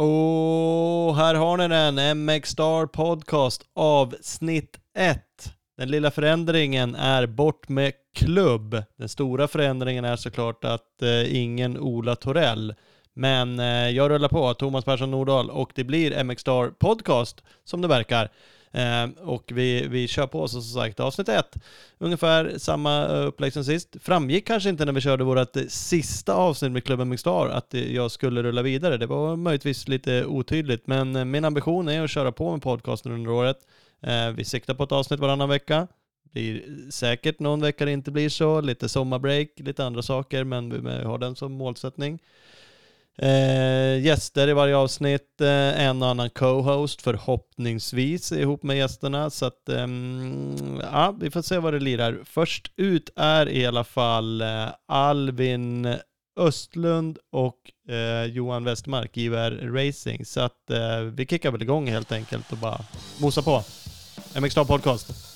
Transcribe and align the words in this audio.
Och 0.00 1.16
här 1.16 1.34
har 1.34 1.56
ni 1.56 1.68
den, 1.68 2.24
MX 2.24 2.50
Star 2.50 2.86
Podcast 2.86 3.62
avsnitt 3.74 4.78
1. 4.98 5.20
Den 5.76 5.90
lilla 5.90 6.10
förändringen 6.10 6.94
är 6.94 7.26
bort 7.26 7.68
med 7.68 7.92
klubb. 8.14 8.82
Den 8.96 9.08
stora 9.08 9.48
förändringen 9.48 10.04
är 10.04 10.16
såklart 10.16 10.64
att 10.64 11.02
eh, 11.02 11.36
ingen 11.36 11.78
Ola 11.78 12.16
Torell. 12.16 12.74
Men 13.14 13.60
eh, 13.60 13.90
jag 13.90 14.10
rullar 14.10 14.28
på, 14.28 14.54
Thomas 14.54 14.84
Persson 14.84 15.10
Nordahl, 15.10 15.50
och 15.50 15.72
det 15.74 15.84
blir 15.84 16.24
MX 16.24 16.40
Star 16.40 16.68
Podcast 16.68 17.42
som 17.64 17.82
det 17.82 17.88
verkar. 17.88 18.30
Ehm, 18.72 19.12
och 19.12 19.52
vi, 19.54 19.86
vi 19.88 20.08
kör 20.08 20.26
på 20.26 20.48
så 20.48 20.62
som 20.62 20.80
sagt 20.80 21.00
avsnitt 21.00 21.28
ett. 21.28 21.56
Ungefär 21.98 22.58
samma 22.58 23.06
eh, 23.06 23.26
upplägg 23.26 23.52
som 23.52 23.64
sist. 23.64 23.96
Framgick 24.00 24.46
kanske 24.46 24.68
inte 24.68 24.84
när 24.84 24.92
vi 24.92 25.00
körde 25.00 25.24
vårt 25.24 25.56
sista 25.68 26.34
avsnitt 26.34 26.72
med 26.72 26.84
klubben 26.84 27.08
Mixstar 27.08 27.48
att 27.48 27.74
jag 27.74 28.10
skulle 28.10 28.42
rulla 28.42 28.62
vidare. 28.62 28.96
Det 28.96 29.06
var 29.06 29.36
möjligtvis 29.36 29.88
lite 29.88 30.24
otydligt, 30.24 30.86
men 30.86 31.16
eh, 31.16 31.24
min 31.24 31.44
ambition 31.44 31.88
är 31.88 32.02
att 32.02 32.10
köra 32.10 32.32
på 32.32 32.52
med 32.52 32.62
podcasten 32.62 33.12
under 33.12 33.30
året. 33.30 33.58
Ehm, 34.02 34.34
vi 34.34 34.44
siktar 34.44 34.74
på 34.74 34.84
ett 34.84 34.92
avsnitt 34.92 35.20
varannan 35.20 35.48
vecka. 35.48 35.86
Det 36.22 36.30
blir 36.32 36.90
säkert 36.90 37.38
någon 37.38 37.60
vecka 37.60 37.84
det 37.84 37.92
inte 37.92 38.10
blir 38.10 38.28
så, 38.28 38.60
lite 38.60 38.88
sommarbreak, 38.88 39.48
lite 39.56 39.84
andra 39.84 40.02
saker, 40.02 40.44
men 40.44 40.84
vi 40.84 41.04
har 41.04 41.18
den 41.18 41.36
som 41.36 41.52
målsättning. 41.52 42.18
Eh, 43.22 44.04
gäster 44.04 44.48
i 44.48 44.52
varje 44.52 44.76
avsnitt, 44.76 45.40
eh, 45.40 45.82
en 45.86 46.02
och 46.02 46.08
annan 46.08 46.30
co-host 46.30 47.02
förhoppningsvis 47.02 48.32
ihop 48.32 48.62
med 48.62 48.76
gästerna. 48.76 49.30
Så 49.30 49.46
att, 49.46 49.68
eh, 49.68 49.86
ja, 50.92 51.14
vi 51.20 51.30
får 51.30 51.42
se 51.42 51.58
vad 51.58 51.72
det 51.72 51.80
lirar. 51.80 52.18
Först 52.24 52.72
ut 52.76 53.10
är 53.16 53.48
i 53.48 53.66
alla 53.66 53.84
fall 53.84 54.40
eh, 54.40 54.66
Alvin 54.88 55.96
Östlund 56.38 57.18
och 57.32 57.92
eh, 57.94 58.24
Johan 58.24 58.64
Westmark, 58.64 59.16
JVR 59.16 59.72
Racing. 59.72 60.24
Så 60.24 60.40
att 60.40 60.70
eh, 60.70 61.00
vi 61.00 61.26
kickar 61.26 61.50
väl 61.50 61.62
igång 61.62 61.88
helt 61.88 62.12
enkelt 62.12 62.52
och 62.52 62.58
bara 62.58 62.80
mosa 63.20 63.42
på. 63.42 63.62
MX 64.40 64.54
Podcast. 64.54 65.27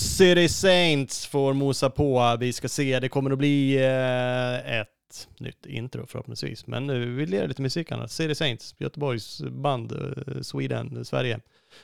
City 0.00 0.48
Saints 0.48 1.26
får 1.26 1.52
mosa 1.52 1.90
på. 1.90 2.36
Vi 2.40 2.52
ska 2.52 2.68
se, 2.68 3.00
det 3.00 3.08
kommer 3.08 3.30
att 3.30 3.38
bli 3.38 3.76
eh, 3.76 4.80
ett 4.80 5.28
nytt 5.38 5.66
intro 5.66 6.06
förhoppningsvis. 6.06 6.66
Men 6.66 6.86
nu 6.86 7.14
vill 7.14 7.32
jag 7.32 7.48
lite 7.48 7.62
musik 7.62 7.92
annars. 7.92 8.10
City 8.10 8.34
Saints, 8.34 8.74
Göteborgs 8.78 9.40
band, 9.40 9.92
eh, 9.92 10.40
Sweden, 10.42 11.04
Sverige. 11.04 11.40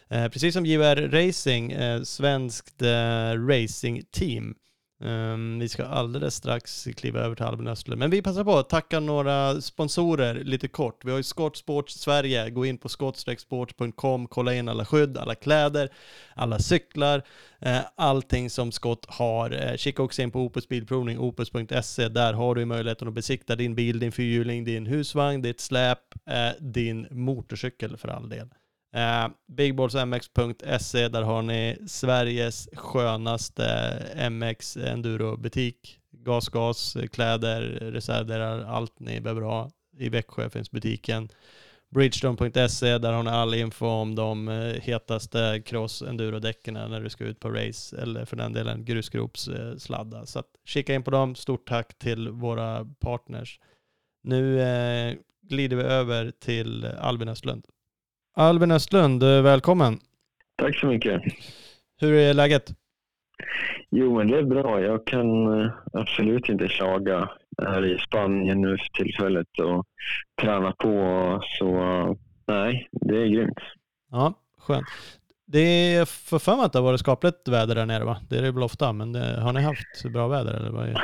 Eh, 0.09 0.29
precis 0.29 0.55
som 0.55 0.67
JVR 0.67 0.97
Racing, 0.97 1.73
eh, 1.73 2.03
svenskt 2.03 2.83
eh, 2.83 3.47
racingteam. 3.49 4.55
Um, 4.99 5.59
vi 5.59 5.69
ska 5.69 5.85
alldeles 5.85 6.35
strax 6.35 6.89
kliva 6.97 7.21
över 7.21 7.37
till 7.37 7.45
Albin 7.45 7.67
Östlund. 7.67 7.99
Men 7.99 8.11
vi 8.11 8.23
passar 8.23 8.45
på 8.45 8.59
att 8.59 8.69
tacka 8.69 9.01
några 9.01 9.61
sponsorer 9.61 10.35
lite 10.35 10.69
kort. 10.69 11.05
Vi 11.05 11.11
har 11.11 11.17
ju 11.17 11.23
Scott 11.23 11.57
Sports 11.57 11.95
Sverige. 11.95 12.51
Gå 12.51 12.67
in 12.67 12.79
på 12.79 12.89
skottsportcom 12.89 14.27
kolla 14.27 14.55
in 14.55 14.69
alla 14.69 14.85
skydd, 14.85 15.19
alla 15.19 15.35
kläder, 15.35 15.89
alla 16.35 16.59
cyklar, 16.59 17.23
eh, 17.61 17.81
allting 17.97 18.51
som 18.51 18.73
Scott 18.73 19.07
har. 19.09 19.51
Eh, 19.51 19.77
kika 19.77 20.03
också 20.03 20.23
in 20.23 20.31
på 20.31 20.41
Opus 20.41 20.69
Bilprovning, 20.69 21.19
opus.se. 21.19 22.09
Där 22.09 22.33
har 22.33 22.55
du 22.55 22.65
möjligheten 22.65 23.09
att 23.09 23.15
besikta 23.15 23.57
din 23.57 23.75
bil, 23.75 23.99
din 23.99 24.13
fyrhjuling, 24.13 24.65
din 24.65 24.87
husvagn, 24.87 25.43
ditt 25.43 25.61
släp, 25.61 25.99
eh, 26.31 26.51
din 26.61 27.07
motorcykel 27.11 27.97
för 27.97 28.09
all 28.09 28.29
del. 28.29 28.49
Eh, 28.97 29.29
Bigballsmx.se, 29.49 31.09
där 31.09 31.23
har 31.23 31.43
ni 31.43 31.79
Sveriges 31.87 32.69
skönaste 32.73 33.99
MX 34.31 34.77
Enduro-butik. 34.77 35.99
Gas, 36.11 36.49
gas, 36.49 36.97
kläder, 37.13 37.63
reservdelar, 37.81 38.61
allt 38.61 39.01
ni 39.01 39.21
behöver 39.21 39.43
ha. 39.43 39.71
I 39.99 40.09
Växjö 40.09 40.51
finns 40.51 40.71
butiken. 40.71 41.29
Bridgestone.se, 41.95 42.99
där 42.99 43.13
har 43.13 43.23
ni 43.23 43.31
all 43.31 43.55
info 43.55 43.87
om 43.87 44.15
de 44.15 44.49
eh, 44.49 44.81
hetaste 44.83 45.63
cross 45.67 46.03
enduro-däcken 46.03 46.75
när 46.75 47.01
du 47.01 47.11
ska 47.11 47.25
ut 47.25 47.41
på 47.41 47.51
race 47.51 47.97
eller 48.03 48.25
för 48.25 48.37
den 48.37 48.53
delen 48.53 48.85
grusgropssladdar. 48.85 50.19
Eh, 50.19 50.25
Så 50.25 50.39
att 50.39 50.51
kika 50.65 50.95
in 50.95 51.03
på 51.03 51.11
dem. 51.11 51.35
Stort 51.35 51.69
tack 51.69 51.99
till 51.99 52.29
våra 52.29 52.85
partners. 53.01 53.61
Nu 54.23 54.61
eh, 54.61 55.15
glider 55.43 55.77
vi 55.77 55.83
över 55.83 56.31
till 56.31 56.85
Albin 56.85 57.29
Östlund. 57.29 57.67
Albin 58.39 58.71
Östlund, 58.71 59.23
eh, 59.23 59.43
välkommen. 59.43 59.99
Tack 60.57 60.79
så 60.79 60.87
mycket. 60.87 61.23
Hur 62.01 62.13
är 62.13 62.35
läget? 62.35 62.75
Jo, 63.91 64.17
men 64.19 64.29
det 64.29 64.39
är 64.39 64.43
bra. 64.43 64.81
Jag 64.81 65.07
kan 65.07 65.61
eh, 65.61 65.71
absolut 65.93 66.49
inte 66.49 66.69
klaga. 66.69 67.31
Jag 67.57 67.75
är 67.75 67.95
i 67.95 67.99
Spanien 67.99 68.61
nu 68.61 68.77
för 68.79 69.05
tillfället 69.05 69.59
och 69.59 69.87
tränar 70.43 70.73
på. 70.73 71.41
Så 71.59 71.71
nej, 72.47 72.89
det 72.91 73.17
är 73.17 73.27
grymt. 73.27 73.59
Ja, 74.11 74.35
skönt. 74.59 74.87
Det 75.47 75.95
är 75.95 76.05
för 76.05 76.39
fan 76.39 76.61
att 76.61 76.73
det 76.73 76.79
har 76.79 76.85
varit 76.85 77.01
skapligt 77.01 77.49
väder 77.49 77.75
där 77.75 77.87
nere 77.87 78.05
va? 78.05 78.17
Det 78.31 78.39
är 78.39 78.43
det 78.43 78.53
väl 78.53 78.63
ofta, 78.63 78.93
men 78.93 79.13
det, 79.13 79.41
har 79.41 79.53
ni 79.53 79.61
haft 79.61 80.13
bra 80.13 80.29
väder 80.29 80.55
eller? 80.55 80.71
Vad 80.71 80.89
är... 80.89 80.97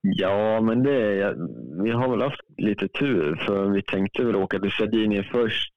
Ja, 0.00 0.60
men 0.60 0.82
det, 0.82 1.34
vi 1.82 1.90
har 1.90 2.08
väl 2.10 2.22
haft 2.22 2.40
lite 2.56 2.88
tur 2.88 3.36
för 3.46 3.66
vi 3.66 3.82
tänkte 3.82 4.24
väl 4.24 4.36
åka 4.36 4.58
till 4.58 4.70
Sardinien 4.70 5.24
först 5.24 5.72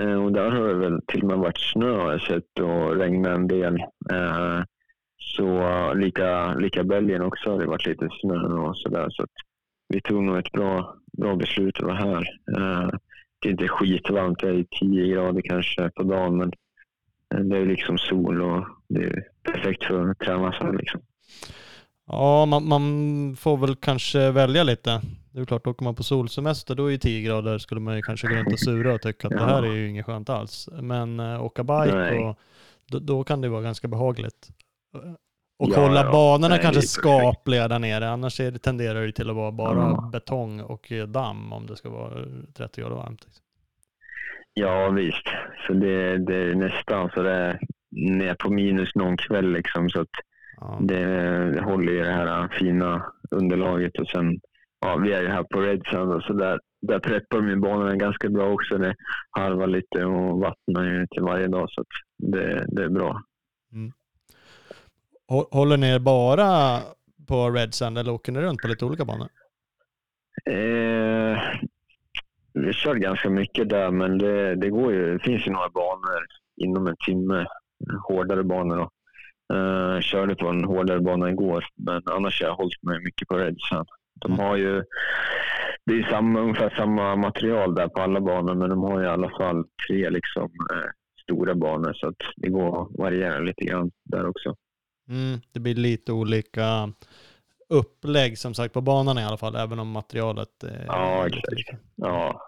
Eh, 0.00 0.24
och 0.24 0.32
där 0.32 0.50
har 0.50 0.68
det 0.68 0.74
väl 0.74 1.00
till 1.06 1.22
och 1.22 1.28
med 1.28 1.38
varit 1.38 1.58
snö 1.58 1.90
har 1.90 2.12
jag 2.12 2.22
sett 2.22 2.58
och 2.60 2.96
regnat 2.96 3.34
en 3.34 3.48
del. 3.48 3.76
Eh, 4.12 4.62
så 5.18 5.94
lika, 5.94 6.54
lika 6.54 6.84
Belgien 6.84 7.22
också 7.22 7.50
har 7.50 7.58
det 7.58 7.66
varit 7.66 7.86
lite 7.86 8.08
snö 8.20 8.38
och 8.38 8.76
sådär. 8.78 9.06
Så 9.10 9.26
vi 9.88 10.00
tog 10.00 10.22
nog 10.22 10.38
ett 10.38 10.52
bra, 10.52 10.96
bra 11.18 11.36
beslut 11.36 11.78
att 11.78 11.86
vara 11.86 11.94
här. 11.94 12.28
Eh, 12.56 12.90
det 13.42 13.48
är 13.48 13.52
inte 13.52 13.68
skitvarmt, 13.68 14.38
det 14.40 14.48
är 14.48 14.66
10 14.80 15.14
grader 15.14 15.42
kanske 15.44 15.90
på 15.90 16.02
dagen 16.02 16.36
men 16.36 16.52
eh, 17.34 17.40
det 17.40 17.58
är 17.58 17.66
liksom 17.66 17.98
sol 17.98 18.42
och 18.42 18.66
det 18.88 19.04
är 19.04 19.22
perfekt 19.42 19.84
för 19.84 20.10
att 20.10 20.18
träna 20.18 20.52
så 20.52 20.72
liksom. 20.72 21.00
Ja, 22.06 22.46
man, 22.46 22.68
man, 22.68 23.36
får 23.36 23.56
väl 23.56 23.76
kanske 23.76 24.30
välja 24.30 24.62
lite. 24.62 25.00
Det 25.32 25.40
är 25.40 25.44
klart, 25.44 25.66
åker 25.66 25.84
man 25.84 25.94
på 25.94 26.02
solsemester 26.02 26.74
då 26.74 26.86
är 26.86 26.90
ju 26.90 26.98
10 26.98 27.26
grader 27.26 27.58
skulle 27.58 27.80
man 27.80 27.96
ju 27.96 28.02
kanske 28.02 28.26
gå 28.28 28.34
runt 28.34 28.52
och 28.52 28.60
sura 28.60 28.94
och 28.94 29.02
tycka 29.02 29.26
att 29.26 29.32
ja. 29.32 29.38
det 29.38 29.44
här 29.44 29.62
är 29.62 29.72
ju 29.72 29.88
inget 29.88 30.06
skönt 30.06 30.30
alls. 30.30 30.68
Men 30.80 31.20
äh, 31.20 31.44
åka 31.44 31.64
bike 31.64 32.18
och, 32.18 32.38
då, 32.90 32.98
då, 32.98 33.24
kan 33.24 33.40
det 33.40 33.48
vara 33.48 33.62
ganska 33.62 33.88
behagligt. 33.88 34.48
Och 35.58 35.70
ja, 35.70 35.80
hålla 35.80 36.04
ja. 36.04 36.12
banorna 36.12 36.48
Nej, 36.48 36.62
kanske 36.62 36.82
skapliga 36.82 37.68
där 37.68 37.78
nere, 37.78 38.08
annars 38.08 38.40
är 38.40 38.50
det, 38.50 38.58
tenderar 38.58 39.06
det 39.06 39.12
till 39.12 39.30
att 39.30 39.36
vara 39.36 39.52
bara 39.52 39.78
ja. 39.78 40.10
betong 40.12 40.60
och 40.60 40.92
damm 41.08 41.52
om 41.52 41.66
det 41.66 41.76
ska 41.76 41.90
vara 41.90 42.24
30 42.54 42.80
grader 42.80 42.96
varmt. 42.96 43.24
Liksom. 43.24 43.42
Ja 44.54 44.90
visst, 44.90 45.26
så 45.66 45.72
det, 45.72 46.18
det 46.18 46.36
är 46.36 46.54
nästan 46.54 47.10
så 47.14 47.22
det 47.22 47.32
är 47.32 47.60
ner 47.90 48.34
på 48.34 48.50
minus 48.50 48.94
någon 48.94 49.16
kväll 49.16 49.52
liksom. 49.52 49.90
Så 49.90 50.00
att 50.00 50.08
Ja. 50.60 50.78
Det, 50.80 51.60
håller 51.60 51.92
i 51.92 51.98
det 51.98 52.12
här 52.12 52.48
fina 52.48 53.12
underlaget 53.30 53.98
och 53.98 54.08
sen, 54.08 54.40
ja, 54.80 54.96
vi 54.96 55.12
är 55.12 55.22
ju 55.22 55.28
här 55.28 55.42
på 55.42 55.60
Redsand 55.60 56.12
och 56.12 56.22
så 56.22 56.32
där, 56.32 56.60
där 56.82 56.98
preppar 56.98 57.40
de 57.40 57.60
banorna 57.60 57.96
ganska 57.96 58.28
bra 58.28 58.52
också. 58.52 58.78
Det 58.78 58.94
harvar 59.30 59.66
lite 59.66 60.04
och 60.04 60.40
vattnar 60.40 60.84
ju 60.84 61.06
till 61.06 61.22
varje 61.22 61.46
dag 61.46 61.70
så 61.70 61.84
det, 62.18 62.64
det 62.68 62.84
är 62.84 62.88
bra. 62.88 63.22
Mm. 63.72 63.92
Håller 65.50 65.76
ni 65.76 65.88
er 65.88 65.98
bara 65.98 66.80
på 67.28 67.50
Redsand 67.50 67.98
eller 67.98 68.12
åker 68.12 68.32
ni 68.32 68.40
runt 68.40 68.62
på 68.62 68.68
lite 68.68 68.84
olika 68.84 69.04
banor? 69.04 69.28
Eh, 70.44 71.38
vi 72.52 72.72
kör 72.72 72.94
ganska 72.94 73.30
mycket 73.30 73.68
där 73.68 73.90
men 73.90 74.18
det, 74.18 74.54
det, 74.54 74.70
går 74.70 74.92
ju, 74.92 75.12
det 75.12 75.24
finns 75.24 75.46
ju 75.46 75.50
några 75.50 75.68
banor 75.68 76.26
inom 76.56 76.86
en 76.86 76.96
timme, 77.06 77.46
hårdare 78.08 78.44
banor. 78.44 78.76
Då. 78.76 78.90
Uh, 79.52 80.00
körde 80.00 80.34
på 80.34 80.48
en 80.48 80.64
hårdare 80.64 81.00
bana 81.00 81.30
igår, 81.30 81.64
men 81.74 82.02
annars 82.04 82.40
har 82.40 82.48
jag 82.48 82.56
hållit 82.56 82.82
mig 82.82 83.00
mycket 83.00 83.28
på 83.28 83.38
Redsan. 83.38 83.86
De 84.14 84.32
mm. 84.32 84.46
har 84.46 84.56
ju, 84.56 84.84
det 85.84 85.92
är 85.92 86.10
samma, 86.10 86.40
ungefär 86.40 86.74
samma 86.76 87.16
material 87.16 87.74
där 87.74 87.88
på 87.88 88.00
alla 88.00 88.20
banor, 88.20 88.54
men 88.54 88.70
de 88.70 88.82
har 88.82 89.02
i 89.02 89.06
alla 89.06 89.30
fall 89.30 89.64
tre 89.88 90.10
liksom, 90.10 90.42
uh, 90.44 90.90
stora 91.22 91.54
banor 91.54 91.92
så 91.92 92.08
att 92.08 92.16
det 92.36 92.48
går 92.48 92.82
att 92.82 92.88
variera 92.98 93.38
lite 93.38 93.64
grann 93.64 93.90
där 94.04 94.28
också. 94.28 94.56
Mm, 95.08 95.40
det 95.52 95.60
blir 95.60 95.74
lite 95.74 96.12
olika 96.12 96.92
upplägg 97.68 98.38
som 98.38 98.54
sagt 98.54 98.74
på 98.74 98.80
banan 98.80 99.18
i 99.18 99.24
alla 99.24 99.36
fall, 99.36 99.56
även 99.56 99.78
om 99.78 99.90
materialet 99.90 100.62
är 100.62 100.84
Ja, 100.86 101.26
exakt. 101.26 101.82
Ja. 101.94 102.40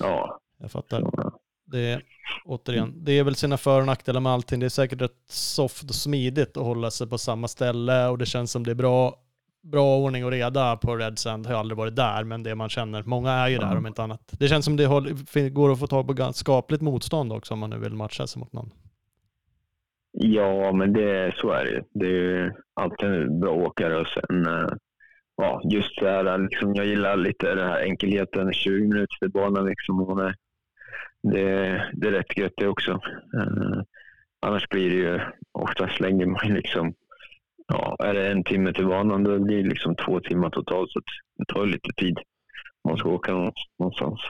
ja. 0.00 0.40
Jag 0.58 0.70
fattar. 0.70 1.00
Så. 1.00 1.37
Det, 1.70 2.00
återigen, 2.44 3.04
det 3.04 3.12
är 3.12 3.24
väl 3.24 3.34
sina 3.34 3.56
för 3.56 3.80
och 3.80 3.86
nackdelar 3.86 4.20
med 4.20 4.32
allting. 4.32 4.60
Det 4.60 4.66
är 4.66 4.70
säkert 4.70 5.00
rätt 5.00 5.24
soft 5.28 5.82
och 5.82 5.94
smidigt 5.94 6.56
att 6.56 6.64
hålla 6.64 6.90
sig 6.90 7.06
på 7.06 7.18
samma 7.18 7.48
ställe 7.48 8.08
och 8.08 8.18
det 8.18 8.26
känns 8.26 8.50
som 8.50 8.64
det 8.64 8.70
är 8.70 8.74
bra 8.74 9.14
bra 9.62 9.96
ordning 9.96 10.24
och 10.24 10.30
reda 10.30 10.76
på 10.76 10.96
Red 10.96 11.18
Sand. 11.18 11.46
Har 11.46 11.52
jag 11.52 11.60
aldrig 11.60 11.78
varit 11.78 11.96
där, 11.96 12.24
men 12.24 12.42
det 12.42 12.54
man 12.54 12.68
känner, 12.68 13.02
många 13.02 13.30
är 13.30 13.48
ju 13.48 13.58
där 13.58 13.76
om 13.76 13.86
inte 13.86 14.02
annat. 14.02 14.34
Det 14.38 14.48
känns 14.48 14.64
som 14.64 14.76
det 14.76 14.86
går 15.50 15.72
att 15.72 15.80
få 15.80 15.86
tag 15.86 16.06
på 16.06 16.12
ganska 16.12 16.40
skapligt 16.40 16.82
motstånd 16.82 17.32
också 17.32 17.54
om 17.54 17.60
man 17.60 17.70
nu 17.70 17.78
vill 17.78 17.94
matcha 17.94 18.26
sig 18.26 18.40
mot 18.40 18.52
någon. 18.52 18.70
Ja, 20.12 20.72
men 20.72 20.92
det, 20.92 21.34
så 21.36 21.50
är 21.50 21.64
det. 21.64 21.84
Det 21.94 22.06
är 22.06 22.10
ju 22.10 22.52
alltid 22.74 23.40
bra 23.40 23.52
åkare 23.52 24.00
och 24.00 24.06
sen 24.06 24.46
eh, 24.46 24.68
ja, 25.36 25.60
just 25.64 26.00
det 26.00 26.10
här, 26.10 26.38
liksom, 26.38 26.74
jag 26.74 26.86
gillar 26.86 27.16
lite 27.16 27.54
den 27.54 27.68
här 27.68 27.82
enkelheten, 27.82 28.52
20 28.52 28.88
minuter 28.88 29.16
till 29.20 29.30
banan 29.30 29.66
liksom. 29.66 30.00
Och 30.00 30.32
det, 31.22 31.42
det, 31.92 32.08
är 32.08 32.12
rätt 32.12 32.36
gött 32.38 32.52
det 32.56 32.68
också. 32.68 32.92
Eh, 32.92 33.82
annars 34.40 34.68
blir 34.68 34.90
det 34.90 34.96
ju, 34.96 35.20
oftast 35.52 35.96
slänger 35.96 36.26
man 36.26 36.48
ju 36.48 36.54
liksom, 36.54 36.94
ja, 37.66 37.96
är 37.98 38.14
det 38.14 38.28
en 38.28 38.44
timme 38.44 38.72
till 38.72 38.86
banan 38.86 39.24
då 39.24 39.38
blir 39.38 39.62
det 39.62 39.68
liksom 39.68 39.96
två 39.96 40.20
timmar 40.20 40.50
totalt 40.50 40.90
så 40.90 41.00
det 41.38 41.44
tar 41.54 41.64
ju 41.64 41.72
lite 41.72 41.90
tid 41.96 42.18
om 42.82 42.90
man 42.90 42.98
ska 42.98 43.08
åka 43.08 43.52
någonstans. 43.78 44.20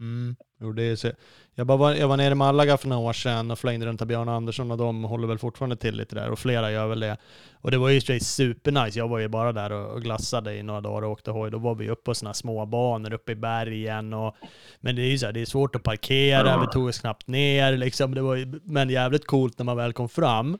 Mm. 0.00 0.36
Det 0.72 0.82
är 0.82 0.96
så. 0.96 1.10
Jag, 1.54 1.66
bara 1.66 1.78
var, 1.78 1.94
jag 1.94 2.08
var 2.08 2.16
nere 2.16 2.32
i 2.32 2.34
Malaga 2.34 2.76
för 2.76 2.88
några 2.88 3.02
år 3.08 3.12
sedan 3.12 3.50
och 3.50 3.58
flängde 3.58 3.86
runt 3.86 4.04
Björn 4.04 4.28
Andersson 4.28 4.70
och 4.70 4.78
de 4.78 5.04
håller 5.04 5.28
väl 5.28 5.38
fortfarande 5.38 5.76
till 5.76 5.96
lite 5.96 6.14
där 6.14 6.30
och 6.30 6.38
flera 6.38 6.70
gör 6.70 6.86
väl 6.86 7.00
det. 7.00 7.16
Och 7.52 7.70
det 7.70 7.78
var 7.78 7.88
ju 7.88 8.00
supernice. 8.20 8.98
Jag 8.98 9.08
var 9.08 9.18
ju 9.18 9.28
bara 9.28 9.52
där 9.52 9.72
och, 9.72 10.02
glassade 10.02 10.54
i 10.54 10.62
några 10.62 10.80
dagar 10.80 11.02
och 11.02 11.10
åkte 11.12 11.30
hoj. 11.30 11.50
Då 11.50 11.58
var 11.58 11.74
vi 11.74 11.90
uppe 11.90 12.02
på 12.02 12.14
sådana 12.14 12.34
små 12.34 12.66
banor 12.66 13.12
uppe 13.12 13.32
i 13.32 13.34
bergen 13.34 14.12
och 14.14 14.34
men 14.80 14.96
det 14.96 15.02
är 15.02 15.10
ju 15.10 15.18
så 15.18 15.26
här, 15.26 15.32
det 15.32 15.40
är 15.40 15.44
svårt 15.46 15.76
att 15.76 15.82
parkera, 15.82 16.60
vi 16.60 16.66
tog 16.66 16.86
oss 16.88 16.98
knappt 16.98 17.26
ner 17.28 17.76
liksom. 17.76 18.14
Det 18.14 18.22
var 18.22 18.34
ju, 18.34 18.60
men 18.64 18.90
jävligt 18.90 19.26
coolt 19.26 19.58
när 19.58 19.64
man 19.64 19.76
väl 19.76 19.92
kom 19.92 20.08
fram. 20.08 20.58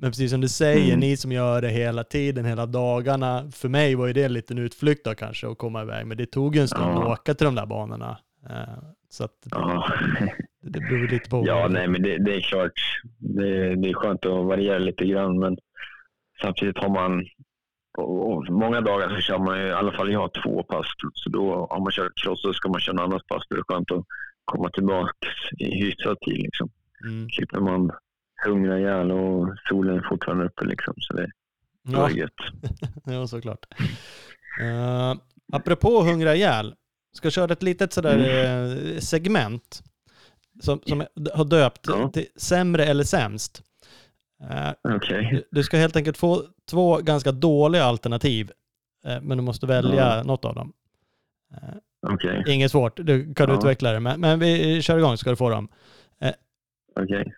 Men 0.00 0.10
precis 0.10 0.30
som 0.30 0.40
du 0.40 0.48
säger, 0.48 0.86
Mm. 0.88 1.00
ni 1.00 1.16
som 1.16 1.32
gör 1.32 1.62
det 1.62 1.68
hela 1.68 2.04
tiden, 2.04 2.44
hela 2.44 2.66
dagarna. 2.66 3.50
För 3.52 3.68
mig 3.68 3.94
var 3.94 4.06
ju 4.06 4.12
det 4.12 4.24
en 4.24 4.32
liten 4.32 4.58
utflykt 4.58 5.04
då 5.04 5.14
kanske 5.14 5.48
att 5.50 5.58
komma 5.58 5.82
iväg. 5.82 6.06
Men 6.06 6.16
det 6.16 6.26
tog 6.26 6.56
ju 6.56 6.60
en 6.62 6.68
stund 6.68 6.98
att 6.98 7.06
åka 7.06 7.34
till 7.34 7.44
de 7.44 7.54
där 7.54 7.66
banorna. 7.66 8.18
Så 9.10 9.24
att 9.24 9.46
Ja. 9.50 9.92
det 10.62 10.80
beror 10.80 11.08
lite 11.08 11.30
på. 11.30 11.42
Ja, 11.46 11.68
nej, 11.70 11.88
men 11.88 12.02
det, 12.02 12.18
det 12.18 12.34
är 12.34 12.40
klart. 12.40 12.72
Det, 13.18 13.74
det 13.76 13.88
är 13.88 13.94
skönt 13.94 14.26
att 14.26 14.46
variera 14.46 14.78
lite 14.78 15.04
grann, 15.04 15.38
men 15.38 15.56
samtidigt 16.42 16.78
har 16.78 16.88
man 16.88 17.24
många 18.50 18.80
dagar 18.80 19.08
så 19.08 19.20
kör 19.20 19.38
man 19.38 19.60
i 19.66 19.70
alla 19.70 19.92
fall 19.92 20.12
jag 20.12 20.20
har 20.20 20.42
två 20.42 20.62
pass. 20.62 20.86
Så 21.14 21.30
då 21.30 21.66
har 21.70 21.80
man 21.80 21.92
kört 21.92 22.12
cross 22.24 22.42
så 22.42 22.52
ska 22.52 22.68
man 22.68 22.80
köra 22.80 22.92
en 22.96 23.00
annat 23.12 23.26
pass. 23.26 23.42
Det 23.50 23.56
är 23.56 23.62
skönt 23.74 23.90
att 23.92 24.04
komma 24.44 24.70
tillbaka 24.70 25.12
i 25.58 25.64
hyfsad 25.84 26.20
tid. 26.20 26.36
Liksom. 26.42 26.70
Mm. 27.04 27.28
Slipper 27.30 27.60
man 27.60 27.90
hungra 28.46 28.78
ihjäl 28.78 29.10
och 29.12 29.54
solen 29.68 29.96
är 29.98 30.06
fortfarande 30.08 30.44
uppe. 30.44 30.64
Liksom, 30.64 30.94
så 30.96 31.12
det, 31.16 31.22
det 31.82 31.92
Ja, 31.92 32.08
är 32.10 32.14
gött. 32.14 32.32
ja, 33.04 33.26
såklart. 33.26 33.66
Uh, 34.62 35.14
apropå 35.52 36.02
hungra 36.02 36.34
ihjäl, 36.34 36.74
ska 37.12 37.30
köra 37.30 37.52
ett 37.52 37.62
litet 37.62 37.92
sådär 37.92 38.18
eh, 38.94 38.98
segment 39.00 39.82
som, 40.60 40.80
som 40.86 41.04
har 41.34 41.44
döpt 41.44 41.86
Ja. 41.88 42.10
till 42.10 42.26
sämre 42.36 42.84
eller 42.84 43.04
sämst. 43.04 43.62
Eh, 44.50 44.70
Okej. 44.96 45.28
du, 45.32 45.44
du 45.50 45.62
ska 45.62 45.76
helt 45.76 45.96
enkelt 45.96 46.16
få 46.16 46.42
två 46.70 46.96
ganska 46.98 47.32
dåliga 47.32 47.84
alternativ, 47.84 48.50
eh, 49.04 49.20
men 49.20 49.38
du 49.38 49.44
måste 49.44 49.66
välja 49.66 50.16
Ja. 50.16 50.22
något 50.22 50.44
av 50.44 50.54
dem. 50.54 50.72
Okej. 52.06 52.44
inget 52.48 52.70
svårt, 52.70 52.96
du 52.96 53.34
kan 53.34 53.48
Ja. 53.50 53.58
utveckla 53.58 53.92
det, 53.92 54.00
men, 54.00 54.20
men 54.20 54.38
vi 54.38 54.82
kör 54.82 54.98
igång 54.98 55.10
så 55.12 55.16
ska 55.16 55.30
du 55.30 55.36
få 55.36 55.50
dem. 55.50 55.68
Okej. 56.96 57.34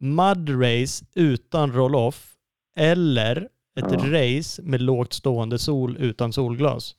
Mud 0.00 0.62
race 0.62 1.04
utan 1.14 1.72
roll-off 1.72 2.34
eller 2.78 3.48
ett 3.76 3.92
race 3.92 4.62
med 4.62 4.80
lågt 4.82 5.12
stående 5.12 5.58
sol 5.58 5.96
utan 5.96 6.32
solglas. 6.32 6.94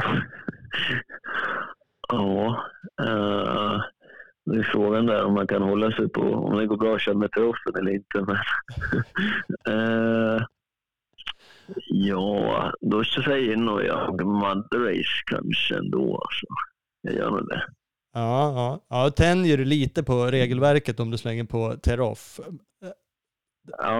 Ja, 2.08 2.64
eh, 3.02 3.80
det 4.44 4.58
är 4.58 4.62
frågan 4.62 5.06
där 5.06 5.24
om 5.24 5.34
man 5.34 5.46
kan 5.46 5.62
hålla 5.62 5.90
sig 5.92 6.08
på, 6.08 6.20
om 6.20 6.56
det 6.56 6.66
går 6.66 6.76
bra 6.76 6.94
att 6.94 7.02
köra 7.02 7.14
med 7.14 7.32
troffen 7.32 7.74
eller 7.78 7.94
inte. 7.94 8.24
Men, 8.26 8.36
eh, 10.36 10.42
ja, 11.86 12.72
då 12.80 13.04
säger 13.04 13.56
nog 13.56 13.84
jag 13.84 14.26
Mud 14.26 14.88
Race 14.88 15.22
kanske 15.26 15.76
ändå. 15.76 16.14
Alltså. 16.14 16.46
Jag 17.00 17.14
gör 17.14 17.30
nog 17.30 17.48
det. 17.48 17.62
Ja, 18.12 18.52
ja. 18.54 18.80
ja 18.88 19.10
tänjer 19.10 19.58
du 19.58 19.64
lite 19.64 20.02
på 20.02 20.26
regelverket 20.26 21.00
om 21.00 21.10
du 21.10 21.18
slänger 21.18 21.44
på 21.44 21.76
teroff. 21.76 22.40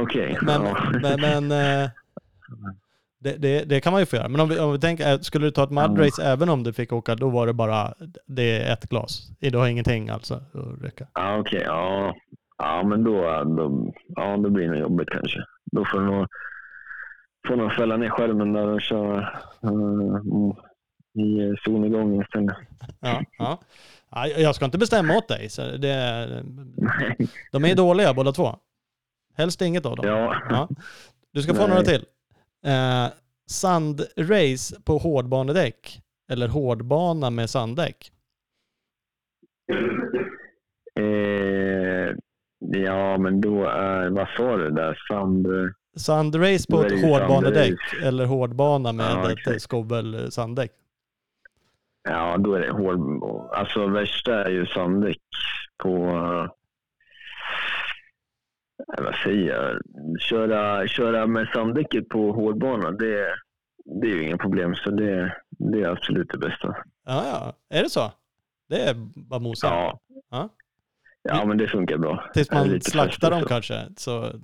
Okej. 0.02 0.38
Men, 0.42 0.62
ja. 0.62 0.90
men, 1.02 1.20
men 1.20 1.52
eh, 1.52 1.90
det, 3.26 3.36
det, 3.38 3.64
det 3.64 3.80
kan 3.80 3.92
man 3.92 4.02
ju 4.02 4.06
få 4.06 4.16
göra. 4.16 4.28
Men 4.28 4.40
om 4.40 4.48
vi, 4.48 4.58
om 4.58 4.72
vi 4.72 4.78
tänker, 4.78 5.12
eh, 5.12 5.18
skulle 5.18 5.46
du 5.46 5.50
ta 5.50 5.64
ett 5.64 5.70
mudrace 5.70 6.22
även 6.24 6.48
om 6.48 6.62
du 6.62 6.72
fick 6.72 6.92
åka, 6.92 7.14
då 7.14 7.28
var 7.30 7.46
det 7.46 7.52
bara, 7.52 7.94
det 8.26 8.62
är 8.62 8.72
ett 8.72 8.88
glas. 8.88 9.28
Du 9.40 9.58
har 9.58 9.68
ingenting 9.68 10.08
alltså 10.08 10.34
att 10.34 10.82
räcka. 10.84 11.06
Ja, 11.14 11.38
okej. 11.38 11.62
Ja. 11.66 12.14
ja, 12.58 12.82
men 12.82 13.04
då, 13.04 13.44
då, 13.44 13.92
ja, 14.08 14.36
då 14.36 14.50
blir 14.50 14.64
det 14.64 14.70
nog 14.70 14.80
jobbigt 14.80 15.10
kanske. 15.10 15.38
Då 15.72 15.84
får 15.84 16.00
du 16.00 16.06
nog, 16.06 16.26
får 17.48 17.56
nog 17.56 17.72
fälla 17.72 17.96
ner 17.96 18.08
skärmen 18.08 18.52
där 18.52 18.66
och 18.66 18.80
köra 18.80 19.18
uh, 19.64 20.52
i 21.14 21.56
solnedgången 21.64 22.22
istället. 22.22 22.56
Ja, 23.00 23.22
ja. 23.38 23.60
Ja, 24.10 24.26
jag 24.26 24.54
ska 24.54 24.64
inte 24.64 24.78
bestämma 24.78 25.16
åt 25.16 25.28
dig. 25.28 25.48
Så 25.48 25.62
det, 25.62 26.28
de 27.52 27.64
är 27.64 27.74
dåliga 27.74 28.14
båda 28.14 28.32
två. 28.32 28.56
Helst 29.36 29.62
inget 29.62 29.86
av 29.86 29.96
dem. 29.96 30.06
Ja. 30.06 30.36
Ja. 30.50 30.68
Du 31.32 31.42
ska 31.42 31.54
få 31.54 31.60
Nej. 31.60 31.68
några 31.68 31.82
till. 31.82 32.04
Eh, 32.66 33.06
sandrace 33.50 34.80
på 34.84 34.98
hårdbanedäck 34.98 36.00
eller 36.32 36.48
hårdbana 36.48 37.30
med 37.30 37.50
sanddäck? 37.50 38.12
Eh, 41.00 42.14
ja, 42.58 43.18
men 43.18 43.40
då 43.40 43.64
är, 43.64 44.08
vad 44.10 44.28
sa 44.36 44.56
du 44.56 44.70
där? 44.70 44.98
Sand... 45.08 45.46
Sandrace 45.96 46.66
på 46.70 46.82
ett 46.82 47.02
hårdbanedäck 47.04 47.78
eller 48.02 48.24
hårdbana 48.24 48.92
med 48.92 49.06
Ja, 49.06 49.30
ett 49.30 49.38
exakt. 49.38 49.62
skovel 49.62 50.32
sanddäck? 50.32 50.72
Ja, 52.08 52.36
då 52.38 52.54
är 52.54 52.60
det 52.60 52.72
hård... 52.72 53.22
Alltså 53.54 53.86
värsta 53.86 54.44
är 54.44 54.50
ju 54.50 54.66
sanddäck 54.66 55.20
på... 55.82 56.10
vad 58.86 59.14
säger 59.14 59.54
jag? 59.54 59.80
Köra, 60.20 60.86
köra 60.88 61.26
med 61.26 61.48
sanddäcket 61.48 62.08
på 62.08 62.32
hårdbana, 62.32 62.90
det, 62.90 63.26
det 63.84 64.06
är 64.06 64.14
ju 64.14 64.22
inga 64.22 64.36
problem. 64.38 64.74
Så 64.74 64.90
det, 64.90 65.36
det 65.50 65.82
är 65.82 65.88
absolut 65.88 66.30
det 66.30 66.38
bästa. 66.38 66.76
Ja, 67.06 67.24
ja. 67.26 67.76
Är 67.78 67.82
det 67.82 67.90
så? 67.90 68.12
Det 68.68 68.80
är 68.82 68.94
bara 69.28 69.40
mosa. 69.40 69.66
Ja. 69.66 70.00
Ja. 70.30 70.48
Ja, 71.22 71.44
men 71.46 71.58
det 71.58 71.68
funkar 71.68 71.96
bra. 71.98 72.30
Tills 72.34 72.50
man 72.50 72.80
slaktar 72.80 73.30
dem 73.30 73.38
fast 73.40 73.48
kanske. 73.48 73.74
Så, 73.96 74.40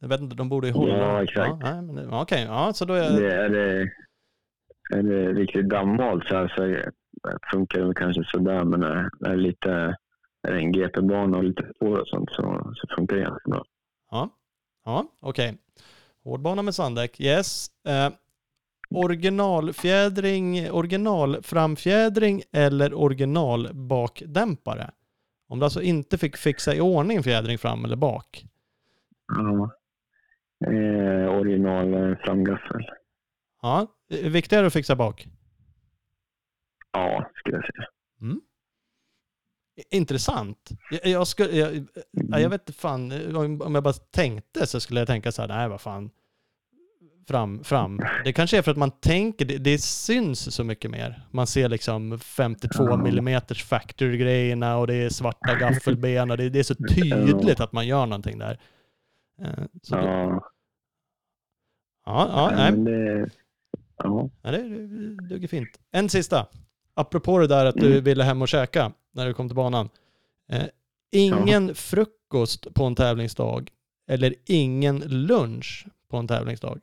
jag 0.00 0.08
vet 0.08 0.20
inte, 0.20 0.36
de 0.36 0.48
borde 0.48 0.66
ju 0.66 0.72
hålla. 0.72 0.96
Ja, 0.98 1.22
exakt. 1.22 1.48
Ja, 1.48 1.56
nej, 1.72 1.82
men 1.82 1.94
det- 1.94 2.02
ja, 2.02 2.22
Okej, 2.22 2.48
så 2.74 2.84
då 2.84 2.94
är 2.94 3.10
Det 3.20 3.34
är, 3.34 3.48
det, 3.48 3.80
är 4.94 5.02
det 5.02 5.32
riktigt 5.32 5.66
gammalt 5.66 6.24
så, 6.28 6.34
här, 6.36 6.48
så 6.48 6.90
funkar 7.52 7.80
det 7.80 7.94
kanske 7.94 8.24
sådär. 8.24 8.64
Men 8.64 8.82
är 8.82 9.10
är 9.26 9.36
lite 9.36 9.96
en 10.52 10.72
GP-bana 10.72 11.36
och 11.36 11.44
lite 11.44 11.72
spår 11.74 11.98
och 12.00 12.08
sånt 12.08 12.30
så, 12.30 12.72
så 12.74 12.86
funkar 12.96 13.16
det 13.16 13.22
ganska 13.22 13.50
bra. 13.50 13.64
Ja, 14.10 14.28
ja 14.84 15.06
okej. 15.20 15.58
Hårdbana 16.24 16.62
med 16.62 16.74
sanddäck, 16.74 17.20
yes. 17.20 17.66
Eh, 17.84 18.10
originalfjädring, 18.90 20.70
originalframfjädring 20.70 22.42
eller 22.52 22.94
originalbakdämpare? 22.94 24.90
Om 25.48 25.58
du 25.58 25.64
alltså 25.64 25.82
inte 25.82 26.18
fick 26.18 26.36
fixa 26.36 26.74
i 26.74 26.80
ordning 26.80 27.22
fjädring 27.22 27.58
fram 27.58 27.84
eller 27.84 27.96
bak. 27.96 28.44
Ja. 29.28 29.70
Eh, 30.66 31.28
original 31.38 31.94
eh, 31.94 32.16
framgaffel. 32.18 32.86
Ja, 33.62 33.86
det 34.08 34.28
viktigare 34.28 34.66
att 34.66 34.72
fixa 34.72 34.96
bak? 34.96 35.26
Ja, 36.92 37.30
skulle 37.34 37.56
jag 37.56 37.64
säga. 37.64 37.86
Intressant. 39.90 40.70
Jag, 40.90 41.06
jag, 41.06 41.26
skulle, 41.26 41.56
jag, 41.56 41.86
ja, 42.10 42.40
jag 42.40 42.50
vet 42.50 42.60
inte 42.60 42.72
fan, 42.80 43.36
om 43.62 43.74
jag 43.74 43.84
bara 43.84 43.92
tänkte 43.92 44.66
så 44.66 44.80
skulle 44.80 45.00
jag 45.00 45.06
tänka 45.06 45.32
så 45.32 45.42
här, 45.42 45.48
nej 45.48 45.68
vad 45.68 45.80
fan. 45.80 46.10
Fram, 47.28 47.64
fram. 47.64 48.00
Det 48.24 48.32
kanske 48.32 48.58
är 48.58 48.62
för 48.62 48.70
att 48.70 48.76
man 48.76 48.90
tänker, 48.90 49.44
det, 49.44 49.58
det 49.58 49.78
syns 49.78 50.54
så 50.54 50.64
mycket 50.64 50.90
mer. 50.90 51.22
Man 51.30 51.46
ser 51.46 51.68
liksom 51.68 52.18
52 52.18 52.84
Ja. 52.88 52.94
mm 52.94 53.40
factory-grejerna 53.54 54.76
och 54.76 54.86
det 54.86 54.94
är 54.94 55.08
svarta 55.08 55.54
gaffelben 55.60 56.30
och 56.30 56.36
det, 56.36 56.48
det 56.48 56.58
är 56.58 56.62
så 56.62 56.74
tydligt 56.74 57.60
att 57.60 57.72
man 57.72 57.86
gör 57.86 58.06
någonting 58.06 58.38
där. 58.38 58.60
Eh, 59.42 59.64
Så 59.82 59.94
ja, 59.94 60.40
Ja, 62.06 62.28
ja, 62.32 62.52
ja, 62.52 62.70
nej. 62.70 63.26
Ja. 63.96 64.30
Det 64.42 64.58
duger 65.28 65.48
fint. 65.48 65.68
En 65.92 66.08
sista. 66.08 66.46
Apropå 66.98 67.38
det 67.38 67.46
där 67.46 67.66
att 67.66 67.74
du 67.74 67.90
Mm. 67.90 68.04
ville 68.04 68.24
hem 68.24 68.42
och 68.42 68.48
käka 68.48 68.92
när 69.12 69.26
du 69.26 69.34
kom 69.34 69.48
till 69.48 69.56
banan. 69.56 69.88
Eh, 70.52 70.66
ingen 71.10 71.74
frukost 71.74 72.74
på 72.74 72.84
en 72.84 72.94
tävlingsdag 72.94 73.70
eller 74.10 74.34
ingen 74.46 74.98
lunch 74.98 75.86
på 76.10 76.16
en 76.16 76.28
tävlingsdag. 76.28 76.80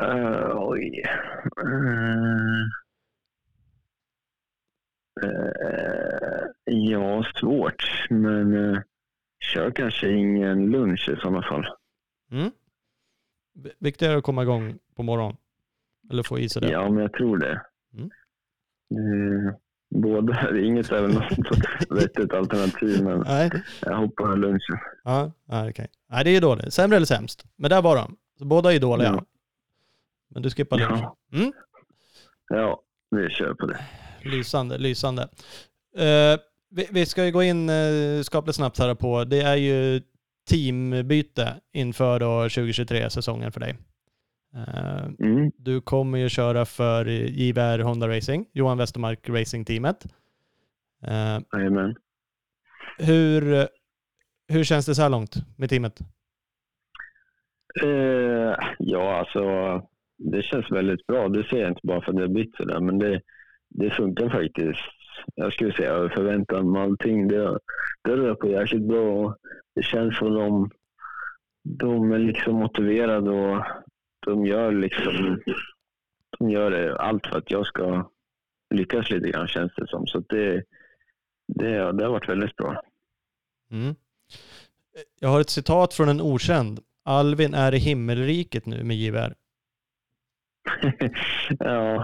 Uh, 0.00 0.52
oj. 0.56 1.02
Uh, 1.64 2.64
uh, 5.24 6.46
ja, 6.64 7.24
svårt. 7.40 8.08
Men 8.10 8.54
uh, 8.54 8.78
kör 9.54 9.70
kanske 9.70 10.10
ingen 10.12 10.70
lunch 10.70 11.08
i 11.08 11.16
sådana 11.16 11.42
fall. 11.42 11.66
Mm. 12.30 12.50
Viktigare 13.78 14.18
att 14.18 14.24
komma 14.24 14.42
igång 14.42 14.78
på 14.96 15.02
morgonen? 15.02 15.36
Eller 16.10 16.22
få 16.22 16.38
i 16.38 16.48
sig 16.48 16.62
det? 16.62 16.70
Ja, 16.70 16.90
men 16.90 17.02
jag 17.02 17.12
tror 17.12 17.38
det. 17.38 17.62
Mm. 17.94 18.10
Uh, 18.94 19.54
båda, 19.90 20.58
inget 20.64 20.92
är 20.92 21.02
väl 21.02 21.14
något 21.14 21.30
vettigt 21.90 22.32
alternativ, 22.32 23.04
men 23.04 23.20
Nej. 23.20 23.50
jag 23.80 23.96
hoppar 23.96 24.36
lunchen. 24.36 24.78
Ja, 25.04 25.32
okej. 25.46 25.70
Okay. 25.70 25.86
Nej, 26.10 26.24
det 26.24 26.30
är 26.30 26.34
ju 26.34 26.40
dåligt. 26.40 26.74
Sämre 26.74 26.96
eller 26.96 27.06
sämst? 27.06 27.44
Men 27.56 27.70
där 27.70 27.82
var 27.82 27.96
de. 27.96 28.16
Så 28.38 28.44
båda 28.44 28.74
är 28.74 28.80
dåliga. 28.80 29.08
Ja. 29.08 29.24
Men 30.28 30.42
du 30.42 30.50
skippar 30.50 30.78
lunchen? 30.78 30.98
Ja. 30.98 31.16
Mm? 31.32 31.52
ja, 32.48 32.82
vi 33.10 33.30
kör 33.30 33.54
på 33.54 33.66
det. 33.66 33.78
Lysande, 34.22 34.78
lysande. 34.78 35.22
Uh, 35.98 36.38
vi, 36.70 36.88
vi, 36.90 37.06
ska 37.06 37.24
ju 37.24 37.32
gå 37.32 37.42
in 37.42 37.70
uh, 37.70 38.22
skapligt 38.22 38.56
snabbt 38.56 38.78
här 38.78 38.94
på, 38.94 39.24
det 39.24 39.40
är 39.40 39.56
ju 39.56 40.02
teambyte 40.48 41.54
inför 41.72 42.20
då 42.20 42.44
2023-säsongen 42.44 43.52
för 43.52 43.60
dig. 43.60 43.76
Uh, 44.54 45.04
mm. 45.20 45.50
Du 45.56 45.80
kommer 45.80 46.18
ju 46.18 46.28
köra 46.28 46.64
för 46.64 47.04
JVR 47.06 47.78
Honda 47.78 48.08
Racing, 48.08 48.46
Johan 48.52 48.78
Westermark 48.78 49.28
Racing-teamet. 49.28 50.06
Uh, 51.04 51.92
hur, 52.98 53.68
hur 54.48 54.64
känns 54.64 54.86
det 54.86 54.94
så 54.94 55.02
här 55.02 55.08
långt 55.08 55.36
med 55.56 55.70
teamet? 55.70 56.00
Uh, 57.84 58.54
ja, 58.78 59.18
alltså 59.18 59.42
det 60.18 60.42
känns 60.42 60.70
väldigt 60.70 61.06
bra. 61.06 61.28
Det 61.28 61.44
ser 61.44 61.60
jag 61.60 61.70
inte 61.70 61.80
bara 61.86 62.00
för 62.00 62.12
att 62.12 62.20
jag 62.20 62.32
bytt 62.32 62.56
sådär, 62.56 62.80
men 62.80 62.98
det, 62.98 63.20
det 63.68 63.90
funkar 63.90 64.30
faktiskt. 64.30 64.80
Jag 65.34 65.52
skulle 65.52 65.72
säga 65.72 65.90
över 65.90 66.08
förväntan 66.08 66.72
med 66.72 66.82
allting. 66.82 67.28
Det, 67.28 67.58
det 68.04 68.16
rör 68.16 68.34
på 68.34 68.48
jäkligt 68.48 68.88
bra 68.88 69.36
det 69.78 69.84
känns 69.84 70.18
som 70.18 70.34
de, 70.34 70.70
de 71.62 72.12
är 72.12 72.18
liksom 72.18 72.54
motiverade 72.54 73.30
och 73.30 73.64
de 74.28 74.46
gör 74.46 74.72
liksom 74.72 75.40
de 76.38 76.50
gör 76.50 76.88
allt 76.88 77.26
för 77.26 77.38
att 77.38 77.50
jag 77.50 77.66
ska 77.66 78.10
lyckas 78.74 79.10
lite 79.10 79.28
grann 79.28 79.48
känns 79.48 79.72
det 79.76 79.86
som. 79.86 80.06
Så 80.06 80.18
det, 80.18 80.64
det, 81.46 81.92
det 81.92 82.04
har 82.04 82.10
varit 82.10 82.28
väldigt 82.28 82.56
bra. 82.56 82.82
Mm. 83.70 83.94
Jag 85.20 85.28
har 85.28 85.40
ett 85.40 85.50
citat 85.50 85.94
från 85.94 86.08
en 86.08 86.20
okänd. 86.20 86.80
Alvin 87.04 87.54
är 87.54 87.74
i 87.74 87.78
himmelriket 87.78 88.66
nu 88.66 88.84
med 88.84 88.96
gevär. 88.96 89.34
ja, 91.58 91.94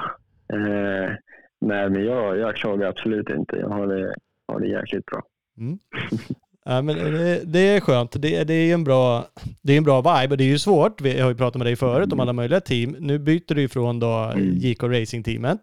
eh, 0.53 1.15
nej 1.61 1.91
men 1.91 2.05
jag, 2.05 2.39
jag 2.39 2.57
klagar 2.57 2.89
absolut 2.89 3.31
inte. 3.31 3.57
Jag 3.57 3.69
har 3.69 3.87
det, 3.87 4.15
har 4.49 4.61
det 4.61 4.67
jäkligt 4.67 5.07
bra. 5.07 5.23
Mm. 5.59 5.79
Ja, 6.65 6.83
men 6.83 6.97
det, 6.97 7.41
det, 7.45 7.59
är 7.59 7.81
skönt. 7.81 8.13
Det, 8.13 8.45
det 8.45 8.55
är 8.55 8.75
en 8.75 8.85
bra, 8.85 9.27
det 9.63 9.73
är 9.73 9.77
en 9.77 9.85
bra 9.85 10.01
vibe. 10.01 10.37
Det 10.37 10.45
är 10.45 10.49
ju 10.49 10.59
svårt. 10.59 11.01
Vi 11.01 11.21
har 11.21 11.29
ju 11.29 11.37
pratat 11.37 11.59
med 11.59 11.67
dig 11.67 11.77
förut 11.77 12.13
om 12.13 12.21
alla 12.21 12.33
möjliga 12.33 12.61
team. 12.61 12.97
Nu 13.01 13.19
byter 13.19 13.55
du 13.55 13.63
ifrån 13.63 14.01
då 14.01 14.13
mm. 14.13 14.57
JK 14.57 14.83
Racing-teamet. 14.83 15.59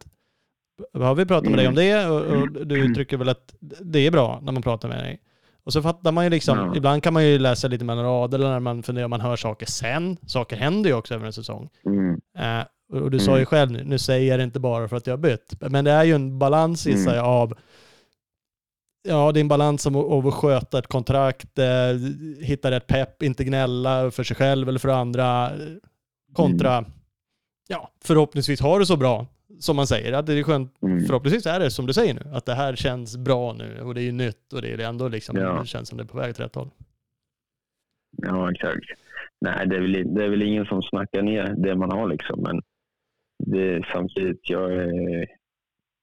Har 0.93 1.15
vi 1.15 1.25
pratat 1.25 1.50
med 1.50 1.60
dig 1.60 1.67
om 1.67 1.75
det? 1.75 2.08
Och, 2.08 2.22
och, 2.22 2.67
du 2.67 2.79
uttrycker 2.79 3.17
väl 3.17 3.29
att 3.29 3.53
det 3.81 4.00
är 4.00 4.12
bra 4.12 4.39
när 4.43 4.51
man 4.51 4.62
pratar 4.62 4.89
med 4.89 4.98
dig. 4.98 5.20
Och 5.63 5.74
så 5.74 5.81
fattar 5.81 6.12
man 6.12 6.24
ju 6.24 6.29
liksom, 6.29 6.58
ja. 6.58 6.75
ibland 6.75 7.03
kan 7.03 7.13
man 7.13 7.25
ju 7.25 7.39
läsa 7.39 7.67
lite 7.67 7.86
mellan 7.86 8.05
raderna 8.05 8.50
när 8.50 8.60
man 8.60 8.84
funderar, 8.84 9.08
man 9.08 9.22
hör 9.22 9.36
saker 9.36 9.65
sen. 9.65 10.17
Saker 10.25 10.55
händer 10.55 10.89
ju 10.89 10.96
också 10.96 11.13
över 11.13 11.25
en 11.25 11.34
säsong. 11.34 11.70
Mm. 11.86 12.13
Uh, 12.13 13.01
och 13.01 13.12
du 13.12 13.20
sa 13.20 13.31
ju 13.31 13.36
mm. 13.36 13.46
själv 13.46 13.72
nu, 13.72 13.84
nu 13.84 14.00
säger 14.00 14.29
jag 14.29 14.39
det 14.39 14.43
inte 14.43 14.60
bara 14.60 14.88
för 14.88 14.98
att 14.98 15.08
jag 15.08 15.13
har 15.13 15.17
bytt. 15.17 15.53
Men 15.60 15.86
det 15.86 15.91
är 15.91 16.03
ju 16.03 16.15
en 16.15 16.39
balans 16.39 16.88
i 16.88 16.98
sig 16.98 17.13
mm. 17.13 17.25
av 17.25 17.53
Ja, 19.03 19.31
det 19.31 19.39
är 19.39 19.41
en 19.41 19.48
balans 19.48 19.88
av 19.88 20.27
att 20.27 20.34
sköta 20.34 20.79
ett 20.79 20.88
kontrakt, 20.88 21.60
eh, 21.60 21.65
hitta 22.39 22.72
rätt 22.72 22.88
pepp, 22.88 23.24
inte 23.24 23.43
gnälla 23.43 24.12
för 24.12 24.24
sig 24.24 24.36
själv 24.36 24.70
eller 24.70 24.79
för 24.79 24.89
andra. 24.89 25.51
Kontra, 26.34 26.77
mm. 26.77 26.91
ja, 27.67 27.91
förhoppningsvis 28.03 28.62
har 28.62 28.79
det 28.79 28.86
så 28.86 28.98
bra 28.98 29.27
som 29.60 29.75
man 29.75 29.88
säger. 29.88 30.13
Att 30.13 30.25
det 30.25 30.34
är 30.34 30.43
skönt, 30.43 30.81
mm. 30.81 31.05
förhoppningsvis 31.05 31.46
är 31.46 31.60
det 31.60 31.72
som 31.72 31.86
du 31.86 31.93
säger 31.93 32.13
nu, 32.13 32.22
att 32.34 32.46
det 32.46 32.53
här 32.53 32.75
känns 32.75 33.17
bra 33.17 33.53
nu 33.53 33.81
och 33.81 33.93
det 33.93 34.01
är 34.01 34.12
nytt 34.12 34.53
och 34.53 34.62
det 34.62 34.74
är 34.74 34.79
ändå 34.79 35.08
liksom, 35.08 35.38
ja. 35.38 35.60
det 35.62 35.67
känns 35.67 35.89
som 35.89 35.98
det 35.98 36.03
är 36.03 36.08
på 36.08 36.17
väg 36.17 36.29
åt 36.29 36.39
rätt 36.39 36.55
håll. 36.55 36.70
Ja, 38.17 38.51
exakt. 38.51 38.86
Nej, 39.41 39.67
det 39.67 39.75
är, 39.75 39.81
väl, 39.81 40.13
det 40.15 40.24
är 40.24 40.29
väl 40.29 40.41
ingen 40.41 40.65
som 40.65 40.81
snackar 40.81 41.22
ner 41.22 41.53
det 41.58 41.75
man 41.75 41.91
har 41.91 42.08
liksom, 42.08 42.41
men 42.41 42.62
det 43.46 43.86
samtidigt, 43.93 44.50
jag 44.50 44.74
är 44.74 45.27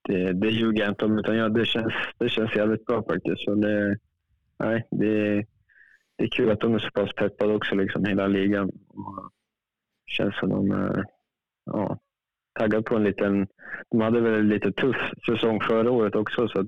det, 0.08 0.32
det 0.32 0.48
ljuger 0.48 0.80
jag 0.80 0.88
inte 0.88 1.04
om. 1.04 1.18
Utan 1.18 1.36
ja, 1.36 1.48
det, 1.48 1.66
känns, 1.66 1.94
det 2.18 2.28
känns 2.28 2.56
jävligt 2.56 2.86
bra 2.86 3.02
faktiskt. 3.02 3.44
Så 3.44 3.54
det, 3.54 3.98
nej, 4.58 4.86
det, 4.90 5.44
det 6.16 6.24
är 6.24 6.28
kul 6.28 6.50
att 6.50 6.60
de 6.60 6.74
är 6.74 6.78
så 6.78 6.90
pass 6.90 7.14
peppade 7.14 7.54
också, 7.54 7.74
liksom, 7.74 8.04
hela 8.04 8.26
ligan. 8.26 8.66
Det 10.06 10.12
känns 10.12 10.38
som 10.38 10.48
de 10.48 10.70
är 10.70 11.04
ja, 11.64 11.98
taggade 12.58 12.82
på 12.82 12.96
en 12.96 13.04
liten... 13.04 13.46
De 13.90 14.00
hade 14.00 14.20
väl 14.20 14.40
en 14.40 14.48
lite 14.48 14.72
tuff 14.72 14.96
säsong 15.26 15.60
förra 15.60 15.90
året 15.90 16.14
också. 16.14 16.48
Så 16.48 16.60
att, 16.60 16.66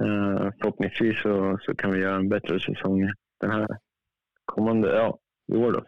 eh, 0.00 0.52
förhoppningsvis 0.60 1.22
så, 1.22 1.58
så 1.60 1.74
kan 1.74 1.92
vi 1.92 1.98
göra 1.98 2.16
en 2.16 2.28
bättre 2.28 2.60
säsong 2.60 3.12
den 3.40 3.50
här 3.50 3.68
kommande, 4.44 4.88
ja, 4.88 5.18
i 5.52 5.56
år 5.56 5.72
då. 5.72 5.84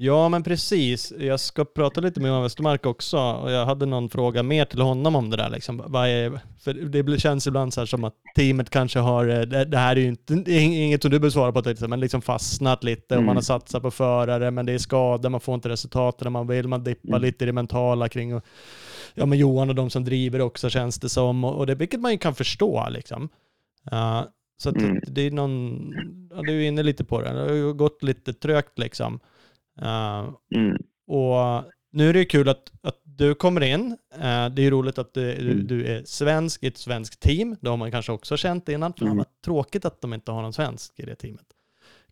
Ja, 0.00 0.28
men 0.28 0.42
precis. 0.42 1.12
Jag 1.18 1.40
ska 1.40 1.64
prata 1.64 2.00
lite 2.00 2.20
med 2.20 2.28
Johan 2.28 2.42
Westermark 2.42 2.86
också. 2.86 3.18
Och 3.18 3.50
jag 3.50 3.66
hade 3.66 3.86
någon 3.86 4.08
fråga 4.08 4.42
mer 4.42 4.64
till 4.64 4.80
honom 4.80 5.16
om 5.16 5.30
det 5.30 5.36
där. 5.36 5.50
Liksom. 5.50 5.82
Vad 5.86 6.08
är, 6.08 6.40
för 6.60 6.74
det 6.74 7.20
känns 7.20 7.46
ibland 7.46 7.74
så 7.74 7.86
som 7.86 8.04
att 8.04 8.14
teamet 8.36 8.70
kanske 8.70 8.98
har, 8.98 9.28
eh, 9.28 9.40
det, 9.40 9.64
det 9.64 9.78
här 9.78 9.96
är 9.96 10.00
ju 10.00 10.06
inte, 10.06 10.52
inget 10.52 11.02
som 11.02 11.10
du 11.10 11.18
behöver 11.18 11.30
svara 11.30 11.52
på, 11.52 11.86
men 11.88 12.00
liksom 12.00 12.22
fastnat 12.22 12.84
lite 12.84 13.16
och 13.16 13.22
man 13.22 13.28
har 13.28 13.32
mm. 13.32 13.42
satsat 13.42 13.82
på 13.82 13.90
förare, 13.90 14.50
men 14.50 14.66
det 14.66 14.72
är 14.72 14.78
skador, 14.78 15.28
man 15.28 15.40
får 15.40 15.54
inte 15.54 15.68
resultaten 15.68 16.32
man 16.32 16.46
vill, 16.46 16.68
man 16.68 16.84
dippar 16.84 17.08
mm. 17.08 17.22
lite 17.22 17.44
i 17.44 17.46
det 17.46 17.52
mentala 17.52 18.08
kring 18.08 18.34
och, 18.34 18.44
ja, 19.14 19.26
men 19.26 19.38
Johan 19.38 19.68
och 19.68 19.74
de 19.74 19.90
som 19.90 20.04
driver 20.04 20.40
också 20.40 20.70
känns 20.70 21.00
det 21.00 21.08
som, 21.08 21.44
och, 21.44 21.66
det, 21.66 21.74
vilket 21.74 22.00
man 22.00 22.12
ju 22.12 22.18
kan 22.18 22.34
förstå. 22.34 22.88
Liksom. 22.90 23.28
Uh, 23.92 24.22
så 24.58 24.68
mm. 24.68 25.00
det 25.06 25.22
är 25.22 25.30
någon, 25.30 25.94
ja, 26.30 26.42
du 26.42 26.62
är 26.64 26.68
inne 26.68 26.82
lite 26.82 27.04
på 27.04 27.20
det, 27.20 27.32
det 27.32 27.40
har 27.40 27.72
gått 27.72 28.02
lite 28.02 28.32
trögt 28.32 28.78
liksom. 28.78 29.20
Uh, 29.82 30.34
mm. 30.54 30.76
Och 31.06 31.64
nu 31.92 32.08
är 32.08 32.12
det 32.12 32.24
kul 32.24 32.48
att, 32.48 32.72
att 32.82 33.00
du 33.04 33.34
kommer 33.34 33.60
in. 33.60 33.96
Uh, 34.14 34.48
det 34.48 34.62
är 34.62 34.70
roligt 34.70 34.98
att 34.98 35.14
du, 35.14 35.32
mm. 35.32 35.66
du, 35.66 35.86
är 35.86 36.04
svensk 36.04 36.62
i 36.62 36.66
ett 36.66 36.76
svenskt 36.76 37.20
team. 37.20 37.56
Det 37.60 37.68
har 37.68 37.76
man 37.76 37.90
kanske 37.90 38.12
också 38.12 38.36
känt 38.36 38.68
innan. 38.68 38.92
För 38.92 39.04
mm. 39.04 39.16
vad 39.16 39.26
tråkigt 39.44 39.84
att 39.84 40.00
de 40.00 40.14
inte 40.14 40.32
har 40.32 40.42
någon 40.42 40.52
svensk 40.52 41.00
i 41.00 41.02
det 41.02 41.14
teamet. 41.14 41.46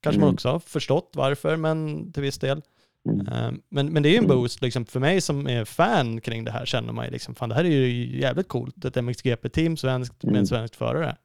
Kanske 0.00 0.20
man 0.20 0.28
mm. 0.28 0.34
också 0.34 0.48
har 0.48 0.58
förstått 0.58 1.10
varför, 1.14 1.56
men 1.56 2.12
till 2.12 2.22
viss 2.22 2.38
del. 2.38 2.62
Uh, 3.08 3.52
men, 3.68 3.92
men 3.92 4.02
det 4.02 4.08
är 4.08 4.10
ju 4.10 4.18
en 4.18 4.24
mm. 4.24 4.36
boost 4.36 4.62
liksom, 4.62 4.86
för 4.86 5.00
mig 5.00 5.20
som 5.20 5.46
är 5.46 5.64
fan 5.64 6.20
kring 6.20 6.44
det 6.44 6.50
här 6.50 6.66
känner 6.66 6.92
man 6.92 7.04
ju 7.04 7.10
liksom, 7.10 7.34
fan 7.34 7.48
det 7.48 7.54
här 7.54 7.64
är 7.64 7.68
ju 7.68 8.18
jävligt 8.20 8.48
coolt. 8.48 8.84
Ett 8.84 8.96
MXGP-team 8.96 9.76
svenskt 9.76 10.24
med 10.24 10.36
en 10.36 10.46
svensk 10.46 10.74
förare. 10.74 11.16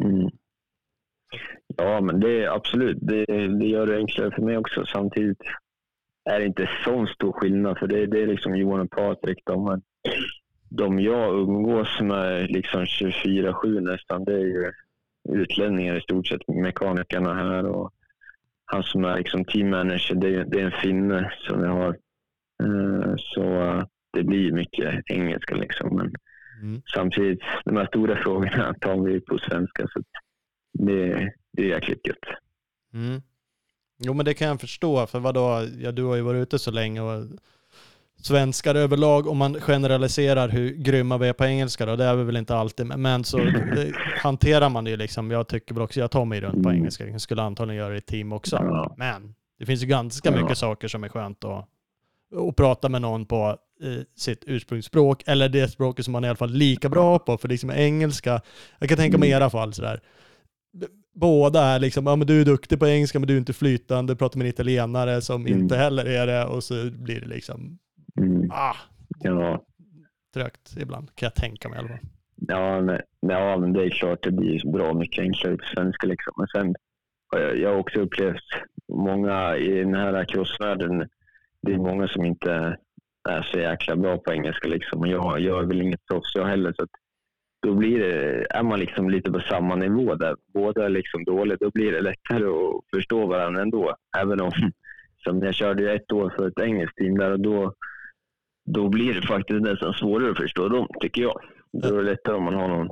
Mm. 0.00 0.30
Ja, 1.76 2.00
men 2.00 2.20
det 2.20 2.44
är 2.44 2.54
absolut. 2.56 2.98
Det, 3.00 3.24
det 3.58 3.66
gör 3.66 3.86
det 3.86 3.96
enklare 3.96 4.30
för 4.30 4.42
mig 4.42 4.56
också. 4.56 4.84
Samtidigt 4.86 5.42
är 6.30 6.38
det 6.38 6.46
inte 6.46 6.70
så 6.84 7.06
stor 7.06 7.32
skillnad. 7.32 7.78
För 7.78 7.86
det, 7.86 8.06
det 8.06 8.22
är 8.22 8.26
liksom 8.26 8.56
Johan 8.56 8.80
och 8.80 8.90
Patrik. 8.90 9.38
De, 9.44 9.82
de 10.68 10.98
jag 10.98 11.38
umgås 11.38 12.00
med 12.00 12.50
liksom 12.50 12.84
24-7 12.84 13.80
nästan, 13.80 14.24
det 14.24 14.34
är 14.34 14.46
ju 14.46 14.72
utlänningar 15.28 15.98
i 15.98 16.00
stort 16.00 16.26
sett. 16.26 16.48
Mekanikerna 16.48 17.34
här 17.34 17.66
och 17.66 17.92
han 18.64 18.82
som 18.82 19.04
är 19.04 19.18
liksom 19.18 19.44
teammanager, 19.44 20.14
det, 20.14 20.44
det 20.44 20.60
är 20.60 20.64
en 20.64 20.80
finne 20.82 21.32
som 21.38 21.64
jag 21.64 21.70
har. 21.70 21.96
Uh, 22.62 23.14
så 23.16 23.42
uh, 23.42 23.84
det 24.12 24.22
blir 24.22 24.52
mycket 24.52 25.02
engelska 25.06 25.54
liksom. 25.54 25.96
Men 25.96 26.12
mm. 26.62 26.82
samtidigt, 26.94 27.40
de 27.64 27.76
här 27.76 27.86
stora 27.86 28.16
frågorna 28.16 28.74
tar 28.80 29.00
vi 29.00 29.20
på 29.20 29.38
svenska. 29.38 29.86
Så 29.88 30.02
det, 30.72 31.32
det 31.52 31.62
är 31.62 31.68
jäkligt 31.68 32.06
gött. 32.06 32.36
Mm. 32.94 33.22
Jo 33.98 34.14
men 34.14 34.24
det 34.24 34.34
kan 34.34 34.48
jag 34.48 34.60
förstå, 34.60 35.06
för 35.06 35.18
vadå, 35.18 35.66
ja, 35.80 35.92
du 35.92 36.04
har 36.04 36.16
ju 36.16 36.22
varit 36.22 36.42
ute 36.42 36.58
så 36.58 36.70
länge 36.70 37.00
och 37.00 37.24
svenskar 38.22 38.74
överlag, 38.74 39.26
om 39.26 39.38
man 39.38 39.60
generaliserar 39.60 40.48
hur 40.48 40.74
grymma 40.74 41.18
vi 41.18 41.28
är 41.28 41.32
på 41.32 41.44
engelska 41.44 41.86
då, 41.86 41.96
det 41.96 42.04
är 42.04 42.16
vi 42.16 42.24
väl 42.24 42.36
inte 42.36 42.56
alltid, 42.56 42.86
men 42.86 43.24
så 43.24 43.38
det, 43.38 43.92
hanterar 44.16 44.68
man 44.68 44.84
det 44.84 44.90
ju 44.90 44.96
liksom, 44.96 45.30
jag 45.30 45.48
tycker 45.48 45.74
väl 45.74 45.82
också, 45.82 46.00
jag 46.00 46.10
tar 46.10 46.24
mig 46.24 46.40
runt 46.40 46.62
på 46.62 46.68
mm. 46.68 46.76
engelska, 46.76 47.08
jag 47.08 47.20
skulle 47.20 47.42
antagligen 47.42 47.78
göra 47.78 47.92
det 47.92 47.98
i 47.98 48.00
team 48.00 48.32
också, 48.32 48.56
ja. 48.56 48.94
men 48.98 49.34
det 49.58 49.66
finns 49.66 49.82
ju 49.82 49.86
ganska 49.86 50.30
ja. 50.30 50.42
mycket 50.42 50.58
saker 50.58 50.88
som 50.88 51.04
är 51.04 51.08
skönt 51.08 51.44
att, 51.44 51.68
att 52.48 52.56
prata 52.56 52.88
med 52.88 53.02
någon 53.02 53.26
på 53.26 53.56
eh, 53.82 54.02
sitt 54.16 54.44
ursprungsspråk, 54.46 55.22
eller 55.26 55.48
det 55.48 55.68
språket 55.68 56.04
som 56.04 56.12
man 56.12 56.24
är 56.24 56.28
i 56.28 56.30
alla 56.30 56.36
fall 56.36 56.52
lika 56.52 56.88
bra 56.88 57.18
på, 57.18 57.38
för 57.38 57.48
liksom 57.48 57.70
engelska, 57.70 58.40
jag 58.78 58.88
kan 58.88 58.98
tänka 58.98 59.18
mig 59.18 59.28
i 59.28 59.32
mm. 59.32 59.42
era 59.42 59.50
fall 59.50 59.74
sådär, 59.74 60.00
båda 61.14 61.60
är 61.62 61.78
liksom, 61.78 62.06
ja 62.06 62.16
men 62.16 62.26
du 62.26 62.40
är 62.40 62.44
duktig 62.44 62.78
på 62.78 62.86
engelska 62.86 63.18
men 63.18 63.26
du 63.28 63.34
är 63.34 63.38
inte 63.38 63.52
flytande, 63.52 64.16
pratar 64.16 64.38
med 64.38 64.44
en 64.44 64.50
italienare 64.50 65.20
som 65.20 65.46
Mm. 65.46 65.58
inte 65.60 65.76
heller 65.76 66.04
är 66.04 66.26
det 66.26 66.44
och 66.44 66.64
så 66.64 66.74
blir 66.90 67.20
det 67.20 67.26
liksom, 67.28 67.78
Mm. 68.20 68.50
ah, 68.50 68.76
Ja. 69.18 69.64
trögt 70.34 70.76
ibland 70.80 71.14
kan 71.14 71.26
jag 71.26 71.34
tänka 71.34 71.68
mig 71.68 71.76
i 71.76 71.80
alla 71.80 71.88
fall. 71.88 71.98
Ja, 72.48 72.80
nej, 72.80 73.00
ja, 73.20 73.58
men 73.58 73.72
det 73.72 73.84
är 73.84 73.90
klart 73.90 74.22
det 74.22 74.30
blir 74.32 74.72
bra 74.72 74.94
mycket 74.94 75.22
enklare 75.22 75.56
på 75.56 75.64
svenska. 75.74 76.06
Liksom. 76.06 76.32
Men 76.36 76.46
sen 76.46 76.74
jag, 77.32 77.58
jag 77.58 77.70
har 77.70 77.76
också 77.78 78.00
upplevt 78.00 78.44
många 78.92 79.56
i 79.56 79.68
den 79.78 79.94
här 79.94 80.24
crossvärlden. 80.24 81.08
Det 81.62 81.72
är 81.72 81.78
många 81.78 82.08
som 82.08 82.24
inte 82.24 82.76
är 83.28 83.42
så 83.42 83.58
jäkla 83.58 83.96
bra 83.96 84.18
på 84.18 84.32
engelska. 84.32 84.68
Liksom. 84.68 85.00
Och 85.00 85.08
jag 85.08 85.40
gör 85.40 85.62
väl 85.64 85.82
inget 85.82 86.06
proffs 86.06 86.34
jag 86.34 86.46
heller. 86.46 86.72
Så 86.76 86.82
att 86.82 86.90
då 87.62 87.74
blir 87.74 87.98
det, 87.98 88.46
är 88.50 88.62
man 88.62 88.80
liksom 88.80 89.10
lite 89.10 89.30
på 89.30 89.40
samma 89.40 89.74
nivå 89.74 90.14
där 90.14 90.36
båda 90.54 90.84
är 90.84 90.88
liksom 90.88 91.24
dåliga. 91.24 91.56
Då 91.60 91.70
blir 91.70 91.92
det 91.92 92.00
lättare 92.00 92.44
att 92.44 92.84
förstå 92.94 93.26
varandra 93.26 93.62
ändå. 93.62 93.96
Även 94.16 94.40
om, 94.40 94.50
som 95.24 95.42
jag 95.42 95.54
körde 95.54 95.82
ju 95.82 95.90
ett 95.90 96.12
år 96.12 96.32
för 96.36 96.48
ett 96.48 96.58
engelskt 96.60 96.96
team 96.96 97.18
där 97.18 97.30
och 97.30 97.40
då, 97.40 97.74
då 98.64 98.88
blir 98.88 99.14
det 99.14 99.26
faktiskt 99.26 99.60
nästan 99.60 99.92
svårare 99.92 100.30
att 100.30 100.36
förstå 100.36 100.68
dem, 100.68 100.88
tycker 101.00 101.22
jag. 101.22 101.40
Då 101.72 101.88
är 101.88 101.92
det 101.92 102.10
lättare 102.10 102.36
om 102.36 102.44
man 102.44 102.54
har 102.54 102.68
någon 102.68 102.90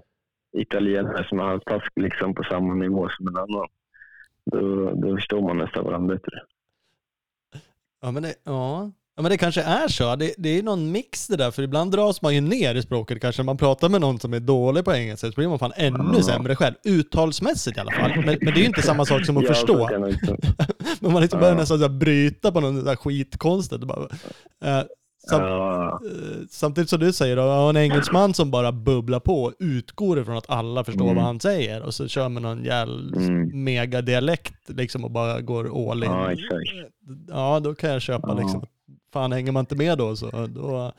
italienare 0.53 1.27
som 1.29 1.41
är 1.41 1.45
halvtask 1.45 1.93
liksom 1.97 2.35
på 2.35 2.43
samma 2.43 2.75
nivå 2.75 3.09
som 3.09 3.29
en 3.29 3.37
annan. 3.37 3.69
Då, 4.45 4.91
då 4.91 5.17
förstår 5.17 5.43
man 5.43 5.59
nästan 5.59 5.85
varandra 5.85 6.15
bättre. 6.15 6.43
Ja 8.03 8.11
men 8.11 8.23
det, 8.23 8.35
ja. 8.45 8.91
Ja, 9.21 9.23
men 9.23 9.31
det 9.31 9.39
kanske 9.39 9.63
är 9.63 9.89
så. 9.89 10.17
Det, 10.17 10.35
det 10.39 10.59
är 10.59 10.63
någon 10.63 10.93
mix 10.93 11.27
det 11.27 11.37
där, 11.37 11.51
för 11.51 11.63
ibland 11.63 11.91
dras 11.93 12.23
man 12.23 12.35
ju 12.35 12.41
ner 12.41 12.75
i 12.75 12.83
språket. 12.83 13.21
Kanske 13.21 13.43
när 13.43 13.45
man 13.47 13.57
pratar 13.57 13.89
med 13.89 14.01
någon 14.01 14.21
som 14.21 14.35
är 14.35 14.41
dålig 14.41 14.85
på 14.85 14.93
engelska 14.95 15.27
så 15.27 15.33
blir 15.37 15.49
man 15.49 15.59
fan 15.59 15.73
ännu 15.77 16.23
sämre 16.23 16.57
själv. 16.57 16.75
Uttalsmässigt 16.85 17.77
i 17.77 17.81
alla 17.81 17.93
fall. 17.93 18.11
Men, 18.17 18.25
men 18.25 18.55
det 18.55 18.59
är 18.61 18.61
ju 18.61 18.65
inte 18.65 18.83
samma 18.83 19.05
sak 19.05 19.27
som 19.27 19.37
att 19.37 19.43
Ja, 19.45 19.55
förstå. 19.55 19.89
Men 21.01 21.13
man 21.13 21.23
liksom 21.23 21.41
börjar 21.41 21.55
Ja. 21.55 21.61
nästan 21.61 21.79
så 21.79 21.85
här 21.85 21.99
bryta 21.99 22.53
på 22.53 22.61
något 22.61 22.85
där 22.85 22.97
skitkonstigt. 22.97 23.85
Bara, 23.85 24.01
eh, 24.65 24.83
sam, 25.31 25.41
Ja, 25.43 26.01
eh, 26.05 26.37
samtidigt 26.51 26.91
som 26.91 27.01
du 27.01 27.13
säger, 27.13 27.37
då, 27.37 27.43
en 27.43 27.77
engelsman 27.77 28.35
som 28.35 28.51
bara 28.51 28.73
bubblar 28.73 29.21
på 29.21 29.43
och 29.45 29.53
utgår 29.59 30.19
ifrån 30.21 30.37
att 30.37 30.51
alla 30.51 30.85
förstår 30.85 31.05
Mm. 31.05 31.17
vad 31.17 31.25
han 31.25 31.41
säger 31.41 31.83
och 31.83 31.95
så 31.95 32.09
kör 32.09 32.29
man 32.29 32.43
någon 32.43 32.65
jävla 32.65 33.17
Mm. 33.17 33.65
megadialekt 33.65 34.55
liksom 34.69 35.05
och 35.05 35.11
bara 35.11 35.41
går 35.41 35.91
all 35.91 36.05
in. 36.05 36.11
ja. 36.11 36.31
Ja, 37.29 37.61
då 37.61 37.75
kan 37.75 37.91
jag 37.91 38.03
köpa 38.03 38.29
Ja. 38.29 38.43
liksom. 38.43 38.65
Fan, 39.13 39.33
hänger 39.33 39.53
man 39.53 39.61
inte 39.63 39.77
med 39.77 39.99
då 39.99 40.17
så 40.17 40.31
då 40.47 40.93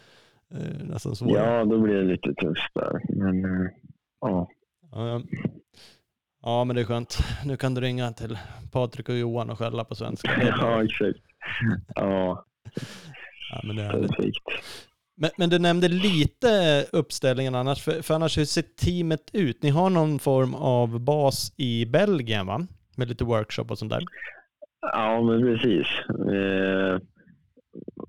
eh, 0.53 0.57
är 0.59 0.73
det 0.79 0.83
nästan 0.85 1.15
svårare. 1.15 1.53
Ja, 1.57 1.65
då 1.65 1.79
blir 1.79 1.93
det 1.95 2.03
lite 2.03 2.33
tufft 2.33 2.71
där. 2.73 3.01
Men 3.09 3.45
eh, 3.45 3.71
ja, 4.21 4.49
Ja. 4.91 5.21
ja, 6.43 6.63
men 6.63 6.75
det 6.75 6.81
är 6.81 6.85
skönt. 6.85 7.17
Nu 7.45 7.57
kan 7.57 7.73
du 7.73 7.81
ringa 7.81 8.11
till 8.11 8.37
Patrik 8.71 9.09
och 9.09 9.15
Johan 9.17 9.49
och 9.49 9.57
skälla 9.59 9.83
på 9.83 9.95
svenska. 9.95 10.31
Ja 10.61 10.83
exakt. 10.83 11.19
Ja, 11.95 12.45
Ja, 13.51 13.61
men, 13.63 13.75
det 13.75 13.83
är 13.83 13.91
perfekt. 13.91 14.37
men, 15.17 15.29
men 15.37 15.49
du 15.49 15.59
nämnde 15.59 15.87
lite 15.87 16.85
uppställningen 16.91 17.55
annars, 17.55 17.83
för, 17.83 18.01
för 18.01 18.13
annars 18.13 18.37
hur 18.37 18.45
ser 18.45 18.61
teamet 18.61 19.29
ut? 19.33 19.63
Ni 19.63 19.69
har 19.69 19.89
någon 19.89 20.19
form 20.19 20.55
av 20.55 20.99
bas 20.99 21.53
i 21.57 21.85
Belgien 21.85 22.45
va? 22.47 22.67
Med 22.97 23.09
lite 23.09 23.23
workshop 23.23 23.65
och 23.69 23.77
sånt 23.77 23.91
där. 23.91 24.03
Ja, 24.81 25.21
men 25.21 25.41
precis. 25.41 25.87
Eh, 26.09 26.99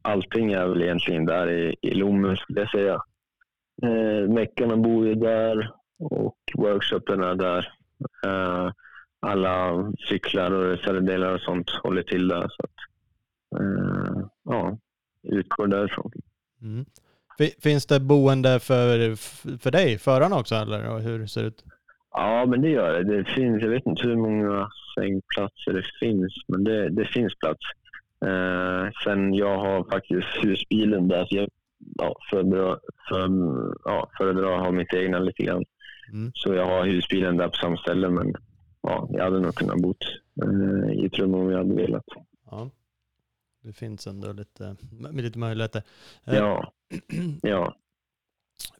allting 0.03 0.53
är 0.53 0.67
väl 0.67 0.83
egentligen 0.83 1.27
där 1.27 1.51
i, 1.51 1.77
i 1.81 1.95
Lommen 1.95 2.37
skulle 2.37 2.61
jag 2.61 2.71
säga. 2.71 3.03
Eh, 3.83 4.29
meckarna 4.29 4.77
bor 4.77 5.07
ju 5.07 5.15
där 5.15 5.71
och 5.99 6.37
workshopen 6.55 7.23
är 7.23 7.35
där. 7.35 7.73
Eh, 8.27 8.71
alla 9.21 9.73
cyklar 10.09 10.51
och 10.51 10.65
reservdelar 10.65 11.35
och 11.35 11.41
sånt 11.41 11.71
håller 11.71 12.03
till 12.03 12.29
där. 12.29 12.49
Så 12.49 12.63
att, 12.65 12.77
eh, 13.61 14.25
ja, 14.45 14.79
utgår 15.23 15.67
därifrån. 15.67 16.13
Mm. 16.63 16.85
Fi- 17.39 17.55
Finns 17.63 17.87
det 17.87 18.01
boende 18.01 18.61
för, 18.61 19.17
för 19.59 19.71
dig, 19.71 19.99
förarna 19.99 20.39
också 20.39 20.55
eller 20.55 20.91
Och 20.95 21.01
hur 21.01 21.27
ser 21.27 21.41
det 21.43 21.49
ut? 21.49 21.65
Ja, 22.15 22.47
men 22.47 22.63
det 22.63 22.69
gör 22.69 22.93
det. 22.93 23.17
Det 23.17 23.25
finns, 23.25 23.63
jag 23.63 23.69
vet 23.71 23.87
inte 23.87 24.03
hur 24.03 24.17
många 24.17 24.69
sängplatser 24.99 25.73
det 25.73 25.85
finns, 26.01 26.33
men 26.49 26.65
det, 26.65 26.89
det 26.89 27.05
finns 27.05 27.35
plats. 27.39 27.61
Eh, 28.23 28.91
sen 29.05 29.35
jag 29.35 29.59
har 29.59 29.85
faktiskt 29.91 30.29
husbilen 30.43 31.09
där, 31.09 31.27
så 31.27 31.37
jag 31.37 31.49
ja, 31.99 32.17
föredrar, 32.31 32.81
för, 33.09 33.29
ja, 33.85 34.11
föredrar 34.19 34.53
att 34.59 34.65
ha 34.65 34.71
mitt 34.71 34.95
egna 34.95 35.19
lite 35.19 35.43
grann. 35.43 35.65
Mm. 36.13 36.31
Så 36.35 36.55
jag 36.55 36.67
har 36.67 36.87
husbilen 36.87 37.37
där 37.37 37.49
på 37.49 37.55
samma 37.55 37.77
ställe, 37.77 38.09
men 38.09 38.35
ja, 38.83 39.09
jag 39.13 39.25
hade 39.25 39.41
nog 39.41 39.55
kunnat 39.55 39.83
bo 39.83 39.95
eh, 40.43 40.93
i 40.93 41.09
rum 41.09 41.35
om 41.35 41.51
jag 41.51 41.59
hade 41.59 41.75
velat. 41.75 42.05
Ja. 42.51 42.71
Det 43.63 43.73
finns 43.73 44.07
ändå 44.07 44.33
lite, 44.33 44.77
med 44.91 45.25
lite 45.25 45.39
möjligheter. 45.39 45.83
Eh, 46.25 46.37
Ja, 46.37 46.73
ja, 47.43 47.77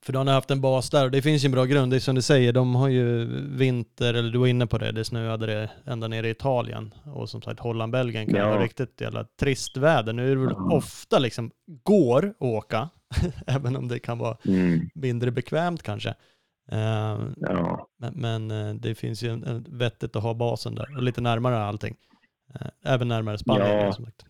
För 0.03 0.13
då 0.13 0.19
har 0.19 0.25
ni 0.25 0.31
haft 0.31 0.51
en 0.51 0.61
bas 0.61 0.91
där 0.91 1.05
och 1.05 1.11
det 1.11 1.23
finns 1.23 1.45
ju 1.45 1.47
en 1.47 1.53
bra 1.53 1.65
grund. 1.65 1.93
Det 1.93 1.97
är 1.97 2.01
som 2.01 2.15
du 2.15 2.23
säger, 2.23 2.53
de 2.53 2.75
har 2.75 2.89
ju 2.89 3.25
vinter, 3.57 4.15
eller 4.15 4.31
du 4.31 4.39
var 4.39 4.47
inne 4.47 4.67
på 4.67 4.79
det, 4.79 4.93
det 4.93 5.05
snöade 5.05 5.47
det 5.47 5.71
ända 5.87 6.09
ner 6.09 6.23
i 6.25 6.31
Italien. 6.31 6.95
Och 7.05 7.29
som 7.29 7.43
sagt 7.43 7.61
Holland, 7.61 7.93
Belgien 7.93 8.27
kan 8.27 8.35
Ja. 8.37 8.49
vara 8.51 8.63
riktigt 8.63 9.01
jävla 9.01 9.25
trist 9.41 9.77
väder. 9.77 10.13
Nu 10.13 10.33
är 10.33 10.37
det 10.37 10.43
väl 10.43 10.55
Ja. 10.59 10.77
ofta 10.77 11.19
liksom, 11.19 11.51
går 11.83 12.27
att 12.27 12.35
åka, 12.39 12.89
även 13.47 13.77
om 13.77 13.89
det 13.89 13.99
kan 13.99 14.19
vara 14.19 14.37
mm, 14.47 14.81
mindre 14.95 15.31
bekvämt 15.31 15.83
kanske. 15.83 16.15
Eh, 16.73 17.19
ja, 17.37 17.89
Men, 17.99 18.15
men 18.15 18.51
eh, 18.51 18.75
det 18.75 18.95
finns 18.95 19.23
ju 19.23 19.29
en, 19.31 19.45
en 19.45 19.67
vettigt 19.69 20.17
att 20.17 20.23
ha 20.23 20.35
basen 20.35 20.75
där 20.75 20.97
och 20.97 21.03
lite 21.03 21.21
närmare 21.21 21.59
allting. 21.65 21.97
Eh, 22.55 22.93
Även 22.93 23.09
närmare 23.09 23.39
Spanien. 23.39 23.77
Ja. 23.85 23.93
Som 23.93 24.05
sagt. 24.05 24.25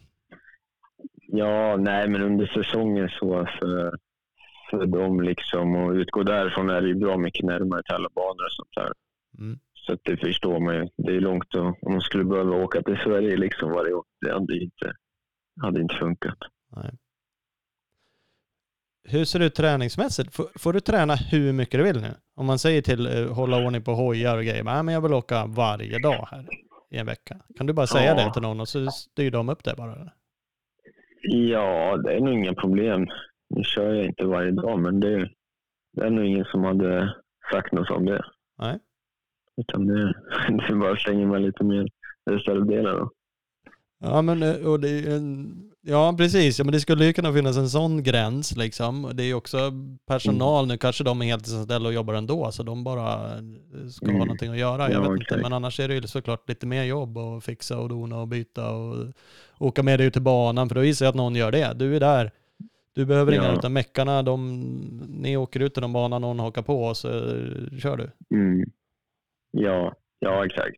ja, 1.28 1.76
nej, 1.76 2.08
men 2.08 2.22
under 2.22 2.46
säsongen 2.46 3.08
så 3.08 3.46
för, 3.60 3.98
för 4.78 4.86
dem 4.86 5.20
liksom 5.20 5.74
och 5.76 5.92
utgå 5.92 6.22
därifrån 6.22 6.70
är 6.70 6.80
det 6.80 6.88
ju 6.88 6.94
bra 6.94 7.18
mycket 7.18 7.44
närmare 7.46 7.82
till 7.82 7.94
alla 7.94 8.08
banor 8.14 8.44
och 8.46 8.52
sånt 8.52 8.74
där. 8.76 8.92
Mm. 9.38 9.58
Så 9.74 9.92
att 9.92 10.00
det 10.04 10.16
förstår 10.16 10.60
man 10.60 10.74
ju. 10.74 10.88
Det 10.96 11.16
är 11.16 11.20
långt 11.20 11.54
och, 11.54 11.66
om 11.86 11.92
man 11.92 12.00
skulle 12.00 12.24
behöva 12.24 12.56
åka 12.56 12.82
till 12.82 12.96
Sverige 13.04 13.36
liksom 13.36 13.70
varje 13.72 13.92
år. 13.92 14.04
Det 14.20 14.32
hade 14.32 14.56
inte, 14.56 14.92
hade 15.62 15.80
inte 15.80 15.94
funkat. 15.94 16.38
Nej. 16.76 16.90
Hur 19.08 19.24
ser 19.24 19.38
det 19.38 19.44
ut 19.44 19.54
träningsmässigt? 19.54 20.34
Får, 20.34 20.46
får 20.58 20.72
du 20.72 20.80
träna 20.80 21.14
hur 21.14 21.52
mycket 21.52 21.80
du 21.80 21.84
vill 21.84 22.00
nu? 22.00 22.14
Om 22.36 22.46
man 22.46 22.58
säger 22.58 22.82
till 22.82 23.06
eh, 23.06 23.32
hålla 23.34 23.66
ordning 23.66 23.82
på 23.82 23.92
hojar 23.92 24.36
och 24.36 24.44
grejer. 24.44 24.64
Nej, 24.64 24.82
men 24.82 24.94
jag 24.94 25.00
vill 25.00 25.12
åka 25.14 25.46
varje 25.46 25.98
dag 25.98 26.28
här 26.30 26.48
i 26.90 26.98
en 26.98 27.06
vecka. 27.06 27.36
Kan 27.58 27.66
du 27.66 27.72
bara 27.72 27.86
säga 27.86 28.16
Ja. 28.16 28.24
det 28.26 28.32
till 28.32 28.42
någon 28.42 28.60
och 28.60 28.68
så 28.68 28.90
styr 28.90 29.30
de 29.30 29.48
upp 29.48 29.64
det 29.64 29.74
bara? 29.76 29.92
eller? 29.92 30.12
Ja, 31.22 31.96
det 31.96 32.12
är 32.14 32.20
nog 32.20 32.34
inga 32.34 32.54
problem. 32.54 33.06
Nu 33.56 33.64
kör 33.64 33.94
jag 33.94 34.04
inte 34.04 34.24
varje 34.26 34.50
dag, 34.50 34.78
men 34.78 35.00
det, 35.00 35.28
det 35.96 36.06
är 36.06 36.10
nog 36.10 36.24
ingen 36.24 36.44
som 36.44 36.64
hade 36.64 37.14
sagt 37.52 37.72
något 37.72 37.90
om 37.90 38.04
det. 38.04 38.24
Nej. 38.58 38.78
Utan 39.56 39.86
det, 39.86 40.14
det 40.68 40.74
bara 40.76 40.96
slänga 40.96 41.26
med 41.26 41.42
lite 41.42 41.64
mer 41.64 41.88
reservdelar 42.30 42.92
då. 42.98 43.10
Ja, 44.04 44.22
men 44.22 44.42
eh, 44.42 44.54
och 44.66 44.80
det 44.80 45.04
ja, 45.80 46.14
precis. 46.18 46.58
Ja, 46.58 46.64
men 46.64 46.72
det 46.72 46.80
skulle 46.80 47.04
ju 47.04 47.12
kunna 47.12 47.32
finnas 47.32 47.56
en 47.56 47.68
sån 47.68 48.02
gräns 48.02 48.56
liksom. 48.56 49.10
Det 49.14 49.22
är 49.22 49.26
ju 49.26 49.34
också 49.34 49.58
personal 50.06 50.66
nu, 50.66 50.76
kanske 50.78 51.04
de 51.04 51.22
är 51.22 51.26
heltidsanställda 51.26 51.88
och 51.88 51.94
jobbar 51.94 52.14
ändå, 52.14 52.50
så 52.52 52.62
de 52.62 52.84
bara 52.84 53.12
eh, 53.14 53.88
ska 53.90 54.06
ha 54.06 54.10
Mm. 54.12 54.18
någonting 54.18 54.50
att 54.52 54.58
göra. 54.58 54.82
Jag 54.82 54.92
Ja, 54.92 55.00
vet 55.00 55.10
inte, 55.10 55.22
exakt. 55.22 55.42
men 55.42 55.52
annars 55.52 55.80
är 55.80 55.88
det 55.88 55.94
ju 55.94 56.02
såklart 56.02 56.48
lite 56.48 56.66
mer 56.66 56.84
jobb 56.84 57.18
och 57.18 57.44
fixa 57.44 57.78
och 57.78 57.88
dona 57.88 58.20
och 58.20 58.28
byta 58.28 58.70
och 58.70 59.06
åka 59.58 59.82
med 59.82 59.98
dig 60.00 60.06
ut 60.06 60.12
till 60.12 60.22
banan, 60.22 60.68
för 60.68 60.74
då 60.74 60.80
visar 60.80 61.06
jag 61.06 61.10
att 61.10 61.16
någon 61.16 61.34
gör 61.36 61.52
det. 61.52 61.72
Du 61.76 61.96
är 61.96 62.00
där. 62.00 62.30
Du 62.94 63.06
behöver 63.06 63.32
inga, 63.32 63.42
Ja. 63.42 63.54
utan 63.54 63.72
meckarna, 63.72 64.22
de, 64.22 64.60
ni 65.08 65.36
åker 65.36 65.60
ut 65.60 65.74
till 65.74 65.80
någon 65.80 65.92
bana, 65.92 66.18
någon 66.18 66.38
hakar 66.38 66.62
på 66.62 66.82
och 66.84 66.96
så 66.96 67.08
kör 67.82 67.96
du. 67.96 68.10
Mm. 68.36 68.70
Ja, 69.50 69.94
ja, 70.18 70.46
exakt. 70.46 70.76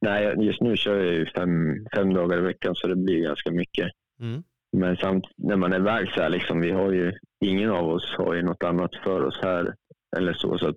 Nej, 0.00 0.34
just 0.46 0.60
nu 0.60 0.76
kör 0.76 1.04
jag 1.04 1.14
ju 1.14 1.26
fem, 1.26 1.86
fem 1.94 2.14
dagar 2.14 2.38
i 2.38 2.40
veckan, 2.40 2.74
så 2.74 2.88
det 2.88 2.96
blir 2.96 3.22
ganska 3.22 3.50
mycket. 3.50 3.90
Mm. 4.20 4.42
Men 4.76 4.96
samt 4.96 5.24
när 5.36 5.56
man 5.56 5.72
är 5.72 5.76
iväg 5.80 6.08
så 6.10 6.22
här, 6.22 6.28
liksom, 6.30 6.60
vi 6.60 6.70
har 6.70 6.92
ju, 6.92 7.12
ingen 7.44 7.70
av 7.70 7.88
oss 7.88 8.14
har 8.18 8.34
ju 8.34 8.42
något 8.42 8.62
annat 8.64 8.90
för 9.04 9.24
oss 9.24 9.38
här 9.42 9.74
eller 10.16 10.32
så. 10.32 10.58
Så 10.58 10.68
att 10.68 10.76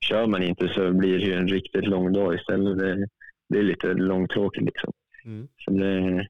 kör 0.00 0.26
man 0.26 0.42
inte 0.42 0.68
så 0.68 0.92
blir 0.92 1.18
det 1.18 1.24
ju 1.24 1.32
en 1.34 1.48
riktigt 1.48 1.86
lång 1.86 2.12
dag 2.12 2.34
istället. 2.34 2.78
Det, 2.78 3.06
det 3.48 3.58
är 3.58 3.62
lite 3.62 3.94
långtråkigt 3.94 4.64
liksom. 4.64 4.92
Mm. 5.24 5.48
Så 5.58 5.70
det, 5.70 6.26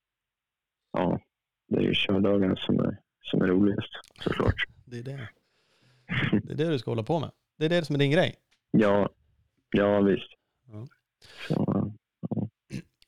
ja, 0.93 1.21
det 1.69 1.79
är 1.79 1.83
ju 1.83 1.95
kördagen 1.95 2.57
som 2.57 2.81
är, 2.81 2.97
som 3.23 3.43
är 3.43 3.47
roligast 3.47 3.93
såklart. 4.21 4.55
Det 4.85 4.99
är 4.99 5.03
det. 5.03 5.29
Det 6.43 6.53
är 6.53 6.57
det 6.57 6.71
du 6.71 6.79
ska 6.79 6.91
hålla 6.91 7.03
på 7.03 7.21
med. 7.21 7.31
Det 7.59 7.65
är 7.65 7.69
det 7.69 7.85
som 7.85 7.95
är 7.95 7.99
din 7.99 8.11
grej. 8.11 8.35
Ja, 8.71 9.09
ja 9.71 10.01
visst. 10.01 10.33
Ja. 10.73 10.87
Så, 11.49 11.93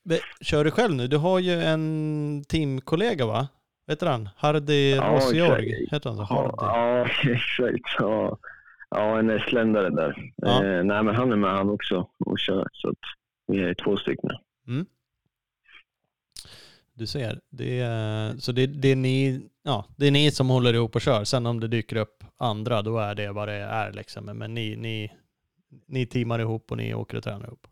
Ve- 0.03 0.19
Kör 0.41 0.63
du 0.63 0.71
själv 0.71 0.95
nu? 0.95 1.07
Du 1.07 1.17
har 1.17 1.39
ju 1.39 1.53
en 1.53 2.43
teamkollega 2.47 3.25
va? 3.25 3.47
Vet 3.87 3.99
du 3.99 4.05
han? 4.05 4.29
Hardy 4.35 4.95
Ja, 4.95 5.03
Rosjorg. 5.03 5.87
Heter 5.91 6.09
han 6.09 6.17
så? 6.17 6.27
ja, 6.29 6.55
Hardy. 6.59 7.29
ja, 7.29 7.31
exakt. 7.35 7.95
Ja, 7.99 8.37
ja 8.89 9.19
en 9.19 9.29
estländare 9.29 9.89
där. 9.89 10.31
Ja. 10.35 10.65
Eh, 10.65 10.83
nej, 10.83 11.03
men 11.03 11.15
han 11.15 11.31
är 11.31 11.35
med 11.35 11.51
han 11.51 11.69
också 11.69 12.09
och 12.19 12.39
kör. 12.39 12.67
Så 12.73 12.89
att, 12.89 12.97
vi 13.47 13.63
är 13.63 13.73
två 13.73 13.97
stycken. 13.97 14.29
Mm. 14.67 14.85
Du 16.93 17.07
ser, 17.07 17.39
det 17.49 17.79
är, 17.79 18.37
så 18.37 18.51
det, 18.51 18.67
det, 18.67 18.87
är 18.91 18.95
ni, 18.95 19.41
ja, 19.65 19.85
det 19.97 20.07
är 20.07 20.11
ni 20.11 20.31
som 20.31 20.49
håller 20.49 20.73
ihop 20.73 20.95
och 20.95 21.01
kör. 21.01 21.23
Sen 21.23 21.45
om 21.45 21.59
det 21.59 21.67
dyker 21.67 21.95
upp 21.95 22.23
andra, 22.37 22.81
då 22.81 22.97
är 22.97 23.15
det 23.15 23.31
vad 23.31 23.47
det 23.47 23.53
är 23.53 23.91
liksom. 23.91 24.25
Men 24.25 24.53
ni, 24.53 24.75
ni, 24.75 25.11
ni 25.87 26.05
teamar 26.05 26.39
ihop 26.39 26.71
och 26.71 26.77
ni 26.77 26.93
åker 26.93 27.17
och 27.17 27.23
tränar 27.23 27.45
ihop. 27.45 27.67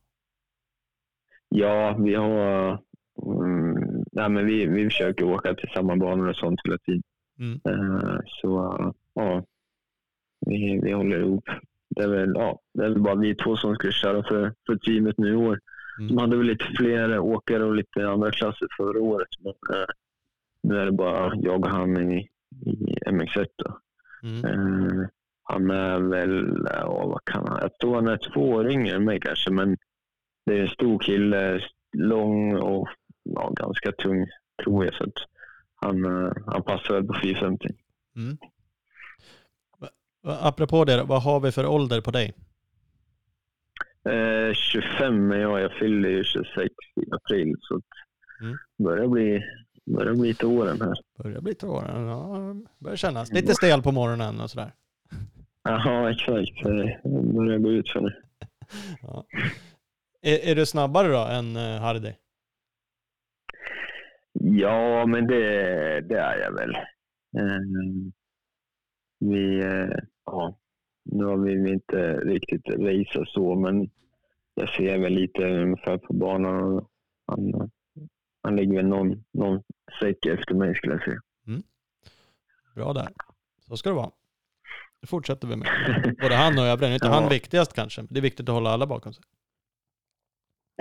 Ja, 1.50 1.98
vi 2.00 2.16
har... 2.16 2.80
Mm, 3.26 4.04
nej, 4.12 4.30
men 4.30 4.46
vi, 4.46 4.66
vi 4.66 4.84
försöker 4.84 5.26
åka 5.26 5.54
till 5.54 5.70
samma 5.70 5.96
banor 5.96 6.30
och 6.30 6.36
sånt 6.36 6.60
hela 6.64 6.78
tiden. 6.78 7.04
Mm. 7.40 7.62
Uh, 7.70 8.20
så 8.26 8.78
ja, 9.14 9.44
vi, 10.46 10.80
vi 10.84 10.92
håller 10.92 11.20
ihop. 11.20 11.50
Det 11.90 12.04
är, 12.04 12.08
väl, 12.08 12.32
ja, 12.36 12.60
det 12.74 12.86
är 12.86 12.90
väl 12.90 13.02
bara 13.02 13.16
vi 13.16 13.36
två 13.36 13.58
som 13.58 13.76
ska 13.76 13.92
köra 13.92 14.24
för, 14.24 14.54
för 14.68 14.76
teamet 14.76 15.18
nu 15.18 15.32
i 15.32 15.36
år. 15.36 15.60
Mm. 16.00 16.16
De 16.16 16.22
hade 16.22 16.38
väl 16.38 16.48
lite 16.48 16.66
fler 16.78 17.20
åkare 17.20 17.64
och 17.64 17.76
lite 17.76 18.10
andra 18.10 18.32
klasser 18.32 18.68
förra 18.78 19.02
året. 19.02 19.28
Men 19.40 19.54
uh, 19.78 19.86
nu 20.64 20.80
är 20.80 20.86
det 20.86 20.92
bara 20.92 21.36
jag 21.36 21.66
och 21.66 21.72
han 21.72 22.12
i, 22.12 22.30
i 22.66 22.98
MX1. 23.10 23.46
Då. 23.58 23.78
Mm. 24.24 24.46
Uh, 24.46 25.08
han 25.44 25.72
är 25.72 26.00
väl, 26.00 26.68
ja, 26.74 27.08
vad 27.08 27.26
kan 27.26 27.48
han, 27.48 27.60
jag 27.62 27.78
tror 27.80 27.96
han 27.96 28.08
är 28.08 28.34
två 28.34 28.50
år 28.50 28.72
yngre 28.72 28.96
än 28.96 29.06
mig 29.06 29.20
kanske, 29.20 29.52
men 29.52 29.78
det 30.46 30.58
är 30.58 30.62
en 30.62 30.68
stor 30.68 31.00
kille, 31.00 31.62
lång 31.98 32.56
och 32.56 32.88
ja, 33.24 33.50
ganska 33.50 33.92
tung 33.92 34.28
tror 34.64 34.86
jag. 34.86 34.94
Så 34.96 35.04
att 35.04 35.14
han, 35.76 36.06
eh, 36.06 36.32
han 36.46 36.64
passar 36.64 36.94
väl 36.94 37.08
på 37.08 37.14
450. 37.24 37.68
Mm. 38.16 38.38
Apropå 40.24 40.86
det, 40.86 41.04
vad 41.04 41.24
har 41.24 41.40
vi 41.40 41.52
för 41.52 41.66
ålder 41.66 42.02
på 42.02 42.12
dig? 42.12 42.34
Eh, 44.10 44.54
25 44.54 45.32
är 45.32 45.38
jag. 45.38 45.62
Jag 45.62 45.72
fyller 45.72 46.10
ju 46.10 46.24
26 46.24 46.56
i 46.96 47.12
april. 47.12 47.56
Så 47.60 47.82
mm. 48.42 48.58
börjar 48.78 49.08
bli, 49.08 49.44
börjar 49.86 50.14
bli 50.14 50.34
till 50.34 50.48
åren 50.48 50.82
här. 50.82 50.94
Börjar 51.24 51.42
bli 51.42 51.56
till 51.56 51.68
åren, 51.68 52.08
ja. 52.08 52.56
Börjar 52.80 52.96
kännas 52.96 53.32
lite 53.32 53.54
stel 53.54 53.82
på 53.82 53.92
morgonen 53.92 54.42
och 54.42 54.50
sådär. 54.50 54.72
Jaha, 55.64 56.12
exakt. 56.12 56.64
Det 56.64 57.00
börjar 57.34 57.58
gå 57.58 57.72
ut 57.72 57.90
för 57.90 58.02
nu. 58.02 58.14
ja. 59.02 59.26
är, 60.22 60.50
är, 60.52 60.56
du 60.56 60.66
snabbare 60.66 61.08
då 61.08 61.26
än 61.26 61.58
uh, 61.58 61.82
Hardy? 61.82 62.14
Ja, 64.34 65.06
men 65.06 65.28
det, 65.28 65.42
det 66.02 66.20
är 66.20 66.40
jag 66.40 66.52
väl. 66.52 66.76
Uh, 67.38 68.12
vi, 69.20 69.64
uh, 69.64 69.98
ja, 70.26 70.58
nu 71.06 71.26
har 71.26 71.38
vi 71.38 71.72
inte 71.72 72.18
riktigt 72.18 72.70
raceat 72.70 73.30
så, 73.30 73.56
men 73.56 73.90
jag 74.56 74.70
ser 74.70 74.98
väl 74.98 75.14
lite 75.14 75.44
ungefär 75.44 75.98
på 75.98 76.14
banan. 76.14 76.86
Han, 77.28 77.72
han 78.44 78.56
ligger 78.56 78.76
väl 78.76 78.86
någon, 78.86 79.24
någon 79.32 79.64
säck 80.00 80.26
efter 80.26 80.56
mig 80.56 80.76
skulle 80.76 80.94
jag 80.94 81.04
säga. 81.04 81.22
Mm. 81.48 81.64
Bra 82.76 82.94
där. 82.94 83.08
Så 83.68 83.78
ska 83.78 83.90
det 83.90 83.96
vara. 83.96 84.12
Det 85.02 85.08
fortsätter 85.08 85.48
vi 85.48 85.56
med. 85.56 85.68
Både 86.22 86.36
han 86.36 86.60
och 86.60 86.66
övriga. 86.66 86.94
Inte 86.94 87.08
ja. 87.08 87.14
han 87.14 87.30
viktigast 87.30 87.74
kanske. 87.74 88.06
Det 88.10 88.20
är 88.20 88.22
viktigt 88.22 88.50
att 88.50 88.56
hålla 88.56 88.70
alla 88.70 88.88
bakom 88.88 89.14
sig. 89.14 89.24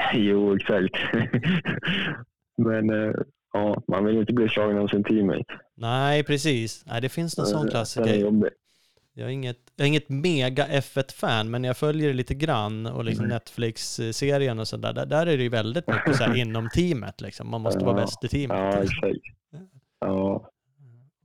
Jo, 0.14 0.56
exakt. 0.56 0.94
Men 2.56 2.90
eh, 2.90 3.14
ja, 3.52 3.82
man 3.88 4.04
vill 4.04 4.16
inte 4.16 4.32
bli 4.32 4.48
slagen 4.48 4.78
av 4.78 4.88
sin 4.88 5.04
teammate. 5.04 5.44
Nej, 5.74 6.24
precis. 6.24 6.84
Nej, 6.86 7.00
det 7.00 7.08
finns 7.08 7.38
någon 7.38 7.46
sån 7.46 7.68
klassiker. 7.68 8.52
Jag 9.14 9.26
är 9.28 9.32
inget, 9.32 9.72
jag 9.76 9.84
är 9.84 9.88
inget 9.88 10.08
mega 10.08 10.66
F1-fan, 10.66 11.50
men 11.50 11.64
jag 11.64 11.76
följer 11.76 12.08
det 12.08 12.14
lite 12.14 12.34
grann 12.34 12.86
och 12.86 13.04
liksom 13.04 13.24
mm. 13.24 13.34
Netflix-serien 13.34 14.58
och 14.58 14.68
sådär. 14.68 14.92
Där, 14.92 15.06
där 15.06 15.26
är 15.26 15.36
det 15.36 15.42
ju 15.42 15.48
väldigt 15.48 15.86
mycket 15.88 16.16
så 16.16 16.34
inom 16.34 16.68
teamet 16.74 17.20
liksom. 17.20 17.50
Man 17.50 17.60
måste 17.60 17.80
ja. 17.80 17.86
vara 17.86 17.96
bäst 17.96 18.24
i 18.24 18.28
teamet. 18.28 18.58
Ja, 18.58 18.82
exakt. 18.82 19.36
Ja. 20.00 20.50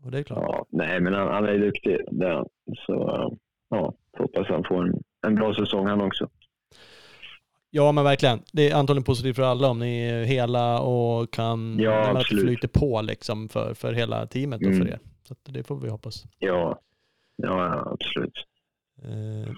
Och 0.03 0.11
det 0.11 0.19
är 0.19 0.23
klart. 0.23 0.43
Ja, 0.47 0.65
nej, 0.69 0.99
men 0.99 1.13
han, 1.13 1.27
han 1.27 1.45
är 1.45 1.57
duktig. 1.57 1.97
Det 2.11 2.45
Så 2.85 3.29
ja, 3.69 3.93
hoppas 4.17 4.47
han 4.47 4.63
får 4.63 4.83
en, 4.83 5.03
en 5.27 5.35
bra 5.35 5.55
säsong 5.55 5.87
han 5.87 6.01
också. 6.01 6.29
Ja, 7.69 7.91
men 7.91 8.03
verkligen. 8.03 8.39
Det 8.53 8.69
är 8.69 8.75
antagligen 8.75 9.03
positivt 9.03 9.35
för 9.35 9.43
alla 9.43 9.69
om 9.69 9.79
ni 9.79 10.01
är 10.01 10.23
hela 10.23 10.79
och 10.79 11.33
kan 11.33 11.79
ja, 11.79 12.21
flyter 12.29 12.67
på 12.67 13.01
liksom 13.01 13.49
för, 13.49 13.73
för 13.73 13.93
hela 13.93 14.27
teamet 14.27 14.61
och 14.61 14.67
mm. 14.67 14.79
för 14.79 14.93
er. 14.93 14.99
Så 15.27 15.35
det 15.43 15.63
får 15.63 15.75
vi 15.75 15.89
hoppas. 15.89 16.23
Ja, 16.39 16.79
ja 17.37 17.91
absolut. 17.93 18.45
Eh, 19.03 19.53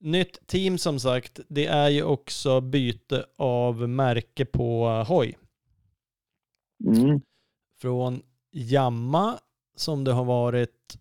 nytt 0.00 0.46
team 0.46 0.78
som 0.78 1.00
sagt. 1.00 1.40
Det 1.48 1.66
är 1.66 1.88
ju 1.88 2.02
också 2.02 2.60
byte 2.60 3.26
av 3.36 3.88
märke 3.88 4.44
på 4.44 4.86
hoj. 5.08 5.38
Mm. 6.84 7.20
Från 7.80 8.22
Jamma 8.52 9.38
som 9.76 10.04
det 10.04 10.12
har 10.12 10.24
varit 10.24 10.96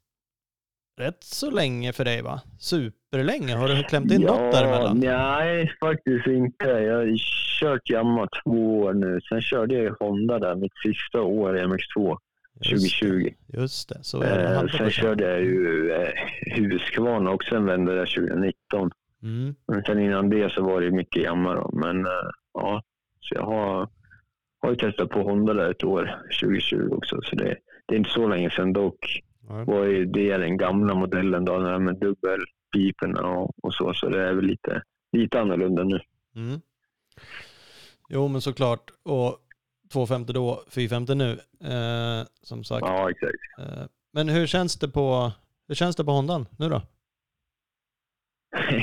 rätt 0.97 1.23
så 1.23 1.51
länge 1.51 1.93
för 1.93 2.05
dig 2.05 2.21
va? 2.21 2.41
Superlänge. 2.59 3.55
Har 3.55 3.67
du 3.67 3.83
klämt 3.83 4.11
in 4.11 4.21
ja, 4.21 4.27
något 4.27 4.53
däremellan? 4.53 4.99
Nej, 4.99 5.71
faktiskt 5.79 6.27
inte. 6.27 6.65
Jag 6.65 6.95
har 6.95 7.17
kört 7.59 7.89
Yamaha 7.89 8.27
två 8.43 8.79
år 8.79 8.93
nu. 8.93 9.21
Sen 9.29 9.41
körde 9.41 9.75
jag 9.75 9.95
Honda 9.99 10.39
där 10.39 10.55
mitt 10.55 10.77
sista 10.83 11.21
år 11.21 11.57
i 11.57 11.61
MX2. 11.61 12.17
2020. 12.57 13.33
Just 13.47 13.89
det, 13.89 14.03
så 14.03 14.21
är 14.21 14.37
det. 14.37 14.55
Eh, 14.55 14.67
sen 14.67 14.89
körde 14.89 15.23
jag 15.23 15.41
ju 15.41 15.91
eh, 15.91 16.09
Husqvarna 16.55 17.31
också 17.31 17.55
en 17.55 17.65
vända 17.65 17.91
där 17.93 18.05
2019. 18.05 18.91
Mm. 19.23 19.55
Men 19.67 19.83
sen 19.83 19.99
innan 19.99 20.29
det 20.29 20.51
så 20.51 20.63
var 20.63 20.81
det 20.81 20.91
mycket 20.91 21.23
Yamaha 21.23 21.69
Men 21.73 22.05
eh, 22.05 22.29
ja, 22.53 22.83
så 23.19 23.35
jag 23.35 23.45
har, 23.45 23.89
har 24.61 24.69
ju 24.69 24.75
testat 24.75 25.09
på 25.09 25.21
Honda 25.21 25.53
där 25.53 25.71
ett 25.71 25.83
år, 25.83 26.21
2020 26.41 26.89
också. 26.91 27.19
Så 27.23 27.35
det, 27.35 27.57
det 27.85 27.95
är 27.95 27.97
inte 27.97 28.09
så 28.09 28.27
länge 28.27 28.49
sedan 28.49 28.73
dock. 28.73 29.21
Nej. 29.49 29.65
var 29.65 29.83
ju 29.83 30.05
det 30.05 30.37
den 30.37 30.57
gamla 30.57 30.95
modellen 30.95 31.45
då, 31.45 31.59
den 31.59 31.83
med 31.83 31.95
dubbelpiporna 31.95 33.21
och, 33.21 33.51
och 33.63 33.73
så. 33.73 33.93
Så 33.93 34.09
det 34.09 34.21
är 34.21 34.33
väl 34.33 34.45
lite, 34.45 34.81
lite 35.11 35.41
annorlunda 35.41 35.83
nu. 35.83 35.99
Mm. 36.35 36.59
Jo, 38.09 38.27
men 38.27 38.41
såklart. 38.41 38.91
Och 39.03 39.39
250 39.95 40.33
då, 40.33 40.63
450 40.69 41.15
nu, 41.15 41.31
eh, 41.71 42.25
som 42.41 42.63
sagt. 42.63 42.85
Ja, 42.87 43.09
exakt. 43.09 43.35
Eh, 43.59 43.85
men 44.13 44.29
hur 44.29 44.47
känns 44.47 44.79
det 44.79 44.87
på, 44.87 45.31
hur 45.67 45.75
känns 45.75 45.95
det 45.95 46.03
på 46.03 46.11
Hondan 46.11 46.45
nu 46.59 46.69
då? 46.69 46.81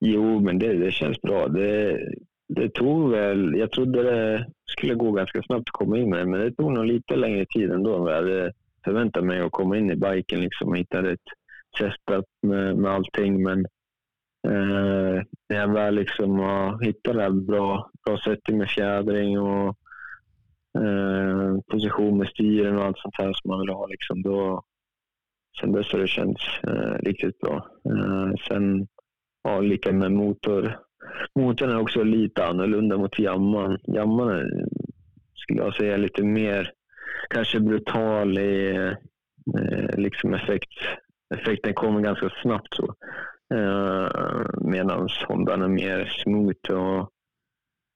jo, 0.00 0.40
men 0.40 0.58
det, 0.58 0.74
det 0.74 0.90
känns 0.90 1.22
bra. 1.22 1.48
Det, 1.48 1.98
det 2.48 2.68
tog 2.68 3.10
väl, 3.10 3.54
jag 3.56 3.70
trodde 3.70 4.02
det 4.02 4.46
skulle 4.66 4.94
gå 4.94 5.12
ganska 5.12 5.42
snabbt 5.42 5.68
att 5.68 5.78
komma 5.78 5.98
in 5.98 6.10
med 6.10 6.28
men 6.28 6.40
det 6.40 6.52
tog 6.52 6.72
nog 6.72 6.86
lite 6.86 7.16
längre 7.16 7.46
tid 7.46 7.70
ändå 7.70 7.96
än 7.96 8.02
vad 8.02 8.12
jag 8.12 8.16
hade 8.16 8.52
förväntat 8.84 9.24
mig 9.24 9.40
att 9.40 9.52
komma 9.52 9.78
in 9.78 9.90
i 9.90 9.96
biken 9.96 10.40
liksom 10.40 10.68
och 10.68 10.78
hitta 10.78 11.02
rätt 11.02 11.26
setup 11.78 12.24
med, 12.42 12.76
med 12.76 12.92
allting. 12.92 13.42
Men 13.42 13.58
eh, 14.46 15.22
när 15.48 15.56
jag 15.56 15.72
väl 15.72 15.94
liksom 15.94 16.38
har 16.38 16.84
hittat 16.84 17.14
det 17.14 17.22
här 17.22 17.30
bra, 17.30 17.90
bra 18.06 18.18
setting 18.18 18.58
med 18.58 18.70
fjädring 18.70 19.38
och 19.38 19.78
eh, 20.78 21.60
position 21.70 22.18
med 22.18 22.28
styren 22.28 22.78
och 22.78 22.84
allt 22.84 22.98
sånt 22.98 23.14
här 23.18 23.32
som 23.32 23.50
man 23.50 23.60
vill 23.60 23.68
ha, 23.68 23.86
liksom, 23.86 24.22
då, 24.22 24.62
sen 25.60 25.72
dess 25.72 25.92
har 25.92 25.98
det 25.98 26.08
känts 26.08 26.42
eh, 26.62 26.94
riktigt 27.02 27.38
bra. 27.38 27.68
Eh, 27.88 28.32
sen, 28.48 28.86
ja, 29.42 29.60
lika 29.60 29.92
med 29.92 30.12
motor. 30.12 30.78
Motorn 31.34 31.70
är 31.70 31.80
också 31.80 32.02
lite 32.02 32.46
annorlunda 32.46 32.96
mot 32.96 33.18
jamman. 33.18 33.78
Jamman 33.86 34.28
är, 34.28 34.66
skulle 35.34 35.62
jag 35.62 35.74
säga, 35.74 35.96
lite 35.96 36.22
mer 36.22 36.72
kanske 37.30 37.60
brutal 37.60 38.38
i 38.38 38.76
eh, 39.58 39.98
liksom 39.98 40.34
effekt. 40.34 40.72
Effekten 41.34 41.74
kommer 41.74 42.00
ganska 42.00 42.30
snabbt. 42.42 42.74
så. 42.74 42.94
Eh, 43.54 44.08
Medan 44.60 45.08
Hondan 45.28 45.62
är 45.62 45.68
mer 45.68 46.04
smooth 46.22 46.70
och 46.70 47.10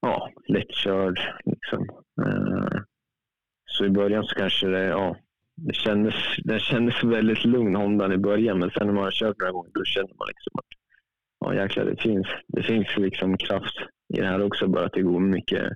ja, 0.00 0.30
lättkörd. 0.48 1.20
Liksom. 1.44 1.88
Eh, 2.26 2.80
så 3.64 3.84
i 3.84 3.90
början 3.90 4.24
så 4.24 4.34
kanske 4.34 4.66
det, 4.66 4.84
ja, 4.84 5.16
det 5.56 5.74
kändes, 5.74 6.14
det 6.44 6.61
kändes 6.61 7.04
väldigt 7.04 7.44
lugn 7.44 7.76
Hondan 7.76 8.12
i 8.12 8.18
början 8.18 8.58
men 8.58 8.70
sen 8.70 8.87
när 8.87 8.94
man 8.94 9.04
har 9.04 9.11
kört 9.11 9.40
några 9.40 9.52
gånger 9.52 9.70
då 9.74 9.84
känner 9.84 10.14
man 10.18 10.28
liksom 10.28 10.52
att 10.54 10.66
ja 11.40 11.54
jäklar 11.54 11.84
det 11.84 12.02
finns, 12.02 12.26
det 12.46 12.62
finns 12.62 12.88
liksom 12.96 13.37
kraft 13.37 13.76
i 14.14 14.20
det 14.20 14.26
här 14.26 14.42
också 14.42 14.68
bara 14.68 14.87
att 14.87 14.92
det 14.92 15.02
går 15.02 15.20
mycket, 15.20 15.72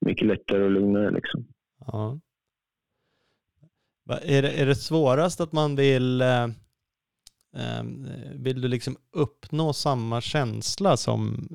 mycket 0.00 0.26
lättare 0.26 0.64
och 0.64 0.70
lugnare 0.70 1.10
liksom. 1.10 1.46
Ja. 1.86 2.20
Är 4.22 4.42
det, 4.42 4.50
är 4.50 4.66
det 4.66 4.74
svårast 4.74 5.40
att 5.40 5.52
man 5.52 5.76
vill, 5.76 6.20
eh, 6.20 6.44
eh, 7.56 7.82
vill 8.34 8.60
du 8.60 8.68
liksom 8.68 8.96
uppnå 9.12 9.72
samma 9.72 10.20
känsla 10.20 10.96
som, 10.96 11.48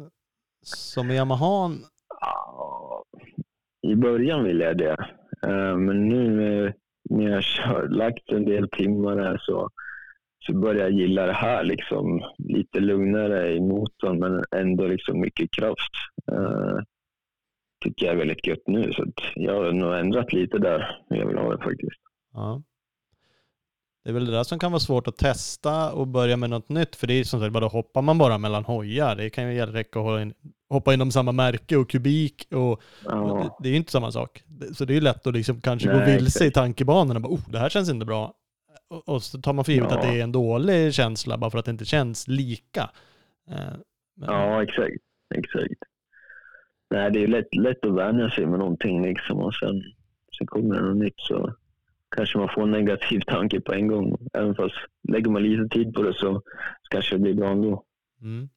som 0.61 1.11
i 1.11 1.15
Yamahan? 1.15 1.85
I 3.81 3.95
början 3.95 4.43
ville 4.43 4.63
jag 4.63 4.77
det, 4.77 4.97
eh, 5.43 5.77
men 5.77 6.09
nu 6.09 6.73
när 7.09 7.29
jag 7.29 7.43
har 7.65 7.87
lagt 7.87 8.31
en 8.31 8.45
del 8.45 8.69
timmar 8.69 9.17
här 9.17 9.37
så, 9.41 9.69
så 10.39 10.53
börjar 10.53 10.81
jag 10.81 10.91
gilla 10.91 11.25
det 11.25 11.33
här. 11.33 11.63
Liksom, 11.63 12.21
lite 12.37 12.79
lugnare 12.79 13.53
i 13.53 13.61
motorn 13.61 14.19
men 14.19 14.43
ändå 14.55 14.87
liksom 14.87 15.19
mycket 15.19 15.51
kraft. 15.51 15.91
Eh, 16.31 16.77
tycker 17.83 18.05
jag 18.05 18.13
är 18.13 18.19
väldigt 18.19 18.47
gött 18.47 18.67
nu. 18.67 18.93
Så 18.93 19.05
jag 19.35 19.53
har 19.53 19.71
nog 19.71 19.93
ändrat 19.93 20.33
lite 20.33 20.57
där 20.57 20.99
jag 21.09 21.27
vill 21.27 21.37
ha 21.37 21.55
det 21.55 21.63
faktiskt. 21.63 22.01
Ja. 22.33 22.61
Det 24.03 24.09
är 24.09 24.13
väl 24.13 24.25
det 24.25 24.31
där 24.31 24.43
som 24.43 24.59
kan 24.59 24.71
vara 24.71 24.79
svårt 24.79 25.07
att 25.07 25.17
testa 25.17 25.93
och 25.93 26.07
börja 26.07 26.37
med 26.37 26.49
något 26.49 26.69
nytt. 26.69 26.95
För 26.95 27.07
det 27.07 27.13
är 27.13 27.23
som 27.23 27.39
sagt, 27.39 27.53
bara 27.53 27.67
hoppar 27.67 28.01
man 28.01 28.17
bara 28.17 28.37
mellan 28.37 28.65
hojar. 28.65 29.15
Det 29.15 29.29
kan 29.29 29.55
ju 29.55 29.65
räcka 29.65 29.99
att 29.99 30.33
hoppa 30.69 30.93
inom 30.93 31.11
samma 31.11 31.31
märke 31.31 31.77
och 31.77 31.89
kubik. 31.89 32.47
Och, 32.51 32.81
ja. 33.05 33.21
och 33.21 33.37
det, 33.37 33.49
det, 33.59 33.69
är 33.69 33.71
ju 33.71 33.77
inte 33.77 33.91
samma 33.91 34.11
sak. 34.11 34.43
Så 34.73 34.85
det 34.85 34.93
är 34.93 34.95
ju 34.95 35.01
lätt 35.01 35.27
att 35.27 35.33
liksom 35.33 35.61
kanske 35.61 35.87
Nej, 35.89 35.99
gå 35.99 36.05
vilse 36.05 36.45
i 36.45 36.51
tankebanorna. 36.51 37.19
Bara, 37.19 37.33
oh, 37.33 37.49
det 37.49 37.59
här 37.59 37.69
känns 37.69 37.89
inte 37.89 38.05
bra. 38.05 38.33
Och, 38.89 39.09
och 39.09 39.23
så 39.23 39.41
tar 39.41 39.53
man 39.53 39.65
för 39.65 39.71
givet 39.71 39.91
ja. 39.91 39.97
att 39.97 40.03
det 40.03 40.19
är 40.19 40.23
en 40.23 40.31
dålig 40.31 40.93
känsla 40.93 41.37
bara 41.37 41.51
för 41.51 41.57
att 41.57 41.65
det 41.65 41.71
inte 41.71 41.85
känns 41.85 42.27
lika. 42.27 42.89
Eh, 43.49 43.55
men... 44.15 44.29
Ja, 44.29 44.63
exakt. 44.63 44.95
exakt. 45.35 45.83
Nej, 46.89 47.11
det 47.11 47.23
är 47.23 47.27
lätt, 47.27 47.55
lätt 47.55 47.85
att 47.85 47.93
vänja 47.93 48.29
sig 48.29 48.45
med 48.45 48.59
någonting 48.59 49.05
liksom 49.05 49.37
och 49.37 49.55
sen, 49.55 49.83
sen 50.37 50.47
kommer 50.47 50.75
det 50.75 50.81
något 50.81 50.97
nytt 50.97 51.19
så 51.19 51.53
kanske 52.15 52.37
man 52.37 52.49
får 52.55 52.63
en 52.63 52.71
negativ 52.71 53.19
tanke 53.19 53.61
på 53.61 53.73
en 53.73 53.87
gång. 53.87 54.17
Även 54.33 54.55
fast 54.55 54.75
lägger 55.09 55.31
man 55.31 55.43
lite 55.43 55.75
tid 55.75 55.93
på 55.93 56.01
det 56.03 56.13
så 56.13 56.41
kanske 56.89 57.15
det 57.15 57.19
blir 57.19 57.33
bra 57.33 57.51
ändå. 57.51 57.83
Mm. 58.21 58.49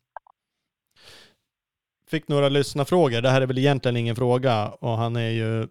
Fick 2.11 2.29
några 2.29 2.49
lyssnarfrågor. 2.49 3.21
Det 3.21 3.31
här 3.31 3.41
är 3.41 3.47
väl 3.47 3.59
egentligen 3.59 3.97
ingen 3.97 4.17
fråga 4.17 4.69
och 4.69 4.97
han 4.97 5.17
är 5.17 5.31
ju, 5.31 5.69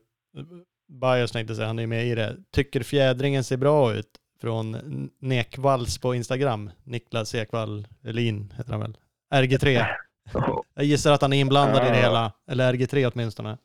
Bios 0.87 1.31
tänkte 1.31 1.55
säga, 1.55 1.67
han 1.67 1.79
är 1.79 1.87
med 1.87 2.07
i 2.07 2.15
det. 2.15 2.37
Tycker 2.51 2.83
fjädringen 2.83 3.43
ser 3.43 3.57
bra 3.57 3.93
ut? 3.93 4.09
Från 4.41 4.77
Nekvalls 5.19 5.97
på 5.97 6.15
Instagram. 6.15 6.71
Niklas 6.83 7.35
Ekvall 7.35 7.87
Elin 8.03 8.53
heter 8.57 8.71
han 8.71 8.81
väl? 8.81 8.97
RG3. 9.33 9.85
Jag 10.75 10.85
gissar 10.85 11.13
att 11.13 11.21
han 11.21 11.33
är 11.33 11.39
inblandad 11.39 11.87
i 11.87 11.89
det 11.89 11.95
hela, 11.95 12.33
eller 12.47 12.73
RG3 12.73 13.11
åtminstone. 13.13 13.57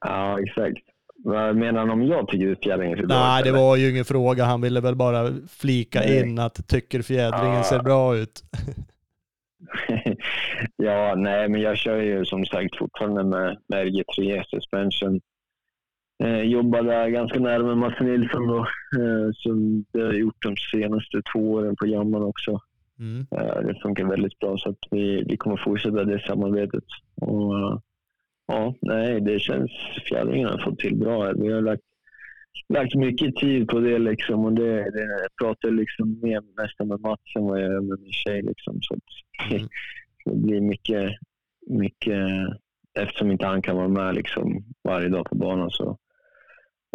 Ja, 0.00 0.40
exakt. 0.40 0.93
Vad 1.26 1.56
menar 1.56 1.80
han 1.80 1.90
om 1.90 2.02
jag 2.02 2.28
tycker 2.28 2.54
fjädringen 2.62 2.98
ser 2.98 3.06
bra 3.06 3.16
ut? 3.16 3.20
Nej, 3.20 3.42
det 3.42 3.52
var 3.52 3.76
ju 3.76 3.90
ingen 3.90 4.04
fråga. 4.04 4.44
Han 4.44 4.60
ville 4.60 4.80
väl 4.80 4.94
bara 4.94 5.32
flika 5.48 6.00
Nej. 6.00 6.20
in 6.20 6.38
att 6.38 6.68
tycker 6.68 7.02
fjädringen 7.02 7.56
ja. 7.56 7.62
ser 7.62 7.82
bra 7.82 8.16
ut. 8.16 8.42
ja, 10.76 11.14
nej, 11.16 11.48
men 11.48 11.60
jag 11.60 11.76
kör 11.76 12.00
ju 12.00 12.24
som 12.24 12.44
sagt 12.44 12.78
fortfarande 12.78 13.24
med, 13.24 13.58
med 13.68 13.86
RG3 13.86 14.44
suspension. 14.44 15.20
Eh, 16.24 16.42
jobbade 16.42 17.10
ganska 17.10 17.40
nära 17.40 17.62
med 17.62 17.78
Mats 17.78 18.00
Nilsson 18.00 18.46
då, 18.46 18.58
eh, 18.98 19.30
som 19.32 19.84
det 19.92 20.00
har 20.00 20.12
gjort 20.12 20.42
de 20.42 20.56
senaste 20.56 21.22
två 21.32 21.52
åren 21.52 21.76
på 21.76 21.86
Jamman 21.86 22.22
också. 22.22 22.60
Mm. 22.98 23.26
Eh, 23.30 23.66
det 23.66 23.80
funkar 23.82 24.04
väldigt 24.04 24.38
bra 24.38 24.58
så 24.58 24.70
att 24.70 24.78
vi, 24.90 25.24
vi 25.28 25.36
kommer 25.36 25.56
fortsätta 25.64 26.04
det 26.04 26.26
samarbetet. 26.26 26.84
Och, 27.20 27.82
ja, 28.46 28.74
nej, 28.80 29.20
det 29.20 29.38
känns 29.38 29.70
fjädringen 30.08 30.48
har 30.48 30.58
fått 30.58 30.78
till 30.78 30.96
bra. 30.96 31.32
Vi 31.32 31.52
har 31.52 31.60
lagt, 31.60 31.82
lagt 32.68 32.94
mycket 32.94 33.36
tid 33.36 33.68
på 33.68 33.80
det 33.80 33.98
liksom 33.98 34.44
och 34.44 34.52
det, 34.52 34.74
det 34.90 35.00
jag 35.22 35.36
pratar 35.40 35.70
liksom 35.70 36.20
mer 36.22 36.42
nästan 36.62 36.88
med 36.88 37.00
Mats 37.00 37.36
än 37.36 37.44
vad 37.44 37.60
jag 37.62 37.72
gör 37.72 37.80
med 37.80 38.00
min 38.00 38.12
tjej 38.12 38.42
liksom. 38.42 38.78
Så 38.82 38.94
att, 38.94 39.50
mm. 39.52 39.68
det 40.24 40.36
blir 40.36 40.60
mycket, 40.60 41.12
mycket 41.66 42.28
eftersom 42.98 43.30
inte 43.30 43.46
han 43.46 43.62
kan 43.62 43.76
vara 43.76 43.88
med 43.88 44.14
liksom 44.14 44.64
varje 44.84 45.08
dag 45.08 45.26
på 45.26 45.34
banan 45.34 45.70
så 45.70 45.98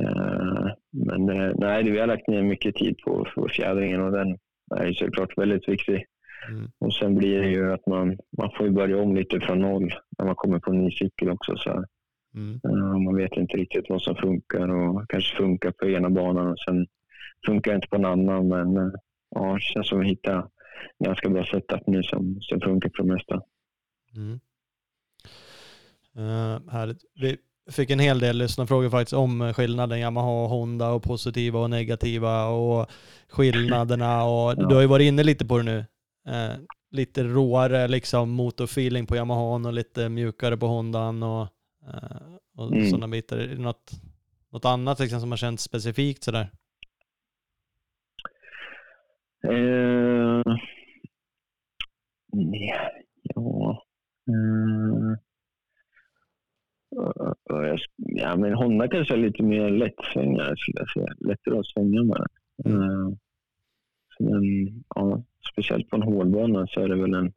uh, 0.01 0.67
men 0.91 1.29
uh, 1.29 1.53
nej, 1.57 1.91
vi 1.91 1.99
har 1.99 2.07
lagt 2.07 2.27
ner 2.27 2.43
mycket 2.43 2.75
tid 2.75 2.97
på, 2.97 3.27
på 3.35 3.47
fjädringen 3.47 4.01
och 4.01 4.11
den 4.11 4.37
är 4.75 4.93
såklart 4.93 5.37
väldigt 5.37 5.69
viktig. 5.69 6.05
Mm. 6.47 6.71
Och 6.79 6.93
sen 6.93 7.15
blir 7.15 7.41
det 7.41 7.49
ju 7.49 7.73
att 7.73 7.87
man, 7.87 8.17
man 8.37 8.51
får 8.57 8.69
börja 8.69 8.97
om 8.97 9.15
lite 9.15 9.39
från 9.39 9.59
noll 9.59 9.93
när 10.17 10.25
man 10.25 10.35
kommer 10.35 10.59
på 10.59 10.71
en 10.71 10.83
ny 10.83 10.91
cykel 10.91 11.29
också. 11.29 11.57
Så 11.57 11.85
mm. 12.35 12.59
uh, 12.65 12.97
man 12.97 13.15
vet 13.15 13.37
inte 13.37 13.57
riktigt 13.57 13.85
vad 13.89 14.01
som 14.01 14.15
funkar 14.15 14.69
och 14.69 15.09
kanske 15.09 15.37
funkar 15.37 15.71
på 15.71 15.89
ena 15.89 16.09
banan 16.09 16.47
och 16.47 16.59
sen 16.59 16.87
funkar 17.45 17.75
inte 17.75 17.87
på 17.87 17.95
en 17.95 18.05
annan. 18.05 18.47
Men 18.47 18.77
uh, 18.77 18.93
ja, 19.35 19.53
det 19.53 19.61
känns 19.61 19.89
som 19.89 19.99
att 19.99 20.07
hitta 20.07 20.49
ganska 21.03 21.29
bra 21.29 21.45
setup 21.45 21.87
nu 21.87 22.03
som, 22.03 22.37
som 22.41 22.61
funkar 22.61 22.89
på 22.89 23.03
det 23.03 23.13
mesta. 23.13 23.41
Mm. 24.15 24.39
Uh, 26.17 26.71
härligt. 26.71 27.03
Vi 27.21 27.37
fick 27.71 27.89
en 27.89 27.99
hel 27.99 28.19
del 28.19 28.37
lyssnarfrågor 28.37 28.89
faktiskt 28.89 29.13
om 29.13 29.53
skillnaden 29.53 29.99
Yamaha 29.99 30.43
och 30.43 30.49
Honda 30.49 30.91
och 30.91 31.03
positiva 31.03 31.59
och 31.59 31.69
negativa 31.69 32.47
och 32.47 32.89
skillnaderna 33.29 34.23
och 34.23 34.51
ja. 34.57 34.67
du 34.69 34.75
har 34.75 34.81
ju 34.81 34.87
varit 34.87 35.05
inne 35.05 35.23
lite 35.23 35.45
på 35.45 35.57
det 35.57 35.63
nu. 35.63 35.85
Eh, 36.29 36.55
lite 36.91 37.23
råare 37.23 37.87
liksom 37.87 38.29
motorfeeling 38.29 39.05
på 39.05 39.15
Yamaha 39.15 39.67
och 39.67 39.73
lite 39.73 40.09
mjukare 40.09 40.57
på 40.57 40.67
Hondan 40.67 41.23
och, 41.23 41.47
eh, 41.87 42.35
och 42.55 42.71
mm. 42.71 42.89
sådana 42.89 43.07
bitar. 43.07 43.37
Är 43.37 43.47
det 43.47 43.61
något, 43.61 43.91
något 44.51 44.65
annat 44.65 44.99
liksom, 44.99 45.19
som 45.19 45.31
har 45.31 45.37
känts 45.37 45.63
specifikt 45.63 46.23
sådär? 46.23 46.51
Uh, 49.47 50.43
ja. 53.23 53.83
Uh, 54.29 55.15
ja, 57.95 58.35
men 58.35 58.53
Honda 58.53 58.87
kanske 58.87 59.13
är 59.13 59.17
lite 59.17 59.43
mer 59.43 59.69
lättsvängare 59.69 60.55
skulle 60.57 60.79
jag 60.79 60.89
säga. 60.89 61.15
Lättare 61.19 61.59
att 61.59 61.67
svänga 61.67 62.03
med. 62.03 62.27
Mm. 62.65 62.81
Uh, 62.81 63.13
men, 64.19 64.43
ja, 64.95 65.23
speciellt 65.59 65.89
på 65.89 65.95
en 65.95 66.03
hårdbana 66.03 66.67
så 66.67 66.81
är 66.81 66.87
det 66.87 66.95
väl 66.95 67.13
en, 67.13 67.33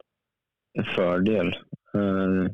en 0.73 0.83
fördel. 0.83 1.47
Uh, 1.95 2.47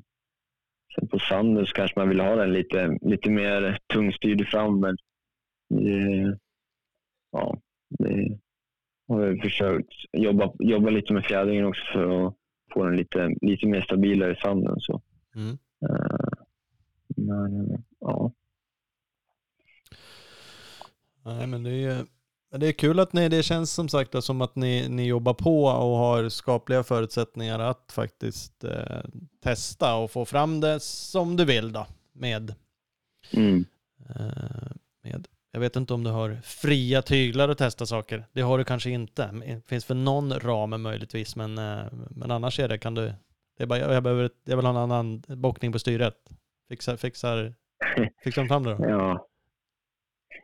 sen 0.96 1.08
på 1.08 1.20
sanden 1.20 1.66
så 1.66 1.74
kanske 1.74 2.00
man 2.00 2.10
vill 2.10 2.20
ha 2.20 2.36
den 2.36 2.54
lite, 2.54 2.98
lite 3.02 3.30
mer 3.30 3.80
tungstyrd 3.94 4.48
fram, 4.48 4.80
men 4.80 4.98
det, 5.70 6.38
ja, 7.32 7.58
det 7.90 8.40
har 9.08 9.26
jag 9.26 9.42
försökt 9.42 9.94
jobba, 10.12 10.54
jobba 10.60 10.90
lite 10.90 11.14
med 11.14 11.26
fjädringen 11.26 11.66
också 11.66 11.84
för 11.94 12.28
att 12.28 12.36
få 12.74 12.84
den 12.84 12.96
lite, 12.96 13.36
lite 13.42 13.68
mer 13.68 13.82
stabilare 13.82 14.32
i 14.32 14.36
sanden. 14.36 14.76
Så. 14.80 15.02
Mm. 15.36 15.58
Uh, 15.90 16.46
men 17.08 17.84
ja. 18.00 18.32
Nej, 21.26 21.48
men 21.48 21.64
det 21.64 21.72
är 21.72 22.06
det 22.52 22.68
är 22.68 22.72
kul 22.72 23.00
att 23.00 23.14
ni, 23.14 23.30
det 23.30 23.44
känns 23.44 23.72
som 23.72 23.90
sagt 23.90 24.24
som 24.24 24.42
att 24.42 24.56
ni, 24.56 24.90
ni 24.90 25.08
jobbar 25.08 25.34
på 25.34 25.64
och 25.64 25.98
har 25.98 26.30
skapliga 26.30 26.84
förutsättningar 26.84 27.60
att 27.60 27.92
faktiskt 27.92 28.64
eh, 28.64 29.02
testa 29.44 29.96
och 29.96 30.12
få 30.12 30.26
fram 30.26 30.60
det 30.60 30.80
som 30.80 31.36
du 31.36 31.46
vill 31.46 31.72
då 31.72 31.88
med, 32.14 32.56
mm. 33.34 33.66
eh, 34.10 34.72
med. 35.04 35.28
Jag 35.52 35.60
vet 35.60 35.76
inte 35.76 35.94
om 35.94 36.04
du 36.04 36.10
har 36.10 36.40
fria 36.44 37.02
tyglar 37.02 37.50
att 37.50 37.58
testa 37.58 37.86
saker. 37.86 38.26
Det 38.32 38.42
har 38.42 38.58
du 38.58 38.64
kanske 38.64 38.90
inte. 38.90 39.32
Det 39.46 39.62
finns 39.68 39.86
för 39.86 39.96
någon 39.96 40.40
ram 40.40 40.82
möjligtvis, 40.82 41.36
men, 41.36 41.58
eh, 41.58 41.86
men 42.10 42.32
annars 42.32 42.60
är 42.60 42.68
det 42.68 42.78
kan 42.78 42.96
du. 42.96 43.14
Det 43.58 43.64
är 43.64 43.68
bara, 43.68 43.80
jag, 43.80 44.04
behöver, 44.04 44.30
jag 44.44 44.56
vill 44.56 44.66
ha 44.66 44.72
en 44.72 44.92
annan 44.92 45.24
bockning 45.28 45.72
på 45.72 45.80
styret. 45.80 46.16
Fixar, 46.70 46.96
fixar, 46.96 47.54
fixar 48.24 48.42
de 48.42 48.48
fram 48.48 48.64
det 48.64 48.76
då? 48.76 48.86
Ja. 48.90 49.29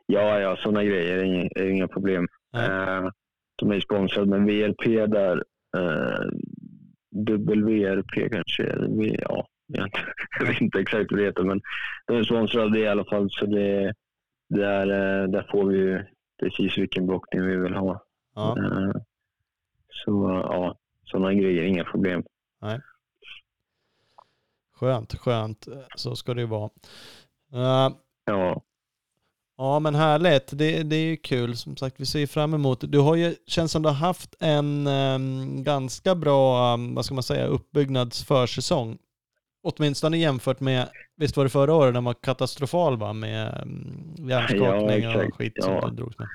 Ja, 0.06 0.40
ja, 0.40 0.56
sådana 0.56 0.84
grejer 0.84 1.18
är 1.18 1.22
inga, 1.22 1.48
är 1.54 1.68
inga 1.68 1.88
problem. 1.88 2.28
Uh, 2.56 3.10
de 3.56 3.70
är 3.70 3.80
sponsrade 3.80 4.26
med 4.26 4.46
VLP 4.46 4.84
där. 5.12 5.36
Uh, 5.76 6.30
WRP 7.10 8.32
kanske. 8.32 8.88
Ja, 9.18 9.46
jag 10.38 10.46
vet 10.46 10.60
inte 10.60 10.80
exakt 10.80 11.10
vad 11.10 11.20
det 11.20 11.26
heter, 11.26 11.44
men 11.44 11.60
de 12.06 12.16
är 12.16 12.24
sponsrade 12.24 12.78
i 12.78 12.88
alla 12.88 13.04
fall. 13.04 13.30
Så 13.30 13.46
det, 13.46 13.94
där, 14.48 14.86
uh, 14.86 15.30
där 15.30 15.46
får 15.50 15.66
vi 15.66 15.78
ju 15.78 16.04
precis 16.40 16.78
vilken 16.78 17.06
blockning 17.06 17.42
vi 17.42 17.56
vill 17.56 17.74
ha. 17.74 18.02
Ja. 18.34 18.56
Så 19.88 20.42
ja, 20.44 20.78
sådana 21.04 21.34
grejer, 21.34 21.62
inga 21.62 21.84
problem. 21.84 22.24
Nej. 22.62 22.80
Skönt, 24.72 25.14
skönt. 25.14 25.68
Så 25.96 26.16
ska 26.16 26.34
det 26.34 26.40
ju 26.40 26.46
vara. 26.46 26.70
Uh, 27.54 27.96
ja. 28.24 28.62
Ja 29.58 29.78
men 29.80 29.94
härligt, 29.94 30.58
det, 30.58 30.82
det 30.82 30.96
är 30.96 31.04
ju 31.04 31.16
kul. 31.16 31.56
Som 31.56 31.76
sagt, 31.76 32.00
vi 32.00 32.06
ser 32.06 32.26
fram 32.26 32.54
emot. 32.54 32.92
Du 32.92 32.98
har 32.98 33.16
ju, 33.16 33.34
känns 33.46 33.72
som 33.72 33.82
du 33.82 33.88
har 33.88 33.96
haft 33.96 34.36
en 34.40 34.86
um, 34.86 35.64
ganska 35.64 36.14
bra, 36.14 36.74
um, 36.74 36.94
vad 36.94 37.04
ska 37.04 37.14
man 37.14 37.22
säga, 37.22 37.46
uppbyggnadsförsäsong. 37.46 38.98
Åtminstone 39.62 40.18
jämfört 40.18 40.60
med, 40.60 40.88
visst 41.16 41.36
var 41.36 41.44
det 41.44 41.50
förra 41.50 41.74
året 41.74 41.94
den 41.94 42.04
var 42.04 42.14
katastrofal 42.14 42.96
va, 42.96 43.12
med 43.12 43.62
um, 43.62 44.28
hjärnskakning 44.28 45.02
ja, 45.02 45.24
och 45.24 45.34
skit 45.34 45.52
ja. 45.54 45.62
som 45.62 45.90
du 45.90 45.96
drogs 45.96 46.18
med? 46.18 46.28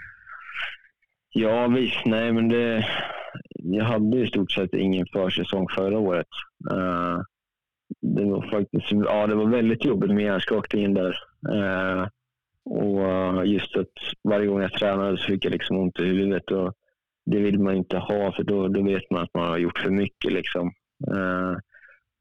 Ja 1.34 1.68
visst, 1.68 2.06
nej 2.06 2.32
men 2.32 2.50
det, 2.50 2.88
jag 3.54 3.86
hade 3.86 4.18
i 4.18 4.28
stort 4.28 4.52
sett 4.52 4.74
ingen 4.74 5.06
försäsong 5.14 5.68
förra 5.76 6.00
året. 6.00 6.28
Uh, 6.72 7.22
det 8.02 8.26
var 8.26 8.50
faktiskt, 8.52 8.92
ja 8.92 9.28
det 9.28 9.36
var 9.36 9.46
väldigt 9.46 9.86
jobbigt 9.86 10.12
med 10.12 10.24
hjärnskakningen 10.24 10.94
där. 10.94 11.18
Uh, 11.50 12.08
och 12.66 13.02
eh, 13.02 13.44
just 13.46 13.78
att 13.78 13.94
varje 14.24 14.48
gång 14.48 14.62
jag 14.62 14.74
tränade 14.74 15.18
så 15.18 15.24
fick 15.24 15.46
jag 15.46 15.52
liksom 15.52 15.78
ont 15.78 16.00
i 16.00 16.04
huvudet. 16.04 16.52
Och 16.52 16.74
det 17.26 17.40
vill 17.40 17.60
man 17.60 17.76
inte 17.76 17.98
ha 17.98 18.32
för 18.32 18.44
då, 18.44 18.68
då 18.68 18.84
vet 18.84 19.12
man 19.12 19.24
att 19.24 19.34
man 19.34 19.50
har 19.50 19.58
gjort 19.58 19.80
för 19.80 19.90
mycket. 19.90 20.34
Liksom. 20.34 20.72
Uh, 21.12 21.58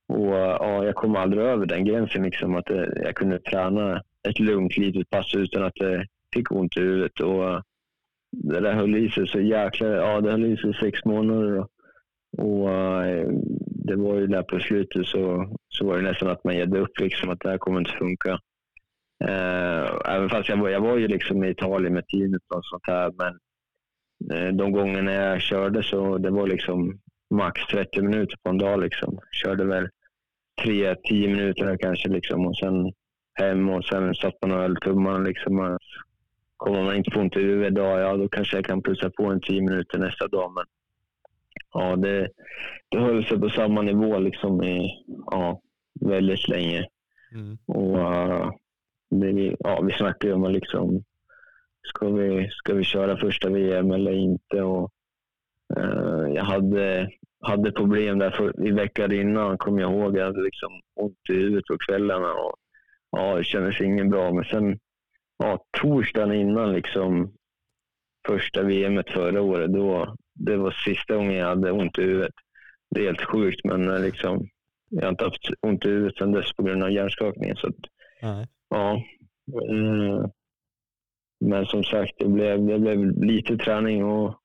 Och 0.09 0.37
eh, 0.37 0.57
ja, 0.61 0.85
jag 0.85 0.94
kom 0.94 1.16
aldrig 1.16 1.42
över 1.42 1.66
den 1.66 1.85
gränsen, 1.85 2.22
liksom, 2.22 2.55
att 2.55 2.70
uh, 2.70 2.85
jag 3.05 3.14
kunde 3.14 3.38
träna 3.38 4.03
ett 4.29 4.38
lugnt 4.38 4.76
litet 4.76 5.11
pass 5.11 5.35
utan 5.35 5.62
att 5.62 5.74
det 5.74 6.07
fick 6.35 6.53
ont 6.53 6.76
i 6.76 6.81
huvudet. 6.81 7.20
Och 7.20 7.62
det 8.31 8.61
där 8.61 8.72
höll 8.72 8.96
i 8.96 9.11
sig 9.11 9.26
så 9.29 9.40
jäkla... 9.40 9.87
Ja, 9.87 10.20
det 10.20 10.31
höll 10.31 10.44
i 10.44 10.57
sig 10.57 10.74
sex 10.74 11.05
månader. 11.05 11.59
Och, 11.59 11.68
och 12.38 12.70
det 13.87 13.96
var 13.96 14.14
ju 14.18 14.26
där 14.26 14.42
på 14.42 14.59
slutet 14.59 15.07
så, 15.07 15.57
så 15.68 15.87
var 15.87 15.96
det 15.96 16.03
nästan 16.03 16.31
att 16.31 16.44
man 16.44 16.59
gav 16.59 16.76
upp, 16.76 17.00
liksom, 17.00 17.31
att 17.31 17.40
det 17.40 17.50
här 17.50 17.59
kommer 17.59 17.79
inte 17.79 17.98
funka. 17.98 18.38
Eh, 19.24 20.14
även 20.14 20.28
fast 20.30 20.48
jag 20.48 20.56
var, 20.56 20.68
jag 20.68 20.80
var 20.80 20.96
ju 20.96 21.09
liksom 21.09 21.44
i 21.44 21.50
Italien 21.50 21.94
med 21.94 22.06
teamet 22.06 22.42
och 22.54 22.64
sånt 22.64 22.83
här, 22.87 23.12
men 23.18 23.38
eh, 24.33 24.54
de 24.54 24.72
gångerna 24.72 25.12
jag 25.12 25.40
körde 25.40 25.83
så 25.83 26.18
det 26.18 26.30
var 26.30 26.46
liksom 26.46 27.00
max 27.30 27.66
30 27.66 28.02
minuter 28.02 28.37
på 28.42 28.50
en 28.50 28.59
dag. 28.59 28.80
Liksom. 28.80 29.18
Körde 29.33 29.64
väl 29.64 29.88
3-10 30.62 30.96
minuter 31.11 31.76
kanske 31.80 32.09
liksom, 32.09 32.46
och 32.46 32.56
sen 32.56 32.92
hem 33.35 33.70
och 33.70 33.85
sen 33.85 34.14
satt 34.14 34.35
man 34.42 34.52
och 34.52 34.59
höll 34.59 34.76
tummarna. 34.76 35.18
Liksom. 35.18 35.78
Kommer 36.56 36.83
man 36.83 36.96
inte 36.96 37.11
få 37.11 37.20
ont 37.20 37.37
i 37.37 37.40
huvudet 37.40 37.72
idag, 37.72 38.00
ja 38.00 38.16
då 38.16 38.28
kanske 38.28 38.56
jag 38.56 38.64
kan 38.64 38.83
plussa 38.83 39.11
på 39.11 39.24
en 39.24 39.40
10 39.40 39.61
minuter 39.61 39.98
nästa 39.98 40.28
dag. 40.28 40.52
Men 40.54 40.64
ja, 41.72 41.96
det, 41.96 42.28
det 42.88 42.98
höll 42.98 43.24
sig 43.24 43.40
på 43.40 43.50
samma 43.50 43.83
nivå 43.83 44.18
liksom 44.18 44.62
i 44.62 45.04
ja, 45.30 45.61
väldigt 46.00 46.48
länge. 46.48 46.87
Mm. 47.35 47.59
Och, 47.66 47.98
uh, 47.98 48.50
det, 49.11 49.57
ja, 49.59 49.81
vi 49.81 49.92
snackade 49.92 50.27
ju 50.27 50.33
om 50.33 50.44
att 50.44 50.53
liksom, 50.53 51.05
ska 51.83 52.09
vi, 52.09 52.49
ska 52.51 52.75
vi 52.75 52.85
köra 52.85 53.16
första 53.16 53.49
VM 53.49 53.90
eller 53.90 54.12
inte? 54.12 54.62
Och, 54.62 54.90
eh, 55.77 56.35
jag 56.35 56.44
hade, 56.44 57.11
hade 57.40 57.73
problem 57.73 58.18
där 58.18 58.31
för, 58.31 58.66
i 58.66 58.70
veckan 58.70 59.12
innan, 59.12 59.59
kommer 59.59 59.81
jag 59.81 59.92
ihåg. 59.92 60.16
Jag 60.16 60.25
hade 60.25 60.42
liksom 60.42 60.81
ont 60.94 61.31
i 61.31 61.33
huvudet 61.33 61.64
på 61.64 61.79
kvällarna. 61.79 62.33
Och, 62.33 62.55
ja, 63.11 63.37
det 63.37 63.44
kändes 63.44 63.81
inget 63.81 64.11
bra. 64.11 64.33
Men 64.33 64.44
sen 64.44 64.79
ja, 65.38 65.64
torsdagen 65.83 66.33
innan 66.33 66.73
liksom, 66.73 67.33
första 68.27 68.62
VM 68.62 69.03
förra 69.07 69.42
året, 69.42 69.73
då, 69.73 70.14
det 70.35 70.57
var 70.57 70.70
sista 70.70 71.16
gången 71.16 71.37
jag 71.37 71.46
hade 71.46 71.73
ont 71.73 71.99
i 71.99 72.03
huvudet. 72.03 72.35
Det 72.90 73.01
är 73.01 73.05
helt 73.05 73.25
sjukt, 73.25 73.64
men 73.64 73.90
eh, 73.90 74.01
liksom, 74.01 74.49
jag 74.88 75.03
har 75.03 75.09
inte 75.11 75.25
haft 75.25 75.51
ont 75.61 75.85
i 75.85 75.88
huvudet 75.88 76.16
sedan 76.16 76.33
dess 76.33 76.53
på 76.53 76.62
grund 76.62 76.83
av 76.85 76.90
hjärnskakningen. 76.90 77.57
Så 77.57 77.66
att, 77.66 77.75
Ja. 78.70 79.02
Mm. 79.70 80.30
Men 81.44 81.66
som 81.66 81.85
sagt, 81.85 82.12
det 82.18 82.28
blev, 82.28 82.66
det 82.66 82.78
blev 82.78 83.22
lite 83.24 83.56
träning 83.56 84.04
och 84.04 84.40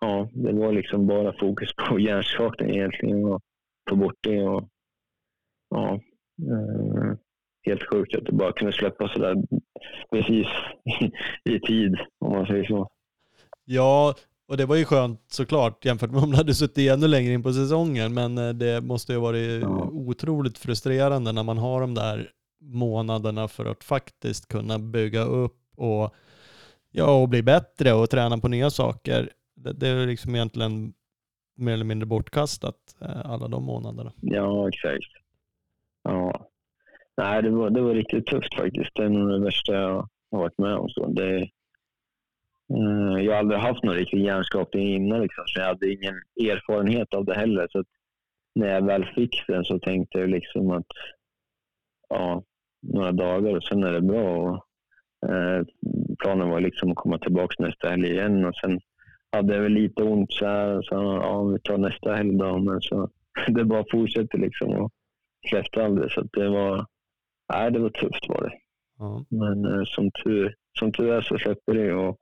ja, 0.00 0.28
det 0.32 0.52
var 0.52 0.72
liksom 0.72 1.06
bara 1.06 1.32
fokus 1.32 1.70
på 1.88 1.98
hjärnskakning 2.00 2.70
egentligen 2.70 3.24
och 3.24 3.42
få 3.90 3.96
bort 3.96 4.18
det. 4.20 4.42
Och, 4.42 4.68
ja, 5.70 6.00
mm, 6.42 7.16
helt 7.66 7.82
sjukt 7.90 8.16
att 8.16 8.24
det 8.24 8.32
bara 8.32 8.52
kunde 8.52 8.72
släppa 8.72 9.08
sådär 9.08 9.36
precis 10.10 10.46
i, 11.44 11.60
tid, 11.60 11.96
om 12.18 12.32
man 12.32 12.46
säger 12.46 12.64
så. 12.64 12.88
Ja, 13.64 14.14
och 14.48 14.56
det 14.56 14.66
var 14.66 14.76
ju 14.76 14.84
skönt 14.84 15.20
såklart 15.26 15.84
jämfört 15.84 16.10
med 16.10 16.22
om 16.22 16.30
du 16.30 16.36
hade 16.36 16.54
suttit 16.54 16.90
ännu 16.90 17.08
längre 17.08 17.32
in 17.32 17.42
på 17.42 17.52
säsongen. 17.52 18.14
Men 18.14 18.38
eh, 18.38 18.48
det 18.48 18.80
måste 18.80 19.12
ju 19.12 19.18
varit 19.18 19.62
ja. 19.62 19.90
otroligt 19.92 20.58
frustrerande 20.58 21.32
när 21.32 21.42
man 21.42 21.58
har 21.58 21.80
de 21.80 21.94
där 21.94 22.30
månaderna 22.60 23.48
för 23.48 23.64
att 23.64 23.84
faktiskt 23.84 24.48
kunna 24.48 24.78
bygga 24.78 25.22
upp 25.22 25.62
och, 25.76 26.14
ja, 26.90 27.22
och 27.22 27.28
bli 27.28 27.42
bättre 27.42 27.92
och 27.92 28.10
träna 28.10 28.38
på 28.38 28.48
nya 28.48 28.70
saker. 28.70 29.30
Det, 29.54 29.72
det 29.72 29.88
är 29.88 30.06
liksom 30.06 30.34
egentligen 30.34 30.92
mer 31.56 31.72
eller 31.72 31.84
mindre 31.84 32.06
bortkastat 32.06 32.96
eh, 33.00 33.30
alla 33.30 33.48
de 33.48 33.64
månaderna. 33.64 34.12
Ja, 34.20 34.68
exakt. 34.68 35.12
Ja. 36.02 36.48
Nej, 37.16 37.42
det 37.42 37.50
var, 37.50 37.70
det 37.70 37.80
var 37.80 37.94
riktigt 37.94 38.26
tufft 38.26 38.54
faktiskt. 38.54 38.90
Det 38.94 39.04
är 39.04 39.08
nog 39.08 39.30
det 39.30 39.44
värsta 39.44 39.72
jag 39.72 40.08
har 40.30 40.38
varit 40.38 40.58
med 40.58 40.74
om. 40.74 40.88
Så 40.88 41.06
det, 41.06 41.36
eh, 42.74 43.24
jag 43.24 43.32
har 43.32 43.38
aldrig 43.38 43.60
haft 43.60 43.84
någon 43.84 43.94
riktig 43.94 44.24
hjärnskakning 44.24 44.94
innan, 44.94 45.22
liksom, 45.22 45.44
så 45.46 45.60
jag 45.60 45.66
hade 45.66 45.92
ingen 45.92 46.14
erfarenhet 46.40 47.14
av 47.14 47.24
det 47.24 47.34
heller. 47.34 47.68
Så 47.70 47.84
när 48.54 48.68
jag 48.68 48.86
väl 48.86 49.04
fick 49.04 49.44
den 49.48 49.64
så 49.64 49.78
tänkte 49.78 50.18
jag 50.18 50.28
liksom 50.30 50.70
att 50.70 50.86
ja, 52.08 52.42
några 52.82 53.12
dagar 53.12 53.56
och 53.56 53.64
sen 53.64 53.82
är 53.82 53.92
det 53.92 54.00
bra. 54.00 54.36
Och, 54.36 54.56
eh, 55.30 55.64
planen 56.18 56.48
var 56.48 56.60
liksom 56.60 56.90
att 56.90 56.96
komma 56.96 57.18
tillbaka 57.18 57.54
nästa 57.58 57.88
helg 57.88 58.10
igen 58.10 58.44
och 58.44 58.56
sen 58.56 58.80
hade 59.32 59.54
jag 59.54 59.62
väl 59.62 59.72
lite 59.72 60.02
ont 60.02 60.32
så 60.32 60.46
här. 60.46 60.82
Så 60.82 60.94
ja, 60.94 61.44
vi 61.44 61.60
tar 61.60 61.78
nästa 61.78 62.14
helg 62.14 62.36
då. 62.38 62.58
Men 62.58 62.80
så 62.80 63.10
det 63.48 63.64
bara 63.64 63.84
fortsätter 63.90 64.38
liksom 64.38 64.70
och 64.70 64.90
släppte 65.50 65.84
aldrig. 65.84 66.12
Så 66.12 66.20
det 66.32 66.48
var, 66.48 66.86
nej, 67.52 67.70
det 67.70 67.78
var 67.78 67.90
tufft 67.90 68.28
var 68.28 68.42
det. 68.42 68.56
Mm. 69.04 69.24
Men 69.28 69.72
eh, 69.72 69.84
som, 69.84 70.10
tur, 70.10 70.54
som 70.78 70.92
tur 70.92 71.12
är 71.12 71.20
så 71.20 71.38
släpper 71.38 71.74
det 71.74 71.92
och, 71.92 72.18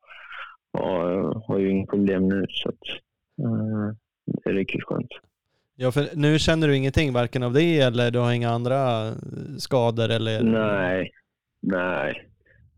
och 0.79 1.11
jag 1.11 1.43
har 1.47 1.59
ju 1.59 1.71
inga 1.71 1.87
problem 1.87 2.29
nu. 2.29 2.47
Så 2.49 2.69
att, 2.69 2.89
eh, 3.43 3.97
det 4.27 4.51
är 4.51 4.55
riktigt 4.55 4.85
skönt. 4.85 5.11
Ja, 5.77 5.93
för 5.93 6.09
nu 6.15 6.39
känner 6.39 6.69
du 6.69 6.77
ingenting 6.77 7.13
varken 7.13 7.43
av 7.43 7.53
det 7.53 7.81
eller 7.81 8.11
du 8.11 8.19
har 8.19 8.33
inga 8.33 8.51
andra 8.51 9.13
skador 9.59 10.11
eller? 10.11 10.43
Nej, 10.43 11.11
nej. 11.63 12.29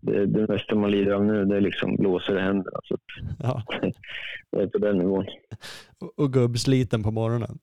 Det, 0.00 0.26
det 0.26 0.48
mesta 0.48 0.74
man 0.74 0.90
lider 0.90 1.12
av 1.12 1.24
nu 1.24 1.44
det 1.44 1.56
är 1.56 1.60
liksom 1.60 1.96
blåser 1.96 2.38
i 2.38 2.40
händerna. 2.40 2.80
Så 2.84 2.96
ja. 3.42 3.62
det 4.52 4.62
är 4.62 4.66
på 4.66 4.78
den 4.78 4.98
nivån. 4.98 5.26
Och, 5.98 6.24
och 6.24 6.32
gubbsliten 6.32 7.02
på 7.02 7.10
morgonen? 7.10 7.58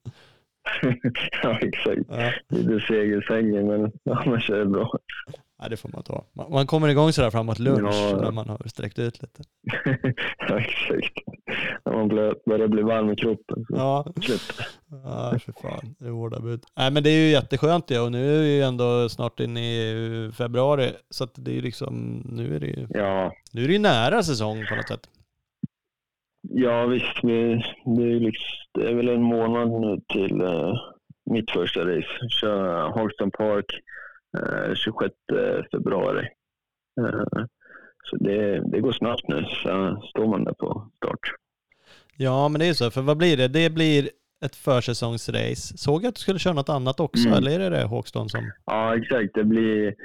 ja, 1.44 1.60
exakt. 1.62 2.02
Ja. 2.10 2.32
Lite 2.50 2.86
seg 2.88 3.14
i 3.14 3.22
sängen, 3.22 3.68
men 3.68 3.92
annars 4.18 4.50
är 4.50 4.60
det 4.60 4.66
bra. 4.66 5.00
Ja, 5.64 5.70
det 5.70 5.78
får 5.78 5.90
man 5.94 6.04
ta. 6.04 6.26
Man, 6.34 6.52
man 6.52 6.68
kommer 6.68 6.88
igång 6.88 7.12
sådär 7.12 7.30
framåt 7.30 7.60
lunch 7.60 7.96
ja. 8.12 8.18
när 8.22 8.32
man 8.32 8.50
har 8.50 8.62
sträckt 8.66 9.00
ut 9.00 9.22
lite. 9.22 9.44
ja, 10.38 10.60
exakt. 10.60 11.14
När 11.86 11.94
man 11.94 12.08
börjar 12.46 12.68
bli 12.68 12.82
varm 12.82 13.12
i 13.12 13.16
kroppen. 13.16 13.66
Så. 13.66 13.76
Ja. 13.76 14.06
ja, 14.90 15.40
för 15.40 15.52
fan. 15.62 15.96
Det 16.00 16.06
är 16.06 16.12
hårda 16.12 16.40
bud. 16.40 16.64
Nej, 16.78 16.92
men 16.92 17.04
det 17.04 17.10
är 17.10 17.26
ju 17.26 17.32
jätteskönt 17.32 17.88
det 17.88 18.00
och 18.00 18.12
nu 18.12 18.36
är 18.36 18.42
vi 18.42 18.56
ju 18.56 18.62
ändå 18.62 19.10
snart 19.10 19.40
inne 19.40 19.60
i 19.60 20.32
februari. 20.38 20.92
Så 21.10 21.24
att 21.24 21.34
det 21.36 21.58
är 21.58 21.62
liksom, 21.62 22.24
nu 22.26 22.56
är 22.56 22.60
det 22.60 22.68
ju, 22.68 22.88
ja. 22.90 23.34
nu 23.54 23.64
är 23.64 23.68
det 23.68 23.74
ju 23.74 23.80
nära 23.80 24.24
säsong 24.24 24.66
på 24.70 24.76
något 24.76 24.88
sätt. 24.88 25.10
Ja, 26.50 26.86
visst. 26.86 27.22
Det, 27.22 27.56
det, 27.86 28.04
är, 28.04 28.20
liksom, 28.20 28.48
det 28.74 28.90
är 28.90 28.94
väl 28.94 29.10
en 29.10 29.24
månad 29.24 29.82
nu 29.82 30.02
till 30.14 30.42
uh, 30.42 30.74
mitt 31.32 31.52
första 31.52 31.80
race. 31.80 32.30
Köra 32.42 32.90
Hogston 32.90 33.32
Park 33.32 33.66
26 34.76 35.14
uh, 35.34 35.64
februari. 35.72 36.28
Uh, 37.02 37.46
så 38.04 38.16
det, 38.16 38.72
det 38.72 38.80
går 38.80 38.92
snabbt 38.92 39.28
nu, 39.28 39.46
så 39.64 40.02
står 40.10 40.28
man 40.28 40.44
där 40.44 40.54
på 40.54 40.90
start. 40.96 41.20
Ja, 42.18 42.50
men 42.50 42.60
det 42.60 42.68
är 42.68 42.74
så. 42.74 42.92
För 42.92 43.02
vad 43.02 43.18
blir 43.18 43.38
det? 43.38 43.48
Det 43.48 43.70
blir 43.70 44.10
ett 44.46 44.56
försäsongsrace. 44.56 45.78
Såg 45.78 46.04
jag 46.04 46.10
att 46.10 46.16
du 46.16 46.22
skulle 46.22 46.40
köra 46.40 46.54
något 46.54 46.70
annat 46.70 47.00
också, 47.00 47.28
mm. 47.28 47.38
eller 47.38 47.52
är 47.52 47.60
det 47.60 47.70
det 47.70 47.84
Håkstone 47.84 48.30
som... 48.30 48.52
Ja, 48.66 48.98
exakt. 48.98 49.34
Det 49.34 49.44
blir, 49.44 49.96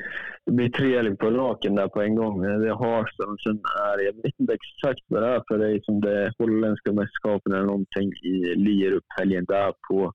det 0.46 0.52
blir 0.52 0.68
tre 0.68 1.16
på 1.16 1.30
raken 1.30 1.74
där 1.74 1.88
på 1.88 2.02
en 2.02 2.14
gång. 2.14 2.42
Det 2.42 2.68
är 2.68 2.72
Håkstone, 2.72 3.36
sen 3.42 3.60
är 3.88 4.04
jag 4.04 4.12
vet 4.12 4.34
inte 4.38 4.52
exakt 4.52 5.00
vad 5.06 5.22
det 5.22 5.28
är 5.28 5.42
för 5.48 5.58
det 5.58 5.72
är 5.72 5.80
som 5.80 6.00
det 6.00 6.32
holländska 6.38 6.92
mästerskapen 6.92 7.52
eller 7.52 7.66
någonting 7.66 8.12
i 8.22 8.54
Lierup 8.54 9.04
helgen 9.18 9.44
där 9.48 9.72
på. 9.88 10.12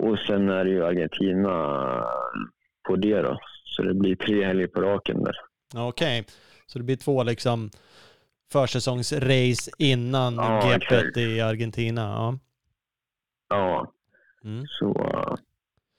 Och 0.00 0.18
sen 0.18 0.48
är 0.48 0.64
det 0.64 0.70
ju 0.70 0.84
Argentina 0.84 1.52
på 2.90 2.96
det 2.96 3.22
då. 3.22 3.38
Så 3.64 3.82
det 3.82 3.94
blir 3.94 4.16
tre 4.16 4.44
helger 4.44 4.66
på 4.66 4.80
raken 4.80 5.24
där. 5.24 5.36
Okej, 5.74 6.20
okay. 6.20 6.34
så 6.66 6.78
det 6.78 6.84
blir 6.84 6.96
två 6.96 7.22
liksom 7.22 7.70
försäsongsrace 8.52 9.70
innan 9.78 10.34
ja, 10.34 10.78
GP 10.78 11.20
i 11.20 11.40
Argentina. 11.40 12.00
Ja. 12.00 12.38
Ja. 13.48 13.92
Mm. 14.44 14.64
Så 14.66 14.92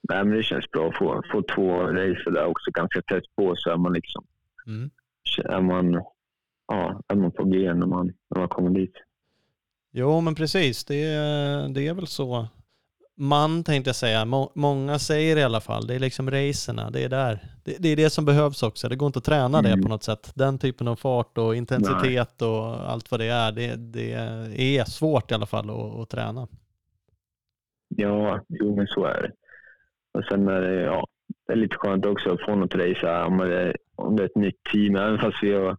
nej, 0.08 0.24
men 0.24 0.36
det 0.36 0.42
känns 0.42 0.70
bra 0.70 0.88
att 0.88 0.98
få, 0.98 1.22
få 1.32 1.42
två 1.54 1.82
race 1.82 2.30
där 2.30 2.46
också 2.46 2.70
ganska 2.70 3.02
tätt 3.02 3.24
på 3.36 3.54
så 3.56 3.70
är 3.70 3.76
man 3.76 3.92
liksom 3.92 4.24
mm. 4.66 4.90
är 5.44 5.60
man, 5.60 5.92
ja, 6.66 7.00
är 7.08 7.14
man 7.14 7.32
på 7.32 7.44
G 7.44 7.74
när 7.74 7.86
man, 7.86 8.12
när 8.30 8.38
man 8.38 8.48
kommer 8.48 8.70
dit. 8.70 8.94
Jo, 9.92 10.20
men 10.20 10.34
precis. 10.34 10.84
Det, 10.84 11.04
det 11.74 11.88
är 11.88 11.94
väl 11.94 12.06
så. 12.06 12.48
Man 13.16 13.64
tänkte 13.64 13.88
jag 13.88 13.96
säga. 13.96 14.24
Må, 14.24 14.52
många 14.54 14.98
säger 14.98 15.36
i 15.36 15.42
alla 15.42 15.60
fall. 15.60 15.86
Det 15.86 15.94
är 15.94 15.98
liksom 15.98 16.30
racerna. 16.30 16.90
Det 16.90 17.04
är 17.04 17.08
där. 17.08 17.38
Det, 17.64 17.76
det, 17.78 17.88
är 17.88 17.96
det 17.96 18.10
som 18.10 18.24
behövs 18.24 18.62
också. 18.62 18.88
Det 18.88 18.96
går 18.96 19.06
inte 19.06 19.18
att 19.18 19.24
träna 19.24 19.58
mm. 19.58 19.70
det 19.70 19.82
på 19.82 19.88
något 19.88 20.02
sätt. 20.02 20.32
Den 20.34 20.58
typen 20.58 20.88
av 20.88 20.96
fart 20.96 21.38
och 21.38 21.56
intensitet 21.56 22.34
Nej. 22.40 22.48
och 22.48 22.90
allt 22.90 23.10
vad 23.10 23.20
det 23.20 23.28
är. 23.28 23.52
Det, 23.52 23.76
det 23.76 24.12
är 24.78 24.84
svårt 24.84 25.30
i 25.30 25.34
alla 25.34 25.46
fall 25.46 25.70
att, 25.70 26.00
att 26.00 26.10
träna. 26.10 26.48
Ja, 27.96 28.40
jo 28.48 28.76
men 28.76 28.86
så 28.86 29.04
är 29.04 29.22
det. 29.22 29.32
Och 30.18 30.24
sen 30.24 30.48
är 30.48 30.60
det, 30.60 30.82
ja, 30.82 31.06
det 31.46 31.52
är 31.52 31.56
lite 31.56 31.76
skönt 31.76 32.06
också 32.06 32.30
att 32.32 32.44
få 32.44 32.54
något 32.54 32.74
race 32.74 33.24
om 33.24 33.38
det, 33.38 33.76
om 33.96 34.16
det 34.16 34.22
är 34.22 34.26
ett 34.26 34.36
nytt 34.36 34.64
team. 34.72 34.96
Även 34.96 35.18
fast 35.18 35.42
vi 35.42 35.52
har 35.52 35.76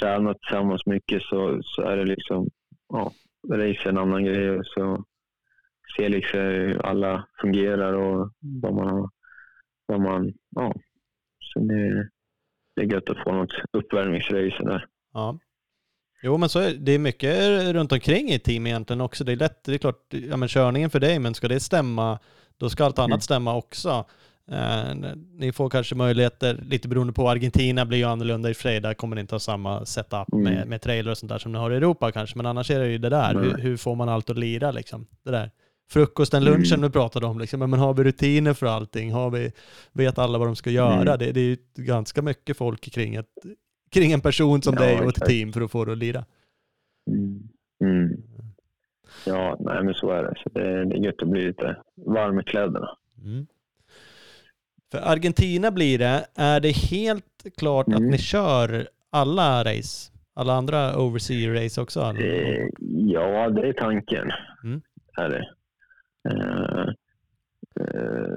tränat 0.00 0.40
tillsammans 0.40 0.86
mycket 0.86 1.22
så, 1.22 1.60
så 1.62 1.82
är 1.82 1.96
det 1.96 2.04
liksom, 2.04 2.48
ja, 2.88 3.12
race 3.52 3.82
är 3.84 3.88
en 3.88 3.98
annan 3.98 4.24
grej. 4.24 4.60
Så 4.64 5.04
se 5.96 6.08
liksom 6.08 6.40
hur 6.40 6.86
alla 6.86 7.26
fungerar 7.40 7.92
och 7.92 8.32
vad 8.40 8.74
man 8.74 8.88
har. 8.88 9.10
Vad 9.86 10.00
man, 10.00 10.32
ja. 10.56 10.74
Så 11.40 11.58
det, 11.60 12.08
det 12.76 12.82
är 12.82 12.92
gött 12.92 13.10
att 13.10 13.22
få 13.24 13.32
något 13.32 13.52
uppvärmningsrace 13.72 14.64
där. 14.64 14.86
Ja. 15.14 15.38
Jo, 16.22 16.36
men 16.36 16.48
så 16.48 16.58
är 16.58 16.74
det 16.74 16.92
är 16.92 16.98
mycket 16.98 17.38
runt 17.74 17.92
omkring 17.92 18.28
i 18.30 18.38
team 18.38 18.66
egentligen 18.66 19.00
också. 19.00 19.24
Det 19.24 19.32
är 19.32 19.36
lätt, 19.36 19.64
det 19.64 19.74
är 19.74 19.78
klart, 19.78 20.06
ja 20.10 20.36
men 20.36 20.48
körningen 20.48 20.90
för 20.90 21.00
dig, 21.00 21.18
men 21.18 21.34
ska 21.34 21.48
det 21.48 21.60
stämma, 21.60 22.18
då 22.56 22.70
ska 22.70 22.84
allt 22.84 22.98
annat 22.98 23.08
Mm. 23.10 23.20
stämma 23.20 23.56
också. 23.56 24.04
Eh, 24.50 24.94
ni 25.38 25.52
får 25.52 25.70
kanske 25.70 25.94
möjligheter, 25.94 26.54
lite 26.62 26.88
beroende 26.88 27.12
på, 27.12 27.28
Argentina 27.30 27.86
blir 27.86 27.98
ju 27.98 28.04
annorlunda 28.04 28.50
i 28.50 28.80
där 28.80 28.94
kommer 28.94 29.14
ni 29.16 29.20
inte 29.20 29.34
ha 29.34 29.40
samma 29.40 29.84
setup 29.86 30.32
Mm. 30.32 30.44
med, 30.44 30.68
med 30.68 30.82
trailer 30.82 31.10
och 31.10 31.18
sånt 31.18 31.30
där 31.30 31.38
som 31.38 31.52
ni 31.52 31.58
har 31.58 31.70
i 31.70 31.76
Europa 31.76 32.12
kanske, 32.12 32.36
men 32.36 32.46
annars 32.46 32.70
är 32.70 32.80
det 32.80 32.88
ju 32.88 32.98
det 32.98 33.08
där, 33.08 33.34
hur, 33.34 33.58
hur 33.58 33.76
får 33.76 33.94
man 33.94 34.08
allt 34.08 34.30
att 34.30 34.38
lira 34.38 34.70
liksom? 34.70 35.06
Det 35.24 35.30
där. 35.30 35.50
Frukosten, 35.90 36.44
lunchen 36.44 36.78
Mm. 36.78 36.82
vi 36.82 36.90
pratade 36.92 37.26
om, 37.26 37.38
liksom. 37.38 37.60
men 37.60 37.72
har 37.72 37.94
vi 37.94 38.04
rutiner 38.04 38.54
för 38.54 38.66
allting? 38.66 39.12
Har 39.12 39.30
vi, 39.30 39.52
vet 39.92 40.18
alla 40.18 40.38
vad 40.38 40.48
de 40.48 40.56
ska 40.56 40.70
göra? 40.70 40.92
Mm. 41.02 41.18
Det, 41.18 41.32
det 41.32 41.40
är 41.40 41.44
ju 41.44 41.56
ganska 41.76 42.22
mycket 42.22 42.56
folk 42.56 42.92
kring, 42.92 43.14
ett, 43.14 43.26
kring 43.90 44.12
en 44.12 44.20
person 44.20 44.62
som 44.62 44.74
Ja, 44.74 44.80
dig 44.80 44.94
och 44.96 45.02
ett 45.02 45.08
exakt. 45.08 45.30
team 45.30 45.52
för 45.52 45.60
att 45.60 45.70
få 45.70 45.84
det 45.84 45.92
att 45.92 45.98
lira. 45.98 46.24
Mm. 47.10 47.48
Mm. 47.84 48.22
Ja, 49.26 49.56
nej 49.60 49.84
men 49.84 49.94
så 49.94 50.10
är 50.10 50.22
det. 50.22 50.34
Så 50.42 50.48
det, 50.48 50.84
det 50.84 50.94
är 50.96 51.04
gött 51.04 51.22
att 51.22 51.28
bli 51.28 51.44
lite 51.46 51.76
varm 52.06 52.40
i 52.40 52.44
kläderna. 52.44 52.88
Mm. 53.24 53.46
För 54.90 54.98
Argentina 54.98 55.70
blir 55.70 55.98
det, 55.98 56.26
är 56.34 56.60
det 56.60 56.70
helt 56.70 57.24
klart 57.56 57.88
att 57.88 57.94
Mm. 57.98 58.10
ni 58.10 58.18
kör 58.18 58.88
alla 59.10 59.64
race? 59.64 60.12
Alla 60.34 60.52
andra 60.54 60.98
oversea 60.98 61.64
race 61.64 61.80
också? 61.80 62.12
Det, 62.18 62.70
ja, 63.12 63.50
det 63.50 63.68
är 63.68 63.72
tanken. 63.72 64.30
Mm. 64.64 64.80
Är 65.18 65.28
det. 65.28 65.50
Uh, 66.30 66.92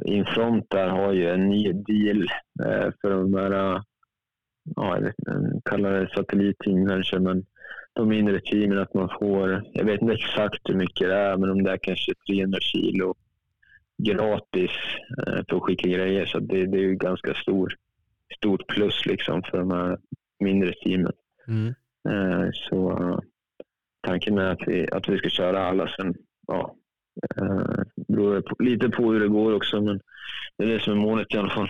Infront 0.05 0.69
där 0.69 0.87
har 0.87 1.13
ju 1.13 1.29
en 1.29 1.49
ny 1.49 1.73
deal 1.73 2.21
eh, 2.63 2.91
för 3.01 3.09
de 3.09 3.33
här, 3.33 3.51
eh, 3.51 3.81
ja, 4.75 4.95
jag 4.95 5.01
vet 5.01 5.15
inte, 5.19 5.61
kallar 5.65 5.93
det 5.93 6.09
satellitteam 6.15 6.87
kanske, 6.87 7.19
men 7.19 7.45
de 7.93 8.09
mindre 8.09 8.39
teamen 8.41 8.77
att 8.77 8.93
man 8.93 9.09
får, 9.19 9.63
jag 9.73 9.85
vet 9.85 10.01
inte 10.01 10.13
exakt 10.13 10.69
hur 10.69 10.75
mycket 10.75 11.07
det 11.07 11.15
är, 11.15 11.37
men 11.37 11.49
om 11.49 11.63
det 11.63 11.71
är 11.71 11.77
kanske 11.77 12.13
300 12.27 12.59
kilo 12.61 13.15
gratis 13.97 14.71
eh, 15.27 15.41
för 15.49 15.55
att 15.55 15.63
skicka 15.63 15.87
grejer. 15.87 16.25
Så 16.25 16.39
det, 16.39 16.65
det 16.65 16.77
är 16.77 16.81
ju 16.81 16.95
ganska 16.95 17.33
stor, 17.33 17.75
stort 18.37 18.67
plus 18.67 19.05
liksom 19.05 19.43
för 19.43 19.57
de 19.57 19.71
här 19.71 19.97
mindre 20.39 20.73
teamen. 20.83 21.13
Mm. 21.47 21.73
Eh, 22.09 22.49
Så 22.69 22.91
eh, 22.91 23.19
tanken 24.01 24.37
är 24.37 24.49
att 24.51 24.67
vi, 24.67 24.87
att 24.91 25.09
vi 25.09 25.17
ska 25.17 25.29
köra 25.29 25.65
alla 25.67 25.87
sen. 25.87 26.15
Ja, 26.47 26.75
eh, 27.37 27.83
beror 28.07 28.35
det 28.35 28.41
på, 28.41 28.55
lite 28.63 28.89
på 28.89 29.11
hur 29.11 29.19
det 29.19 29.27
går 29.27 29.53
också, 29.53 29.81
men 29.81 29.99
det 30.57 30.63
är 30.63 30.67
det 30.67 30.79
som 30.79 30.93
är 30.93 30.97
målet 31.01 31.33
i 31.33 31.37
alla 31.37 31.49
fall. 31.49 31.69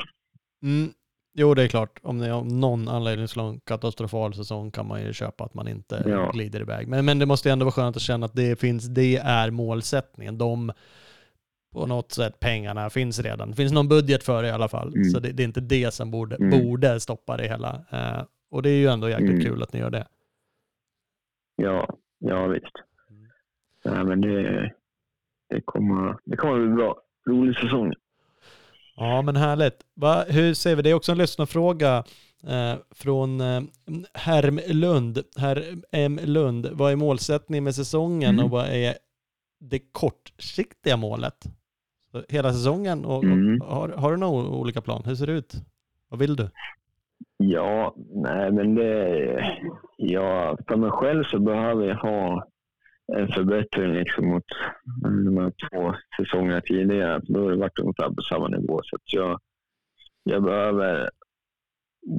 Mm. 0.63 0.89
Jo, 1.33 1.53
det 1.53 1.63
är 1.63 1.67
klart. 1.67 1.99
Om 2.03 2.19
det 2.19 2.27
är 2.27 2.31
av 2.31 2.45
någon 2.51 2.87
anledning 2.87 3.27
slår 3.27 3.49
en 3.49 3.59
katastrofal 3.59 4.33
säsong 4.33 4.71
kan 4.71 4.87
man 4.87 5.01
ju 5.01 5.13
köpa 5.13 5.43
att 5.43 5.53
man 5.53 5.67
inte 5.67 6.03
Ja. 6.07 6.31
glider 6.33 6.61
iväg. 6.61 6.87
Men, 6.87 7.05
men 7.05 7.19
det 7.19 7.25
måste 7.25 7.51
ändå 7.51 7.65
vara 7.65 7.71
skönt 7.73 7.95
att 7.95 8.01
känna 8.01 8.25
att 8.25 8.35
det 8.35 8.59
finns, 8.59 8.87
det 8.87 9.17
är 9.17 9.51
målsättningen. 9.51 10.37
De, 10.37 10.71
på 11.73 11.85
något 11.85 12.11
sätt, 12.11 12.39
pengarna 12.39 12.89
finns 12.89 13.19
redan. 13.19 13.49
Det 13.49 13.55
finns 13.55 13.71
någon 13.71 13.87
budget 13.87 14.23
för 14.23 14.41
det 14.43 14.47
i 14.49 14.51
alla 14.51 14.67
fall. 14.67 14.87
Mm. 14.95 15.03
Så 15.03 15.19
det, 15.19 15.31
det 15.31 15.43
är 15.43 15.47
inte 15.47 15.61
det 15.61 15.93
som 15.93 16.11
borde, 16.11 16.35
Mm. 16.35 16.49
borde 16.63 16.99
stoppa 16.99 17.37
det 17.37 17.47
hela. 17.47 17.85
Eh, 17.91 18.23
och 18.51 18.61
det 18.63 18.69
är 18.69 18.77
ju 18.77 18.87
ändå 18.87 19.09
jäkligt 19.09 19.29
Mm. 19.29 19.41
kul 19.43 19.63
att 19.63 19.73
ni 19.73 19.79
gör 19.79 19.89
det. 19.89 20.07
Ja, 21.55 21.97
ja 22.19 22.47
visst. 22.47 22.71
Mm. 23.09 23.29
Nej, 23.85 24.03
men 24.03 24.21
det, 24.21 24.71
det, 25.51 25.61
kommer, 25.65 26.17
det 26.25 26.37
kommer 26.37 26.65
bli 26.65 26.75
bra. 26.75 26.95
Rolig 27.29 27.55
säsong. 27.55 27.93
Ja, 28.95 29.21
men 29.21 29.35
härligt. 29.35 29.77
Va, 29.95 30.23
hur 30.27 30.53
ser 30.53 30.75
vi? 30.75 30.81
Det 30.81 30.89
är 30.89 30.93
också 30.93 31.11
en 31.11 31.17
lyssnarfråga 31.17 32.03
eh, 32.47 32.73
från 32.95 33.41
eh, 33.41 33.61
Herm 34.13 34.59
Lund. 34.67 35.19
Herr 35.37 35.63
M 35.91 36.19
Lund. 36.23 36.69
Vad 36.71 36.91
är 36.91 36.95
målsättningen 36.95 37.63
med 37.63 37.75
säsongen 37.75 38.29
Mm. 38.33 38.45
och 38.45 38.51
vad 38.51 38.65
är 38.65 38.93
det 39.59 39.79
kortsiktiga 39.91 40.97
målet? 40.97 41.43
Så 42.11 42.23
hela 42.29 42.53
säsongen 42.53 43.05
och, 43.05 43.23
Mm. 43.23 43.61
och 43.61 43.75
har, 43.75 43.89
har 43.89 44.11
du 44.11 44.17
några 44.17 44.47
olika 44.49 44.81
plan? 44.81 45.01
Hur 45.05 45.15
ser 45.15 45.27
det 45.27 45.33
ut? 45.33 45.53
Vad 46.09 46.19
vill 46.19 46.35
du? 46.35 46.49
Ja, 47.37 47.95
nej 48.15 48.51
men 48.51 48.75
det... 48.75 49.57
Ja, 49.97 50.57
för 50.67 50.75
mig 50.75 50.91
själv 50.91 51.23
så 51.23 51.39
behöver 51.39 51.85
jag 51.85 51.95
ha 51.95 52.47
en 53.07 53.27
förbättring 53.27 53.93
liksom 53.93 54.27
mot 54.27 54.43
de 55.25 55.37
här 55.37 55.51
två 55.69 55.95
säsongerna 56.17 56.61
tidigare. 56.61 57.21
Då 57.23 57.43
har 57.43 57.51
det 57.51 57.57
varit 57.57 57.79
ungefär 57.79 58.09
på 58.09 58.21
samma 58.21 58.47
nivå. 58.47 58.79
Så 58.83 58.97
jag, 59.05 59.39
jag 60.23 60.43
behöver, 60.43 61.09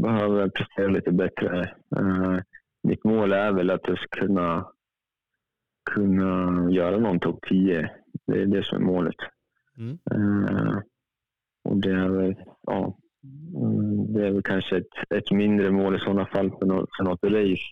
behöver 0.02 0.48
prestera 0.48 0.88
lite 0.88 1.12
bättre. 1.12 1.60
Eh, 1.96 2.38
mitt 2.82 3.04
mål 3.04 3.32
är 3.32 3.52
väl 3.52 3.70
att 3.70 3.88
jag 3.88 3.98
ska 3.98 4.20
kunna, 4.20 4.66
kunna 5.90 6.70
göra 6.70 6.98
någon 6.98 7.20
topp 7.20 7.38
10. 7.48 7.90
Det 8.26 8.42
är 8.42 8.46
det 8.46 8.64
som 8.64 8.78
är 8.78 8.86
målet. 8.86 9.16
Mm. 9.78 9.98
Eh, 10.10 10.78
och 11.64 11.76
det 11.76 11.90
är 11.90 12.08
väl, 12.08 12.34
ja, 12.62 12.98
mm, 13.56 14.12
det 14.12 14.26
är 14.26 14.30
väl 14.30 14.42
kanske 14.42 14.76
ett, 14.76 15.14
ett 15.14 15.30
mindre 15.30 15.70
mål 15.70 15.96
i 15.96 15.98
sådana 15.98 16.26
fall 16.26 16.50
för 16.50 16.66
något, 16.66 16.88
för 16.96 17.04
något 17.04 17.24
race. 17.24 17.62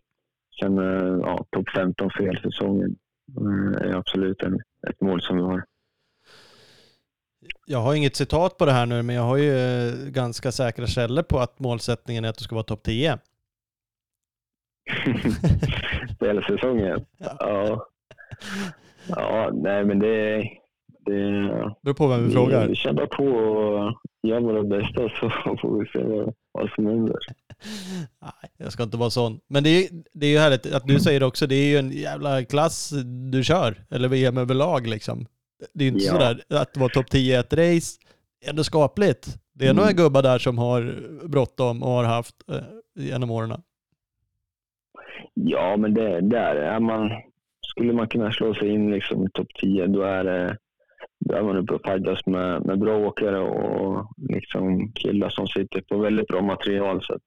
Sen, 0.61 0.79
eh, 0.79 1.19
ja, 1.23 1.45
topp 1.51 1.69
15 1.75 2.11
för 2.17 2.25
hela 2.25 2.41
säsongen 2.41 2.97
eh, 3.41 3.89
är 3.89 3.97
absolut 3.97 4.43
en, 4.43 4.55
ett 4.89 5.01
mål 5.01 5.23
som 5.23 5.37
vi 5.37 5.43
har. 5.43 5.65
Jag 7.67 7.79
har 7.79 7.95
inget 7.95 8.17
citat 8.17 8.59
på 8.59 8.67
det 8.67 8.73
här 8.73 8.87
nu, 8.87 9.03
men 9.03 9.17
jag 9.17 9.23
har 9.23 9.37
ju 9.37 9.59
eh, 9.59 9.95
ganska 10.11 10.53
säkra 10.53 10.87
källor 10.87 11.23
på 11.23 11.39
att 11.39 11.59
målsättningen 11.59 12.25
är 12.25 12.29
att 12.29 12.39
du 12.39 12.45
ska 12.45 12.55
vara 12.55 12.65
topp 12.65 12.83
10. 12.83 13.19
för 16.19 16.27
hela 16.27 16.43
säsongen. 16.43 17.05
Ja. 17.19 17.87
Ja, 19.09 19.51
nej 19.55 19.85
men 19.85 19.99
det... 19.99 20.37
det 20.87 21.23
Beror 21.83 21.95
på 21.95 22.09
vem 22.09 22.25
vi 22.25 22.33
frågar. 22.33 22.69
Vi 22.69 22.75
kämpar 22.75 23.07
på 23.07 23.25
och 23.25 23.95
gör 24.23 24.41
våra 24.41 24.63
bästa 24.63 25.09
så 25.09 25.31
får 25.61 25.79
vi 25.79 25.87
se 25.89 26.05
vad, 26.05 26.35
vad 26.53 26.71
som 26.71 26.87
händer. 26.87 27.17
Nej, 28.23 28.51
jag 28.57 28.73
ska 28.73 28.83
inte 28.83 28.97
vara 28.97 29.11
sån. 29.11 29.41
Men 29.49 29.65
det 29.65 29.71
är, 29.71 29.89
det 30.13 30.27
är 30.27 30.31
ju 30.31 30.39
härligt 30.39 30.75
att 30.75 30.87
du 30.87 31.01
säger 31.01 31.21
det 31.21 31.27
också, 31.27 31.47
det 31.47 31.55
är 31.55 31.69
ju 31.69 31.77
en 31.79 31.91
jävla 31.93 32.45
klass 32.45 32.93
du 33.33 33.45
kör, 33.45 33.75
eller 33.91 34.09
VM 34.09 34.39
överlag 34.39 34.87
liksom. 34.87 35.27
Det 35.75 35.85
är 35.85 35.89
ju 35.89 35.93
inte 35.95 36.05
Ja. 36.05 36.13
sådär 36.13 36.43
att 36.61 36.77
vara 36.77 36.89
topp 36.89 37.11
10 37.11 37.35
i 37.37 37.39
ett 37.39 37.53
race, 37.53 37.99
är 38.45 38.51
ändå 38.51 38.65
skapligt. 38.65 39.37
Det 39.55 39.65
är 39.65 39.71
Mm. 39.71 39.77
några 39.81 39.93
gubbar 39.93 40.23
där 40.23 40.39
som 40.39 40.59
har 40.59 40.95
bråttom 41.29 41.83
och 41.83 41.89
har 41.91 42.05
haft 42.05 42.35
eh, 42.53 43.05
genom 43.05 43.31
åren. 43.31 43.63
Ja, 45.35 45.77
men 45.77 45.95
det, 45.95 46.21
där 46.21 46.57
är 46.57 46.81
man... 46.81 47.11
Skulle 47.67 47.93
man 47.93 48.09
kunna 48.09 48.33
slå 48.33 48.55
sig 48.55 48.69
in 48.69 48.91
liksom 48.91 49.27
i 49.27 49.31
topp 49.31 49.47
10, 49.61 49.87
då 49.87 50.03
är, 50.03 50.25
det, 50.25 50.57
då 51.27 51.35
är 51.35 51.43
man 51.43 51.57
uppe 51.57 51.75
och 51.75 51.81
fightas 51.87 52.27
med, 52.27 52.67
med 52.67 52.79
bra 52.79 52.97
åkare 52.97 53.39
och 53.39 54.07
liksom 54.29 54.93
killar 54.93 55.29
som 55.29 55.47
sitter 55.47 55.81
på 55.81 55.99
väldigt 55.99 56.27
bra 56.29 56.43
material. 56.43 57.03
Så 57.03 57.19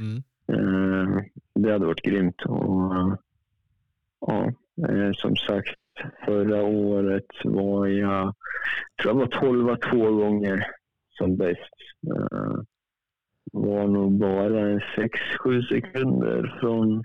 Mm. 0.00 0.22
Eh, 0.52 1.22
det 1.54 1.72
hade 1.72 1.86
varit 1.86 2.02
grymt. 2.02 2.42
Och, 2.42 3.18
ja, 4.20 4.44
eh, 4.88 5.12
som 5.12 5.36
sagt, 5.36 5.76
förra 6.24 6.62
året 6.62 7.26
var 7.44 7.86
jag, 7.86 8.34
tror 9.02 9.14
jag 9.14 9.14
var 9.14 9.26
12 9.26 9.76
två 9.76 10.12
gånger 10.12 10.66
som 11.10 11.36
bäst. 11.36 11.74
Eh, 12.06 12.62
var 13.52 13.88
nog 13.88 14.18
bara 14.18 14.78
6-7 14.78 15.62
sekunder 15.62 16.58
från 16.60 17.04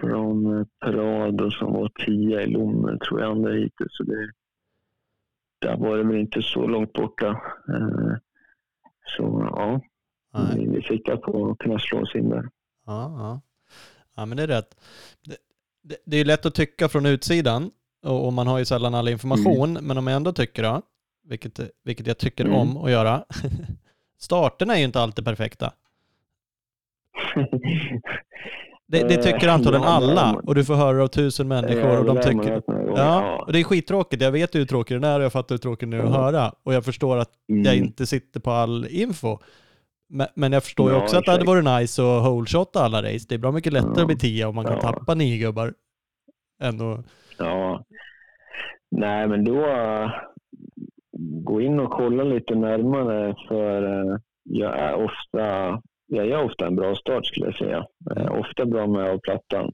från 0.00 0.66
Prado 0.80 1.50
som 1.50 1.72
var 1.72 1.90
10 2.06 2.40
i 2.40 2.46
Lommen 2.46 2.98
tror 2.98 3.20
jag 3.20 3.30
andra 3.30 3.52
hittills. 3.52 3.96
Så 3.96 4.02
det, 4.02 4.30
där 5.60 5.76
var 5.76 5.96
det 5.96 6.02
väl 6.02 6.16
inte 6.16 6.42
så 6.42 6.66
långt 6.66 6.92
borta. 6.92 7.28
Eh, 7.68 8.16
så 9.16 9.50
ja, 9.56 9.80
Nej. 10.34 10.82
siktar 10.88 11.16
på 11.16 11.50
att 11.50 11.58
kunna 11.58 11.78
slå 11.78 12.00
oss 12.02 12.14
in 12.14 12.28
där. 12.28 12.48
Ja, 12.86 13.14
ja. 13.18 13.40
ja, 14.16 14.26
men 14.26 14.36
det 14.36 14.42
är 14.42 14.46
rätt. 14.46 14.76
Det, 15.26 15.36
det, 15.82 15.96
det 16.06 16.16
är 16.16 16.24
lätt 16.24 16.46
att 16.46 16.54
tycka 16.54 16.88
från 16.88 17.06
utsidan 17.06 17.70
och, 18.06 18.26
och 18.26 18.32
man 18.32 18.46
har 18.46 18.58
ju 18.58 18.64
sällan 18.64 18.94
all 18.94 19.08
information, 19.08 19.72
men 19.82 19.98
om 19.98 20.06
jag 20.06 20.16
ändå 20.16 20.32
tycker 20.32 20.62
då, 20.62 20.82
vilket, 21.24 21.60
vilket 21.84 22.06
jag 22.06 22.18
tycker 22.18 22.44
Mm. 22.44 22.56
om 22.58 22.76
att 22.76 22.90
göra, 22.90 23.24
starterna 24.18 24.74
är 24.74 24.78
ju 24.78 24.84
inte 24.84 25.00
alltid 25.00 25.24
perfekta. 25.24 25.72
Det, 28.86 29.08
det 29.08 29.16
tycker 29.22 29.48
Eh, 29.48 29.54
antagligen 29.54 29.82
ja, 29.82 29.88
alla 29.88 30.32
och 30.46 30.54
du 30.54 30.64
får 30.64 30.74
höra 30.74 31.02
av 31.02 31.08
tusen 31.08 31.48
människor 31.48 31.98
och 31.98 32.04
de 32.04 32.16
det 32.16 32.34
man 32.34 32.44
tycker... 32.44 32.62
Ja, 32.96 33.42
och 33.46 33.52
det 33.52 33.60
är 33.60 33.64
skittråkigt. 33.64 34.22
Jag 34.22 34.32
vet 34.32 34.54
hur 34.54 34.64
tråkigt 34.64 34.94
den 35.00 35.04
är 35.04 35.18
och 35.18 35.24
jag 35.24 35.32
fattar 35.32 35.54
hur 35.54 35.58
tråkigt 35.58 35.90
den 35.90 36.00
är 36.00 36.04
att 36.04 36.14
höra. 36.14 36.52
Och 36.62 36.74
jag 36.74 36.84
förstår 36.84 37.16
att 37.18 37.30
Mm. 37.48 37.64
jag 37.64 37.76
inte 37.76 38.06
sitter 38.06 38.40
på 38.40 38.50
all 38.50 38.86
info. 38.90 39.38
Men, 40.14 40.26
men 40.34 40.52
jag 40.52 40.62
förstår 40.62 40.90
ju 40.90 40.96
också 40.96 41.16
att 41.16 41.24
det 41.24 41.30
hade 41.30 41.44
varit 41.44 41.80
nice 41.80 42.02
att 42.02 42.22
holeshotta 42.22 42.80
alla 42.80 43.02
race. 43.02 43.26
Det 43.28 43.34
är 43.34 43.38
bra 43.38 43.52
mycket 43.52 43.72
lättare 43.72 44.00
att 44.00 44.06
bli 44.06 44.16
10 44.16 44.46
om 44.46 44.54
man 44.54 44.64
kan 44.64 44.80
tappa 44.80 45.14
nio 45.14 45.38
gubbar. 45.38 45.74
Än 46.62 46.80
att, 46.80 47.06
Ja. 47.38 47.84
Nej, 48.90 49.28
men 49.28 49.44
då 49.44 49.66
gå 51.44 51.60
in 51.60 51.80
och 51.80 51.90
kolla 51.90 52.24
lite 52.24 52.54
närmare 52.54 53.34
för 53.48 53.82
uh, 53.82 54.18
jag 54.42 54.78
är 54.78 54.94
ofta 54.94 55.80
jag 56.06 56.26
gör 56.26 56.44
ofta 56.44 56.66
en 56.66 56.76
bra 56.76 56.94
start 56.94 57.26
skulle 57.26 57.46
jag 57.46 57.56
säga. 57.56 57.86
Uh, 58.16 58.40
ofta 58.40 58.66
bra 58.66 58.86
med 58.86 59.10
av 59.10 59.18
plattan. 59.18 59.70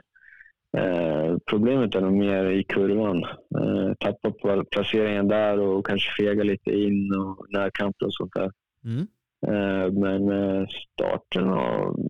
problemet 1.51 1.95
är 1.95 2.01
nog 2.01 2.13
mer 2.13 2.45
i 2.45 2.65
kurvan. 2.65 3.25
Uh, 3.61 3.95
tappa 4.01 4.31
på 4.31 4.65
placeringen 4.71 5.29
där 5.29 5.59
och 5.59 5.87
kanske 5.87 6.23
fega 6.23 6.43
lite 6.43 6.71
in 6.71 7.15
och 7.15 7.47
närkamper 7.49 8.07
och 8.07 8.15
sånt 8.15 8.33
där. 8.35 8.51
Mm. 8.85 9.07
Eh, 9.47 9.93
men 9.93 10.29
eh, 10.29 10.67
starten, 10.93 11.47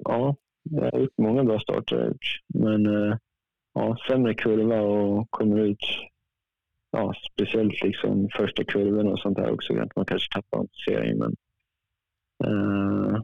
ja, 0.04 0.36
jag 0.62 0.92
har 0.92 1.00
gjort 1.00 1.18
många 1.18 1.44
bra 1.44 1.60
starter. 1.60 2.16
Men 2.46 2.86
eh, 2.86 3.16
ja, 3.74 3.96
sämre 4.08 4.34
kurva 4.34 4.80
och 4.80 5.30
kommer 5.30 5.58
ut 5.58 5.84
ja, 6.90 7.14
speciellt 7.32 7.82
liksom 7.82 8.28
första 8.36 8.64
kurvan 8.64 9.08
och 9.08 9.18
sånt 9.18 9.36
där 9.36 9.52
också. 9.52 9.74
Att 9.74 9.96
man 9.96 10.04
kanske 10.04 10.34
tappar 10.34 10.66
serien. 10.86 11.18
Men, 11.18 11.36
uh, 12.46 13.22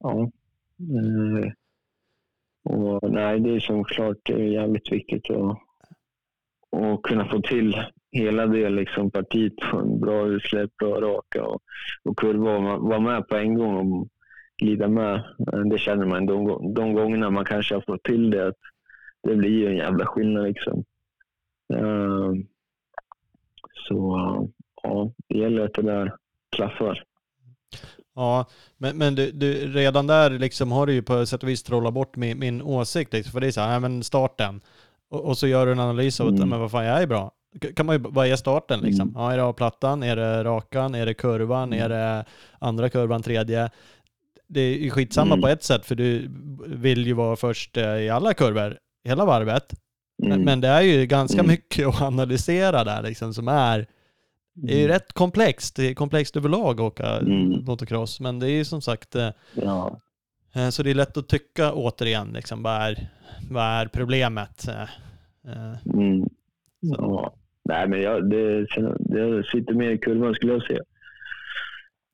ja. 0.00 0.30
Uh, 0.80 1.52
och, 2.64 3.10
nej, 3.10 3.40
det 3.40 3.50
är 3.50 3.60
som 3.60 3.84
klart 3.84 4.16
det 4.22 4.32
är 4.32 4.46
jävligt 4.46 4.92
viktigt 4.92 5.30
att, 5.30 5.58
att 6.76 7.02
kunna 7.02 7.28
få 7.28 7.40
till 7.40 7.84
hela 8.12 8.46
det 8.46 8.70
liksom, 8.70 9.10
partiet 9.10 9.52
en 9.72 10.00
bra 10.00 10.26
utsläpp, 10.26 10.76
bra 10.76 11.00
raka 11.00 11.44
och, 11.44 11.62
och 12.04 12.18
kurva 12.18 12.56
och 12.56 12.80
vara 12.80 13.00
med 13.00 13.28
på 13.28 13.36
en 13.36 13.54
gång 13.54 13.92
och 13.92 14.08
glida 14.60 14.88
med. 14.88 15.14
Eh, 15.52 15.60
det 15.60 15.78
känner 15.78 16.06
man 16.06 16.26
de, 16.26 16.74
de 16.74 16.94
gångerna 16.94 17.30
man 17.30 17.44
kanske 17.44 17.74
har 17.74 17.82
fått 17.86 18.02
till 18.02 18.30
det. 18.30 18.48
Att 18.48 18.56
det 19.22 19.36
blir 19.36 19.50
ju 19.50 19.66
en 19.66 19.76
jävla 19.76 20.06
skillnad 20.06 20.44
liksom. 20.44 20.84
Uh, 21.74 22.32
så 23.88 24.16
ja, 24.82 25.12
det 25.28 25.38
gäller 25.38 25.64
att 25.64 25.74
det 25.74 25.82
där 25.82 26.14
klaffar. 26.56 27.04
Ja, 28.14 28.46
men, 28.76 28.98
men 28.98 29.14
du, 29.14 29.30
du, 29.30 29.72
redan 29.72 30.06
där 30.06 30.30
liksom 30.30 30.72
har 30.72 30.86
du 30.86 30.92
ju 30.92 31.02
på 31.02 31.26
sätt 31.26 31.42
och 31.42 31.48
vis 31.48 31.62
trollat 31.62 31.94
bort 31.94 32.16
min, 32.16 32.38
min 32.38 32.62
åsikt. 32.62 33.12
Liksom, 33.12 33.32
för 33.32 33.40
det 33.40 33.46
är 33.46 33.50
så 33.50 33.60
här, 33.60 33.80
men 33.80 34.02
starten. 34.02 34.60
Och, 35.10 35.24
och, 35.24 35.38
så 35.38 35.46
gör 35.46 35.66
du 35.66 35.72
en 35.72 35.80
analys 35.80 36.20
av 36.20 36.28
mm. 36.28 36.48
men 36.48 36.60
vad 36.60 36.70
fan, 36.70 36.84
jag 36.84 37.02
är 37.02 37.06
bra. 37.06 37.32
Kan 37.76 37.86
man 37.86 37.96
ju, 37.96 38.02
vad 38.08 38.26
är 38.26 38.36
starten 38.36 38.80
liksom? 38.80 39.08
Mm. 39.08 39.20
Ja, 39.22 39.32
är 39.32 39.46
det 39.46 39.52
plattan? 39.52 40.02
Är 40.02 40.16
det 40.16 40.44
rakan? 40.44 40.94
Är 40.94 41.06
det 41.06 41.14
kurvan? 41.14 41.72
Mm. 41.72 41.84
Är 41.84 41.88
det 41.88 42.24
andra 42.58 42.88
kurvan? 42.88 43.22
Tredje? 43.22 43.70
Det 44.48 44.60
är 44.60 44.78
ju 44.78 44.90
skitsamma 44.90 45.34
mm. 45.34 45.42
på 45.42 45.48
ett 45.48 45.62
sätt, 45.62 45.86
för 45.86 45.94
du 45.94 46.30
vill 46.66 47.06
ju 47.06 47.12
vara 47.12 47.36
först 47.36 47.76
eh, 47.76 47.96
i 47.96 48.10
alla 48.10 48.34
kurvor, 48.34 48.78
hela 49.04 49.24
varvet. 49.24 49.74
Mm. 50.22 50.42
Men 50.42 50.60
det 50.60 50.68
är 50.68 50.80
ju 50.80 51.06
ganska 51.06 51.38
mm. 51.38 51.48
mycket 51.48 51.88
att 51.88 52.02
analysera 52.02 52.84
där 52.84 53.02
liksom 53.02 53.34
som 53.34 53.48
är 53.48 53.86
det 54.54 54.72
är 54.72 54.76
ju 54.76 54.84
mm. 54.84 54.92
rätt 54.92 55.12
komplext. 55.12 55.76
Det 55.76 55.90
är 55.90 55.94
komplext 55.94 56.36
överlag 56.36 56.80
att 56.80 56.86
åka 56.86 57.06
mm. 57.06 57.64
motocross. 57.64 58.20
Men 58.20 58.38
det 58.38 58.46
är 58.46 58.50
ju 58.50 58.64
som 58.64 58.82
sagt, 58.82 59.16
eh, 59.16 59.30
ja. 59.54 60.00
Eh, 60.54 60.68
så 60.68 60.82
det 60.82 60.90
är 60.90 60.94
lätt 60.94 61.16
att 61.16 61.28
tycka 61.28 61.72
återigen, 61.72 62.32
liksom, 62.32 62.62
vad, 62.62 62.82
är, 62.82 63.10
vad 63.50 63.64
är 63.64 63.86
problemet? 63.86 64.66
Mm. 65.94 66.28
Ja. 66.80 67.34
Nej, 67.70 67.88
men 67.88 68.02
jag, 68.02 68.30
det, 68.30 68.66
det 68.98 69.44
sitter 69.52 69.74
mer 69.74 69.90
i 69.90 69.98
kurvan 69.98 70.34
skulle 70.34 70.52
jag 70.52 70.62
säga. 70.62 70.80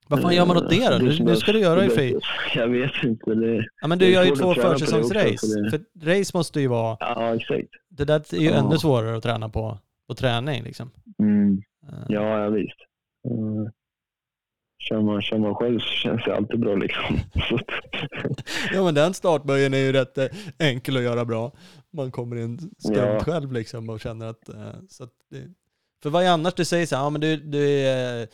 Vad 0.09 0.23
fan 0.23 0.35
gör 0.35 0.47
man 0.47 0.57
åt 0.57 0.71
det 0.71 0.89
då? 0.91 0.99
Nu, 0.99 1.25
nu 1.25 1.37
ska 1.37 1.53
du 1.53 1.61
göra 1.61 1.85
ju 1.85 1.91
fri. 1.91 2.17
Jag 2.55 2.69
vet 2.69 2.93
inte. 3.03 3.35
Det, 3.35 3.67
ja, 3.81 3.89
men 3.89 3.99
du 3.99 4.09
gör 4.09 4.25
ju 4.25 4.31
två 4.31 4.55
försäsongsrace. 4.55 5.71
För 5.71 5.81
race 6.07 6.37
måste 6.37 6.61
ju 6.61 6.69
vara... 6.69 6.97
Ja, 7.01 7.35
exakt. 7.35 7.69
Det 7.89 8.05
där 8.05 8.35
är 8.35 8.39
ju 8.39 8.49
ja. 8.49 8.55
ännu 8.55 8.79
svårare 8.79 9.17
att 9.17 9.23
träna 9.23 9.49
på, 9.49 9.79
på 10.09 10.15
träning 10.15 10.63
liksom. 10.63 10.91
Mm. 11.19 11.51
Uh. 11.53 12.05
Ja, 12.09 12.43
ja, 12.43 12.49
visst. 12.49 12.79
Uh. 13.31 13.69
Kör 14.79 15.01
man, 15.01 15.23
kör 15.23 15.39
man 15.39 15.55
själv 15.55 15.79
så 15.79 15.87
känns 15.87 16.25
det 16.25 16.37
alltid 16.37 16.61
bra 16.61 16.75
liksom. 16.75 17.19
ja 18.73 18.85
men 18.85 18.95
den 18.95 19.15
startböjen 19.15 19.75
är 19.75 19.79
ju 19.79 19.93
rätt 19.93 20.19
eh, 20.19 20.27
enkel 20.59 20.97
att 20.97 21.03
göra 21.03 21.25
bra. 21.25 21.53
Man 21.97 22.11
kommer 22.11 22.37
in 22.37 22.59
stumt 22.59 22.97
ja. 22.97 23.21
själv 23.21 23.53
liksom 23.53 23.91
och 23.91 24.01
känner 24.01 24.27
att... 24.27 24.51
Så 24.89 25.05
att 25.05 25.13
det, 25.31 25.49
för 26.03 26.11
vad 26.11 26.25
är 26.25 26.31
annars 26.31 26.55
du 26.55 26.65
säger 26.65 26.87
så 26.87 26.97
här, 26.97 27.03
ja 27.03 27.11
men 27.11 27.21
du, 27.21 27.37
du 27.37 27.69
är 27.69 28.29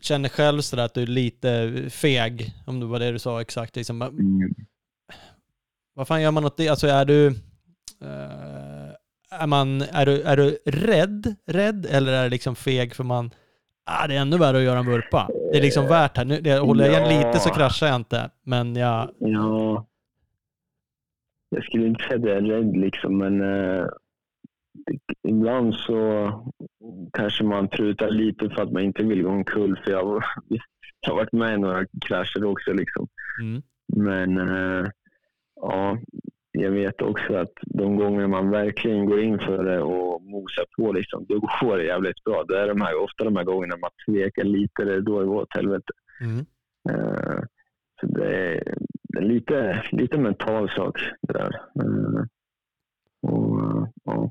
känner 0.00 0.28
själv 0.28 0.60
sådär 0.60 0.84
att 0.84 0.94
du 0.94 1.02
är 1.02 1.06
lite 1.06 1.72
feg, 1.90 2.54
om 2.66 2.80
det 2.80 2.86
var 2.86 2.98
det 2.98 3.12
du 3.12 3.18
sa 3.18 3.40
exakt. 3.40 3.76
Liksom. 3.76 4.02
Mm. 4.02 4.54
Vad 5.94 6.08
fan 6.08 6.22
gör 6.22 6.30
man 6.30 6.44
åt 6.44 6.56
det? 6.56 6.68
Alltså 6.68 6.86
är 6.86 7.04
du... 7.04 7.26
Uh, 8.02 8.92
är, 9.30 9.46
man, 9.46 9.82
är, 9.82 10.06
du, 10.06 10.22
är 10.22 10.36
du 10.36 10.58
rädd, 10.66 11.34
rädd 11.46 11.86
eller 11.86 12.12
är 12.12 12.22
det 12.22 12.28
liksom 12.28 12.56
feg 12.56 12.94
för 12.94 13.04
man... 13.04 13.30
Ah, 13.86 14.06
det 14.06 14.14
är 14.16 14.20
ännu 14.20 14.38
värre 14.38 14.56
att 14.56 14.62
göra 14.62 14.78
en 14.78 14.86
vurpa. 14.86 15.28
Det 15.52 15.58
är 15.58 15.62
liksom 15.62 15.86
värt 15.86 16.16
här. 16.16 16.24
Nu, 16.24 16.40
det, 16.40 16.58
håller 16.58 16.84
jag 16.84 16.94
igen 16.94 17.18
lite 17.18 17.40
så 17.40 17.50
kraschar 17.50 17.86
jag 17.86 17.96
inte, 17.96 18.30
men 18.44 18.76
jag... 18.76 19.10
Ja. 19.18 19.86
Jag 21.54 21.64
skulle 21.64 21.86
inte 21.86 22.04
säga 22.04 22.16
att 22.16 22.26
jag 22.26 22.36
är 22.36 22.42
rädd 22.42 22.76
liksom, 22.76 23.18
men 23.18 23.40
uh, 23.40 23.88
ibland 25.28 25.74
så 25.74 26.30
kanske 27.12 27.44
man 27.44 27.68
prutar 27.68 28.10
lite 28.10 28.50
för 28.50 28.62
att 28.62 28.72
man 28.72 28.82
inte 28.82 29.02
vill 29.02 29.22
gå 29.22 29.28
omkull. 29.28 29.80
För 29.84 29.90
jag, 29.90 30.22
jag 31.00 31.10
har 31.10 31.16
varit 31.16 31.32
med 31.32 31.54
i 31.54 31.58
några 31.58 31.86
krascher 32.06 32.44
också. 32.44 32.72
Liksom. 32.72 33.08
Mm. 33.40 33.62
Men 33.96 34.38
äh, 34.38 34.86
ja, 35.60 35.98
jag 36.52 36.70
vet 36.70 37.02
också 37.02 37.34
att 37.34 37.52
de 37.66 37.96
gånger 37.96 38.26
man 38.26 38.50
verkligen 38.50 39.06
går 39.06 39.20
in 39.20 39.38
för 39.38 39.64
det 39.64 39.82
och 39.82 40.22
mosar 40.22 40.64
på, 40.76 40.92
liksom, 40.92 41.26
då 41.28 41.40
går 41.40 41.76
det 41.76 41.84
jävligt 41.84 42.24
bra. 42.24 42.44
Det 42.48 42.60
är 42.60 42.68
de 42.68 42.80
här, 42.80 43.02
ofta 43.02 43.24
de 43.24 43.36
här 43.36 43.44
gångerna 43.44 43.76
man 43.76 43.90
tvekar 44.06 44.44
lite, 44.44 44.84
det 44.84 44.94
är 44.94 45.00
då 45.00 45.20
det 45.20 45.26
går 45.26 45.42
åt 45.42 45.56
helvete. 45.56 45.92
Mm. 46.20 46.38
Uh, 46.90 47.40
så 48.00 48.06
det 48.06 48.36
är, 48.36 48.62
det 48.62 48.70
är, 48.70 48.76
lite, 49.20 49.84
lite 49.92 50.18
mental 50.18 50.70
sak 50.70 50.98
det 51.22 51.32
där. 51.32 51.60
Uh, 51.82 52.24
och, 53.22 53.58
uh, 53.58 53.88
ja. 54.04 54.30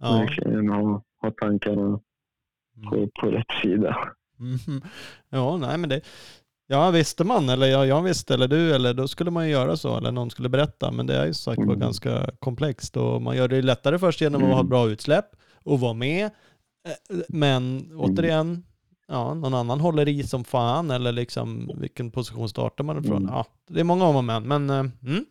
Ja. 0.00 0.18
Verkligen 0.18 0.68
ha, 0.68 1.02
ha 1.20 1.30
tankarna 1.30 1.82
mm. 1.82 2.90
på, 2.90 3.10
på 3.20 3.26
rätt 3.26 3.60
sida. 3.62 4.14
Mm. 4.40 4.82
Ja, 5.30 5.56
nej 5.56 5.78
men 5.78 5.88
det, 5.88 6.00
ja 6.66 6.90
visste 6.90 7.24
man, 7.24 7.48
eller 7.48 7.66
jag, 7.66 7.86
jag 7.86 8.02
visste, 8.02 8.34
eller 8.34 8.48
du, 8.48 8.74
eller 8.74 8.94
då 8.94 9.08
skulle 9.08 9.30
man 9.30 9.46
ju 9.46 9.52
göra 9.52 9.76
så, 9.76 9.96
eller 9.96 10.12
någon 10.12 10.30
skulle 10.30 10.48
berätta, 10.48 10.92
men 10.92 11.06
det 11.06 11.16
är 11.16 11.26
ju 11.26 11.34
sagt 11.34 11.58
mm. 11.58 11.78
ganska 11.78 12.30
komplext 12.38 12.96
och 12.96 13.22
man 13.22 13.36
gör 13.36 13.48
det 13.48 13.62
lättare 13.62 13.98
först 13.98 14.20
genom 14.20 14.42
att 14.42 14.48
ha 14.48 14.60
mm. 14.60 14.68
bra 14.68 14.88
utsläpp 14.88 15.26
och 15.64 15.80
vara 15.80 15.94
med. 15.94 16.24
Eh, 16.24 17.18
men 17.28 17.78
mm. 17.78 18.00
återigen, 18.00 18.64
ja, 19.10 19.34
någon 19.34 19.54
annan 19.54 19.80
håller 19.80 20.08
i 20.08 20.22
som 20.22 20.44
fan, 20.44 20.90
eller 20.90 21.12
liksom 21.12 21.70
vilken 21.80 22.10
position 22.10 22.48
startar 22.48 22.84
man 22.84 23.04
ifrån? 23.04 23.22
Mm. 23.22 23.30
Ja, 23.34 23.46
det 23.68 23.80
är 23.80 23.84
många 23.84 24.04
om 24.04 24.16
och 24.16 24.24
men, 24.24 24.48
men 24.48 24.70
eh, 24.70 24.78
mm, 25.06 25.24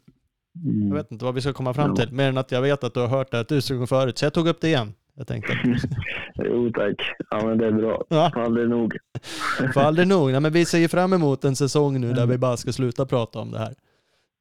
Mm. 0.65 0.87
Jag 0.87 0.95
vet 0.95 1.11
inte 1.11 1.25
vad 1.25 1.35
vi 1.35 1.41
ska 1.41 1.53
komma 1.53 1.73
fram 1.73 1.95
till, 1.95 2.11
mer 2.11 2.29
än 2.29 2.37
att 2.37 2.51
jag 2.51 2.61
vet 2.61 2.83
att 2.83 2.93
du 2.93 2.99
har 2.99 3.07
hört 3.07 3.31
det 3.31 3.43
tusen 3.43 3.75
gånger 3.75 3.87
förut, 3.87 4.17
så 4.17 4.25
jag 4.25 4.33
tog 4.33 4.47
upp 4.47 4.61
det 4.61 4.67
igen. 4.67 4.93
Jag 5.15 5.27
tänkte. 5.27 5.53
jo 6.35 6.71
tack, 6.71 6.95
ja 7.29 7.45
men 7.45 7.57
det 7.57 7.67
är 7.67 7.71
bra. 7.71 8.03
Ja. 8.09 8.31
För 8.33 8.41
aldrig 8.41 8.69
nog. 8.69 8.97
För 9.73 9.81
aldrig 9.81 10.07
nog. 10.07 10.31
Nej, 10.31 10.41
men 10.41 10.51
vi 10.51 10.65
ser 10.65 10.77
ju 10.77 10.87
fram 10.87 11.13
emot 11.13 11.45
en 11.45 11.55
säsong 11.55 12.01
nu 12.01 12.07
där 12.07 12.17
mm. 12.17 12.29
vi 12.29 12.37
bara 12.37 12.57
ska 12.57 12.71
sluta 12.71 13.05
prata 13.05 13.39
om 13.39 13.51
det 13.51 13.59
här. 13.59 13.73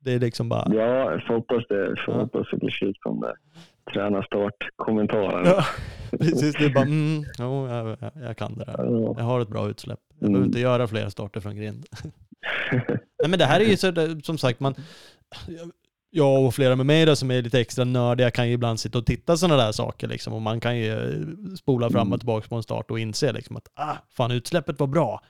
Det 0.00 0.12
är 0.12 0.18
liksom 0.18 0.48
bara... 0.48 0.74
Ja, 0.74 1.12
jag 1.12 1.26
får 1.26 1.34
hoppas 1.34 1.64
det. 1.68 1.86
Jag 1.86 1.98
får 2.04 2.14
ja. 2.14 2.20
hoppas 2.20 2.46
det 2.50 2.56
blir 2.56 2.70
slut 2.70 3.00
på 3.00 3.08
de 3.08 3.20
tränarstart-kommentarerna. 3.94 5.48
Ja, 5.48 5.64
precis. 6.18 6.54
Är 6.54 6.74
bara, 6.74 6.84
mm, 6.84 7.24
jo, 7.38 7.68
jag, 7.68 7.96
jag 8.22 8.36
kan 8.36 8.54
det 8.54 8.64
där. 8.64 9.14
Jag 9.18 9.24
har 9.24 9.40
ett 9.40 9.48
bra 9.48 9.68
utsläpp. 9.68 10.00
Jag 10.08 10.22
mm. 10.22 10.32
behöver 10.32 10.46
inte 10.46 10.60
göra 10.60 10.88
fler 10.88 11.08
starter 11.08 11.40
från 11.40 11.56
grind. 11.56 11.86
Nej 12.72 13.28
men 13.28 13.38
det 13.38 13.44
här 13.44 13.60
är 13.60 13.64
ju 13.64 13.76
så, 13.76 13.92
som 14.22 14.38
sagt, 14.38 14.60
man, 14.60 14.74
jag 16.10 16.44
och 16.44 16.54
flera 16.54 16.76
med 16.76 16.86
mig 16.86 17.06
då, 17.06 17.16
som 17.16 17.30
är 17.30 17.42
lite 17.42 17.60
extra 17.60 17.84
nördiga 17.84 18.30
kan 18.30 18.48
ju 18.48 18.54
ibland 18.54 18.80
sitta 18.80 18.98
och 18.98 19.06
titta 19.06 19.36
sådana 19.36 19.64
där 19.64 19.72
saker 19.72 20.08
liksom. 20.08 20.32
Och 20.32 20.42
man 20.42 20.60
kan 20.60 20.78
ju 20.78 20.92
eh, 20.92 21.54
spola 21.54 21.90
fram 21.90 22.00
och 22.00 22.06
mm. 22.06 22.18
tillbaka 22.18 22.48
på 22.48 22.56
en 22.56 22.62
start 22.62 22.90
och 22.90 23.00
inse 23.00 23.32
liksom 23.32 23.56
att 23.56 23.68
ah, 23.74 23.96
fan 24.10 24.30
utsläppet 24.30 24.80
var 24.80 24.86
bra. 24.86 25.20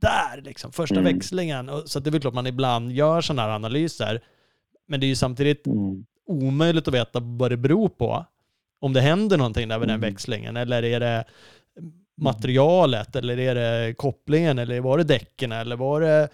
Där 0.00 0.42
liksom, 0.42 0.72
första 0.72 1.00
mm. 1.00 1.14
växlingen. 1.14 1.70
Så 1.84 2.00
det 2.00 2.10
är 2.10 2.12
väl 2.12 2.20
klart 2.20 2.34
man 2.34 2.46
ibland 2.46 2.92
gör 2.92 3.20
sådana 3.20 3.42
här 3.42 3.48
analyser. 3.48 4.20
Men 4.88 5.00
det 5.00 5.06
är 5.06 5.08
ju 5.08 5.16
samtidigt 5.16 5.66
mm. 5.66 6.04
Omöjligt 6.30 6.88
att 6.88 6.94
veta 6.94 7.20
vad 7.20 7.50
det 7.50 7.56
beror 7.56 7.88
på. 7.88 8.24
Om 8.80 8.92
det 8.92 9.00
händer 9.00 9.38
någonting 9.38 9.68
där 9.68 9.78
den 9.78 9.90
mm. 9.90 10.00
växlingen. 10.00 10.56
Eller 10.56 10.82
är 10.82 11.00
det 11.00 11.24
materialet, 12.16 13.16
eller 13.16 13.38
är 13.38 13.54
det 13.54 13.94
kopplingen, 13.94 14.58
eller 14.58 14.80
var 14.80 14.98
det 14.98 15.04
däcken, 15.04 15.52
eller 15.52 15.76
var 15.76 16.00
det 16.00 16.28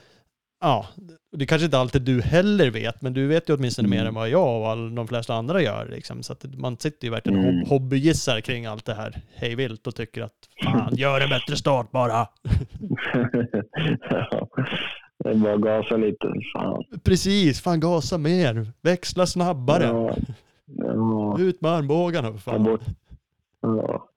ja, 0.61 0.87
det 1.33 1.47
kanske 1.47 1.65
inte 1.65 1.79
alltid 1.79 2.03
du 2.03 2.23
heller 2.23 2.71
vet, 2.71 3.03
men 3.03 3.13
du 3.13 3.27
vet 3.27 3.49
ju 3.49 3.55
åtminstone 3.57 3.87
mm. 3.87 3.99
mer 3.99 4.07
än 4.09 4.15
vad 4.15 4.29
jag 4.29 4.61
och 4.61 4.69
all, 4.69 4.95
de 4.95 5.09
flesta 5.09 5.35
andra 5.35 5.63
gör. 5.63 5.89
Liksom. 5.89 6.23
Så 6.23 6.33
att 6.33 6.45
man 6.55 6.77
sitter 6.77 7.05
ju 7.05 7.11
verkligen 7.11 7.39
och 7.39 7.45
mm. 7.45 7.69
hobbygissar 7.69 8.41
kring 8.41 8.67
allt 8.67 8.85
det 8.85 8.95
här 8.95 9.23
hejvilt 9.35 9.87
och 9.87 9.95
tycker 9.95 10.23
att 10.23 10.33
fan, 10.65 10.97
gör 10.97 11.21
en 11.21 11.31
bättre 11.31 11.57
start 11.57 11.91
bara. 11.91 12.11
ja, 14.11 14.49
det 15.27 15.33
är 15.33 15.35
bara 15.35 15.55
att 15.55 15.61
gasa 15.61 15.97
lite. 15.97 16.33
Fan. 16.53 16.85
Precis, 17.05 17.61
fan 17.61 17.81
gasa 17.81 18.19
mer. 18.19 18.73
Växla 18.83 19.27
snabbare. 19.27 19.85
Ja. 19.85 20.17
Ja. 20.67 21.37
Ut 21.41 21.61
med 21.61 21.71
armbågarna 21.71 22.33
för 22.33 22.39
fan. 22.39 22.79
Ja. 23.61 24.09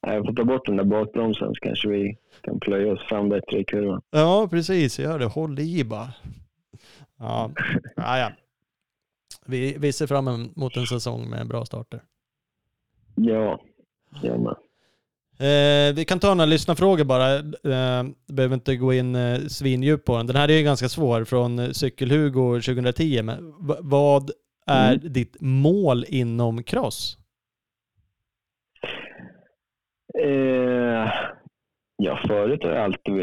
jag 0.00 0.26
får 0.26 0.32
ta 0.32 0.44
bort 0.44 0.66
den 0.66 0.76
där 0.76 0.84
bakbromsen 0.84 1.48
så 1.54 1.60
kanske 1.60 1.88
vi 1.88 2.18
kan 2.40 2.60
plöja 2.60 2.92
oss 2.92 3.02
fram 3.08 3.28
bättre 3.28 3.58
i 3.58 3.64
kurvan. 3.64 4.02
Ja, 4.10 4.48
precis. 4.50 4.98
Gör 4.98 5.18
det. 5.18 5.26
Håll 5.26 5.58
i 5.58 5.84
bara. 5.84 6.08
Ja, 7.18 7.50
ja. 7.96 8.18
ja. 8.18 8.32
Vi, 9.46 9.76
vi 9.78 9.92
ser 9.92 10.06
fram 10.06 10.28
emot 10.28 10.76
en 10.76 10.86
säsong 10.86 11.30
med 11.30 11.48
bra 11.48 11.64
starter. 11.64 12.02
Ja, 13.14 13.60
jag 14.22 14.40
med. 14.40 14.56
Eh, 15.40 15.94
vi 15.94 16.04
kan 16.08 16.20
ta 16.20 16.34
några 16.34 16.46
lyssnarfrågor 16.46 17.04
bara. 17.04 17.34
Eh, 17.34 18.04
behöver 18.26 18.54
inte 18.54 18.76
gå 18.76 18.92
in 18.92 19.14
eh, 19.14 19.38
svindjupt 19.38 20.04
på 20.04 20.16
den. 20.16 20.26
Den 20.26 20.36
här 20.36 20.48
är 20.48 20.56
ju 20.56 20.62
ganska 20.62 20.88
svår 20.88 21.24
från 21.24 21.58
eh, 21.58 21.70
Cykelhugo 21.70 22.60
2010. 22.60 23.22
Men 23.22 23.54
vad 23.80 24.30
är 24.66 24.94
mm. 24.94 25.12
ditt 25.12 25.36
mål 25.40 26.04
inom 26.08 26.62
cross? 26.62 27.18
Eh, 30.18 31.10
ja, 31.96 32.20
förut 32.26 32.64
har 32.64 32.70
jag 32.70 32.84
alltid 32.84 33.14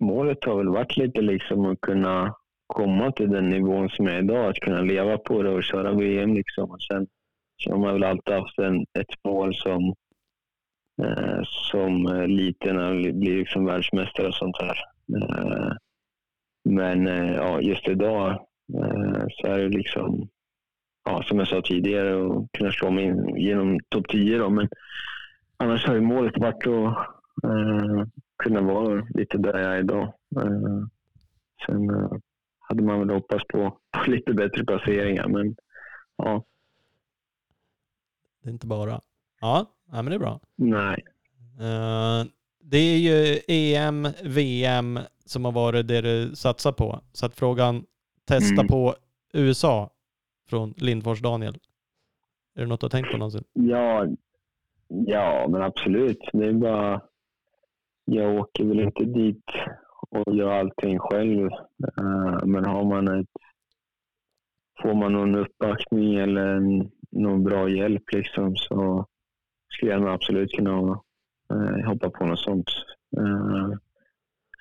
Målet 0.00 0.44
har 0.44 0.56
väl 0.56 0.68
varit 0.68 0.96
lite 0.96 1.20
liksom 1.20 1.66
att 1.66 1.80
kunna 1.80 2.34
komma 2.66 3.12
till 3.12 3.30
den 3.30 3.48
nivån 3.48 3.88
som 3.88 4.06
jag 4.06 4.16
är 4.16 4.22
idag. 4.22 4.48
Att 4.48 4.56
kunna 4.56 4.80
leva 4.80 5.18
på 5.18 5.42
det 5.42 5.50
och 5.50 5.64
köra 5.64 5.92
VM 5.92 6.34
liksom. 6.34 6.70
Och 6.70 6.82
sen 6.82 7.06
så 7.56 7.70
har 7.70 7.78
man 7.78 7.92
väl 7.92 8.04
alltid 8.04 8.34
haft 8.34 8.58
en, 8.58 8.80
ett 8.80 9.24
mål 9.24 9.54
som 9.54 9.94
Eh, 11.02 11.42
som 11.42 12.06
eh, 12.06 12.26
liten. 12.26 13.02
liten 13.02 13.20
blir 13.20 13.36
liksom 13.36 13.64
världsmästare 13.64 14.28
och 14.28 14.34
sånt 14.34 14.56
där. 14.58 14.78
Eh, 15.16 15.72
men 16.64 17.06
ja, 17.34 17.60
just 17.60 17.88
idag 17.88 18.46
så 19.30 19.46
är 19.46 19.58
det 19.58 19.68
liksom, 19.68 20.28
ja, 21.04 21.22
som 21.22 21.38
jag 21.38 21.48
sa 21.48 21.62
tidigare, 21.62 22.26
att 22.26 22.52
kunna 22.52 22.72
slå 22.72 22.90
mig 22.90 23.04
in 23.04 23.36
genom 23.36 23.80
topp 23.88 24.08
10 24.08 24.38
då. 24.38 24.50
Men 24.50 24.68
annars 25.56 25.86
har 25.86 25.94
ju 25.94 26.00
målet 26.00 26.38
varit 26.38 26.66
att 26.66 26.96
eh, 27.44 28.06
kunna 28.36 28.60
vara 28.60 29.06
lite 29.14 29.38
där 29.38 29.58
jag 29.58 29.74
är 29.74 29.78
idag. 29.78 30.14
sen 31.66 31.90
hade 32.58 32.82
man 32.82 32.98
väl 32.98 33.10
hoppats 33.10 33.44
på, 33.48 33.78
på 33.90 34.10
lite 34.10 34.34
bättre 34.34 34.64
placeringar, 34.64 35.28
men 35.28 35.56
ja. 36.16 36.44
Det 38.42 38.48
är 38.48 38.52
inte 38.52 38.66
bara. 38.66 39.00
Ja, 39.40 39.66
Ja, 39.94 40.02
men 40.02 40.10
det 40.10 40.14
är 40.14 40.18
bra. 40.18 40.40
Nej. 40.56 41.04
Uh, 41.60 42.30
det 42.60 42.78
är 42.78 42.98
ju 42.98 43.40
EM, 43.48 44.08
VM 44.24 44.98
som 45.24 45.44
har 45.44 45.52
varit 45.52 45.88
det 45.88 46.00
du 46.00 46.36
satsar 46.36 46.72
på. 46.72 47.00
Så 47.12 47.26
att 47.26 47.34
frågan, 47.34 47.84
testa 48.24 48.60
mm. 48.60 48.68
på 48.68 48.94
USA 49.32 49.90
från 50.48 50.74
Lindfors 50.76 51.20
Daniel. 51.20 51.58
Är 52.56 52.60
det 52.60 52.66
något 52.66 52.80
du 52.80 52.84
har 52.84 52.90
tänkt 52.90 53.10
på 53.10 53.16
någonsin? 53.16 53.44
Ja, 53.52 54.06
ja 54.88 55.46
men 55.48 55.62
absolut. 55.62 56.18
Det 56.32 56.46
är 56.46 56.52
bara, 56.52 57.00
jag 58.04 58.34
åker 58.40 58.64
väl 58.64 58.80
inte 58.80 59.04
dit 59.04 59.44
och 60.10 60.34
gör 60.34 60.50
allting 60.50 60.98
själv. 60.98 61.50
Uh, 62.00 62.44
men 62.44 62.64
har 62.64 62.84
man 62.84 63.20
ett, 63.20 63.30
får 64.82 64.94
man 64.94 65.12
någon 65.12 65.34
uppbackning 65.34 66.14
eller 66.14 66.46
en, 66.46 66.90
någon 67.10 67.44
bra 67.44 67.68
hjälp 67.68 68.02
liksom 68.12 68.56
så 68.56 69.06
skulle 69.74 69.92
jag 69.92 70.08
absolut 70.08 70.52
kunna 70.52 71.00
eh, 71.50 71.86
hoppa 71.86 72.10
på 72.10 72.26
något 72.26 72.38
sånt. 72.38 72.70
Eh, 73.16 73.70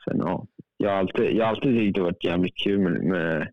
sen, 0.05 0.17
ja, 0.17 0.47
jag, 0.77 0.89
har 0.89 0.97
alltid, 0.97 1.33
jag 1.33 1.45
har 1.45 1.49
alltid 1.49 1.77
tyckt 1.77 1.95
det 1.95 2.01
varit 2.01 2.23
jävligt 2.23 2.57
kul 2.57 2.79
med, 2.79 3.03
med, 3.03 3.51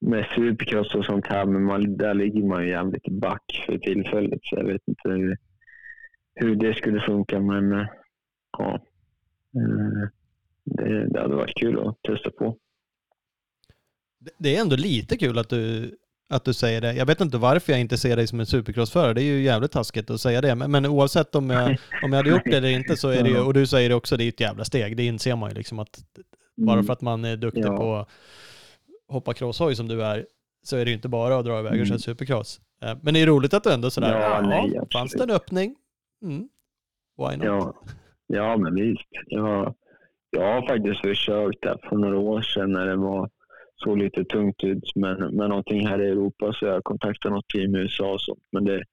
med 0.00 0.26
supercross 0.34 0.94
och 0.94 1.04
sånt 1.04 1.26
här, 1.26 1.46
men 1.46 1.64
man, 1.64 1.96
där 1.96 2.14
ligger 2.14 2.42
man 2.42 2.62
ju 2.62 2.68
jävligt 2.68 3.08
back 3.08 3.64
för 3.66 3.78
tillfället, 3.78 4.40
så 4.42 4.56
jag 4.56 4.64
vet 4.64 4.88
inte 4.88 5.08
hur, 5.08 5.36
hur 6.34 6.54
det 6.54 6.74
skulle 6.74 7.00
funka, 7.00 7.40
men 7.40 7.72
eh, 7.72 7.86
ja. 8.58 8.74
Eh, 9.56 10.08
det, 10.64 11.06
det 11.08 11.20
hade 11.20 11.34
varit 11.34 11.56
kul 11.56 11.88
att 11.88 12.02
testa 12.02 12.30
på. 12.30 12.56
Det 14.38 14.56
är 14.56 14.60
ändå 14.60 14.76
lite 14.76 15.16
kul 15.16 15.38
att 15.38 15.48
du 15.48 15.96
att 16.30 16.44
du 16.44 16.54
säger 16.54 16.80
det. 16.80 16.92
Jag 16.92 17.06
vet 17.06 17.20
inte 17.20 17.38
varför 17.38 17.72
jag 17.72 17.80
inte 17.80 17.96
ser 17.96 18.16
dig 18.16 18.26
som 18.26 18.40
en 18.40 18.46
supercrossförare. 18.46 19.14
Det 19.14 19.22
är 19.22 19.24
ju 19.24 19.42
jävligt 19.42 19.72
taskigt 19.72 20.10
att 20.10 20.20
säga 20.20 20.40
det. 20.40 20.54
Men, 20.54 20.70
men 20.70 20.86
oavsett 20.86 21.34
om 21.34 21.50
jag, 21.50 21.70
om 22.02 22.12
jag 22.12 22.16
hade 22.16 22.30
gjort 22.30 22.44
det 22.44 22.56
eller 22.56 22.68
inte 22.68 22.96
så 22.96 23.08
är 23.08 23.22
det 23.22 23.28
ju, 23.28 23.38
och 23.40 23.54
du 23.54 23.66
säger 23.66 23.88
det 23.88 23.94
också, 23.94 24.16
det 24.16 24.24
är 24.24 24.28
ett 24.28 24.40
jävla 24.40 24.64
steg. 24.64 24.96
Det 24.96 25.06
inser 25.06 25.36
man 25.36 25.50
ju 25.50 25.56
liksom 25.56 25.78
att 25.78 26.04
bara 26.56 26.72
mm. 26.72 26.86
för 26.86 26.92
att 26.92 27.00
man 27.00 27.24
är 27.24 27.36
duktig 27.36 27.64
ja. 27.64 27.76
på 27.76 27.96
att 27.96 28.08
hoppa 29.08 29.34
crosshoj 29.34 29.74
som 29.74 29.88
du 29.88 30.02
är, 30.02 30.26
så 30.62 30.76
är 30.76 30.84
det 30.84 30.90
ju 30.90 30.94
inte 30.94 31.08
bara 31.08 31.38
att 31.38 31.44
dra 31.44 31.58
iväg 31.58 31.72
och 31.72 31.76
mm. 31.76 31.86
köra 31.86 31.98
supercross. 31.98 32.60
Eh, 32.82 32.96
men 33.02 33.14
det 33.14 33.20
är 33.20 33.26
roligt 33.26 33.54
att 33.54 33.64
du 33.64 33.72
ändå 33.72 33.90
sådär, 33.90 34.20
ja, 34.20 34.40
nej, 34.40 34.72
ja 34.74 34.86
fanns 34.92 35.12
det 35.12 35.22
en 35.22 35.30
öppning? 35.30 35.76
Mm. 36.22 36.48
Why 37.18 37.36
not? 37.36 37.46
Ja, 37.46 37.74
ja 38.26 38.56
men 38.56 38.74
visst. 38.74 39.08
Jag, 39.26 39.74
jag 40.30 40.54
har 40.54 40.68
faktiskt 40.68 41.00
försökt 41.00 41.62
där 41.62 41.78
för 41.88 41.96
några 41.96 42.18
år 42.18 42.42
sedan 42.42 42.72
när 42.72 42.86
det 42.86 42.96
var 42.96 43.30
såg 43.84 43.98
lite 43.98 44.24
tungt 44.24 44.64
ut. 44.64 44.92
Men 44.94 45.36
med 45.36 45.48
någonting 45.48 45.86
här 45.86 46.02
i 46.02 46.08
Europa 46.08 46.52
så 46.52 46.66
jag 46.66 46.84
kontaktade 46.84 47.34
något 47.34 47.48
team 47.48 47.74
i 47.74 47.78
USA 47.78 48.12
och 48.12 48.20
sånt. 48.20 48.42
Men 48.52 48.64
det, 48.64 48.84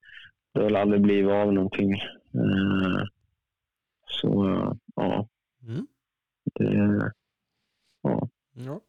det 0.53 0.63
har 0.63 0.71
aldrig 0.71 1.01
blivit 1.01 1.31
av 1.31 1.53
någonting. 1.53 1.93
Uh, 2.35 3.03
så 4.07 4.29
ja. 4.95 5.27
Mm. 5.67 5.87
Det, 6.53 7.11
ja. 8.01 8.29
ja. 8.53 8.81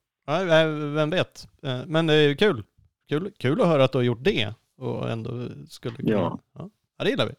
Vem 0.95 1.11
vet. 1.11 1.49
Eh, 1.63 1.81
men 1.87 2.07
det 2.07 2.15
är 2.15 2.35
kul. 2.35 2.63
kul. 3.09 3.33
Kul 3.39 3.61
att 3.61 3.67
höra 3.67 3.85
att 3.85 3.93
du 3.93 3.99
har 3.99 4.03
gjort 4.03 4.25
det 4.25 4.55
och 4.77 5.11
ändå 5.11 5.31
skulle 5.69 5.97
kunna... 5.97 6.13
Ja. 6.13 6.41
Ja, 6.55 6.71
ja 6.99 7.05
det 7.05 7.11
gillar 7.11 7.27
vi. 7.27 7.35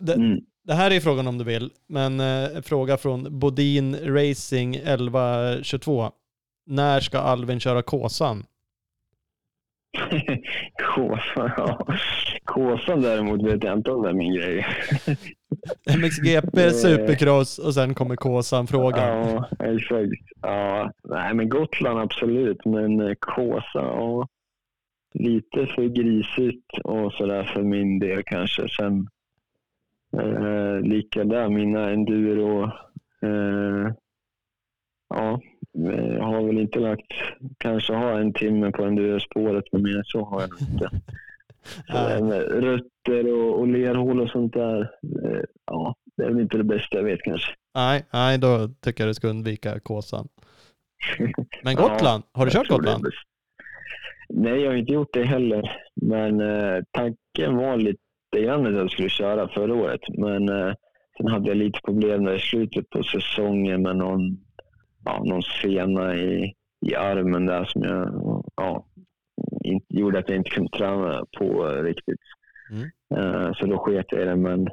Det, 0.00 0.14
mm. 0.14 0.40
det 0.62 0.74
här 0.74 0.90
är 0.90 1.00
frågan 1.00 1.26
om 1.26 1.38
du 1.38 1.44
vill, 1.44 1.70
men 1.86 2.20
en 2.20 2.62
fråga 2.62 2.96
från 2.96 3.38
Bodin 3.38 3.96
Racing 3.96 4.76
1122. 4.76 6.12
När 6.66 7.00
ska 7.00 7.18
Alvin 7.18 7.60
köra 7.60 7.82
Kåsan? 7.82 8.44
Kåsan, 10.94 11.50
ja. 11.56 11.86
Kåsan 12.44 13.00
däremot 13.02 13.42
vet 13.42 13.64
jag 13.64 13.78
inte 13.78 13.90
om 13.90 14.02
det 14.02 14.08
är 14.08 14.12
min 14.12 14.34
grej. 14.34 14.66
MXGP, 15.98 16.70
Supercross 16.70 17.58
och 17.58 17.74
sen 17.74 17.94
kommer 17.94 18.16
Kåsan-frågan. 18.16 19.08
Ja, 19.08 19.48
exakt. 19.58 20.12
Ja, 20.42 20.92
nej, 21.04 21.34
men 21.34 21.48
Gotland 21.48 21.98
absolut, 21.98 22.64
men 22.64 23.00
eh, 23.00 23.14
Kåsan, 23.20 23.84
ja. 23.84 24.28
Lite 25.14 25.66
för 25.66 25.84
grisigt 25.84 26.78
och 26.84 27.12
sådär 27.12 27.44
för 27.44 27.62
min 27.62 27.98
del 27.98 28.22
kanske. 28.26 28.68
Sen 28.68 29.08
eh, 30.16 30.80
lika 30.80 31.24
där, 31.24 31.48
mina 31.48 31.90
enduro. 31.90 32.64
Eh, 33.22 33.92
ja, 35.10 35.40
jag 36.16 36.22
har 36.22 36.42
väl 36.42 36.58
inte 36.58 36.78
lagt, 36.78 37.12
kanske 37.58 37.92
har 37.92 38.12
en 38.12 38.32
timme 38.32 38.70
på 38.70 38.84
enduro-spåret, 38.84 39.64
men 39.72 39.82
mer 39.82 40.02
så 40.04 40.24
har 40.24 40.40
jag 40.40 40.50
inte. 40.60 40.90
Så 41.86 42.24
med 42.24 42.42
rötter 42.42 43.32
och, 43.34 43.60
och 43.60 43.68
lerhål 43.68 44.20
och 44.20 44.30
sånt 44.30 44.52
där, 44.52 44.80
eh, 45.24 45.42
ja, 45.66 45.94
det 46.16 46.22
är 46.22 46.28
väl 46.28 46.40
inte 46.40 46.56
det 46.56 46.64
bästa 46.64 46.96
jag 46.96 47.04
vet 47.04 47.22
kanske. 47.22 47.54
Nej, 47.74 48.06
nej 48.12 48.38
då 48.38 48.68
tycker 48.80 49.04
jag 49.04 49.10
du 49.10 49.14
ska 49.14 49.28
undvika 49.28 49.80
Kåsan. 49.80 50.28
Men 51.62 51.76
Gotland, 51.76 52.24
ja, 52.32 52.38
har 52.38 52.46
du 52.46 52.52
kört 52.52 52.68
Gotland? 52.68 53.06
Nej, 54.28 54.60
jag 54.60 54.70
har 54.70 54.76
inte 54.76 54.92
gjort 54.92 55.12
det 55.12 55.24
heller. 55.24 55.82
Men 55.94 56.40
eh, 56.40 56.82
tanken 56.90 57.56
var 57.56 57.76
lite 57.76 58.00
grann 58.36 58.66
att 58.66 58.74
jag 58.74 58.90
skulle 58.90 59.08
köra 59.08 59.48
förra 59.48 59.74
året. 59.74 60.00
Men 60.18 60.48
eh, 60.48 60.74
sen 61.16 61.26
hade 61.26 61.48
jag 61.48 61.56
lite 61.56 61.80
problem 61.84 62.24
där 62.24 62.34
i 62.34 62.40
slutet 62.40 62.90
på 62.90 63.02
säsongen 63.02 63.82
med 63.82 63.96
någon 63.96 64.38
ja, 65.04 65.22
någon 65.24 65.42
sena 65.42 66.14
i, 66.14 66.54
i 66.86 66.94
armen 66.94 67.46
där 67.46 67.64
som 67.64 67.82
jag, 67.82 68.44
ja, 68.56 68.86
inte, 69.64 69.86
gjorde 69.88 70.18
att 70.18 70.28
jag 70.28 70.38
inte 70.38 70.50
kunde 70.50 70.78
träna 70.78 71.24
på 71.38 71.64
riktigt. 71.66 72.20
Mm. 72.70 72.90
Uh, 73.14 73.52
så 73.52 73.66
då 73.66 73.78
sket 73.78 74.06
jag 74.08 74.22
i 74.22 74.24
det. 74.24 74.36
Men 74.36 74.68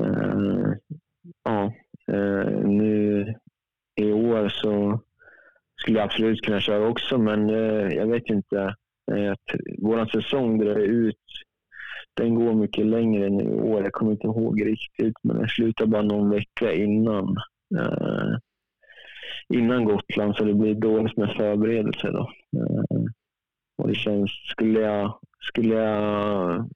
uh, 0.00 0.74
ja, 1.44 1.72
uh, 2.12 2.68
nu 2.68 3.34
i 4.00 4.12
år 4.12 4.48
så 4.48 5.00
skulle 5.80 5.98
jag 5.98 6.04
absolut 6.04 6.42
kunna 6.42 6.60
köra 6.60 6.88
också, 6.88 7.18
men 7.18 7.48
jag 7.88 8.06
vet 8.06 8.26
inte. 8.26 8.74
Att 9.32 9.60
vår 9.78 10.06
säsong 10.06 10.58
drar 10.58 10.78
ut. 10.78 11.16
Den 12.14 12.34
går 12.34 12.54
mycket 12.54 12.86
längre 12.86 13.30
nu 13.30 13.44
i 13.44 13.60
år. 13.60 13.82
Jag 13.82 13.92
kommer 13.92 14.12
inte 14.12 14.26
ihåg 14.26 14.66
riktigt, 14.66 15.14
men 15.22 15.36
den 15.36 15.48
slutar 15.48 15.86
bara 15.86 16.02
någon 16.02 16.30
vecka 16.30 16.72
innan 16.72 17.36
innan 19.48 19.84
Gotland 19.84 20.36
så 20.36 20.44
det 20.44 20.54
blir 20.54 20.74
dåligt 20.74 21.16
med 21.16 21.34
förberedelse. 21.36 22.10
Då. 22.10 22.32
Eh, 22.56 23.04
och 23.76 23.88
det 23.88 23.94
känns, 23.94 24.30
skulle 24.30 24.80
jag, 24.80 25.18
skulle 25.40 25.74
jag 25.74 26.68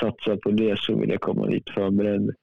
satsa 0.00 0.36
på 0.36 0.50
det 0.50 0.78
så 0.78 0.96
vill 0.96 1.10
jag 1.10 1.20
komma 1.20 1.46
dit 1.46 1.70
förberedd. 1.70 2.34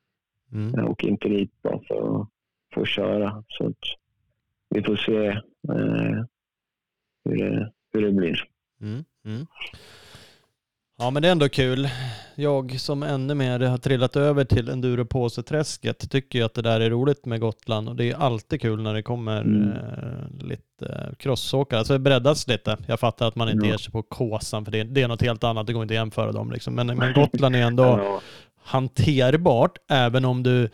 Mm. 0.52 0.86
Och 0.86 1.04
inte 1.04 1.30
dit 1.30 1.62
bara 1.62 1.80
för 1.88 2.22
att 2.22 2.28
få 2.74 2.86
köra. 2.86 3.44
Så 3.48 3.68
att 3.68 3.78
vi 4.70 4.84
får 4.84 4.96
se 4.96 5.28
eh, 5.76 6.24
hur, 7.26 7.38
det, 7.38 7.72
hur 7.94 8.02
det 8.02 8.12
blir. 8.12 8.44
Mm. 8.82 9.04
Mm. 9.26 9.46
Ja 11.00 11.10
men 11.12 11.22
det 11.22 11.28
är 11.28 11.32
ändå 11.32 11.50
kul. 11.50 11.90
Jag 12.36 12.80
som 12.80 13.04
ännu 13.04 13.34
mer 13.34 13.60
har 13.60 13.78
trillat 13.78 14.16
över 14.16 14.44
till 14.44 14.70
enduropåseträsket 14.70 16.12
tycker 16.12 16.40
ju 16.40 16.46
att 16.46 16.54
det 16.54 16.62
där 16.62 16.80
är 16.82 16.90
roligt 16.90 17.26
med 17.26 17.40
Gotland 17.40 17.90
och 17.90 17.96
det 17.96 18.10
är 18.12 18.16
alltid 18.16 18.62
kul 18.62 18.82
när 18.82 18.94
det 18.94 19.02
kommer 19.04 19.42
Mm. 19.42 19.72
eh, 19.72 20.48
lite 20.48 21.16
crossåkare. 21.20 21.80
Alltså 21.80 21.94
det 21.94 22.00
breddas 22.00 22.48
lite. 22.48 22.78
Jag 22.88 23.00
fattar 23.00 23.28
att 23.28 23.36
man 23.36 23.50
inte 23.50 23.66
Ja. 23.66 23.72
ger 23.72 23.78
sig 23.78 23.92
på 23.92 24.02
Kåsan 24.04 24.66
för 24.66 24.72
det, 24.72 24.84
det 24.84 25.02
är 25.02 25.08
något 25.08 25.22
helt 25.22 25.44
annat, 25.44 25.68
det 25.68 25.74
går 25.74 25.82
inte 25.84 25.92
att 25.94 25.96
jämföra 26.00 26.32
dem 26.32 26.52
liksom. 26.52 26.76
Men, 26.76 26.88
men 26.88 27.14
Gotland 27.14 27.56
är 27.56 27.62
ändå 27.62 27.84
Ja, 27.84 28.22
hanterbart 28.64 29.78
även 29.90 30.26
om 30.26 30.44
du 30.44 30.70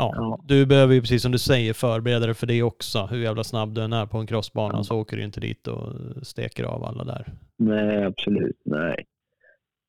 Ja, 0.00 0.12
Ja. 0.16 0.40
du 0.44 0.66
behöver 0.66 0.94
ju 0.94 1.00
precis 1.00 1.22
som 1.22 1.32
du 1.32 1.38
säger 1.38 1.72
förbereda 1.72 2.26
dig 2.26 2.34
för 2.34 2.46
det 2.46 2.62
också. 2.62 3.06
Hur 3.10 3.18
jävla 3.22 3.44
snabb 3.44 3.74
du 3.74 3.82
än 3.82 3.92
är 3.92 4.06
på 4.06 4.18
en 4.18 4.26
crossbana 4.26 4.74
Ja. 4.78 4.84
så 4.84 4.96
åker 4.96 5.16
du 5.16 5.22
inte 5.22 5.40
dit 5.40 5.66
och 5.66 5.92
steker 6.22 6.64
av 6.64 6.84
alla 6.84 7.04
där. 7.04 7.32
nej, 7.58 8.04
absolut. 8.04 8.56
Nej. 8.64 9.04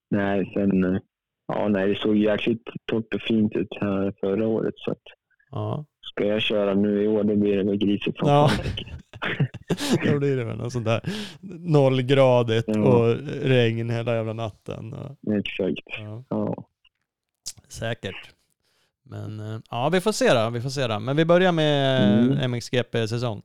Nej, 0.10 0.52
sen... 0.54 1.00
Ja, 1.48 1.68
nej, 1.68 1.88
det 1.90 1.96
såg 2.00 2.18
jäkligt 2.18 2.64
torrt 2.86 3.14
och 3.14 3.22
fint 3.22 3.56
ut 3.56 3.68
här 3.82 4.14
förra 4.20 4.48
året. 4.48 4.74
Så 4.78 4.92
att 4.92 5.02
Ja, 5.52 5.86
ska 6.02 6.26
jag 6.26 6.42
köra 6.42 6.74
nu 6.74 7.04
i 7.04 7.08
år, 7.08 7.24
då 7.24 7.36
blir 7.36 7.58
det 7.58 7.64
väl 7.64 7.78
grisigt 7.78 8.18
som 8.20 8.28
Ja. 8.28 8.52
då 10.12 10.20
blir 10.20 10.38
det 10.38 10.44
väl 10.44 10.58
något 10.58 10.74
sånt 10.74 10.86
där 10.86 11.02
nollgradigt 11.60 12.66
Ja. 12.68 12.82
och 12.82 13.16
regn 13.44 13.90
hela 13.90 14.16
jävla 14.16 14.34
natten. 14.34 14.94
Och, 14.94 15.36
Exakt. 15.40 15.88
ja, 16.00 16.24
Ja. 16.30 16.66
säkert. 17.68 18.34
Men 19.04 19.40
eh, 19.40 19.60
ja, 19.72 19.90
vi 19.94 20.02
får 20.02 20.12
se 20.12 20.34
då. 20.34 20.50
Vi 20.50 20.62
får 20.62 20.70
se 20.70 20.88
då. 20.88 21.00
Men 21.00 21.16
vi 21.18 21.26
börjar 21.26 21.52
med 21.52 22.04
Mm. 22.14 22.32
mm. 22.32 22.52
MXGP-säsong. 22.52 23.42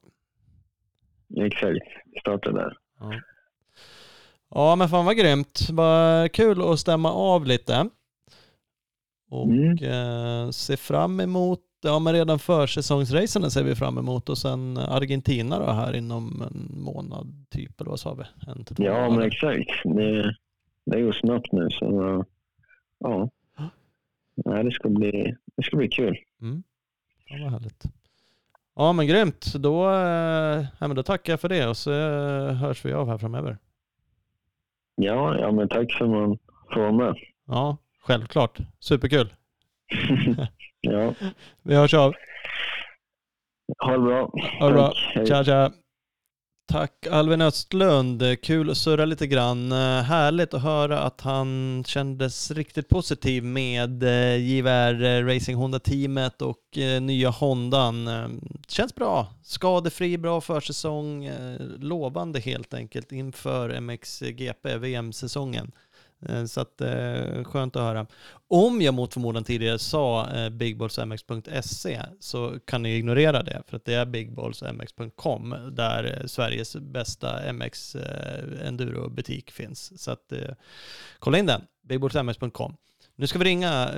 Exakt. 1.36 1.78
Starta 2.20 2.52
där. 2.52 2.76
Ja. 3.00 3.12
Ja, 4.54 4.76
men 4.76 4.88
fan 4.88 5.04
vad 5.04 5.16
grymt. 5.16 5.68
Vad 5.70 6.32
kul 6.32 6.62
att 6.72 6.80
stämma 6.80 7.12
av 7.12 7.46
lite. 7.46 7.88
Och 9.30 9.46
Mm. 9.48 9.78
eh, 9.78 10.50
se 10.50 10.76
fram 10.76 11.20
emot, 11.20 11.60
ja 11.82 11.98
men 11.98 12.12
redan 12.12 12.38
försäsongsracen 12.38 13.50
ser 13.50 13.64
vi 13.64 13.74
fram 13.74 13.98
emot 13.98 14.28
och 14.28 14.38
sen 14.38 14.78
Argentina 14.78 15.58
då 15.58 15.72
här 15.72 15.96
inom 15.96 16.42
en 16.42 16.80
månad 16.82 17.46
typ, 17.50 17.80
eller 17.80 17.90
vad 17.90 18.00
sa 18.00 18.14
vi? 18.14 18.24
En 18.50 18.64
två 18.64 18.84
Ja, 18.84 19.10
men 19.10 19.22
exakt. 19.22 19.70
Det, 19.84 20.36
det 20.86 21.00
går 21.02 21.12
snabbt 21.12 21.52
nu, 21.52 21.68
så 21.70 22.24
ja. 22.98 23.30
Nej, 24.44 24.64
det 24.64 24.70
ska 24.72 24.88
bli, 24.88 25.34
det 25.56 25.62
ska 25.62 25.76
bli 25.76 25.88
kul. 25.88 26.18
Mm. 26.40 26.62
Ja, 27.26 27.36
vad 27.42 27.52
härligt. 27.52 27.84
Ja, 28.76 28.92
men 28.92 29.06
grymt. 29.06 29.54
Då, 29.54 29.90
eh, 29.90 30.64
ja, 30.80 30.86
men 30.88 30.94
då 30.96 31.02
tackar 31.02 31.32
jag 31.32 31.40
för 31.40 31.48
det 31.48 31.66
och 31.66 31.76
så 31.76 31.90
eh, 31.92 32.52
hörs 32.54 32.84
vi 32.84 32.92
av 32.92 33.08
här 33.08 33.18
framöver. 33.18 33.58
Ja, 34.96 35.38
ja 35.38 35.52
men 35.52 35.68
tack 35.68 35.92
för 35.92 36.04
att 36.04 36.10
man 36.10 36.38
får 36.74 36.80
vara 36.80 36.92
med. 36.92 37.14
Ja, 37.46 37.76
självklart. 38.00 38.58
Superkul. 38.80 39.34
ja, 40.80 41.14
Vi 41.62 41.74
hörs 41.74 41.94
av. 41.94 42.14
ha 43.78 43.92
det 43.92 43.98
bra. 43.98 44.30
Ha 44.60 44.66
det 44.68 44.72
bra. 44.74 44.92
Tack. 45.14 45.28
Tja, 45.28 45.44
tja. 45.44 45.72
Tack 46.66 47.06
Alvin 47.10 47.40
Östlund. 47.40 48.42
Kul 48.42 48.70
att 48.70 48.76
surra 48.76 49.04
lite 49.04 49.26
grann. 49.26 49.72
Eh, 49.72 50.02
härligt 50.02 50.54
att 50.54 50.62
höra 50.62 51.00
att 51.00 51.20
han 51.20 51.84
kändes 51.86 52.50
riktigt 52.50 52.88
positiv 52.88 53.44
med 53.44 54.02
eh, 54.02 54.36
JVR 54.36 55.02
eh, 55.02 55.24
Racing 55.24 55.58
Honda-teamet 55.58 56.42
och 56.42 56.60
nya 57.00 57.30
Hondan. 57.30 58.10
Känns 58.68 58.94
bra. 58.94 59.34
Skadefri, 59.42 60.18
bra 60.18 60.40
försäsong. 60.40 61.30
Lovande 61.78 62.40
helt 62.40 62.74
enkelt 62.74 63.12
inför 63.12 63.80
MXGP, 63.80 64.76
VM-säsongen. 64.78 65.72
Eh, 66.28 66.44
så 66.44 66.60
att 66.60 66.80
eh, 66.80 67.44
skönt 67.44 67.76
att 67.76 67.82
höra. 67.82 68.06
Om 68.48 68.82
jag 68.82 68.94
mot 68.94 69.12
förmodan 69.12 69.44
tidigare 69.44 69.78
sa 69.78 70.30
eh, 70.30 70.50
bigballsmx.se 70.50 72.02
så 72.20 72.58
kan 72.64 72.82
ni 72.82 72.96
ignorera 72.96 73.42
det 73.42 73.62
för 73.66 73.76
att 73.76 73.84
det 73.84 73.94
är 73.94 74.06
bigballsmx.com 74.06 75.56
där 75.70 76.22
Sveriges 76.26 76.76
bästa 76.76 77.52
MX 77.52 77.96
enduro-butik 78.62 79.50
finns. 79.50 80.02
Så 80.02 80.10
att 80.10 80.32
kolla 81.18 81.38
in 81.38 81.46
den, 81.46 81.62
bigballsmx.com. 81.88 82.76
Nu 83.16 83.26
ska 83.26 83.38
vi 83.38 83.44
ringa 83.44 83.90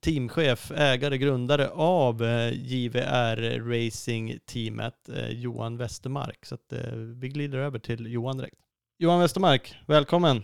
teamchef, 0.00 0.70
ägare, 0.70 1.18
grundare 1.18 1.68
av 1.68 2.22
JVR 2.52 3.60
Racing-teamet, 3.60 5.08
Johan 5.28 5.76
Westermark. 5.76 6.46
Så 6.46 6.54
att 6.54 6.72
vi 7.20 7.28
glider 7.28 7.58
över 7.58 7.78
till 7.78 8.12
Johan 8.12 8.36
direkt. 8.36 8.56
Johan 8.98 9.20
Westermark, 9.20 9.74
välkommen. 9.86 10.42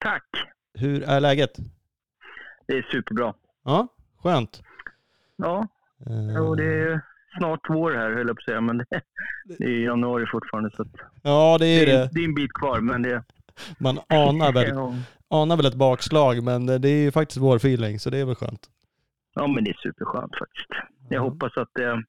Tack. 0.00 0.57
Hur 0.80 1.02
är 1.02 1.20
läget? 1.20 1.50
Det 2.66 2.78
är 2.78 2.82
superbra. 2.82 3.34
Ja, 3.64 3.88
skönt. 4.22 4.62
Ja, 5.36 5.68
jo, 6.36 6.54
det 6.54 6.64
är 6.64 7.00
snart 7.38 7.60
vår 7.68 7.92
här 7.92 8.10
höll 8.10 8.26
jag 8.26 8.36
på 8.36 8.40
att 8.40 8.44
säga, 8.44 8.60
men 8.60 8.78
det, 8.78 8.84
det 9.58 9.64
är 9.64 9.84
januari 9.84 10.26
fortfarande 10.32 10.70
så 10.76 10.84
Ja, 11.22 11.56
det 11.60 11.66
är 11.66 11.86
det, 11.86 11.92
är, 11.92 11.98
det. 11.98 12.10
det 12.12 12.20
är 12.20 12.24
en 12.24 12.34
bit 12.34 12.52
kvar. 12.52 12.80
Men 12.80 13.02
det, 13.02 13.24
Man 13.78 13.98
anar 14.08 14.52
väl, 14.52 14.72
anar 15.30 15.56
väl 15.56 15.66
ett 15.66 15.74
bakslag, 15.74 16.42
men 16.44 16.66
det 16.66 16.88
är 16.88 17.02
ju 17.04 17.10
faktiskt 17.10 17.40
vår 17.40 17.56
feeling, 17.56 17.98
så 17.98 18.10
det 18.10 18.18
är 18.18 18.24
väl 18.24 18.34
skönt. 18.34 18.66
ja, 19.34 19.46
men 19.46 19.64
det 19.64 19.70
är 19.70 19.76
superskönt 19.82 20.32
faktiskt. 20.38 20.68
Jag 21.10 21.18
Ja. 21.18 21.22
hoppas 21.30 21.56
att 21.56 21.70
det 21.74 22.02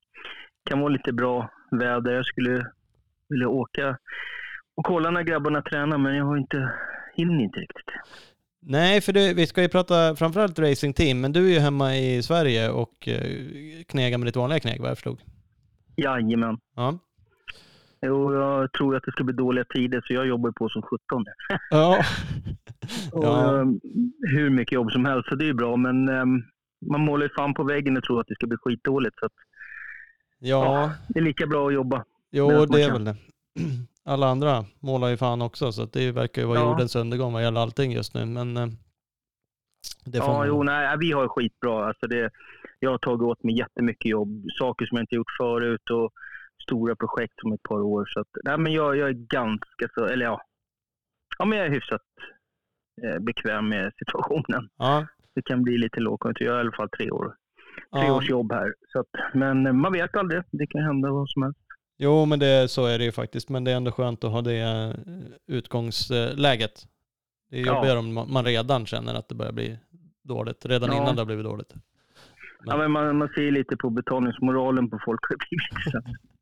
kan 0.69 0.79
vara 0.79 0.89
lite 0.89 1.13
bra 1.13 1.49
väder. 1.71 2.13
Jag 2.13 2.25
skulle 2.25 2.65
vilja 3.29 3.47
åka 3.47 3.97
och 4.75 4.85
kolla 4.85 5.11
när 5.11 5.21
grabbarna 5.23 5.61
tränar, 5.61 5.97
men 5.97 6.15
jag 6.15 6.25
har 6.25 6.37
inte, 6.37 6.71
hinner 7.15 7.43
inte 7.43 7.59
riktigt. 7.59 7.85
Nej, 8.61 9.01
för 9.01 9.13
du, 9.13 9.33
vi 9.33 9.47
ska 9.47 9.61
ju 9.61 9.69
prata 9.69 10.15
framförallt 10.15 10.59
racingteam, 10.59 11.21
men 11.21 11.31
du 11.31 11.45
är 11.45 11.53
ju 11.53 11.59
hemma 11.59 11.97
i 11.97 12.23
Sverige 12.23 12.69
och 12.69 13.07
eh, 13.07 13.83
knegar 13.87 14.17
med 14.17 14.27
ditt 14.27 14.35
vanliga 14.35 14.59
kneg, 14.59 14.81
vad 14.81 14.89
jag 14.89 14.97
förstod. 14.97 15.19
Jajamän. 15.95 16.57
Ja. 16.75 16.99
Jo, 18.01 18.33
jag 18.33 18.71
tror 18.73 18.95
att 18.95 19.03
det 19.03 19.11
ska 19.11 19.23
bli 19.23 19.33
dåliga 19.33 19.65
tider, 19.75 20.01
så 20.07 20.13
jag 20.13 20.27
jobbar 20.27 20.51
på 20.51 20.69
som 20.69 20.81
17. 20.81 20.99
Ja. 21.69 22.03
Och, 23.11 23.23
ja. 23.25 23.59
eh, 23.59 23.65
hur 24.35 24.49
mycket 24.49 24.71
jobb 24.73 24.91
som 24.91 25.05
helst, 25.05 25.29
så 25.29 25.35
det 25.35 25.49
är 25.49 25.53
bra. 25.53 25.75
Men 25.75 26.09
eh, 26.09 26.25
man 26.91 27.01
målar 27.01 27.25
ju 27.25 27.29
fan 27.37 27.53
på 27.53 27.63
väggen 27.63 27.97
och 27.97 28.03
tror 28.03 28.19
att 28.21 28.27
det 28.27 28.35
ska 28.35 28.47
bli 28.47 28.57
skitdåligt. 28.57 29.19
Så 29.19 29.25
att, 29.25 29.31
Ja, 30.39 30.91
det 31.07 31.19
är 31.19 31.23
lika 31.23 31.47
bra 31.47 31.67
att 31.67 31.73
jobba. 31.73 32.03
jo 32.31 32.65
det 32.65 32.83
är 32.83 32.91
väl 32.91 33.03
det. 33.05 33.15
Alla 34.09 34.27
andra 34.27 34.65
målar 34.79 35.07
ju 35.07 35.17
fan 35.17 35.41
också, 35.41 35.71
så 35.71 35.85
det 35.85 36.11
verkar 36.11 36.41
ju 36.41 36.47
vara 36.47 36.59
Ja. 36.59 36.69
jordens 36.69 36.95
undergång 36.95 37.33
vad 37.33 37.43
gäller 37.43 37.61
allting 37.61 37.91
just 37.91 38.13
nu, 38.13 38.25
men 38.25 38.57
eh, 38.57 38.67
det 40.05 40.17
får 40.19 40.27
Ja, 40.29 40.37
man- 40.37 40.47
jo, 40.47 40.63
nej, 40.63 40.97
vi 40.99 41.11
har 41.11 41.27
skitbra. 41.27 41.85
Alltså 41.87 42.07
det, 42.07 42.29
jag 42.79 42.91
har 42.91 42.97
tagit 42.97 43.21
åt 43.21 43.43
mig 43.43 43.57
jättemycket 43.57 44.05
jobb, 44.11 44.45
saker 44.59 44.85
som 44.85 44.95
jag 44.97 45.03
inte 45.03 45.15
gjort 45.15 45.31
förut 45.39 45.89
och 45.89 46.11
stora 46.63 46.95
projekt 46.95 47.33
om 47.43 47.53
ett 47.53 47.63
par 47.63 47.81
år. 47.81 48.05
Så 48.05 48.19
att, 48.19 48.27
nej, 48.43 48.57
men 48.57 48.73
jag, 48.73 48.97
jag 48.97 49.09
är 49.09 49.13
ganska 49.13 49.87
så, 49.93 50.05
eller 50.05 50.25
ja, 50.25 50.41
ja 51.37 51.45
men 51.45 51.57
jag 51.57 51.67
är 51.67 51.71
hyfsat 51.71 52.01
eh, 53.03 53.19
bekväm 53.19 53.69
med 53.69 53.91
situationen. 53.99 54.69
Ja, 54.77 55.07
Det 55.35 55.41
kan 55.41 55.63
bli 55.63 55.77
lite 55.77 55.99
lågkonjunktur. 55.99 56.45
Jag 56.45 56.53
har 56.53 56.57
i 56.59 56.61
alla 56.61 56.71
fall 56.71 56.89
tre 56.89 57.11
år. 57.11 57.35
Tre 57.93 58.07
ja. 58.07 58.15
års 58.15 58.29
jobb 58.29 58.51
här. 58.51 58.73
Så 58.87 58.99
att, 58.99 59.07
men 59.33 59.65
eh, 59.65 59.73
man 59.73 59.93
vet 59.93 60.15
aldrig. 60.17 60.41
Det 60.51 60.67
kan 60.67 60.81
hända 60.83 61.11
vad 61.11 61.29
som 61.29 61.43
helst. 61.43 61.59
Jo, 62.01 62.25
men 62.25 62.39
det, 62.39 62.67
så 62.71 62.85
är 62.85 62.97
det 62.97 63.03
ju 63.03 63.11
faktiskt. 63.11 63.49
Men 63.49 63.63
det 63.63 63.71
är 63.71 63.75
ändå 63.75 63.91
skönt 63.91 64.23
att 64.23 64.31
ha 64.31 64.41
det 64.41 64.57
eh, 64.59 64.93
utgångsläget. 65.47 66.85
Det 67.51 67.59
är 67.61 67.65
Ja. 67.65 67.75
jobbigare 67.75 67.99
om 67.99 68.13
man 68.33 68.45
redan 68.45 68.85
känner 68.85 69.13
att 69.13 69.29
det 69.29 69.35
börjar 69.35 69.51
bli 69.51 69.79
dåligt. 70.23 70.65
Redan 70.65 70.89
Ja. 70.89 70.97
innan 71.01 71.15
det 71.15 71.21
har 71.21 71.25
blivit 71.25 71.45
dåligt. 71.45 71.73
Ja, 72.65 72.77
men 72.77 72.91
man, 72.91 73.17
man 73.17 73.27
ser 73.27 73.51
lite 73.51 73.77
på 73.77 73.89
betalningsmoralen 73.89 74.89
på 74.89 74.99
folk. 75.05 75.19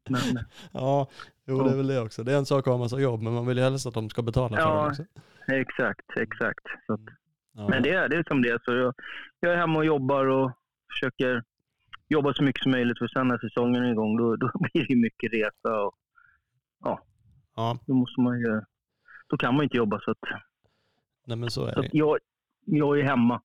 men, 0.10 0.22
Ja, 0.72 1.08
jo 1.48 1.64
det 1.64 1.72
är 1.72 1.76
väl 1.78 1.88
det 1.88 2.02
också. 2.02 2.24
Det 2.24 2.34
är 2.34 2.38
en 2.38 2.46
sak 2.46 2.68
att 2.68 2.72
ha 2.74 2.78
massa 2.78 3.00
jobb, 3.00 3.22
men 3.22 3.34
man 3.34 3.46
vill 3.48 3.58
ju 3.58 3.64
helst 3.64 3.86
att 3.88 3.94
de 3.94 4.10
ska 4.10 4.22
betala 4.22 4.56
för 4.58 4.64
Ja. 4.64 4.84
det 4.84 4.90
också. 4.90 5.04
exakt, 5.54 6.06
exakt. 6.18 6.66
Att, 6.88 7.00
Ja. 7.60 7.68
Men 7.70 7.84
det 7.84 7.90
är, 7.90 8.10
det 8.10 8.16
är 8.18 8.24
som 8.28 8.42
det 8.42 8.50
är. 8.50 8.60
Så 8.66 8.72
jag, 8.74 8.94
jag 9.40 9.54
är 9.54 9.58
hemma 9.58 9.80
och 9.80 9.86
jobbar 9.86 10.26
och 10.26 10.52
försöker 10.94 11.44
jobba 12.10 12.34
så 12.34 12.44
mycket 12.44 12.64
som 12.64 12.72
möjligt. 12.72 12.98
För 12.98 13.08
sen 13.08 13.28
när 13.28 13.38
säsongen 13.38 13.84
är 13.84 13.92
igång 13.92 14.18
då, 14.18 14.36
då 14.36 14.52
blir 14.60 14.88
det 14.88 14.94
ju 14.94 14.96
mycket 14.96 15.34
resa 15.34 15.82
och 15.82 15.96
ja, 17.56 17.80
då 17.86 17.94
måste 17.94 18.22
man 18.22 18.40
ju... 18.40 18.62
Då 19.30 19.38
kan 19.38 19.56
man 19.56 19.64
inte 19.64 19.78
jobba. 19.78 20.00
Så, 20.00 20.12
att, 20.12 20.18
nej 21.26 21.38
men 21.38 21.52
så 21.52 21.66
är 21.66 21.74
så 21.74 21.82
det. 21.82 21.90
jag, 21.92 22.18
jag 22.66 23.00
är 23.00 23.04
hemma. 23.04 23.42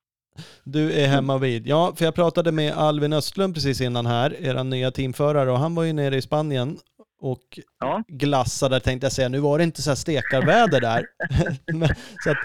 Du 0.65 0.93
är 0.93 1.09
hemma 1.09 1.39
vid. 1.39 1.67
Ja, 1.67 1.93
för 1.97 2.05
jag 2.05 2.15
pratade 2.15 2.53
med 2.53 2.73
Alvin 2.73 3.13
Östlund 3.13 3.55
precis 3.55 3.81
innan 3.81 4.07
här, 4.07 4.43
er 4.43 4.65
nya 4.65 4.91
teamförare, 4.91 5.51
och 5.51 5.59
han 5.59 5.75
var 5.75 5.83
ju 5.83 5.93
nere 5.93 6.17
i 6.17 6.23
Spanien 6.23 6.79
och 7.21 7.59
Ja. 7.79 8.03
glassade 8.09 8.81
tänkte 8.81 9.05
jag 9.05 9.13
säga. 9.13 9.29
Nu 9.29 9.39
var 9.39 9.59
det 9.59 9.65
inte 9.65 9.83
så 9.83 9.91
här 9.91 9.95
stekarväder 9.97 10.81
där. 10.81 11.07
Så 12.25 12.31
att, 12.31 12.37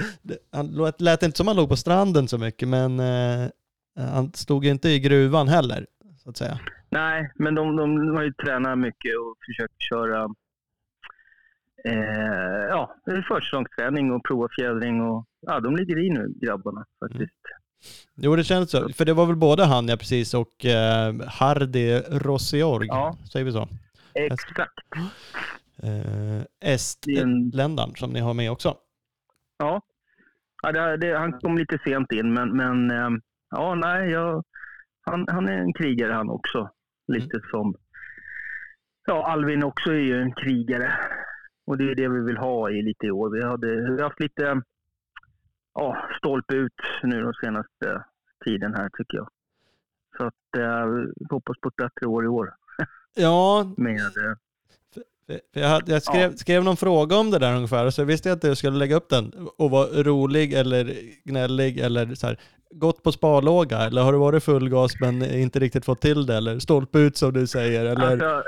han 0.51 0.68
lät, 0.68 1.01
lät 1.01 1.24
inte 1.24 1.38
som 1.38 1.47
han 1.47 1.55
låg 1.55 1.70
på 1.70 1.76
stranden 1.76 2.28
så 2.28 2.38
mycket, 2.38 2.68
men 2.68 2.99
eh, 2.99 3.49
han 3.95 4.34
stod 4.34 4.65
ju 4.65 4.72
inte 4.72 4.89
i 4.89 4.99
gruvan 4.99 5.47
heller, 5.47 5.86
så 6.28 6.30
att 6.30 6.38
säga. 6.38 6.59
Nej, 6.89 7.32
men 7.36 7.55
de, 7.55 7.75
de 7.75 8.15
har 8.15 8.23
ju 8.23 8.34
tränat 8.34 8.78
mycket 8.78 9.17
och 9.17 9.36
försökt 9.45 9.82
köra 9.82 10.28
Eh, 11.86 12.63
ja, 12.69 12.95
försäsongsträning 13.28 14.11
och 14.11 14.23
prova 14.23 14.47
fjädring 14.59 15.01
och 15.01 15.25
ja, 15.41 15.59
de 15.59 15.75
ligger 15.75 16.05
i 16.05 16.09
nu 16.09 16.34
grabbarna 16.41 16.86
faktiskt. 16.99 17.34
Jo, 18.15 18.36
det 18.36 18.43
känns 18.43 18.71
så. 18.71 18.89
För 18.89 19.05
det 19.05 19.13
var 19.13 19.25
väl 19.25 19.36
både 19.36 19.65
han, 19.65 19.88
ja 19.88 19.97
precis, 19.97 20.34
och 20.34 20.65
eh, 20.65 21.15
Hardy 21.28 21.99
Rossiorg, 22.11 22.88
Ja. 22.88 23.17
säger 23.32 23.45
vi 23.45 23.51
så? 23.51 23.67
Exakt. 24.13 24.73
Eh, 25.84 26.71
Estländaren 26.71 27.95
som 27.95 28.09
ni 28.09 28.19
har 28.19 28.34
med 28.34 28.51
också. 28.51 28.78
Ja, 29.57 29.82
ja 30.63 30.71
det, 30.71 30.97
det, 30.97 31.17
han 31.17 31.39
kom 31.39 31.57
lite 31.57 31.80
sent 31.86 32.11
in, 32.11 32.34
men, 32.34 32.57
men 32.57 32.91
eh, 32.91 33.09
ja, 33.49 33.75
nej, 33.75 34.09
jag, 34.09 34.43
han, 35.08 35.26
han 35.28 35.49
är 35.49 35.58
en 35.58 35.74
krigare 35.74 36.14
han 36.14 36.30
också. 36.30 36.70
Lite 37.08 37.41
som... 37.51 37.76
Ja, 39.05 39.32
Alvin 39.32 39.64
också 39.64 39.89
är 39.89 39.99
ju 39.99 40.22
en 40.22 40.34
krigare. 40.34 40.93
Och 41.66 41.78
det 41.78 41.91
är 41.91 41.95
det 41.95 42.08
vi 42.08 42.20
vill 42.20 42.38
ha 42.38 42.70
i 42.70 42.82
lite 42.82 43.05
i 43.05 43.12
år. 43.12 43.30
Vi, 43.30 43.43
hade, 43.43 43.68
vi 43.68 44.01
har 44.01 44.10
haft 44.10 44.20
lite 44.20 44.62
ja, 45.74 45.97
stolpe 46.18 46.55
ut 46.55 46.74
nu 47.03 47.22
den 47.22 47.34
senaste 47.34 48.03
tiden 48.45 48.74
här 48.74 48.89
tycker 48.97 49.18
jag. 49.18 49.30
Så 50.18 50.24
att 50.26 50.58
eh, 50.58 50.86
vi 50.86 51.26
hoppas 51.30 51.58
på 51.62 51.68
ett 51.70 51.76
bättre 51.76 52.08
år 52.08 52.26
i 52.26 52.28
år 52.28 52.53
Ja, 53.16 53.72
med 53.78 53.99
eh, 53.99 55.38
jag, 55.53 55.68
hade- 55.68 55.91
jag 55.91 56.03
skrev, 56.03 56.36
skrev 56.36 56.64
någon 56.64 56.78
fråga 56.78 57.16
om 57.16 57.32
det 57.32 57.39
där 57.39 57.55
ungefär, 57.55 57.89
så 57.89 58.01
jag 58.01 58.05
visste 58.05 58.32
att 58.32 58.43
jag 58.43 58.58
skulle 58.58 58.78
lägga 58.78 58.95
upp 58.95 59.10
den 59.10 59.47
och 59.58 59.72
vara 59.72 59.88
rolig 60.03 60.53
eller 60.53 60.93
gnällig 61.24 61.80
eller 61.80 62.16
så 62.16 62.28
här, 62.28 62.39
gått 62.72 63.03
på 63.03 63.11
sparlåga 63.11 63.78
eller 63.78 64.01
har 64.01 64.13
du 64.13 64.20
varit 64.20 64.43
full 64.43 64.70
gas 64.70 64.91
men 65.01 65.24
inte 65.24 65.59
riktigt 65.59 65.86
fått 65.86 66.01
till 66.01 66.26
det 66.26 66.36
eller 66.36 66.59
stolpe 66.59 66.99
ut 66.99 67.18
som 67.18 67.34
du 67.34 67.47
säger 67.47 67.86
eller 67.86 68.11
Alltså, 68.11 68.43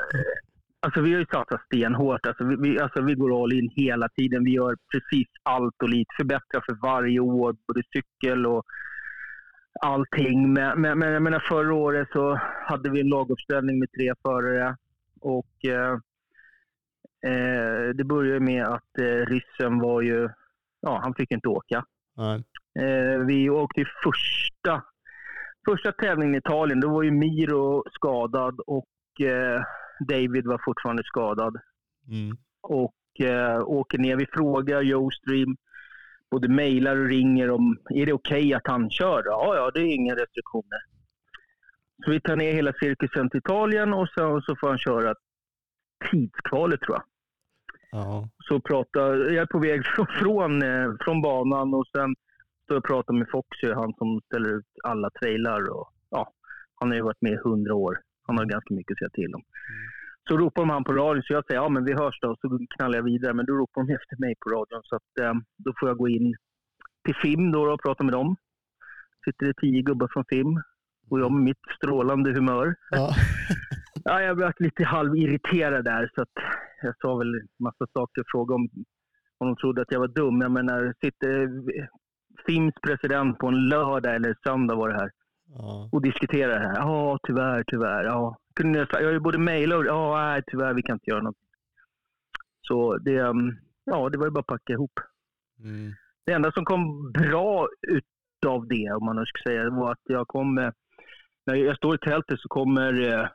alltså 0.80 1.02
vi 1.02 1.14
har 1.14 1.20
ju 1.20 1.26
satsat 1.26 1.62
stenhårt. 1.66 2.26
Alltså 2.26 2.44
vi, 2.44 2.56
vi, 2.56 2.80
alltså 2.80 3.02
vi 3.02 3.14
går 3.14 3.44
all 3.44 3.54
in 3.54 3.70
hela 3.76 4.10
tiden. 4.10 4.44
Vi 4.44 4.52
gör 4.52 4.78
precis 4.92 5.28
allt 5.44 5.84
och 5.84 5.90
lite. 5.90 6.10
Förbättrar 6.18 6.64
för 6.66 6.78
varje 6.82 7.20
år, 7.20 7.56
både 7.68 7.82
cykel 7.94 8.46
och 8.46 8.64
allting. 9.82 10.54
Men, 10.54 10.82
men, 10.82 11.00
men 11.00 11.12
jag 11.12 11.22
menar 11.22 11.40
förra 11.40 11.74
året 11.74 12.08
så 12.14 12.40
hade 12.66 12.90
vi 12.90 13.02
en 13.02 13.10
laguppställning 13.10 13.80
med 13.80 13.92
tre 13.92 14.14
förare. 14.22 14.76
Och 15.22 15.66
eh, 15.66 15.94
eh, 17.32 17.90
det 17.96 18.04
började 18.04 18.40
med 18.40 18.66
att 18.66 18.98
eh, 19.00 19.26
ryssen 19.26 19.80
var 19.80 20.02
ju, 20.02 20.30
ja 20.82 21.00
han 21.04 21.14
fick 21.14 21.32
inte 21.32 21.48
åka. 21.48 21.86
Nej. 22.18 22.44
Eh, 22.80 23.26
vi 23.26 23.50
åkte 23.50 23.82
i 23.82 23.86
första, 24.04 24.84
första 25.70 25.92
tävlingen 25.92 26.36
i 26.36 26.38
Italien. 26.38 26.80
Då 26.80 26.90
var 26.90 27.04
ju 27.04 27.12
Miro 27.12 27.84
skadad 27.92 28.60
och 28.68 29.22
eh, 29.22 29.64
David 30.08 30.48
var 30.48 30.62
fortfarande 30.66 31.04
skadad. 31.04 31.58
Mm. 32.08 32.38
Och 32.62 33.22
eh, 33.28 33.62
åker 33.62 33.98
ner. 33.98 34.16
Vi 34.16 34.26
frågar 34.26 34.82
Joe 34.82 35.12
Stream, 35.12 35.58
både 36.32 36.48
mejlar 36.48 36.98
och 36.98 37.08
ringer 37.08 37.50
om 37.52 37.78
är 37.90 38.06
det 38.06 38.14
okej 38.14 38.54
att 38.54 38.68
han 38.68 38.90
kör. 38.90 39.24
Ja, 39.26 39.56
ja, 39.56 39.72
det 39.74 39.80
är 39.80 39.96
inga 39.96 40.16
restriktioner. 40.16 40.80
Så 42.06 42.12
vi 42.12 42.22
tar 42.22 42.36
ner 42.36 42.54
hela 42.54 42.74
cirkusen 42.74 43.30
till 43.30 43.38
Italien 43.38 43.94
och 43.94 44.10
sen 44.10 44.42
så 44.42 44.56
får 44.56 44.70
han 44.70 44.78
köra 44.78 45.16
tidskvalet 46.12 46.82
tror 46.82 46.96
jag 46.98 47.04
Ja. 47.92 48.30
så 48.38 48.60
pratar, 48.60 49.16
jag 49.16 49.36
är 49.42 49.46
på 49.46 49.60
väg 49.60 49.86
från, 49.86 50.08
från, 50.20 50.64
eh, 50.64 50.92
från 51.00 51.22
banan 51.22 51.74
och 51.74 51.88
sen 51.88 52.16
jag 52.70 52.78
och 52.78 52.86
pratar 52.86 53.14
med 53.14 53.30
Foxy, 53.32 53.74
han 53.74 53.94
som 53.94 54.22
ställer 54.26 54.50
ut 54.50 54.66
alla 54.84 55.10
trailar. 55.10 55.70
Och, 55.70 55.88
ja, 56.10 56.34
han 56.76 56.90
har 56.90 56.96
ju 56.96 57.02
varit 57.02 57.22
med 57.22 57.32
i 57.32 57.44
hundra 57.44 57.76
år. 57.76 58.00
Han 58.28 58.38
har 58.38 58.46
ganska 58.46 58.74
mycket 58.74 58.92
att 58.92 58.98
säga 58.98 59.10
till 59.10 59.36
om. 59.36 59.44
Så 60.30 60.38
ropar 60.38 60.62
de 60.62 60.70
han 60.70 60.84
på 60.84 60.94
radion, 60.94 61.24
så 61.24 61.34
jag 61.34 61.46
säger 61.46 61.62
ja 61.62 61.70
men 61.70 61.86
vi 61.86 61.94
hörs 61.94 62.20
då. 62.22 62.36
Så 62.42 62.60
knallar 62.78 62.96
jag 62.98 63.04
vidare, 63.04 63.34
men 63.34 63.46
då 63.46 63.54
ropar 63.54 63.84
de 63.84 63.94
efter 63.94 64.18
mig 64.20 64.36
på 64.40 64.50
radion. 64.50 64.82
Så 64.84 64.96
att, 64.96 65.20
eh, 65.22 65.34
då 65.58 65.74
får 65.80 65.90
jag 65.90 65.98
gå 65.98 66.08
in 66.08 66.36
till 67.06 67.16
FIM 67.16 67.52
då 67.52 67.74
och 67.74 67.82
prata 67.82 68.04
med 68.04 68.14
dem. 68.14 68.36
Sitter 69.26 69.46
det 69.46 69.54
tio 69.54 69.82
gubbar 69.82 70.10
från 70.14 70.26
FIM 70.30 70.62
och 71.10 71.20
jag 71.20 71.32
med 71.32 71.44
mitt 71.44 71.66
strålande 71.78 72.34
humör. 72.34 72.76
Ja. 72.92 73.16
Ja, 74.04 74.22
jag 74.22 74.38
blev 74.38 74.52
lite 74.60 74.84
halvirriterad 74.84 75.86
där, 75.86 76.12
så 76.16 76.22
att 76.22 76.30
jag 76.82 76.94
sa 77.02 77.16
väl 77.16 77.42
massa 77.60 77.88
saker. 77.94 78.24
Frågade 78.32 78.56
om, 78.56 78.70
om 79.38 79.48
de 79.48 79.56
trodde 79.56 79.82
att 79.82 79.92
jag 79.92 80.00
var 80.00 80.08
dum. 80.08 80.42
Jag 80.42 80.52
menar, 80.52 80.94
sitter 81.02 81.48
Fims 82.46 82.74
president 82.84 83.38
på 83.38 83.48
en 83.48 83.70
lördag 83.70 84.16
eller 84.16 84.36
söndag 84.44 84.76
var 84.76 84.90
det 84.90 84.96
här 84.96 85.12
Ja. 85.58 85.90
och 85.92 86.02
diskuterar 86.02 86.60
det 86.60 86.68
här. 86.68 86.76
Ja, 86.76 87.20
tyvärr, 87.28 87.64
tyvärr. 87.68 88.04
Ja. 88.04 88.38
Kunde 88.56 88.80
jag, 88.80 88.88
jag 88.92 89.04
har 89.06 89.12
ju 89.12 89.20
både 89.20 89.38
mejlat 89.38 89.80
och 89.80 89.86
ja, 89.86 90.16
nej, 90.26 90.42
tyvärr, 90.48 90.74
vi 90.74 90.82
kan 90.82 90.96
inte 90.96 91.10
göra 91.10 91.22
något. 91.22 91.36
Så 92.62 92.98
det, 92.98 93.20
um, 93.22 93.58
ja, 93.86 94.10
det 94.10 94.18
var 94.18 94.26
ju 94.26 94.32
bara 94.32 94.40
att 94.40 94.46
packa 94.48 94.74
ihop. 94.74 95.00
Mm. 95.64 95.94
Det 96.26 96.32
enda 96.34 96.52
som 96.52 96.66
kom 96.66 97.12
bra 97.12 97.68
utav 97.88 98.68
det, 98.68 98.92
om 99.00 99.06
man 99.06 99.16
nu 99.16 99.26
ska 99.26 99.50
säga, 99.50 99.70
var 99.70 99.92
att 99.92 100.02
jag 100.04 100.28
kom... 100.28 100.58
eh, 100.58 100.72
När 101.46 101.56
jag 101.56 101.78
står 101.78 101.96
i 101.96 101.98
tältet 101.98 102.40
så 102.40 102.48
kommer 102.50 103.02
eh, 103.14 103.28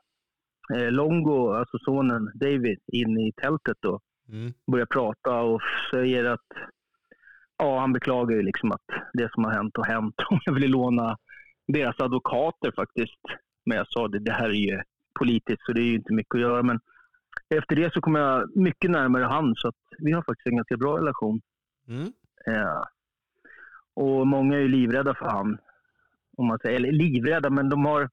eh, 0.78 0.90
Longo, 0.92 1.52
alltså 1.52 1.78
sonen 1.78 2.30
David, 2.34 2.78
in 2.92 3.18
i 3.18 3.32
tältet 3.36 3.84
och 3.84 4.00
Mm. 4.28 4.52
börjar 4.72 4.86
prata 4.86 5.40
och 5.40 5.61
säger 5.90 6.24
att... 6.24 6.46
Ja, 7.59 7.80
han 7.80 7.92
beklagar 7.92 8.36
ju 8.36 8.42
liksom 8.42 8.72
att 8.72 8.84
det 9.12 9.32
som 9.32 9.44
har 9.44 9.52
hänt 9.52 9.76
har 9.76 9.84
hänt. 9.84 10.14
Och 10.30 10.40
jag 10.44 10.52
ville 10.52 10.68
låna 10.68 11.16
deras 11.66 12.00
advokater 12.00 12.72
faktiskt. 12.76 13.20
Men 13.66 13.76
jag 13.76 13.86
sa 13.88 14.09
det, 14.09 14.18
det 14.18 14.32
här 14.32 14.48
är 14.48 14.72
ju 14.72 14.82
politiskt 15.18 15.62
så 15.66 15.72
det 15.72 15.80
är 15.80 15.84
ju 15.84 15.94
inte 15.94 16.12
mycket 16.12 16.34
att 16.34 16.40
göra. 16.40 16.62
Men 16.62 16.80
efter 17.55 17.76
det 17.76 17.92
så 17.92 18.00
kom 18.00 18.14
jag 18.14 18.57
mycket 18.57 18.90
närmare 18.90 19.24
han 19.24 19.55
så 19.57 19.68
att 19.68 19.74
vi 19.98 20.12
har 20.12 20.22
faktiskt 20.22 20.46
en 20.46 20.57
ganska 20.57 20.76
bra 20.76 20.98
relation. 20.98 21.40
Mm. 21.88 22.12
Ja. 22.46 22.88
Och 23.94 24.26
många 24.26 24.57
är 24.57 24.61
ju 24.61 24.68
livrädda 24.68 25.14
för 25.14 25.26
han. 25.26 25.59
Om 26.36 26.46
man 26.46 26.59
säger, 26.59 26.76
eller 26.76 26.92
livrädda, 26.92 27.50
men 27.50 27.68
de 27.68 27.84
har... 27.84 28.11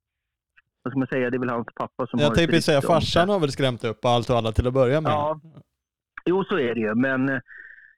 Vad 0.83 0.91
ska 0.91 0.99
man 0.99 1.07
säga? 1.07 1.29
Det 1.29 1.37
är 1.37 1.39
väl 1.39 1.49
hans 1.49 1.67
pappa 1.75 2.07
som 2.07 2.19
har... 2.19 2.25
Jag 2.25 2.35
tänkte 2.35 2.61
säga, 2.61 2.77
om 2.77 2.83
farsan 2.83 3.29
har 3.29 3.39
väl 3.39 3.51
skrämt 3.51 3.83
upp 3.83 4.05
allt 4.05 4.29
och 4.29 4.37
alla 4.37 4.51
till 4.51 4.67
att 4.67 4.73
börja 4.73 5.01
med. 5.01 5.11
Ja. 5.11 5.39
Jo, 6.25 6.43
så 6.43 6.59
är 6.59 6.75
det 6.75 6.81
ju. 6.81 6.95
Men 6.95 7.29
eh, 7.29 7.39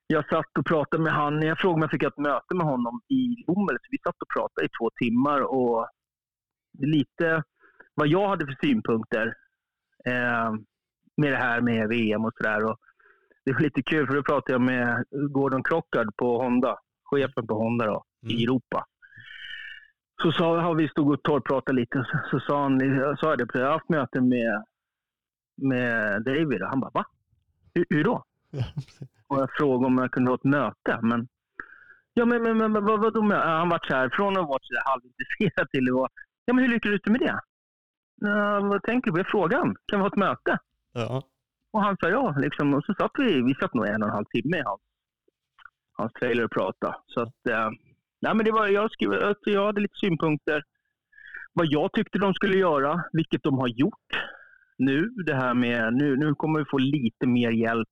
jag 0.07 0.29
satt 0.29 0.57
och 0.59 0.65
pratade 0.65 1.03
med 1.03 1.13
han. 1.13 1.41
Jag 1.41 1.59
frågade 1.59 1.75
om 1.75 1.81
jag 1.81 1.91
fick 1.91 2.03
ett 2.03 2.17
möte 2.17 2.55
med 2.55 2.65
honom 2.65 3.01
i 3.09 3.43
Lommel. 3.47 3.75
Så 3.81 3.87
vi 3.91 3.97
satt 4.03 4.21
och 4.21 4.29
pratade 4.35 4.65
i 4.65 4.69
två 4.79 4.89
timmar. 5.01 5.41
Och 5.41 5.87
lite 6.79 7.43
vad 7.95 8.07
jag 8.07 8.27
hade 8.29 8.45
för 8.45 8.57
synpunkter 8.63 9.33
eh, 10.05 10.51
med 11.17 11.31
det 11.31 11.37
här 11.37 11.61
med 11.61 11.89
VM 11.89 12.25
och 12.25 12.33
sådär. 12.37 12.63
Och 12.65 12.77
Det 13.45 13.53
var 13.53 13.59
lite 13.59 13.83
kul 13.83 14.07
för 14.07 14.13
då 14.15 14.23
pratade 14.23 14.51
jag 14.51 14.61
med 14.61 15.05
Gordon 15.31 15.63
Crockard 15.63 16.15
på 16.17 16.37
Honda. 16.41 16.77
Chefen 17.03 17.47
på 17.47 17.53
Honda 17.53 17.85
då, 17.85 18.03
Mm. 18.23 18.35
i 18.37 18.43
Europa. 18.43 18.85
Så 20.21 20.31
sa, 20.31 20.61
har 20.61 20.75
vi 20.75 20.87
stod 20.89 21.11
och 21.13 21.23
torrpratade 21.23 21.75
lite. 21.79 22.05
Så, 22.11 22.19
så 22.31 22.39
sa 22.39 22.61
han, 22.63 22.79
jag 22.79 23.19
sa 23.19 23.35
det, 23.35 23.47
jag 23.53 23.65
har 23.65 23.71
haft 23.71 23.89
möte 23.89 24.21
med, 24.21 24.63
med 25.61 26.23
David. 26.23 26.61
Och 26.63 26.69
han 26.69 26.79
bara, 26.79 26.91
va? 26.93 27.05
Hur, 27.73 27.85
hur 27.89 28.03
då? 28.03 28.23
Och 29.33 29.41
jag 29.41 29.49
frågade 29.57 29.85
om 29.85 29.97
jag 29.97 30.11
kunde 30.11 30.31
ha 30.31 30.35
ett 30.35 30.43
möte. 30.43 30.99
Men, 31.01 31.27
ja, 32.13 32.25
men, 32.25 32.43
men, 32.43 32.57
men 32.57 32.73
vad, 32.73 32.99
vad 33.01 33.13
då 33.13 33.21
med? 33.21 33.41
Han 33.41 33.69
var 33.69 33.79
så 33.87 33.95
här, 33.95 34.09
från 34.09 34.37
att 34.37 34.47
så 34.47 34.73
här 34.75 34.91
halvintresserad 34.91 35.69
till 35.69 35.89
att 35.89 35.95
vara, 35.95 36.09
ja 36.45 36.53
men 36.53 36.63
hur 36.63 36.71
lyckades 36.71 37.01
du 37.03 37.11
med 37.11 37.21
det? 37.21 37.39
Ja, 38.15 38.59
vad 38.59 38.83
tänker 38.83 39.05
du 39.05 39.11
på? 39.11 39.19
Jag 39.19 39.27
frågade 39.27 39.75
kan 39.87 39.99
vi 39.99 40.03
ha 40.03 40.07
ett 40.07 40.15
möte? 40.15 40.57
Ja. 40.93 41.23
Och 41.71 41.81
han 41.81 41.97
sa 41.97 42.09
ja. 42.09 42.35
Liksom. 42.37 42.73
Och 42.73 42.83
så 42.85 42.93
satt 42.93 43.11
vi, 43.17 43.41
vi 43.41 43.55
satt 43.55 43.73
nog 43.73 43.87
en 43.87 44.03
och 44.03 44.09
en 44.09 44.15
halv 44.15 44.25
timme 44.25 44.57
i 44.57 44.61
hans, 44.65 44.81
hans 45.93 46.13
trailer 46.13 46.43
och 46.43 46.51
pratade. 46.51 46.95
Så 47.07 47.21
att, 47.21 47.47
eh, 47.49 47.69
nej, 48.21 48.35
men 48.35 48.45
det 48.45 48.51
var, 48.51 48.67
jag, 48.67 48.91
skrev, 48.91 49.33
jag 49.45 49.65
hade 49.65 49.81
lite 49.81 49.97
synpunkter. 49.97 50.63
Vad 51.53 51.67
jag 51.69 51.93
tyckte 51.93 52.19
de 52.19 52.33
skulle 52.33 52.57
göra, 52.57 53.03
vilket 53.11 53.43
de 53.43 53.57
har 53.57 53.67
gjort 53.67 54.11
nu. 54.77 55.09
Det 55.25 55.35
här 55.35 55.53
med, 55.53 55.93
nu, 55.93 56.17
nu 56.17 56.35
kommer 56.35 56.59
vi 56.59 56.65
få 56.65 56.77
lite 56.77 57.27
mer 57.27 57.51
hjälp. 57.51 57.89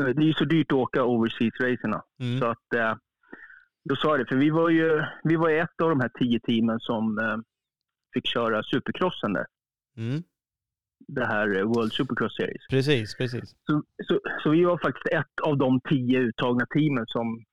Eh, 0.00 0.06
Det 0.06 0.22
är 0.22 0.26
ju 0.26 0.32
så 0.32 0.44
dyrt 0.44 0.72
att 0.72 0.78
åka 0.78 1.04
overseas-racerna. 1.04 2.02
Mm. 2.20 2.38
Så 2.40 2.46
att, 2.46 2.74
eh, 2.74 2.94
då 3.84 3.96
sa 3.96 4.08
jag 4.08 4.20
det, 4.20 4.26
för 4.26 4.36
vi 4.36 4.50
var 4.50 4.70
ju 4.70 5.04
vi 5.24 5.36
var 5.36 5.50
ett 5.50 5.80
av 5.82 5.88
de 5.88 6.00
här 6.00 6.10
tio 6.18 6.40
teamen 6.40 6.80
som 6.80 7.18
eh, 7.18 7.36
fick 8.14 8.26
köra 8.26 8.62
supercrossen 8.62 9.32
där. 9.32 9.46
Mm. 9.96 10.22
Det 11.08 11.26
här 11.26 11.62
World 11.62 11.92
Supercross 11.92 12.36
Series. 12.36 12.66
Precis, 12.70 13.14
precis. 13.16 13.54
Så, 13.66 13.82
så, 14.04 14.20
så 14.42 14.50
vi 14.50 14.64
var 14.64 14.78
faktiskt 14.78 15.06
ett 15.14 15.40
av 15.42 15.58
de 15.58 15.80
tio 15.80 16.18
uttagna 16.20 16.66
teamen 16.66 17.06
som, 17.06 17.44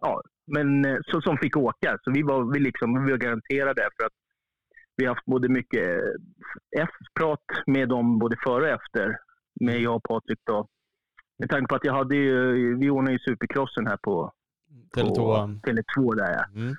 ja, 0.00 0.22
men, 0.46 0.98
så, 1.06 1.20
som 1.20 1.38
fick 1.38 1.56
åka. 1.56 1.98
Så 2.02 2.10
vi 2.10 2.22
var, 2.22 2.52
vi 2.52 2.60
liksom, 2.60 3.04
vi 3.04 3.10
var 3.10 3.18
garanterade 3.18 3.88
för 3.96 4.06
att 4.06 4.12
vi 4.96 5.04
har 5.04 5.14
haft 5.14 5.26
både 5.26 5.48
mycket 5.48 5.82
eh, 5.82 6.82
F-prat 6.82 7.44
med 7.66 7.88
dem 7.88 8.18
både 8.18 8.36
före 8.44 8.62
och 8.62 8.68
efter. 8.82 9.16
Med 9.60 9.80
jag 9.80 9.96
och 9.96 10.02
Patrik 10.02 10.38
då. 10.46 10.68
Med 11.42 11.50
tanke 11.50 11.68
på 11.68 11.74
att 11.74 11.84
jag 11.84 11.94
hade 11.94 12.16
ju, 12.16 12.76
vi 12.76 12.90
ordnade 12.90 13.12
ju 13.12 13.18
supercrossen 13.18 13.86
här 13.86 13.96
på, 13.96 14.32
Tele2. 14.96 15.14
på 15.14 15.70
Tele2 15.70 16.14
där 16.16 16.32
ja. 16.32 16.60
Mm. 16.60 16.74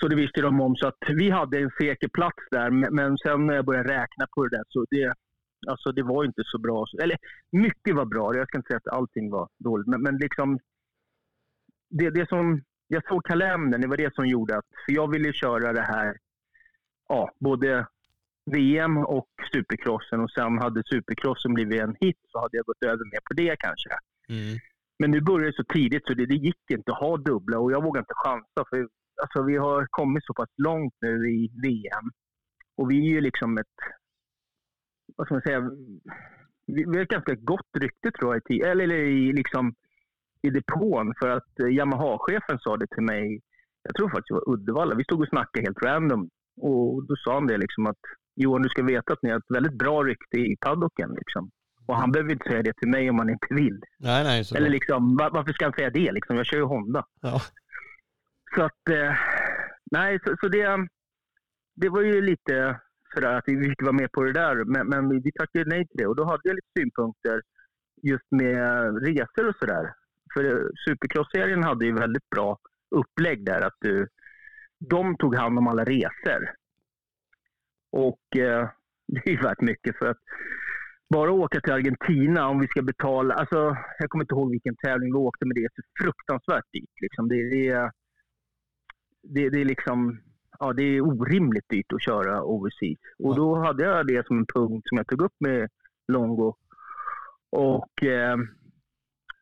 Så 0.00 0.08
det 0.08 0.16
visste 0.16 0.40
de 0.40 0.60
om. 0.60 0.76
Så 0.76 0.88
att 0.88 0.98
vi 1.08 1.30
hade 1.30 1.58
en 1.58 1.70
säker 1.80 2.08
plats 2.08 2.44
där. 2.50 2.70
Men 2.70 2.94
men 2.94 3.18
sen 3.18 3.46
när 3.46 3.54
jag 3.54 3.64
började 3.64 3.92
räkna 3.92 4.26
på 4.34 4.44
det 4.44 4.56
där 4.56 4.64
så 4.68 4.84
det, 4.90 5.14
Alltså 5.66 5.92
det 5.92 6.02
var 6.02 6.24
inte 6.24 6.42
så 6.44 6.58
bra. 6.58 6.84
Eller 7.02 7.18
mycket 7.52 7.94
var 7.94 8.04
bra. 8.04 8.36
Jag 8.36 8.48
ska 8.48 8.58
inte 8.58 8.68
säga 8.68 8.80
att 8.84 8.92
allting 8.92 9.30
var 9.30 9.48
dåligt. 9.58 9.86
Men, 9.86 10.02
men 10.02 10.16
liksom... 10.16 10.58
Det, 11.90 12.10
det 12.10 12.28
som... 12.28 12.62
Jag 12.88 13.08
såg 13.08 13.24
kalendern, 13.24 13.80
det 13.80 13.88
var 13.88 13.96
det 13.96 14.14
som 14.14 14.26
gjorde 14.26 14.58
att... 14.58 14.66
För 14.86 14.92
jag 14.92 15.10
ville 15.10 15.32
köra 15.32 15.72
det 15.72 15.82
här... 15.82 16.16
Ja, 17.08 17.30
både 17.40 17.86
VM 18.50 18.96
och 18.96 19.28
supercrossen. 19.52 20.20
Och 20.20 20.30
sen 20.30 20.58
hade 20.58 20.82
supercrossen 20.84 21.54
blivit 21.54 21.80
en 21.82 21.96
hit 22.00 22.16
så 22.28 22.40
hade 22.40 22.56
jag 22.56 22.66
gått 22.66 22.82
över 22.82 23.04
mer 23.12 23.20
på 23.24 23.34
det 23.34 23.56
kanske. 23.58 23.90
Mm. 24.28 24.58
Men 24.98 25.10
nu 25.10 25.20
började 25.20 25.50
det 25.50 25.56
så 25.56 25.64
tidigt 25.64 26.06
så 26.06 26.14
det, 26.14 26.26
det 26.26 26.34
gick 26.34 26.70
inte 26.70 26.92
att 26.92 26.98
ha 26.98 27.16
dubbla 27.16 27.58
och 27.58 27.72
jag 27.72 27.82
vågar 27.82 28.00
inte 28.00 28.14
chansa. 28.14 28.64
För 28.70 28.88
alltså, 29.22 29.42
vi 29.42 29.56
har 29.56 29.86
kommit 29.90 30.24
så 30.24 30.34
pass 30.34 30.48
långt 30.56 30.94
nu 31.00 31.30
i 31.30 31.50
VM. 31.62 32.10
Och 32.76 32.90
vi 32.90 32.98
är 33.06 33.10
ju 33.14 33.20
liksom 33.20 33.58
ett... 33.58 33.76
Vad 35.16 35.26
ska 35.26 35.34
man 35.34 35.42
säga? 35.42 35.60
Vi, 36.66 36.84
vi 36.88 36.96
har 36.96 37.02
ett 37.02 37.08
ganska 37.08 37.34
gott 37.34 37.70
rykte 37.78 38.10
tror 38.10 38.34
jag 38.34 38.56
i, 38.56 38.60
eller, 38.60 38.84
eller 38.84 38.96
i, 38.96 39.32
liksom, 39.32 39.74
i 40.42 40.50
depån. 40.50 41.14
För 41.20 41.28
att 41.28 41.60
eh, 41.60 41.66
Yamaha-chefen 41.66 42.58
sa 42.58 42.76
det 42.76 42.86
till 42.86 43.02
mig, 43.02 43.40
jag 43.82 43.94
tror 43.94 44.08
faktiskt 44.08 44.28
det 44.28 44.34
var 44.34 44.52
Uddevalla. 44.52 44.94
Vi 44.94 45.04
stod 45.04 45.20
och 45.20 45.28
snackade 45.28 45.66
helt 45.66 45.82
random. 45.82 46.30
Och 46.60 47.06
då 47.06 47.16
sa 47.16 47.34
han 47.34 47.46
det 47.46 47.58
liksom 47.58 47.86
att 47.86 48.04
Johan, 48.40 48.62
du 48.62 48.68
ska 48.68 48.82
veta 48.82 49.12
att 49.12 49.22
ni 49.22 49.30
har 49.30 49.38
ett 49.38 49.54
väldigt 49.54 49.78
bra 49.78 50.04
rykte 50.04 50.38
i 50.38 50.56
paddocken. 50.60 51.10
Liksom. 51.18 51.50
Och 51.86 51.96
han 51.96 52.12
behöver 52.12 52.32
inte 52.32 52.48
säga 52.48 52.62
det 52.62 52.72
till 52.72 52.88
mig 52.88 53.10
om 53.10 53.18
han 53.18 53.30
inte 53.30 53.46
vill. 53.50 53.80
Nej, 53.98 54.24
nej. 54.24 54.44
Så 54.44 54.56
Eller 54.56 54.68
liksom, 54.70 55.16
var, 55.16 55.30
varför 55.30 55.52
ska 55.52 55.64
han 55.64 55.72
säga 55.72 55.90
det? 55.90 56.12
Liksom? 56.12 56.36
Jag 56.36 56.46
kör 56.46 56.56
ju 56.56 56.62
Honda. 56.64 57.04
ja. 57.20 57.40
Så 58.54 58.62
att, 58.62 58.88
eh, 58.90 59.14
nej, 59.90 60.18
så, 60.24 60.36
så 60.40 60.48
det, 60.48 60.88
det 61.74 61.88
var 61.88 62.00
ju 62.00 62.22
lite 62.22 62.80
sådär 63.14 63.34
att 63.34 63.44
vi 63.46 63.68
fick 63.68 63.82
vara 63.82 63.92
med 63.92 64.12
på 64.12 64.22
det 64.22 64.32
där. 64.32 64.64
Men, 64.64 64.86
men 64.88 65.08
vi, 65.08 65.20
vi 65.20 65.32
tackade 65.32 65.64
nej 65.64 65.86
till 65.86 65.96
det 65.96 66.06
och 66.06 66.16
då 66.16 66.24
hade 66.24 66.40
jag 66.42 66.54
lite 66.54 66.68
synpunkter 66.78 67.42
just 68.02 68.30
med 68.30 68.58
resor 69.06 69.48
och 69.48 69.56
sådär. 69.60 69.92
För 70.34 70.70
Supercross-serien 70.88 71.62
hade 71.62 71.84
ju 71.84 71.92
väldigt 71.92 72.30
bra 72.30 72.58
upplägg 72.90 73.44
där. 73.44 73.60
Att 73.60 73.76
du, 73.80 74.08
de 74.78 75.16
tog 75.16 75.34
hand 75.34 75.58
om 75.58 75.68
alla 75.68 75.84
resor. 75.84 76.50
Och 77.92 78.36
eh, 78.36 78.68
det 79.06 79.26
är 79.26 79.30
ju 79.30 79.40
värt 79.40 79.60
mycket 79.60 79.98
för 79.98 80.06
att 80.06 80.18
bara 81.10 81.32
åka 81.32 81.60
till 81.60 81.72
Argentina 81.72 82.48
om 82.48 82.60
vi 82.60 82.68
ska 82.68 82.82
betala, 82.82 83.34
alltså 83.34 83.76
jag 83.98 84.10
kommer 84.10 84.24
inte 84.24 84.34
ihåg 84.34 84.50
vilken 84.50 84.76
tävling 84.76 85.12
vi 85.12 85.18
åkte 85.18 85.46
men 85.46 85.54
det 85.54 85.64
är 85.64 85.70
så 85.76 85.82
fruktansvärt 86.02 86.72
dyrt. 86.72 87.00
Liksom. 87.00 87.28
Det, 87.28 87.50
det, 87.50 87.68
är, 87.68 87.90
det, 89.22 89.50
det 89.50 89.60
är 89.60 89.64
liksom, 89.64 90.20
ja 90.58 90.72
det 90.72 90.82
är 90.82 91.00
orimligt 91.00 91.68
dyrt 91.68 91.92
att 91.92 92.02
köra 92.02 92.42
overseas. 92.42 92.98
Och 93.18 93.36
då 93.36 93.56
hade 93.56 93.84
jag 93.84 94.06
det 94.06 94.26
som 94.26 94.38
en 94.38 94.46
punkt 94.46 94.88
som 94.88 94.98
jag 94.98 95.06
tog 95.06 95.22
upp 95.22 95.36
med 95.40 95.68
Longo. 96.12 96.54
Och 97.50 98.02
eh, 98.02 98.36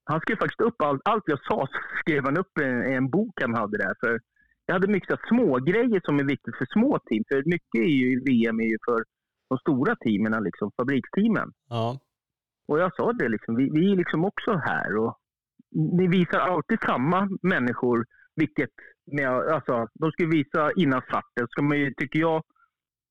han 0.04 0.20
skrev 0.20 0.36
faktiskt 0.36 0.60
upp 0.60 0.82
allt, 0.82 1.02
allt 1.04 1.24
jag 1.26 1.44
sa, 1.44 1.68
skrev 2.00 2.24
han 2.24 2.36
upp 2.36 2.58
i 2.60 2.64
en, 2.64 2.82
en 2.82 3.10
bok 3.10 3.40
han 3.40 3.54
hade 3.54 3.78
där. 3.78 3.94
För 4.00 4.20
jag 4.66 4.74
hade 4.74 4.88
mycket 4.88 5.18
små 5.28 5.58
grejer 5.58 6.00
som 6.04 6.18
är 6.18 6.24
viktigt 6.24 6.56
för 6.56 6.66
små 6.70 6.98
team. 6.98 7.24
För 7.28 7.42
mycket 7.44 7.80
är 7.80 7.96
ju, 8.02 8.20
VM 8.24 8.60
är 8.60 8.64
ju 8.64 8.78
för 8.84 9.04
de 9.48 9.58
stora 9.58 9.96
teamen, 9.96 10.44
liksom, 10.44 10.70
fabriksteamen. 10.76 11.52
Ja. 11.68 12.00
Och 12.68 12.78
jag 12.78 12.94
sa 12.94 13.12
det, 13.12 13.28
liksom, 13.28 13.56
vi, 13.56 13.70
vi 13.70 13.92
är 13.92 13.96
liksom 13.96 14.24
också 14.24 14.52
här. 14.54 14.96
Och 14.96 15.18
ni 15.70 16.08
visar 16.08 16.38
alltid 16.38 16.78
samma 16.80 17.28
människor, 17.42 18.06
vilket 18.34 18.70
med, 19.12 19.28
alltså, 19.28 19.88
de 19.94 20.10
ska 20.12 20.26
visa 20.26 20.72
innan 20.76 21.02
starten, 21.02 21.48
ska 21.48 21.62
man 21.62 21.78
ju, 21.78 21.94
tycker 21.94 22.18
jag, 22.18 22.42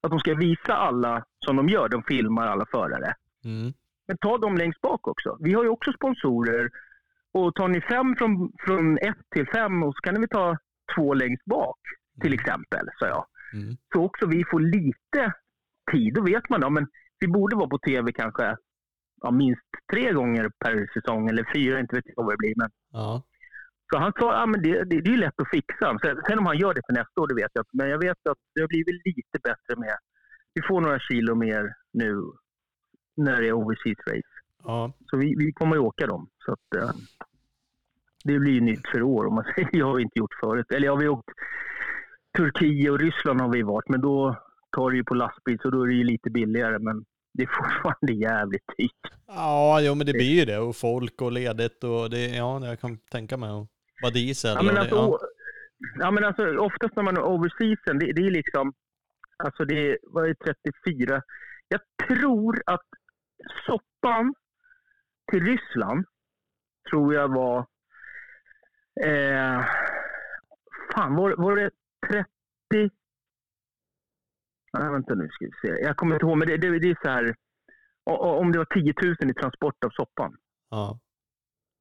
att 0.03 0.11
de 0.11 0.19
ska 0.19 0.35
visa 0.35 0.73
alla 0.73 1.23
som 1.45 1.55
de 1.55 1.69
gör. 1.69 1.89
De 1.89 2.03
filmar 2.03 2.47
alla 2.47 2.65
förare. 2.65 3.13
Mm. 3.43 3.73
Men 4.07 4.17
ta 4.17 4.37
dem 4.37 4.57
längst 4.57 4.81
bak 4.81 5.07
också. 5.07 5.37
Vi 5.39 5.53
har 5.53 5.63
ju 5.63 5.69
också 5.69 5.91
sponsorer. 5.93 6.69
Och 7.31 7.55
tar 7.55 7.67
ni 7.67 7.81
fem 7.81 8.15
från, 8.15 8.51
från 8.59 8.97
ett 8.97 9.29
till 9.29 9.47
fem 9.47 9.83
och 9.83 9.95
så 9.95 10.01
kan 10.01 10.21
vi 10.21 10.27
ta 10.27 10.57
två 10.95 11.13
längst 11.13 11.45
bak, 11.45 11.79
till 12.21 12.33
exempel, 12.33 12.87
sa 12.99 13.07
jag. 13.07 13.25
Mm. 13.53 13.77
Så 13.93 14.03
också 14.03 14.27
vi 14.27 14.43
får 14.51 14.59
lite 14.59 15.33
tid. 15.91 16.13
Då 16.13 16.21
vet 16.21 16.49
man, 16.49 16.61
ja, 16.61 16.69
men 16.69 16.87
vi 17.19 17.27
borde 17.27 17.55
vara 17.55 17.69
på 17.69 17.77
tv 17.77 18.11
kanske 18.11 18.57
ja, 19.21 19.31
minst 19.31 19.69
tre 19.91 20.11
gånger 20.13 20.51
per 20.59 20.89
säsong, 20.93 21.29
eller 21.29 21.53
fyra, 21.55 21.79
inte 21.79 21.95
vet 21.95 22.05
jag 22.05 22.23
vad 22.23 22.33
det 22.33 22.37
blir. 22.37 22.53
Men... 22.57 22.69
Ja. 22.91 23.23
Så 23.93 23.99
han 23.99 24.13
sa, 24.19 24.33
ja, 24.39 24.45
men 24.45 24.61
det, 24.61 24.83
det, 24.83 25.01
det 25.01 25.13
är 25.13 25.17
lätt 25.17 25.41
att 25.41 25.49
fixa. 25.49 25.97
Sen, 26.01 26.21
sen 26.27 26.39
om 26.39 26.45
han 26.45 26.57
gör 26.57 26.73
det 26.73 26.81
för 26.87 26.93
nästa 26.93 27.21
år, 27.21 27.27
det 27.27 27.35
vet 27.35 27.51
jag 27.53 27.61
inte. 27.61 27.77
Men 27.77 27.89
jag 27.89 27.99
vet 27.99 28.17
att 28.29 28.37
det 28.53 28.61
har 28.61 28.67
blivit 28.67 29.05
lite 29.05 29.37
bättre 29.43 29.73
med, 29.77 29.95
vi 30.53 30.61
får 30.67 30.81
några 30.81 30.99
kilo 30.99 31.35
mer 31.35 31.73
nu 31.93 32.21
när 33.17 33.41
det 33.41 33.47
är 33.47 33.53
overseas 33.53 34.07
race. 34.07 34.35
Ja. 34.63 34.93
Så 35.05 35.17
vi, 35.17 35.35
vi 35.37 35.53
kommer 35.53 35.75
att 35.75 35.81
åka 35.81 36.07
dem. 36.07 36.29
Så 36.45 36.51
att, 36.53 36.75
eh, 36.77 36.91
det 38.25 38.39
blir 38.39 38.53
ju 38.53 38.61
nytt 38.61 38.87
för 38.91 39.01
år. 39.01 39.25
Om 39.25 39.35
man 39.35 39.43
säger. 39.55 39.69
Jag 39.71 39.85
har 39.85 39.99
inte 39.99 40.19
gjort 40.19 40.33
förut. 40.39 40.71
Eller 40.71 40.87
ja, 40.87 40.95
vi 40.95 41.05
har 41.05 41.13
åkt 41.13 41.29
Turkiet 42.37 42.91
och 42.91 42.99
Ryssland 42.99 43.41
har 43.41 43.49
vi 43.49 43.61
varit, 43.61 43.89
men 43.89 44.01
då 44.01 44.35
tar 44.71 44.91
det 44.91 44.97
ju 44.97 45.03
på 45.03 45.13
lastbil 45.13 45.59
så 45.61 45.69
då 45.69 45.83
är 45.83 45.87
det 45.87 45.93
ju 45.93 46.03
lite 46.03 46.29
billigare. 46.29 46.79
Men 46.79 47.05
det 47.33 47.43
är 47.43 47.47
fortfarande 47.57 48.13
jävligt 48.13 48.77
dyrt. 48.77 49.13
Ja, 49.27 49.81
jo 49.81 49.95
men 49.95 50.05
det 50.05 50.13
blir 50.13 50.39
ju 50.39 50.45
det. 50.45 50.57
Och 50.57 50.75
folk 50.75 51.21
och 51.21 51.31
ledigt 51.31 51.83
och 51.83 52.09
det, 52.09 52.27
ja, 52.27 52.65
jag 52.65 52.79
kan 52.79 52.97
tänka 52.97 53.37
mig 53.37 53.49
att 53.49 53.67
vara 54.01 54.13
diesel. 54.13 54.55
Ja, 54.55 54.63
men 54.63 54.75
och 54.75 54.81
alltså, 54.81 54.95
det, 54.95 55.01
ja. 55.01 55.19
ja, 55.99 56.11
men 56.11 56.23
alltså 56.23 56.57
oftast 56.57 56.95
när 56.95 57.03
man 57.03 57.17
är 57.17 57.23
overseasen, 57.23 57.99
det, 57.99 58.13
det 58.13 58.21
är 58.21 58.31
liksom, 58.31 58.73
alltså 59.43 59.65
det 59.65 59.91
är, 59.91 59.97
vad 60.03 60.23
det, 60.23 60.35
34? 60.35 61.21
Jag 61.67 61.81
tror 62.07 62.61
att 62.65 62.87
soppan 63.65 64.33
till 65.31 65.43
Ryssland, 65.43 66.05
tror 66.89 67.13
jag 67.13 67.27
var, 67.27 67.65
eh, 69.03 69.65
fan 70.93 71.15
var, 71.15 71.35
var 71.37 71.55
det 71.55 71.69
30? 72.07 72.27
Nej, 74.73 74.89
vänta 74.91 75.15
nu 75.15 75.29
ska 75.31 75.45
vi 75.45 75.51
se. 75.61 75.83
Jag 75.83 75.97
kommer 75.97 76.15
inte 76.15 76.25
ihåg, 76.25 76.37
men 76.37 76.47
det, 76.47 76.57
det, 76.57 76.79
det 76.79 76.89
är 76.89 76.97
så 77.01 77.09
här, 77.09 77.35
om 78.41 78.51
det 78.51 78.57
var 78.57 78.65
10 78.65 78.93
000 79.21 79.31
i 79.31 79.33
transport 79.33 79.83
av 79.85 79.89
soppan 79.89 80.37
ja. 80.69 80.99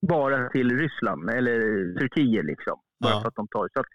bara 0.08 0.48
till 0.48 0.78
Ryssland 0.78 1.30
eller 1.30 1.58
Turkiet 1.98 2.44
liksom. 2.44 2.80
Bara 3.00 3.12
Ja. 3.12 3.20
för 3.20 3.28
att 3.28 3.34
de 3.34 3.48
tar. 3.48 3.68
Så 3.72 3.80
att 3.80 3.86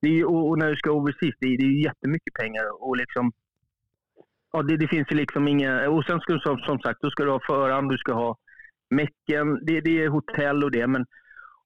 det 0.00 0.08
är, 0.08 0.24
och, 0.24 0.48
och 0.48 0.58
när 0.58 0.70
du 0.70 0.76
ska 0.76 0.90
overseas, 0.90 1.34
det 1.40 1.46
är, 1.46 1.58
det 1.58 1.64
är 1.64 1.84
jättemycket 1.84 2.34
pengar. 2.34 2.82
Och 2.82 2.96
liksom, 2.96 3.32
ja, 4.52 4.62
det, 4.62 4.76
det 4.76 4.88
finns 4.88 5.08
ju 5.10 5.16
liksom 5.16 5.48
inga... 5.48 5.90
Och 5.90 6.04
sen 6.04 6.20
ska 6.20 6.32
du 6.32 6.40
som, 6.40 6.58
som 6.58 6.78
sagt, 6.80 7.00
då 7.00 7.10
ska 7.10 7.24
du 7.24 7.30
ha 7.30 7.40
förhand, 7.46 7.90
du 7.90 7.98
ska 7.98 8.12
ha 8.12 8.36
mecken, 8.90 9.66
det, 9.66 9.80
det 9.80 10.02
är 10.02 10.08
hotell 10.08 10.64
och 10.64 10.70
det. 10.70 10.86
Men 10.86 11.06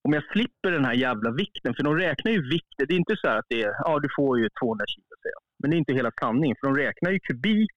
om 0.04 0.12
jag 0.12 0.24
slipper 0.32 0.70
den 0.70 0.84
här 0.84 0.94
jävla 0.94 1.30
vikten, 1.30 1.74
för 1.74 1.82
de 1.82 1.96
räknar 1.96 2.32
ju 2.32 2.48
vikten. 2.48 2.86
Det 2.88 2.94
är 2.94 2.98
inte 2.98 3.16
så 3.16 3.28
här 3.28 3.38
att 3.38 3.46
det 3.48 3.62
är, 3.62 3.74
ja 3.78 3.98
du 3.98 4.08
får 4.16 4.38
ju 4.38 4.48
200 4.60 4.84
kilo 4.88 5.04
säger 5.22 5.34
jag. 5.34 5.42
Men 5.58 5.70
det 5.70 5.76
är 5.76 5.78
inte 5.78 5.92
hela 5.92 6.10
sanningen, 6.20 6.56
för 6.60 6.66
de 6.66 6.76
räknar 6.76 7.10
ju 7.10 7.20
kubik. 7.20 7.76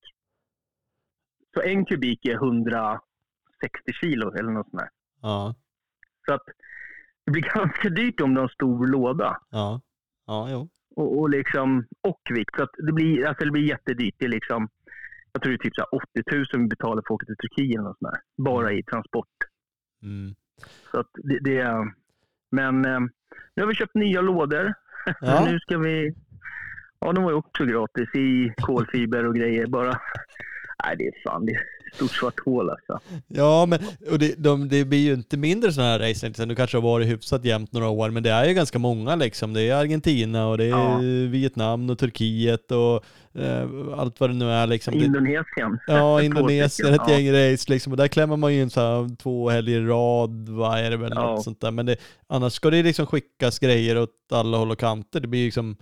Så 1.54 1.62
en 1.62 1.86
kubik 1.86 2.26
är 2.26 2.34
160 2.34 3.00
kilo 4.02 4.32
eller 4.32 4.52
något 4.52 4.70
sånt 4.70 4.82
där. 4.82 4.90
Ja. 5.22 5.56
Så 6.26 6.34
att 6.34 6.44
det 7.26 7.32
blir 7.32 7.42
ganska 7.56 7.90
dyrt 7.90 8.22
om 8.22 8.34
du 8.34 8.40
har 8.40 8.48
en 8.48 8.54
stor 8.54 8.88
låda 8.88 9.38
Ja. 9.50 9.82
Ja, 10.26 10.48
jo. 10.52 10.70
och, 10.96 11.20
och, 11.20 11.30
liksom, 11.30 11.86
och 12.02 12.22
vikt. 12.30 12.56
Så 12.58 12.64
att 12.64 12.76
det, 12.78 12.94
blir, 12.94 13.26
alltså 13.26 13.46
det 13.46 13.52
blir 13.52 13.70
jättedyrt. 13.70 14.16
Det 14.18 14.26
är 14.26 14.30
liksom, 14.30 14.70
jag 15.32 15.42
tror 15.42 15.52
det 15.52 15.56
är 15.56 15.64
typ 15.64 15.76
så 15.76 15.82
här 15.82 15.96
80 15.96 16.56
000 16.58 16.62
vi 16.64 16.68
betalar 16.68 17.02
för 17.08 17.14
att 17.14 17.16
åka 17.16 17.26
till 17.26 17.38
Turkiet 17.38 17.76
eller 17.76 17.84
något 17.84 17.98
sånt 18.00 18.14
där. 18.14 18.44
Bara 18.44 18.74
i 18.74 18.84
transport. 18.84 19.38
Mm. 20.04 20.36
Så 20.92 21.00
att 21.00 21.10
det, 21.14 21.40
det 21.40 21.58
är, 21.58 21.94
men 22.52 22.86
eh, 22.86 23.00
nu 23.56 23.64
har 23.64 23.68
vi 23.68 23.76
köpt 23.76 23.96
nya 23.96 24.22
lådor. 24.22 24.74
Ja. 25.22 25.46
nu 25.46 25.60
ska 25.60 25.78
vi... 25.78 26.14
Ja, 27.00 27.12
de 27.12 27.24
var 27.24 27.32
ju 27.32 27.38
också 27.38 27.66
gratis 27.66 28.16
i 28.16 28.54
kolfiber 28.58 29.26
och 29.26 29.36
grejer. 29.36 29.68
Bara... 29.68 30.00
Nej, 30.84 30.96
det 30.98 31.08
är 31.08 31.24
fan 31.24 31.46
det 31.46 31.60
stort 31.96 32.12
svart 32.12 32.40
hål 32.46 32.70
alltså. 32.70 33.00
Ja, 33.28 33.66
men 33.66 33.80
och 34.12 34.20
det, 34.20 34.36
de, 34.38 34.70
det 34.70 34.86
blir 34.86 35.00
ju 35.00 35.14
inte 35.14 35.38
mindre 35.38 35.74
sådana 35.74 35.92
här 35.92 36.00
race. 36.00 36.28
Liksom. 36.28 36.48
Du 36.48 36.56
kanske 36.56 36.78
har 36.78 36.82
varit 36.82 37.08
hyfsat 37.08 37.46
jämnt 37.46 37.72
några 37.74 37.90
år, 37.90 38.10
men 38.10 38.24
det 38.24 38.30
är 38.32 38.46
ju 38.48 38.54
ganska 38.54 38.80
många 38.80 39.16
liksom. 39.16 39.54
Det 39.54 39.62
är 39.62 39.76
Argentina 39.76 40.48
och 40.48 40.58
det 40.58 40.64
är 40.64 40.70
Ja. 40.70 40.98
Vietnam 41.30 41.90
och 41.90 42.00
Turkiet 42.00 42.72
och 42.72 43.04
eh, 43.42 43.68
allt 43.98 44.20
vad 44.20 44.30
det 44.30 44.34
nu 44.34 44.52
är 44.52 44.68
liksom. 44.68 44.94
Indonesien. 44.94 45.80
ja, 45.88 46.22
Indonesien, 46.24 46.94
ett 46.94 47.02
ja. 47.08 47.20
gäng 47.20 47.32
race 47.54 47.72
liksom. 47.72 47.94
Och 47.94 47.98
där 47.98 48.08
klämmer 48.08 48.38
man 48.38 48.54
ju 48.56 48.62
in 48.62 48.70
så 48.70 48.80
här 48.82 49.16
två 49.16 49.50
helger 49.50 49.82
i 49.82 49.86
rad, 49.86 50.50
vad 50.50 50.80
är 50.80 50.90
det 50.92 50.98
väl, 50.98 51.12
Ja. 51.16 51.22
något 51.32 51.44
sånt 51.44 51.62
där. 51.62 51.72
Men 51.72 51.86
det, 51.86 51.96
annars 52.28 52.54
ska 52.54 52.70
det 52.70 52.84
liksom 52.84 53.06
skickas 53.06 53.60
grejer 53.60 53.98
åt 53.98 54.10
alla 54.32 54.58
håll 54.58 54.72
och 54.72 54.80
kanter. 54.80 55.20
Det 55.20 55.28
blir 55.28 55.46
liksom 55.46 55.76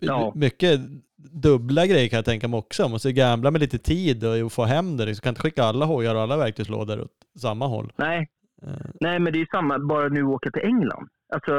Ja. 0.00 0.32
mycket 0.34 0.80
dubbla 1.18 1.86
grejer 1.86 2.08
kan 2.08 2.16
jag 2.16 2.24
tänka 2.24 2.48
mig 2.48 2.58
också. 2.58 2.82
Man 2.82 2.90
måste 2.90 3.12
gambla 3.12 3.50
med 3.50 3.60
lite 3.60 3.78
tid 3.78 4.24
och 4.44 4.52
få 4.52 4.64
hem 4.64 4.96
det. 4.96 5.06
liksom. 5.06 5.22
kan 5.22 5.30
inte 5.30 5.40
skicka 5.40 5.62
alla 5.64 5.84
hojar 5.84 6.14
och 6.14 6.20
alla 6.20 6.36
verktygslådor 6.36 7.00
åt 7.00 7.40
samma 7.40 7.66
håll. 7.66 7.92
Nej, 7.96 8.28
Eh, 8.62 8.86
Nej, 9.00 9.18
men 9.18 9.32
det 9.32 9.40
är 9.40 9.46
samma, 9.50 9.78
bara 9.78 10.08
nu 10.08 10.22
åka 10.22 10.50
till 10.50 10.62
England. 10.62 11.08
Alltså, 11.34 11.52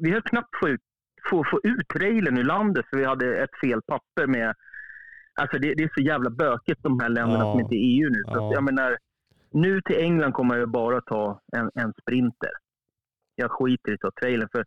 vi 0.00 0.10
har 0.10 0.20
knappt 0.20 0.48
få 0.62 0.68
ut, 0.68 0.80
få, 1.30 1.44
få 1.50 1.60
ut 1.62 1.88
trailern 1.88 2.38
ur 2.38 2.44
landet 2.44 2.86
för 2.90 2.96
vi 2.96 3.04
hade 3.04 3.36
ett 3.42 3.60
fel 3.64 3.80
papper 3.82 4.26
med 4.26 4.54
Alltså 5.40 5.58
det, 5.58 5.74
det 5.74 5.82
är 5.82 5.90
så 5.94 6.00
jävla 6.00 6.30
bökigt 6.30 6.82
de 6.82 7.00
här 7.00 7.08
länderna 7.08 7.44
Ja. 7.44 7.52
som 7.52 7.60
inte 7.60 7.74
är 7.74 7.78
EU 7.78 8.10
nu. 8.10 8.22
Så 8.24 8.30
Ja. 8.36 8.48
att, 8.48 8.54
jag 8.54 8.64
menar, 8.64 8.98
nu 9.52 9.80
till 9.80 9.96
England 9.96 10.32
kommer 10.32 10.56
jag 10.56 10.70
bara 10.70 11.00
ta 11.00 11.40
en, 11.56 11.70
en 11.74 11.92
sprinter. 12.02 12.50
Jag 13.34 13.50
skiter 13.50 13.90
i 13.90 13.94
att 13.94 14.00
ta 14.00 14.10
trailern. 14.20 14.48
För 14.52 14.64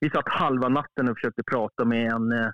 vi 0.00 0.10
satt 0.10 0.28
halva 0.28 0.68
natten 0.68 1.08
och 1.08 1.16
försökte 1.16 1.42
prata 1.42 1.84
med 1.84 2.12
en, 2.12 2.32
eh, 2.32 2.50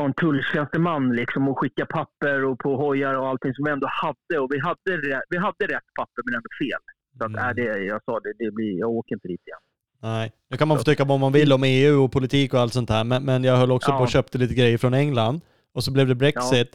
ja, 0.00 0.04
en 0.04 0.14
tulltjänsteman 0.14 1.16
liksom, 1.16 1.48
och 1.48 1.58
skicka 1.60 1.86
papper 1.86 2.44
och 2.44 2.58
på 2.58 2.76
hojar 2.76 3.14
och 3.14 3.28
allting 3.28 3.54
som 3.54 3.64
vi 3.64 3.70
ändå 3.70 3.88
hade. 3.90 4.34
Och 4.42 4.48
vi 4.54 4.58
hade, 4.60 4.92
vi 5.30 5.36
hade 5.38 5.64
rätt 5.74 5.88
papper 5.98 6.22
men 6.24 6.34
ändå 6.34 6.48
fel. 6.62 6.82
Så 7.18 7.24
att, 7.24 7.30
Mm. 7.30 7.48
äh, 7.48 7.54
det, 7.54 7.84
jag 7.84 8.00
sa 8.04 8.20
det, 8.20 8.32
det 8.44 8.50
blir, 8.50 8.78
jag 8.78 8.90
åker 8.90 9.14
inte 9.14 9.28
dit 9.28 9.40
igen. 9.46 9.58
Nej, 10.02 10.32
nu 10.50 10.56
kan 10.56 10.68
man 10.68 10.76
få 10.78 10.84
tycka 10.84 11.04
vad 11.04 11.20
man 11.20 11.32
vill 11.32 11.52
om 11.52 11.64
EU 11.64 12.04
och 12.04 12.12
politik 12.12 12.54
och 12.54 12.60
allt 12.60 12.72
sånt 12.72 12.90
här, 12.90 13.04
men, 13.04 13.24
men 13.24 13.44
jag 13.44 13.56
höll 13.56 13.72
också 13.72 13.90
Ja. 13.90 13.96
på 13.96 14.02
och 14.02 14.08
köpte 14.10 14.38
lite 14.38 14.54
grejer 14.54 14.78
från 14.78 14.94
England 14.94 15.40
och 15.74 15.84
så 15.84 15.92
blev 15.92 16.06
det 16.08 16.14
Brexit. 16.14 16.72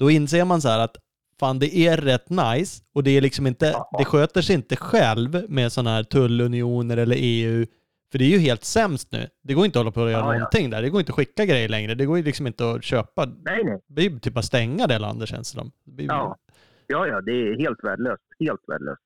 Då 0.00 0.10
inser 0.10 0.44
man 0.44 0.60
så 0.60 0.68
här 0.68 0.78
att 0.78 0.96
fan 1.40 1.58
det 1.58 1.76
är 1.76 1.96
rätt 1.96 2.30
nice 2.30 2.82
och 2.94 3.04
det 3.04 3.10
är 3.10 3.20
liksom 3.20 3.46
inte, 3.46 3.66
Ja. 3.66 3.90
det 3.98 4.04
sköter 4.04 4.42
sig 4.42 4.54
inte 4.56 4.76
själv 4.76 5.44
med 5.48 5.72
sådana 5.72 5.90
här 5.90 6.02
tullunioner 6.02 6.96
eller 6.96 7.16
EU. 7.18 7.66
För 8.12 8.18
det 8.18 8.24
är 8.24 8.28
ju 8.28 8.38
helt 8.38 8.64
sämst 8.64 9.12
nu. 9.12 9.26
Det 9.42 9.54
går 9.54 9.64
inte 9.64 9.78
att 9.78 9.84
hålla 9.84 9.92
på 9.92 10.00
och 10.02 10.10
göra 10.10 10.20
Ja, 10.20 10.32
ja. 10.32 10.38
någonting 10.38 10.70
där. 10.70 10.82
Det 10.82 10.88
går 10.90 11.00
inte 11.00 11.10
att 11.12 11.16
skicka 11.16 11.44
grejer 11.44 11.68
längre. 11.68 11.94
Det 11.94 12.04
går 12.06 12.16
ju 12.16 12.22
liksom 12.24 12.46
inte 12.46 12.70
att 12.70 12.84
köpa. 12.84 13.24
Nej, 13.24 13.64
nej. 13.64 13.80
Det 13.86 14.06
är 14.06 14.18
typ 14.18 14.36
att 14.36 14.44
stänga 14.44 14.86
det 14.86 14.98
landet 14.98 15.28
känns 15.28 15.52
det 15.52 15.58
som. 15.58 15.72
Ja. 15.96 16.36
Ja, 16.86 17.06
ja, 17.06 17.20
det 17.20 17.32
är 17.32 17.58
helt 17.58 17.84
värdelöst. 17.84 18.22
Helt 18.40 18.60
värdelöst. 18.66 19.02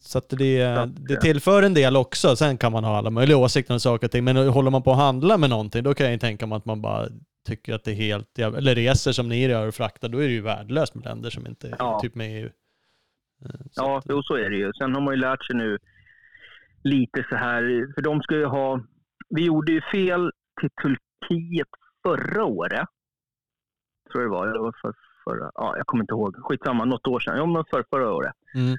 Så 0.00 0.18
att 0.18 0.28
det, 0.28 0.58
det 0.88 1.14
eh, 1.14 1.20
tillför 1.20 1.62
en 1.62 1.74
del 1.74 1.96
också. 1.96 2.36
Sen 2.36 2.58
kan 2.58 2.72
man 2.72 2.84
ha 2.84 2.98
alla 2.98 3.10
möjliga 3.10 3.36
åsikter 3.36 3.74
om 3.74 3.80
saker 3.80 4.06
och 4.06 4.10
ting. 4.10 4.24
Men 4.24 4.36
håller 4.36 4.70
man 4.70 4.82
på 4.82 4.90
att 4.90 4.96
handla 4.98 5.36
med 5.38 5.50
någonting, 5.50 5.82
då 5.82 5.94
kan 5.94 6.06
jag 6.06 6.12
ju 6.12 6.18
tänka 6.18 6.46
mig 6.46 6.56
att 6.56 6.64
man 6.64 6.82
bara 6.82 7.08
tycker 7.46 7.74
att 7.74 7.84
det 7.84 7.90
är 7.90 7.94
helt. 7.94 8.38
Eller 8.38 8.74
reser 8.74 9.12
som 9.12 9.28
ni 9.28 9.46
gör 9.46 9.68
och 9.68 9.74
fraktar, 9.74 10.08
då 10.08 10.18
är 10.18 10.26
det 10.26 10.32
ju 10.32 10.40
värdelöst 10.40 10.94
med 10.94 11.04
länder 11.04 11.30
som 11.30 11.46
inte 11.46 11.68
är 11.68 11.76
Ja. 11.78 12.00
typ 12.02 12.14
med 12.14 12.30
i 12.30 12.34
EU. 12.34 12.46
Eh, 13.44 13.50
så 13.50 13.82
Ja, 13.82 13.98
att- 13.98 14.04
jo, 14.08 14.22
så 14.22 14.34
är 14.34 14.50
det 14.50 14.56
ju. 14.56 14.72
Sen 14.72 14.94
har 14.94 15.00
man 15.00 15.14
ju 15.14 15.20
lärt 15.20 15.44
sig 15.46 15.56
nu 15.56 15.78
lite 16.82 17.26
så 17.28 17.36
här, 17.36 17.92
för 17.94 18.02
de 18.02 18.22
ska 18.22 18.34
ju 18.34 18.44
ha... 18.44 18.80
Vi 19.28 19.44
gjorde 19.44 19.72
ju 19.72 19.80
fel 19.80 20.32
till 20.60 20.70
Turkiet 20.82 21.68
förra 22.02 22.44
året. 22.44 22.88
Tror 24.12 24.22
det 24.22 24.28
var. 24.28 24.46
Eller 24.46 24.60
var 24.60 24.74
för, 24.82 24.94
förra, 25.24 25.50
ja, 25.54 25.76
jag 25.76 25.86
kommer 25.86 26.02
inte 26.02 26.14
ihåg. 26.14 26.36
Skitsamma, 26.36 26.84
något 26.84 27.06
år 27.06 27.20
sedan. 27.20 27.36
Ja, 27.36 27.46
men 27.46 27.64
för, 27.70 27.84
förra 27.90 28.12
året. 28.12 28.32
Mm. 28.54 28.76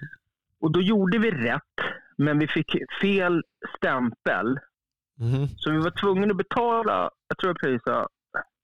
Och 0.62 0.72
då 0.72 0.82
gjorde 0.82 1.18
vi 1.20 1.32
rätt, 1.32 1.78
men 2.18 2.40
vi 2.40 2.48
fick 2.48 2.76
fel 3.02 3.44
stämpel. 3.78 4.60
Mhm. 5.18 5.48
Så 5.48 5.72
vi 5.72 5.78
var 5.78 5.92
tvungna 5.92 6.32
att 6.32 6.38
betala, 6.38 7.10
jag 7.28 7.38
tror 7.38 7.58
jag 7.62 7.82
sa, 7.84 8.08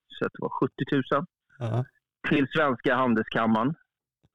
så 0.07 0.25
att 0.25 0.33
det 0.33 0.41
var 0.41 0.49
70 0.49 0.73
000 0.91 1.25
Ja. 1.59 1.86
till 2.29 2.47
Svenska 2.55 2.95
Handelskammaren. 2.95 3.75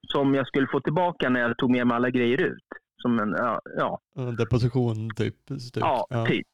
Som 0.07 0.35
jag 0.35 0.47
skulle 0.47 0.67
få 0.67 0.79
tillbaka 0.79 1.29
när 1.29 1.39
jag 1.39 1.57
tog 1.57 1.71
med 1.71 1.87
mig 1.87 1.95
alla 1.95 2.09
grejer 2.09 2.41
ut. 2.41 2.67
Som 3.01 3.19
en, 3.19 3.31
ja, 3.37 3.61
ja, 3.77 3.99
En 4.15 4.35
deposition 4.35 5.09
typ. 5.15 5.35
typ. 5.45 5.57
Ja, 5.75 6.07
typ. 6.27 6.47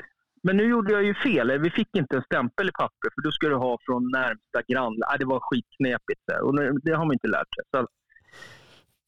Men 0.44 0.58
nu 0.58 0.64
gjorde 0.64 0.94
jag 0.94 1.04
ju 1.04 1.14
fel. 1.14 1.60
Vi 1.60 1.70
fick 1.70 1.96
inte 1.96 2.16
en 2.16 2.24
stämpel 2.24 2.70
i 2.70 2.72
papper 2.72 3.10
för 3.16 3.22
då 3.22 3.32
ska 3.32 3.48
du 3.50 3.56
ha 3.56 3.78
från 3.86 4.12
närmsta. 4.12 4.60
Ah, 5.08 5.18
det 5.18 5.26
var 5.26 5.40
skitknepigt. 5.40 6.22
Där. 6.28 6.42
Och 6.42 6.56
nu- 6.56 6.74
det 6.84 6.92
har 6.92 7.06
man 7.06 7.14
inte 7.14 7.28
lärt 7.28 7.56
sig. 7.56 7.64
Så 7.72 7.88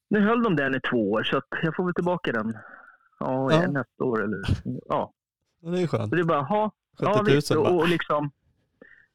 nu 0.10 0.20
höll 0.20 0.44
de 0.44 0.56
den 0.56 0.76
i 0.76 0.80
två 0.80 1.12
år 1.12 1.24
så 1.24 1.42
jag 1.64 1.76
får 1.76 1.86
väl 1.86 1.94
tillbaka 1.94 2.32
den 2.32 2.54
ja, 3.20 3.52
Ja. 3.52 3.72
nästa 3.72 4.04
år. 4.04 4.24
Eller, 4.24 4.40
ja. 4.90 5.14
Ja, 5.62 5.70
Det 5.72 5.82
är 5.82 5.88
skönt. 5.88 6.10
Så 6.10 6.16
det 6.16 6.22
är 6.22 6.26
bara, 6.26 6.42
ha, 6.42 6.72
70 7.00 7.06
ja, 7.06 7.16
000 7.22 7.26
visst, 7.26 7.50
bara. 7.56 7.60
och, 7.70 7.78
och 7.80 7.90
liksom, 7.90 8.32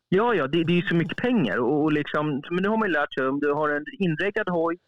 Ja, 0.08 0.34
ja, 0.34 0.46
det, 0.46 0.64
det 0.64 0.72
är 0.72 0.76
ju 0.82 0.88
så 0.88 0.94
mycket 0.94 1.16
pengar. 1.18 1.56
Och, 1.58 1.82
och 1.82 1.92
liksom, 1.92 2.42
men 2.50 2.62
det 2.62 2.68
har 2.68 2.76
man 2.76 2.88
ju 2.88 2.92
lärt 2.94 3.14
sig. 3.14 3.26
Om 3.28 3.40
du 3.40 3.52
har 3.52 3.68
en 3.68 3.84
inreggad 3.98 4.48
hoj, 4.48 4.78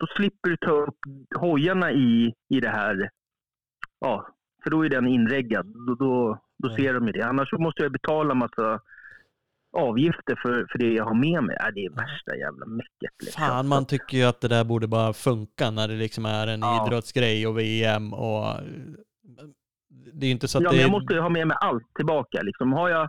då 0.00 0.06
slipper 0.16 0.50
du 0.50 0.56
ta 0.56 0.70
upp 0.70 0.98
hojarna 1.36 1.92
i, 1.92 2.34
i 2.48 2.60
det 2.60 2.68
här. 2.68 3.10
Ja, 4.00 4.26
för 4.62 4.70
då 4.70 4.84
är 4.84 4.88
den 4.88 5.06
inreggad. 5.08 5.66
Då, 5.66 5.94
då, 5.94 6.38
då 6.62 6.70
Ja. 6.70 6.76
ser 6.76 6.94
de 6.94 7.06
ju 7.06 7.12
det. 7.12 7.22
Annars 7.26 7.52
måste 7.52 7.82
jag 7.82 7.92
betala 7.92 8.34
massa 8.34 8.80
avgifter 9.76 10.38
för, 10.42 10.66
för 10.70 10.78
det 10.78 10.92
jag 10.92 11.04
har 11.04 11.14
med 11.14 11.44
mig. 11.44 11.56
Ja, 11.60 11.70
det 11.70 11.84
är 11.84 11.90
värsta 11.90 12.36
jävla 12.36 12.66
mäcket. 12.66 13.14
Liksom. 13.22 13.42
Fan, 13.46 13.68
man 13.68 13.86
tycker 13.86 14.16
ju 14.18 14.24
att 14.24 14.40
det 14.40 14.48
där 14.48 14.64
borde 14.64 14.86
bara 14.88 15.12
funka 15.12 15.70
när 15.70 15.88
det 15.88 15.94
liksom 15.94 16.26
är 16.26 16.46
en 16.46 16.60
Ja. 16.60 16.86
idrottsgrej 16.86 17.46
och 17.46 17.58
VM 17.58 18.12
och... 18.14 18.44
Det 20.12 20.26
är 20.26 20.30
inte 20.30 20.48
så 20.48 20.58
att 20.58 20.64
ja, 20.64 20.70
det 20.70 20.76
men 20.76 20.82
jag 20.82 20.90
måste 20.90 21.14
ju 21.14 21.20
ha 21.20 21.28
med 21.28 21.46
mig 21.48 21.56
allt 21.60 21.94
tillbaka. 21.94 22.42
Liksom. 22.42 22.72
Har 22.72 22.88
jag 22.88 23.08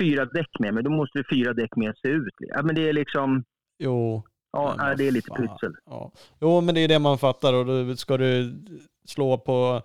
fyra 0.00 0.24
däck 0.24 0.58
med 0.58 0.74
mig, 0.74 0.82
då 0.82 0.90
måste 0.90 1.24
fyra 1.30 1.52
däck 1.52 1.76
med 1.76 1.94
se 2.02 2.08
ut. 2.08 2.34
Ja, 2.38 2.62
men 2.62 2.74
det 2.74 2.88
är 2.88 2.92
liksom... 2.92 3.44
Jo. 3.78 4.24
Ja, 4.56 4.74
Men 4.78 4.86
ja, 4.88 4.94
det 4.94 5.06
är 5.08 5.10
lite 5.12 5.28
fan. 5.28 5.48
pussel. 5.48 5.72
Ja. 5.86 6.12
Jo, 6.40 6.60
men 6.60 6.74
det 6.74 6.80
är 6.80 6.88
det 6.88 6.98
man 6.98 7.18
fattar 7.18 7.54
och 7.54 7.66
då 7.66 7.96
ska 7.96 8.16
du 8.16 8.54
slå 9.04 9.38
på 9.38 9.82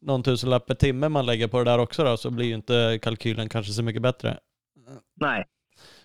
någon 0.00 0.22
tusenlapp 0.22 0.66
per 0.66 0.74
timme 0.74 1.08
man 1.08 1.26
lägger 1.26 1.48
på 1.48 1.58
det 1.58 1.64
där 1.64 1.78
också 1.78 2.04
då, 2.04 2.16
så 2.16 2.30
blir 2.30 2.46
ju 2.46 2.54
inte 2.54 2.98
kalkylen 3.02 3.48
kanske 3.48 3.72
så 3.72 3.82
mycket 3.82 4.02
bättre. 4.02 4.38
Nej. 5.20 5.44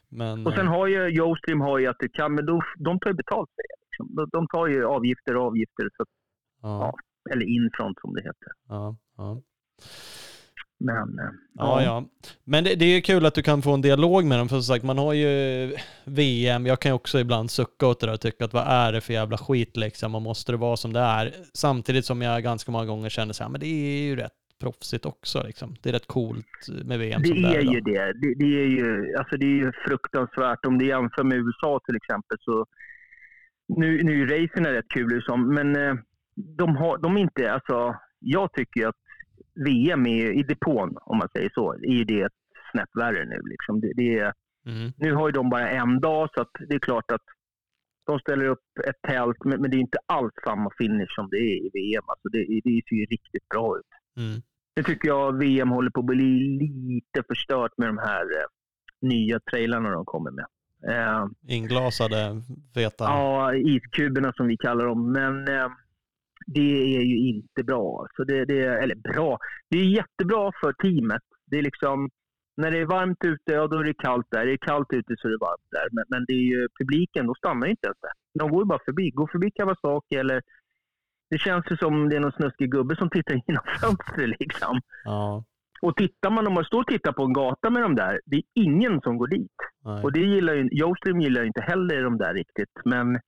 Men, 0.10 0.48
Och 0.48 0.54
sen 0.54 0.66
eh, 0.68 0.72
har 0.72 0.88
ju 0.88 1.10
Yoastream 1.18 1.62
har 1.62 1.78
ju 1.80 1.88
att 1.88 1.96
du 2.00 2.10
kan, 2.10 2.36
men 2.36 2.46
då, 2.46 2.62
de 2.78 3.00
tar 3.00 3.10
ju 3.10 3.14
betalt 3.16 3.50
för 3.56 3.62
det. 3.62 3.76
Liksom. 3.86 4.16
De, 4.16 4.30
de 4.32 4.48
tar 4.48 4.68
ju 4.68 4.86
avgifter 4.86 5.36
och 5.38 5.46
avgifter, 5.46 5.90
så, 5.98 6.04
att- 6.04 6.10
ja, 6.62 6.94
eller 7.32 7.46
infront 7.46 7.98
som 8.02 8.14
det 8.14 8.22
heter. 8.22 8.52
ja, 8.70 8.96
ja. 9.18 9.42
Men 10.80 11.20
eh, 11.20 11.32
Ja, 11.60 11.84
ja. 11.84 12.06
Men 12.44 12.64
det, 12.64 12.76
det 12.76 12.86
är 12.86 12.96
ju 12.96 13.02
kul 13.02 13.26
att 13.26 13.36
du 13.36 13.42
kan 13.42 13.62
få 13.62 13.74
en 13.74 13.82
dialog 13.82 14.26
med 14.26 14.40
dem, 14.40 14.50
för 14.50 14.56
som 14.56 14.64
sagt, 14.64 14.86
man 14.86 14.98
har 14.98 15.14
ju 15.14 15.76
VM, 16.04 16.66
jag 16.66 16.80
kan 16.80 16.90
ju 16.90 16.96
också 16.96 17.20
ibland 17.20 17.52
sucka 17.52 17.88
åt 17.88 18.00
det 18.00 18.08
där 18.08 18.14
och 18.14 18.22
tycka 18.22 18.46
att 18.46 18.54
vad 18.54 18.68
är 18.68 18.92
det 18.92 19.02
för 19.02 19.14
jävla 19.14 19.38
skit 19.38 19.78
liksom, 19.78 20.16
och 20.16 20.22
måste 20.22 20.52
det 20.52 20.58
vara 20.58 20.78
som 20.78 20.94
det 20.94 21.00
är? 21.00 21.34
Samtidigt 21.54 22.06
som 22.06 22.22
jag 22.22 22.44
ganska 22.44 22.72
många 22.72 22.86
gånger 22.86 23.10
känner 23.10 23.34
så 23.34 23.44
här, 23.44 23.50
men 23.52 23.60
det 23.62 23.68
är 23.68 24.02
ju 24.04 24.16
rätt 24.16 24.32
proffsigt 24.62 25.06
också 25.06 25.44
liksom. 25.44 25.76
Det 25.82 25.90
är 25.90 25.94
rätt 25.94 26.08
coolt 26.08 26.46
med 26.86 27.00
VM 27.00 27.24
som 27.24 27.36
det 27.36 27.42
det 27.42 27.56
är 27.56 27.60
är 27.60 27.74
ju 27.74 27.80
det. 27.80 28.14
det. 28.14 28.34
Det 28.36 28.62
är 28.62 28.68
ju, 28.68 29.16
alltså 29.18 29.38
det 29.38 29.46
är 29.46 29.66
ju 29.66 29.72
fruktansvärt. 29.88 30.66
Om 30.66 30.78
du 30.78 30.88
jämför 30.88 31.24
med 31.24 31.38
USA 31.38 31.80
till 31.86 31.96
exempel 31.96 32.38
så 32.42 32.66
nu, 33.68 34.04
nu 34.04 34.12
är 34.12 34.16
ju 34.16 34.26
racen 34.26 34.66
rätt 34.66 34.90
kul 34.94 35.10
liksom, 35.16 35.54
men 35.54 35.76
eh, 35.76 35.96
de 36.36 36.76
har 36.76 36.98
de 36.98 37.18
är 37.18 37.22
inte, 37.22 37.54
alltså 37.54 37.96
jag 38.20 38.54
tycker 38.54 38.88
att 38.88 38.96
VM 39.66 40.06
är, 40.06 40.32
i 40.32 40.44
depån, 40.44 40.98
om 41.02 41.18
man 41.18 41.30
säger 41.34 41.52
så, 41.54 41.74
är 41.74 41.94
ju 41.94 42.04
det 42.04 42.22
ett 42.22 42.32
snäpp 42.72 42.90
värre 42.94 43.26
nu 43.26 43.42
liksom. 43.44 43.82
Det, 43.82 43.92
det 43.96 44.20
är, 44.20 44.34
Mm. 44.66 44.92
Nu 44.98 45.14
har 45.14 45.28
ju 45.28 45.32
de 45.32 45.50
bara 45.50 45.70
en 45.70 46.00
dag 46.00 46.30
så 46.34 46.46
det 46.68 46.76
är 46.76 46.80
klart 46.80 47.12
att 47.12 47.22
de 48.06 48.20
ställer 48.20 48.46
upp 48.46 48.64
ett 48.88 49.02
tält 49.08 49.38
men, 49.46 49.62
men 49.62 49.72
det 49.72 49.78
är 49.78 49.80
inte 49.80 49.98
alls 50.06 50.34
samma 50.44 50.70
finish 50.78 51.16
som 51.16 51.28
det 51.32 51.38
är 51.38 51.66
i 51.66 51.70
VM. 51.74 52.04
Alltså 52.08 52.30
det, 52.30 52.40
det 52.40 52.82
ser 52.90 52.96
ju 52.96 53.06
riktigt 53.06 53.50
bra 53.50 53.78
ut. 53.78 53.92
Mm. 54.18 54.42
Nu 54.76 54.84
tycker 54.84 55.08
jag 55.08 55.38
VM 55.38 55.70
håller 55.70 55.90
på 55.90 56.00
att 56.00 56.06
bli 56.06 56.40
lite 56.60 57.28
förstört 57.28 57.72
med 57.78 57.90
de 57.90 57.98
här 57.98 58.22
eh, 58.22 58.48
nya 59.02 59.40
trailarna 59.40 59.90
de 59.90 60.06
kommer 60.06 60.32
med. 60.32 60.46
Eh, 60.88 61.26
Inglasade, 61.48 62.42
feta. 62.76 63.04
ja, 63.04 63.54
iskuberna 63.56 64.34
som 64.34 64.48
vi 64.48 64.58
kallar 64.58 64.86
dem. 64.86 65.12
Men 65.12 65.48
eh, 65.48 65.68
det 66.56 66.96
är 66.96 67.02
ju 67.02 67.18
inte 67.30 67.64
bra. 67.64 68.08
Så 68.16 68.24
det, 68.24 68.46
det, 68.46 68.60
eller 68.84 68.96
bra, 68.96 69.38
det 69.70 69.78
är 69.78 69.86
jättebra 69.86 70.52
för 70.62 70.74
teamet. 70.74 71.22
Det 71.52 71.58
är 71.58 71.62
liksom, 71.62 72.10
när 72.58 72.72
det 72.72 72.78
är 72.80 72.86
varmt 72.86 73.24
ute, 73.26 73.52
ja 73.54 73.68
då 73.68 73.78
är 73.80 73.84
det 73.84 73.94
kallt 73.94 74.28
där. 74.32 74.42
Är 74.42 74.46
det 74.46 74.58
kallt 74.58 74.94
ute 74.94 75.14
så 75.18 75.28
är 75.28 75.32
det 75.32 75.38
varmt 75.50 75.68
där. 75.72 75.88
Men, 75.92 76.04
men 76.10 76.26
det 76.28 76.34
är 76.34 76.46
ju 76.54 76.68
publiken, 76.80 77.26
de 77.26 77.36
stannar 77.36 77.66
ju 77.68 77.72
inte 77.72 77.88
ens 77.88 78.00
där. 78.02 78.12
De 78.40 78.50
går 78.52 78.62
ju 78.62 78.66
bara 78.66 78.80
förbi. 78.86 79.10
Går 79.10 79.28
förbi 79.32 79.52
Kawasaki 79.52 80.16
eller 80.16 80.42
det 81.30 81.38
känns 81.38 81.66
ju 81.72 81.78
som 81.78 82.10
det 82.10 82.16
är 82.16 82.20
någon 82.20 82.32
snuskig 82.32 82.72
gubbe 82.72 82.96
som 82.96 83.10
tittar 83.10 83.42
genom 83.48 83.64
fönstret 83.82 84.40
liksom. 84.40 84.80
Ja, 85.04 85.44
Och 85.82 85.96
tittar 85.96 86.30
man, 86.30 86.48
om 86.48 86.54
man 86.54 86.64
står 86.66 86.80
och 86.80 86.88
tittar 86.88 87.12
på 87.12 87.24
en 87.24 87.34
gata 87.34 87.70
med 87.70 87.82
de 87.82 87.96
där, 87.96 88.22
det 88.26 88.36
är 88.36 88.44
ingen 88.54 89.02
som 89.02 89.18
går 89.18 89.28
dit. 89.28 89.52
nej. 89.86 90.04
Och 90.04 90.12
det 90.12 90.20
gillar 90.20 90.54
ju, 90.54 90.70
Yoastream 90.72 91.22
gillar 91.22 91.42
ju 91.42 91.48
inte 91.48 91.62
heller 91.62 92.04
de 92.04 92.18
där 92.18 92.34
riktigt. 92.34 92.76
Men, 92.86 93.20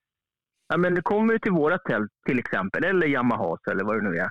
ja, 0.71 0.77
men 0.77 0.95
det 0.95 1.01
kommer 1.01 1.33
ju 1.33 1.39
till 1.39 1.51
våra 1.51 1.77
tält 1.77 2.11
till 2.27 2.39
exempel, 2.39 2.83
eller 2.83 3.07
Yamahas 3.07 3.59
eller 3.71 3.83
vad 3.83 3.95
det 4.03 4.09
nu 4.09 4.17
är. 4.17 4.29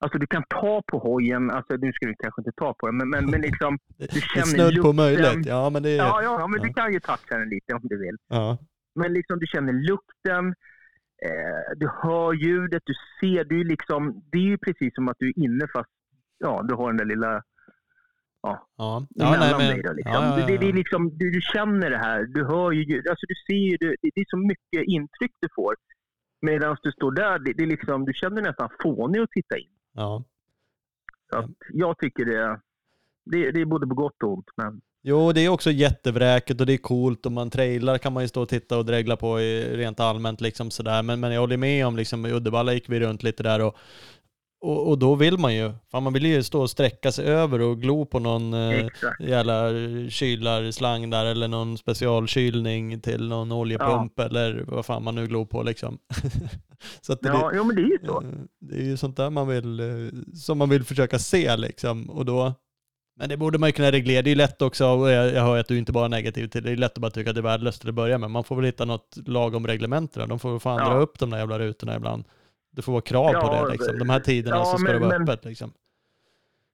Alltså 0.00 0.18
du 0.18 0.26
kan 0.26 0.44
ta 0.48 0.82
på 0.86 0.98
hojen, 0.98 1.50
alltså 1.50 1.76
nu 1.76 1.92
ska 1.92 2.06
vi 2.06 2.14
kanske 2.18 2.40
inte 2.40 2.52
ta 2.56 2.74
på 2.78 2.86
den, 2.86 2.96
men, 2.96 3.08
men, 3.10 3.30
men 3.30 3.40
liksom... 3.40 3.78
Du 3.98 4.20
känner 4.20 4.46
snudd 4.46 4.82
på 4.82 4.92
möjligt. 4.92 5.46
Ja, 5.46 5.70
men 5.70 5.82
det 5.82 5.90
är... 5.90 5.96
Ja, 5.96 6.22
ja, 6.22 6.40
ja 6.40 6.46
men 6.46 6.60
Ja. 6.60 6.66
du 6.66 6.72
kan 6.72 6.92
ju 6.92 7.00
toucha 7.00 7.38
den 7.38 7.48
lite 7.48 7.74
om 7.74 7.80
du 7.82 7.98
vill. 7.98 8.16
ja. 8.28 8.58
Men 9.00 9.12
liksom 9.12 9.38
du 9.38 9.46
känner 9.46 9.72
lukten, 9.72 10.46
eh, 11.26 11.76
du 11.76 11.88
hör 12.02 12.32
ljudet, 12.32 12.82
du 12.86 12.94
ser, 13.20 13.44
du 13.44 13.64
liksom... 13.64 14.22
Det 14.32 14.38
är 14.38 14.42
ju 14.42 14.58
precis 14.58 14.94
som 14.94 15.08
att 15.08 15.16
du 15.18 15.28
är 15.28 15.38
inne 15.38 15.66
fast 15.72 15.90
ja, 16.38 16.62
du 16.68 16.74
har 16.74 16.86
den 16.88 16.96
där 16.96 17.04
lilla 17.04 17.42
Ja, 18.46 18.66
ja 18.76 19.06
emellan 19.20 19.58
nej, 19.58 19.58
men... 19.58 19.68
dig. 19.68 19.82
Då, 19.82 19.92
liksom. 19.92 20.12
ja, 20.12 20.40
ja, 20.40 20.46
Det, 20.46 20.68
är 20.68 20.72
liksom, 20.72 21.18
du, 21.18 21.30
du 21.30 21.40
känner 21.40 21.90
det 21.90 21.98
här, 21.98 22.22
du 22.24 22.44
hör 22.44 22.72
ju, 22.72 23.02
alltså 23.10 23.26
du 23.26 23.34
ser 23.46 23.64
ju, 23.70 23.76
det, 23.76 23.96
det 24.02 24.20
är 24.20 24.24
så 24.28 24.36
mycket 24.36 24.88
intryck 24.88 25.32
du 25.40 25.48
får. 25.54 25.74
Medan 26.40 26.76
du 26.82 26.92
står 26.92 27.12
där, 27.12 27.38
det, 27.38 27.62
är 27.62 27.66
liksom, 27.66 28.04
du 28.04 28.12
känner 28.12 28.36
dig 28.36 28.44
nästan 28.44 28.68
fånig 28.82 29.20
att 29.20 29.30
titta 29.30 29.58
in. 29.58 29.70
ja. 29.92 30.24
Så 31.32 31.48
jag 31.68 31.98
tycker 31.98 32.24
det, 32.24 32.60
det, 33.24 33.50
det 33.50 33.60
är 33.60 33.64
både 33.64 33.86
på 33.86 33.94
gott 33.94 34.22
och 34.22 34.32
ont. 34.32 34.50
Men 34.56 34.80
Jo, 35.06 35.32
det 35.32 35.40
är 35.40 35.48
också 35.48 35.70
jättevräket 35.70 36.60
och 36.60 36.66
det 36.66 36.72
är 36.72 36.78
coolt 36.78 37.26
och 37.26 37.32
man 37.32 37.50
trailar 37.50 37.98
kan 37.98 38.12
man 38.12 38.22
ju 38.22 38.28
stå 38.28 38.42
och 38.42 38.48
titta 38.48 38.78
och 38.78 38.84
dregla 38.84 39.16
på 39.16 39.36
rent 39.36 40.00
allmänt 40.00 40.40
liksom 40.40 40.70
sådär. 40.70 41.02
Men, 41.02 41.20
men 41.20 41.32
jag 41.32 41.40
håller 41.40 41.56
med 41.56 41.86
om 41.86 41.96
liksom 41.96 42.26
i 42.26 42.32
Uddevalla 42.32 42.72
gick 42.72 42.88
vi 42.88 43.00
runt 43.00 43.22
lite 43.22 43.42
där 43.42 43.60
och 43.60 43.76
och, 44.64 44.88
och, 44.88 44.98
då 44.98 45.14
vill 45.14 45.38
man 45.38 45.54
ju, 45.54 45.72
fan 45.90 46.02
man 46.02 46.12
vill 46.12 46.26
ju 46.26 46.42
stå 46.42 46.60
och 46.60 46.70
sträcka 46.70 47.12
sig 47.12 47.26
över 47.26 47.60
och 47.60 47.80
glo 47.80 48.06
på 48.06 48.18
någon 48.18 48.54
eh, 48.54 48.86
jävla 49.20 49.70
kylarslang 50.08 51.10
där 51.10 51.26
eller 51.26 51.48
någon 51.48 51.78
specialkylning 51.78 53.00
till 53.00 53.28
någon 53.28 53.52
oljepump 53.52 54.12
ja. 54.16 54.24
eller 54.24 54.64
vad 54.68 54.86
fan 54.86 55.04
man 55.04 55.14
nu 55.14 55.26
glor 55.26 55.44
på 55.44 55.62
liksom. 55.62 55.98
så 57.00 57.12
att 57.12 57.18
ja, 57.22 57.50
det, 57.50 57.56
jo, 57.56 57.64
men 57.64 57.76
det 57.76 57.82
är 57.82 57.86
ju 57.86 57.98
så. 58.06 58.22
Eh, 58.22 58.28
det 58.60 58.76
är 58.76 58.84
ju 58.84 58.96
sånt 58.96 59.16
där 59.16 59.30
man 59.30 59.48
vill, 59.48 59.80
eh, 59.80 59.86
som 60.34 60.58
man 60.58 60.68
vill 60.68 60.84
försöka 60.84 61.18
se 61.18 61.56
liksom. 61.56 62.10
Och 62.10 62.24
då, 62.24 62.54
men 63.16 63.28
det 63.28 63.36
borde 63.36 63.58
man 63.58 63.68
ju 63.68 63.72
kunna 63.72 63.92
reglera. 63.92 64.22
Det 64.22 64.28
är 64.28 64.32
ju 64.32 64.36
lätt 64.36 64.62
också, 64.62 64.86
och 64.86 65.10
jag, 65.10 65.34
jag 65.34 65.42
hör 65.42 65.58
att 65.58 65.68
du 65.68 65.78
inte 65.78 65.92
bara 65.92 66.04
är 66.04 66.08
negativ 66.08 66.48
till 66.48 66.62
det, 66.62 66.68
det 66.68 66.74
är 66.74 66.76
lätt 66.76 66.92
att 66.92 66.98
bara 66.98 67.10
tycka 67.10 67.30
att 67.30 67.36
det 67.36 67.40
är 67.40 67.42
värdelöst 67.42 67.80
till 67.80 67.88
att 67.88 67.94
börja 67.94 68.18
med. 68.18 68.30
Man 68.30 68.44
får 68.44 68.56
väl 68.56 68.64
hitta 68.64 68.84
något 68.84 69.18
lagom 69.26 69.66
reglement 69.66 70.14
De 70.14 70.38
får 70.38 70.58
fan 70.58 70.78
ja. 70.78 70.88
dra 70.88 70.96
upp 70.96 71.18
de 71.18 71.30
där 71.30 71.38
jävla 71.38 71.58
rutorna 71.58 71.96
ibland. 71.96 72.24
Det 72.74 72.82
får 72.82 72.92
vara 72.92 73.02
krav 73.02 73.30
ja, 73.32 73.40
på 73.40 73.66
det 73.66 73.72
liksom. 73.72 73.98
De 73.98 74.10
här 74.10 74.20
tiderna 74.20 74.56
ja, 74.56 74.64
så 74.64 74.78
ska 74.78 74.84
men, 74.84 74.92
det 74.92 75.06
vara 75.06 75.18
men, 75.18 75.28
öppet 75.28 75.44
liksom. 75.44 75.72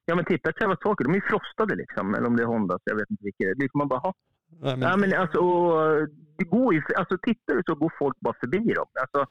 Ja 0.04 0.14
men 0.14 0.24
titta 0.24 0.52
saker, 0.82 1.04
de 1.04 1.14
är 1.14 1.20
frostade 1.20 1.74
liksom. 1.74 2.14
Eller 2.14 2.26
om 2.26 2.36
det 2.36 2.42
är 2.42 2.46
Honda, 2.46 2.78
jag 2.84 2.96
vet 2.96 3.10
inte 3.10 3.24
vilket 3.24 3.38
det 3.38 3.50
är. 3.50 3.54
Liksom 3.54 3.78
man 3.78 3.88
bara, 3.88 4.12
Nej, 4.58 4.76
men... 4.76 4.88
Ja, 4.88 4.96
men 4.96 5.14
alltså, 5.14 5.40
det 6.38 6.44
går 6.44 6.74
ju, 6.74 6.82
alltså 6.96 7.18
tittar 7.22 7.54
du 7.54 7.62
så 7.66 7.74
går 7.74 7.92
folk 7.98 8.20
bara 8.20 8.34
förbi 8.40 8.72
dem. 8.72 8.86
Alltså, 9.00 9.26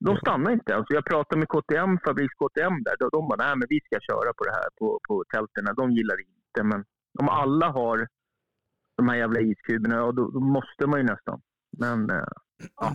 de 0.00 0.16
stannar 0.16 0.50
inte. 0.50 0.76
Alltså, 0.76 0.94
jag 0.94 1.04
pratade 1.04 1.38
med 1.38 1.48
KTM, 1.48 1.98
fabriks 2.06 2.34
KTM 2.34 2.82
där. 2.82 2.96
De, 2.98 3.08
de 3.12 3.28
bara, 3.28 3.46
nej 3.46 3.56
men 3.56 3.66
vi 3.70 3.80
ska 3.80 4.00
köra 4.00 4.32
på 4.32 4.44
det 4.44 4.52
här 4.52 4.68
på, 4.78 5.00
på 5.08 5.24
tälten. 5.34 5.74
De 5.76 5.90
gillar 5.90 6.16
det 6.16 6.22
inte. 6.22 6.62
Men 6.62 6.84
om 7.18 7.28
alla 7.28 7.68
har 7.70 8.08
de 8.96 9.08
här 9.08 9.16
jävla 9.16 9.40
iskuberna, 9.40 10.12
då, 10.12 10.30
då 10.30 10.40
måste 10.40 10.86
man 10.86 11.00
ju 11.00 11.06
nästan. 11.06 11.40
Men 11.78 12.10
äh, 12.10 12.16
ja. 12.80 12.92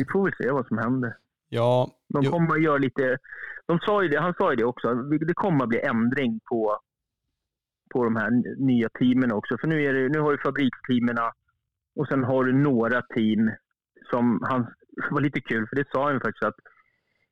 Vi 0.00 0.06
får 0.12 0.24
väl 0.24 0.34
se 0.38 0.50
vad 0.50 0.66
som 0.66 0.78
händer. 0.78 1.16
Ja. 1.48 1.90
De 2.08 2.24
kommer 2.24 2.54
att 2.54 2.62
göra 2.62 2.78
lite, 2.78 3.18
de 3.66 3.78
sa 3.78 4.02
ju 4.02 4.08
det, 4.08 4.20
han 4.20 4.34
sa 4.34 4.50
ju 4.50 4.56
det 4.56 4.64
också, 4.64 4.94
det 4.94 5.34
kommer 5.34 5.62
att 5.64 5.68
bli 5.68 5.80
ändring 5.80 6.40
på, 6.50 6.78
på 7.94 8.04
de 8.04 8.16
här 8.16 8.30
nya 8.66 8.88
teamen 8.88 9.32
också. 9.32 9.58
För 9.58 9.68
nu, 9.68 9.82
är 9.82 9.92
det, 9.94 10.08
nu 10.08 10.20
har 10.20 10.32
du 10.32 10.38
fabriksteamerna 10.38 11.32
och 11.96 12.08
sen 12.08 12.24
har 12.24 12.44
du 12.44 12.52
några 12.52 13.02
team 13.02 13.50
som 14.10 14.42
han, 14.42 14.66
var 15.10 15.20
lite 15.20 15.40
kul, 15.40 15.66
för 15.68 15.76
det 15.76 15.88
sa 15.92 16.10
han 16.10 16.20
faktiskt 16.20 16.44
att 16.44 16.58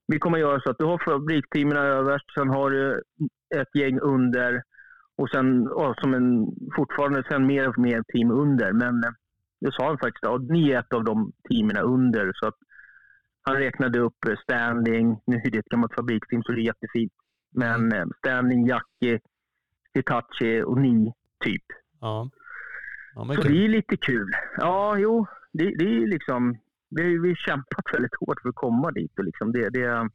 vi 0.07 0.19
kommer 0.19 0.39
att 0.39 0.43
göra 0.43 0.61
så 0.61 0.71
att 0.71 0.79
du 0.79 0.85
har 0.85 0.99
fabriksteamen 1.05 1.77
överst, 1.77 2.27
sen 2.35 2.49
har 2.49 2.71
du 2.71 3.03
ett 3.57 3.75
gäng 3.75 4.01
under 4.01 4.63
och 5.17 5.31
sen 5.31 5.65
ja, 5.65 5.95
som 6.01 6.15
en, 6.15 6.47
fortfarande 6.77 7.25
sen 7.29 7.47
mer 7.47 7.69
och 7.69 7.79
mer 7.79 8.03
team 8.13 8.31
under. 8.31 8.73
Men 8.73 9.05
eh, 9.05 9.11
det 9.61 9.75
sa 9.75 9.87
han 9.87 9.99
faktiskt, 9.99 10.25
att 10.25 10.43
ni 10.43 10.71
är 10.71 10.79
ett 10.79 10.93
av 10.93 11.05
de 11.05 11.33
teamen 11.49 11.77
under. 11.77 12.33
Så 12.35 12.47
att 12.47 12.59
han 13.43 13.57
räknade 13.57 13.99
upp 13.99 14.25
eh, 14.29 14.37
Standing, 14.43 15.21
nu 15.27 15.37
är 15.37 15.51
det 15.51 15.59
ett 15.59 15.69
gammalt 15.69 15.95
fabriksteam 15.95 16.43
så 16.43 16.53
det 16.53 16.61
är 16.61 16.65
jättefint. 16.65 17.13
Men 17.51 17.75
mm. 17.75 17.93
eh, 17.93 18.07
Standing, 18.19 18.67
Jackie, 18.67 19.21
Hitachi 19.95 20.63
och 20.63 20.79
ni, 20.79 21.13
typ. 21.45 21.65
Ja. 22.01 22.31
ja 23.15 23.35
så 23.35 23.43
kul. 23.43 23.53
det 23.53 23.65
är 23.65 23.69
lite 23.69 23.97
kul. 23.97 24.31
Ja, 24.57 24.99
jo, 24.99 25.27
det, 25.53 25.65
det 25.79 25.85
är 25.85 26.07
liksom... 26.07 26.59
Vi, 26.91 27.19
vi 27.19 27.29
har 27.29 27.35
kämpat 27.35 27.85
väldigt 27.93 28.15
hårt 28.21 28.41
för 28.43 28.49
att 28.49 28.55
komma 28.55 28.91
dit. 28.91 29.19
Och 29.19 29.25
liksom 29.25 29.53
det, 29.53 29.69
det, 29.69 30.09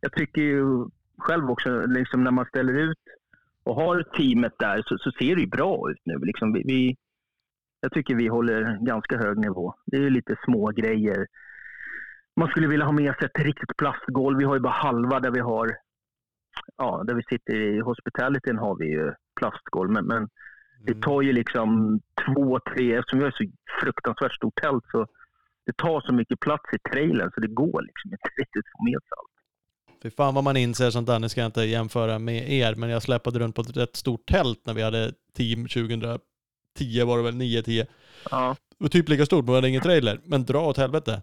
jag 0.00 0.12
tycker 0.12 0.42
ju 0.42 0.86
själv 1.18 1.50
också, 1.50 1.86
liksom 1.86 2.24
när 2.24 2.30
man 2.30 2.46
ställer 2.46 2.72
ut 2.72 2.98
och 3.64 3.74
har 3.74 4.02
teamet 4.02 4.52
där 4.58 4.82
så, 4.86 4.98
så 4.98 5.10
ser 5.10 5.34
det 5.34 5.40
ju 5.40 5.46
bra 5.46 5.90
ut 5.90 6.00
nu. 6.04 6.18
Liksom 6.18 6.52
vi, 6.52 6.62
vi, 6.66 6.96
jag 7.80 7.92
tycker 7.92 8.14
vi 8.14 8.28
håller 8.28 8.78
ganska 8.80 9.16
hög 9.16 9.38
nivå. 9.38 9.74
Det 9.86 9.96
är 9.96 10.10
lite 10.10 10.36
små 10.44 10.66
grejer 10.66 11.26
man 12.40 12.48
skulle 12.48 12.68
vilja 12.68 12.86
ha 12.86 12.92
med 12.92 13.14
sig 13.16 13.26
ett 13.26 13.44
riktigt 13.44 13.76
plastgolv. 13.76 14.38
Vi 14.38 14.44
har 14.44 14.54
ju 14.54 14.60
bara 14.60 14.72
halva 14.72 15.20
där 15.20 15.30
vi 15.30 15.40
har, 15.40 15.76
ja, 16.76 17.02
där 17.06 17.14
vi 17.14 17.22
sitter 17.22 17.54
i 17.54 17.80
hospitalityn 17.80 18.58
har 18.58 18.76
vi 18.78 18.86
ju 18.86 19.12
plastgolv. 19.40 19.90
Men, 19.90 20.04
men 20.06 20.16
mm. 20.16 20.30
det 20.80 21.02
tar 21.02 21.22
ju 21.22 21.32
liksom 21.32 22.00
två, 22.26 22.60
tre, 22.74 22.94
eftersom 22.94 23.18
vi 23.18 23.24
har 23.24 23.30
så 23.30 23.44
fruktansvärt 23.80 24.34
stort 24.34 24.60
tält 24.62 24.84
så 24.92 25.06
det 25.66 25.76
tar 25.76 26.00
så 26.00 26.12
mycket 26.12 26.40
plats 26.40 26.64
i 26.72 26.78
trailern 26.90 27.30
så 27.34 27.40
det 27.40 27.48
går 27.48 27.82
liksom 27.82 28.12
inte 28.12 28.28
riktigt 28.40 28.64
att 28.64 28.78
få 28.78 28.84
med 28.84 29.00
sig 29.02 29.14
allt. 29.18 29.36
Fy 30.02 30.10
fan 30.10 30.34
vad 30.34 30.44
man 30.44 30.56
inser 30.56 30.90
sånt 30.90 31.06
där, 31.06 31.18
nu 31.18 31.28
ska 31.28 31.40
jag 31.40 31.48
inte 31.48 31.64
jämföra 31.64 32.18
med 32.18 32.52
er, 32.52 32.74
men 32.74 32.90
jag 32.90 33.02
släpade 33.02 33.38
runt 33.38 33.54
på 33.54 33.60
ett 33.62 33.76
rätt 33.76 33.96
stort 33.96 34.26
tält 34.26 34.66
när 34.66 34.74
vi 34.74 34.82
hade 34.82 35.12
team 35.36 35.68
2010 36.78 37.04
var 37.04 37.16
det 37.16 37.22
väl, 37.22 37.34
9-10. 37.34 37.86
Ja. 38.30 38.56
Var 38.78 38.88
typ 38.88 39.08
lika 39.08 39.26
stort, 39.26 39.44
men 39.44 39.54
hade 39.54 39.68
ingen 39.68 39.82
trailer. 39.82 40.20
Men 40.24 40.44
dra 40.44 40.66
åt 40.66 40.76
helvete 40.76 41.22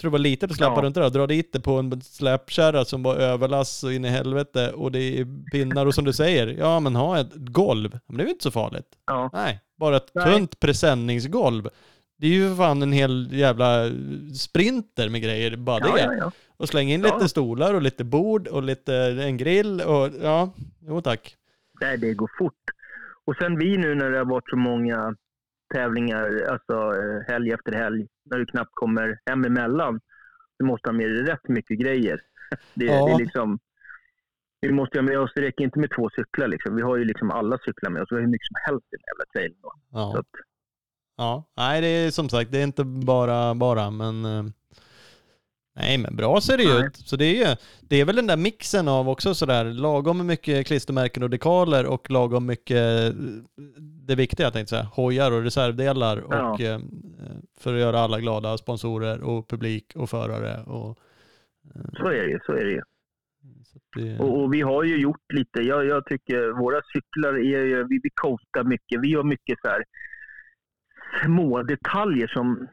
tror 0.00 0.10
det 0.10 0.12
var 0.12 0.18
lite 0.18 0.46
att 0.46 0.56
släppa 0.56 0.74
ja. 0.76 0.82
runt 0.82 0.94
det 0.94 1.00
där. 1.00 1.10
Dra 1.10 1.26
dit 1.26 1.52
det 1.52 1.60
på 1.60 1.72
en 1.72 2.02
släpkärra 2.02 2.84
som 2.84 3.02
var 3.02 3.16
överlass 3.16 3.84
och 3.84 3.92
in 3.92 4.04
i 4.04 4.08
helvete 4.08 4.72
och 4.72 4.92
det 4.92 5.20
är 5.20 5.50
pinnar 5.50 5.86
och 5.86 5.94
som 5.94 6.04
du 6.04 6.12
säger, 6.12 6.46
ja 6.46 6.80
men 6.80 6.96
ha 6.96 7.20
ett 7.20 7.32
golv. 7.34 7.98
Men 8.06 8.16
det 8.16 8.22
är 8.22 8.24
ju 8.24 8.32
inte 8.32 8.42
så 8.42 8.50
farligt. 8.50 8.86
Ja. 9.06 9.30
Nej, 9.32 9.60
bara 9.78 9.96
ett 9.96 10.10
Nej. 10.14 10.32
tunt 10.32 10.60
presenningsgolv. 10.60 11.68
Det 12.18 12.26
är 12.26 12.30
ju 12.30 12.48
för 12.48 12.56
fan 12.56 12.82
en 12.82 12.92
hel 12.92 13.28
jävla 13.32 13.90
sprinter 14.38 15.08
med 15.08 15.22
grejer, 15.22 15.56
bara 15.56 15.78
det. 15.78 16.00
Ja, 16.00 16.14
ja. 16.14 16.32
Och 16.56 16.68
slänga 16.68 16.94
in 16.94 17.02
lite 17.02 17.28
stolar 17.28 17.74
och 17.74 17.82
lite 17.82 18.04
bord 18.04 18.48
och 18.48 18.62
lite 18.62 18.94
en 18.96 19.36
grill 19.36 19.80
och 19.80 20.10
ja, 20.22 20.50
jo 20.80 21.00
tack. 21.00 21.36
Nej, 21.80 21.98
det 21.98 22.14
går 22.14 22.30
fort. 22.38 22.73
Och 23.26 23.36
sen 23.36 23.58
vi 23.58 23.76
nu 23.76 23.94
när 23.94 24.10
det 24.10 24.18
har 24.18 24.24
varit 24.24 24.50
så 24.50 24.56
många 24.56 25.16
tävlingar, 25.74 26.46
alltså 26.50 26.74
eh, 26.74 27.32
helg 27.32 27.52
efter 27.52 27.72
helg, 27.72 28.06
när 28.24 28.38
du 28.38 28.46
knappt 28.46 28.74
kommer 28.74 29.18
hem 29.26 29.44
emellan. 29.44 30.00
Du 30.58 30.64
måste 30.64 30.88
ha 30.88 30.92
med 30.94 31.10
dig 31.10 31.22
rätt 31.22 31.48
mycket 31.48 31.78
grejer. 31.78 32.20
Det, 32.74 32.84
ja. 32.84 33.06
det 33.06 33.12
är 33.12 33.18
liksom, 33.18 33.58
vi 34.60 34.72
måste 34.72 34.98
ha 34.98 35.02
med 35.02 35.18
oss, 35.18 35.32
det 35.34 35.42
räcker 35.42 35.64
inte 35.64 35.78
med 35.78 35.90
två 35.96 36.10
cyklar 36.10 36.48
liksom. 36.48 36.76
Vi 36.76 36.82
har 36.82 36.96
ju 36.96 37.04
liksom 37.04 37.30
alla 37.30 37.58
cyklar 37.58 37.90
med 37.90 38.02
oss, 38.02 38.08
vi 38.10 38.16
har 38.16 38.22
hur 38.22 38.28
mycket 38.28 38.46
som 38.46 38.56
helst 38.66 38.86
i 38.92 38.96
den 38.96 39.04
jävla 39.10 39.24
trailern. 39.32 39.80
Ja. 39.90 40.22
ja, 41.16 41.44
nej 41.56 41.80
det 41.80 41.86
är 41.86 42.10
som 42.10 42.28
sagt, 42.28 42.52
det 42.52 42.58
är 42.58 42.62
inte 42.62 42.84
bara 42.84 43.54
bara, 43.54 43.90
men 43.90 44.24
eh, 44.24 44.44
Nej 45.76 45.98
men 45.98 46.16
bra 46.16 46.40
ser 46.40 46.58
det 46.58 46.64
Nej. 46.64 46.86
ut. 46.86 46.96
Så 46.96 47.16
det 47.16 47.42
är, 47.42 47.58
det 47.80 48.00
är 48.00 48.04
väl 48.04 48.16
den 48.16 48.26
där 48.26 48.36
mixen 48.36 48.88
av 48.88 49.08
också 49.08 49.34
sådär 49.34 49.64
lagom 49.64 50.26
mycket 50.26 50.66
klistermärken 50.66 51.22
och 51.22 51.30
dekaler 51.30 51.86
och 51.86 52.10
lagom 52.10 52.46
mycket 52.46 53.14
det 54.06 54.14
viktiga 54.14 54.46
jag 54.46 54.52
tänkte 54.52 54.70
säga, 54.70 54.82
hojar 54.82 55.32
och 55.32 55.42
reservdelar 55.42 56.24
ja. 56.30 56.50
och 56.50 56.60
eh, 56.60 56.78
för 57.60 57.74
att 57.74 57.80
göra 57.80 58.00
alla 58.00 58.20
glada, 58.20 58.58
sponsorer 58.58 59.22
och 59.22 59.48
publik 59.48 59.92
och 59.96 60.10
förare. 60.10 60.62
Och, 60.62 60.98
eh. 61.74 61.92
Så 61.92 62.06
är 62.08 62.28
det 62.28 62.40
så 62.46 62.52
är 62.52 62.64
det 62.64 62.82
det... 63.96 64.18
Och, 64.18 64.42
och, 64.42 64.54
vi 64.54 64.60
har 64.60 64.84
ju 64.84 64.96
gjort 64.96 65.32
lite, 65.32 65.62
jag, 65.62 65.86
jag 65.86 66.06
tycker 66.06 66.60
våra 66.60 66.80
cyklar 66.92 67.34
är 67.34 67.64
ju, 67.64 67.86
vi, 67.88 68.00
vi 68.02 68.10
coatar 68.14 68.64
mycket, 68.64 69.00
vi 69.02 69.14
har 69.14 69.24
mycket 69.24 69.58
så 69.62 69.68
här 69.68 69.84
små 71.24 71.62
detaljer 71.62 72.26
som 72.26 72.68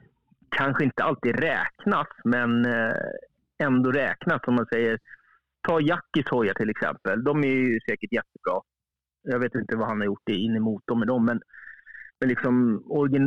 kanske 0.52 0.84
inte 0.84 1.03
alltid 1.03 1.40
räknas, 1.40 2.07
men 2.23 2.65
eh, 2.65 2.94
ändå 3.64 3.91
räknas 3.91 4.41
om 4.48 4.56
man 4.56 4.65
säger. 4.65 4.99
Ta 5.68 5.80
Jackis 5.80 6.30
hojar 6.30 6.53
till 6.53 6.69
exempel. 6.69 7.23
De 7.23 7.44
är 7.44 7.48
ju 7.48 7.80
säkert 7.80 8.14
jättebra. 8.14 8.61
Jag 9.23 9.40
vet 9.40 9.56
inte 9.56 9.76
vad 9.76 9.88
han 9.88 9.99
har 9.99 10.06
gjort 10.06 10.30
in 10.30 10.56
emot 10.56 10.84
dem 10.88 10.99
med 10.99 11.07
dem, 11.07 11.26
men, 11.26 11.41
men 12.19 12.30
liksom, 12.30 12.84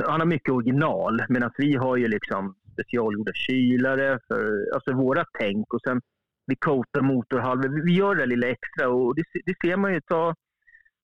han 0.06 0.20
har 0.20 0.26
mycket 0.26 0.52
original. 0.52 1.20
Medan 1.28 1.50
vi 1.58 1.76
har 1.76 1.96
ju 1.96 2.08
liksom 2.08 2.54
specialgjorda 2.72 3.32
kylare 3.32 4.18
för 4.28 4.74
alltså 4.74 4.92
våra 4.92 5.24
tänk 5.38 5.74
och 5.74 5.80
sen 5.80 6.00
vi 6.46 6.56
coatar 6.56 7.00
motorhalvor. 7.00 7.84
Vi 7.84 7.92
gör 7.92 8.14
det 8.14 8.26
lilla 8.26 8.46
extra 8.46 8.88
och 8.88 9.14
det, 9.14 9.22
det 9.44 9.54
ser 9.64 9.76
man 9.76 9.94
ju. 9.94 10.00
Ta, 10.00 10.34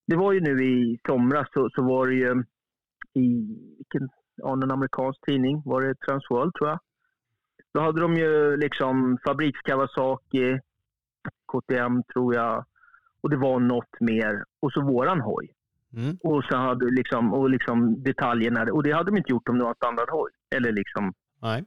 det 0.07 0.17
var 0.17 0.33
ju 0.33 0.41
nu 0.41 0.65
i 0.65 0.99
somras 1.07 1.49
så, 1.53 1.71
så 1.75 1.83
var 1.83 2.07
det 2.07 2.15
ju 2.15 2.45
i, 3.15 3.57
vilken 3.79 4.09
av 4.43 4.63
en 4.63 4.71
amerikansk 4.71 5.21
tidning. 5.27 5.63
Var 5.65 5.83
det 5.83 5.95
Transworld 5.95 6.55
tror 6.55 6.69
jag? 6.69 6.79
Då 7.75 7.81
hade 7.81 8.01
de 8.01 8.15
ju 8.15 8.57
liksom 8.57 9.19
fabrikskawasaki, 9.27 10.59
KTM 11.53 12.03
tror 12.03 12.35
jag 12.35 12.65
och 13.21 13.31
det 13.31 13.37
var 13.37 13.61
något 13.61 14.01
mer 14.01 14.45
och 14.61 14.73
så 14.73 14.83
våran 14.83 15.21
hoj. 15.21 15.55
Mm. 15.97 16.19
Och 16.23 16.45
så 16.45 16.57
hade 16.57 16.91
liksom, 16.91 17.35
och 17.35 17.51
liksom 17.51 18.03
detaljerna, 18.03 18.63
och 18.73 18.83
det 18.83 18.93
hade 18.93 19.11
de 19.11 19.17
inte 19.17 19.31
gjort 19.31 19.49
om 19.49 19.59
det 19.59 19.65
var 19.65 19.71
en 19.71 19.77
standardhoj. 19.77 20.31
Eller 20.57 20.73
liksom. 20.73 21.15
Nej. 21.43 21.65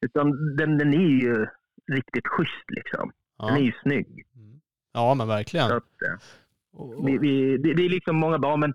Utan 0.00 0.56
den, 0.56 0.78
den 0.78 0.94
är 0.94 1.08
ju 1.22 1.46
riktigt 1.92 2.26
schysst 2.26 2.64
liksom. 2.68 3.12
Ja. 3.38 3.46
Den 3.46 3.56
är 3.56 3.60
ju 3.60 3.72
snygg. 3.82 4.26
Mm. 4.36 4.60
Ja 4.92 5.14
men 5.14 5.28
verkligen. 5.28 5.66
Att, 5.66 5.72
eh, 5.72 6.18
vi, 7.04 7.18
vi, 7.18 7.56
det, 7.56 7.74
det, 7.74 7.84
är 7.84 7.88
liksom 7.88 8.16
många 8.16 8.38
bra, 8.38 8.56
men 8.56 8.74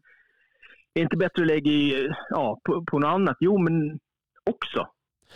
är 0.94 1.02
inte 1.02 1.18
bättre 1.18 1.42
att 1.42 1.48
lägga 1.48 1.72
i, 1.72 2.10
ja, 2.30 2.60
på, 2.64 2.86
på 2.86 3.00
något 3.00 3.08
annat? 3.08 3.38
Jo, 3.40 3.58
men 3.58 4.00
också. 4.50 4.88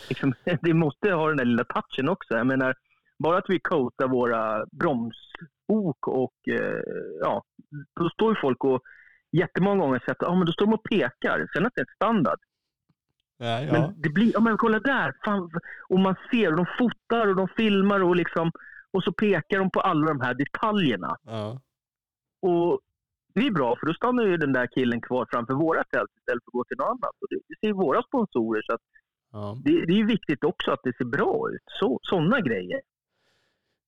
Liksom, 0.10 0.34
det 0.62 0.74
måste 0.74 1.12
ha 1.12 1.28
den 1.28 1.38
där 1.38 1.46
lilla 1.46 1.64
touchen 1.64 2.10
också. 2.10 2.34
Jag 2.34 2.48
menar, 2.48 2.76
bara 3.20 3.38
att 3.38 3.50
vi 3.50 3.60
coatar 3.60 4.08
våra 4.08 4.66
bromsok 4.72 6.08
och 6.08 6.48
eh, 6.48 6.82
ja, 7.22 7.44
då 8.00 8.10
står 8.10 8.34
ju 8.36 8.42
folk 8.42 8.64
och 8.64 8.82
jättemånga 9.32 9.82
gånger 9.82 10.00
sett 10.00 10.24
att 10.24 10.30
ah, 10.30 10.44
då 10.46 10.52
står 10.52 10.66
de 10.66 10.74
och 10.74 10.84
pekar. 10.84 11.48
Sen 11.54 11.66
att 11.66 11.74
det 11.76 11.82
är 11.82 11.96
standard. 11.96 12.40
Ja, 13.38 13.62
ja. 13.62 13.72
Men 13.72 14.02
det 14.02 14.10
blir, 14.10 14.32
ja 14.34 14.40
men 14.40 14.58
kolla 14.58 14.80
där. 14.80 15.14
Fan. 15.26 15.52
Och 15.90 16.00
man 16.00 16.16
ser, 16.32 16.52
och 16.52 16.58
de 16.58 16.66
fotar 16.78 17.28
och 17.28 17.36
de 17.36 17.48
filmar 17.48 18.04
och 18.04 18.16
liksom, 18.16 18.52
och 18.92 19.04
så 19.04 19.12
pekar 19.14 19.60
de 19.60 19.72
på 19.72 19.80
alla 19.80 20.08
de 20.08 20.22
här 20.22 20.34
detaljerna. 20.34 21.18
ja. 21.26 21.62
Och 22.42 22.80
det 23.36 23.48
är 23.48 23.52
bra, 23.52 23.76
för 23.80 23.86
då 23.88 23.94
stannar 23.94 24.24
ju 24.24 24.38
den 24.38 24.54
där 24.54 24.68
killen 24.68 25.02
kvar 25.02 25.28
framför 25.32 25.54
våra 25.54 25.84
tält 25.84 26.12
istället 26.20 26.44
för 26.44 26.50
att 26.50 26.54
gå 26.54 26.64
till 26.64 26.78
något 26.78 26.88
annat. 26.88 27.16
Och 27.22 27.28
det, 27.30 27.68
ser 27.68 27.74
våra 27.74 28.02
sponsorer, 28.04 28.62
så 28.62 28.78
ja. 29.32 29.58
det, 29.66 29.86
det 29.86 30.00
är 30.00 30.06
viktigt 30.06 30.44
också 30.44 30.72
att 30.72 30.80
det 30.84 30.98
ser 30.98 31.06
bra 31.06 31.50
ut. 31.54 31.64
Så, 31.80 32.00
sådana 32.02 32.42
grejer. 32.42 32.82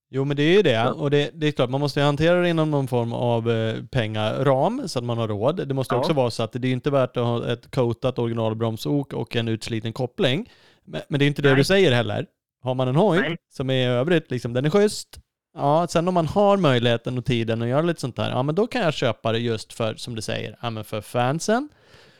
Jo 0.10 0.26
men 0.26 0.38
det 0.38 0.44
är 0.44 0.56
ju 0.56 0.62
det. 0.62 0.90
Och 0.90 1.12
det, 1.12 1.32
det 1.34 1.48
är 1.48 1.52
klart, 1.52 1.70
man 1.70 1.82
måste 1.82 2.00
ju 2.00 2.06
hantera 2.06 2.42
det 2.42 2.50
inom 2.50 2.72
någon 2.72 2.88
form 2.88 3.14
av 3.14 3.50
eh, 3.50 3.84
pengaram 3.92 4.88
så 4.88 5.00
att 5.00 5.06
man 5.06 5.18
har 5.18 5.28
råd. 5.28 5.68
Det 5.68 5.74
måste 5.74 5.96
Ja. 5.96 6.00
också 6.00 6.14
vara 6.14 6.32
så 6.32 6.44
att 6.44 6.52
det 6.52 6.68
är 6.68 6.72
inte 6.72 6.92
värt 6.92 7.18
att 7.18 7.24
ha 7.24 7.52
ett 7.54 7.76
coatat 7.76 8.20
originalbromsok 8.20 9.14
och 9.14 9.36
en 9.36 9.48
utsliten 9.48 9.94
koppling. 9.94 10.50
Men, 10.84 11.02
men 11.10 11.20
det 11.20 11.26
är 11.26 11.28
inte 11.28 11.42
det 11.42 11.50
Nej. 11.50 11.58
du 11.58 11.64
säger 11.64 11.92
heller. 11.92 12.26
Har 12.62 12.76
man 12.76 12.88
en 12.88 12.96
hoj 12.96 13.20
Nej. 13.20 13.38
som 13.50 13.70
är 13.70 13.74
i 13.74 13.86
övrigt, 13.86 14.32
liksom, 14.32 14.54
den 14.54 14.66
är 14.66 14.70
schysst. 14.70 15.20
Ja, 15.58 15.88
sen 15.88 16.08
om 16.08 16.14
man 16.14 16.28
har 16.28 16.58
möjligheten 16.58 17.18
och 17.18 17.26
tiden 17.26 17.62
att 17.62 17.68
göra 17.68 17.82
lite 17.82 18.02
sånt 18.02 18.18
här, 18.18 18.30
ja 18.30 18.44
men 18.44 18.56
då 18.56 18.68
kan 18.68 18.82
jag 18.82 18.94
köpa 18.94 19.32
det 19.32 19.40
just 19.40 19.74
för, 19.74 19.96
som 19.96 20.16
du 20.16 20.22
säger, 20.22 20.56
ja 20.62 20.70
men 20.70 20.84
för 20.84 21.02
fansen, 21.02 21.70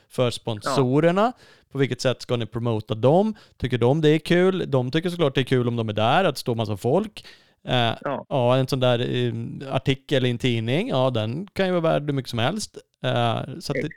för 0.08 0.30
sponsorerna, 0.30 1.32
på 1.72 1.78
vilket 1.78 2.00
sätt 2.00 2.22
ska 2.22 2.36
ni 2.36 2.46
promota 2.46 2.94
dem? 2.94 3.34
Tycker 3.56 3.78
de 3.78 4.00
det 4.00 4.08
är 4.08 4.18
kul? 4.18 4.64
De 4.70 4.90
tycker 4.90 5.10
såklart 5.10 5.34
det 5.34 5.40
är 5.40 5.44
kul 5.44 5.68
om 5.68 5.76
de 5.76 5.88
är 5.88 5.92
där, 5.92 6.24
att 6.24 6.38
stå 6.38 6.54
massa 6.54 6.76
folk. 6.76 7.24
Eh, 7.68 7.74
Ja. 8.02 8.26
ja, 8.28 8.56
en 8.56 8.68
sån 8.68 8.80
där 8.80 8.98
eh, 8.98 9.74
artikel 9.74 10.26
i 10.26 10.30
en 10.30 10.38
tidning, 10.38 10.88
ja 10.88 11.10
den 11.10 11.46
kan 11.52 11.66
ju 11.66 11.72
vara 11.72 11.80
värd 11.92 12.02
hur 12.06 12.12
mycket 12.12 12.30
som 12.30 12.38
helst. 12.38 12.78
Eh, 13.04 13.40
så 13.60 13.72
det, 13.72 13.88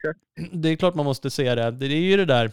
det 0.51 0.69
är 0.69 0.75
klart 0.75 0.95
man 0.95 1.05
måste 1.05 1.29
se 1.29 1.55
det. 1.55 1.71
Det 1.71 1.85
är 1.85 1.89
ju 1.89 2.17
det 2.17 2.25
där, 2.25 2.51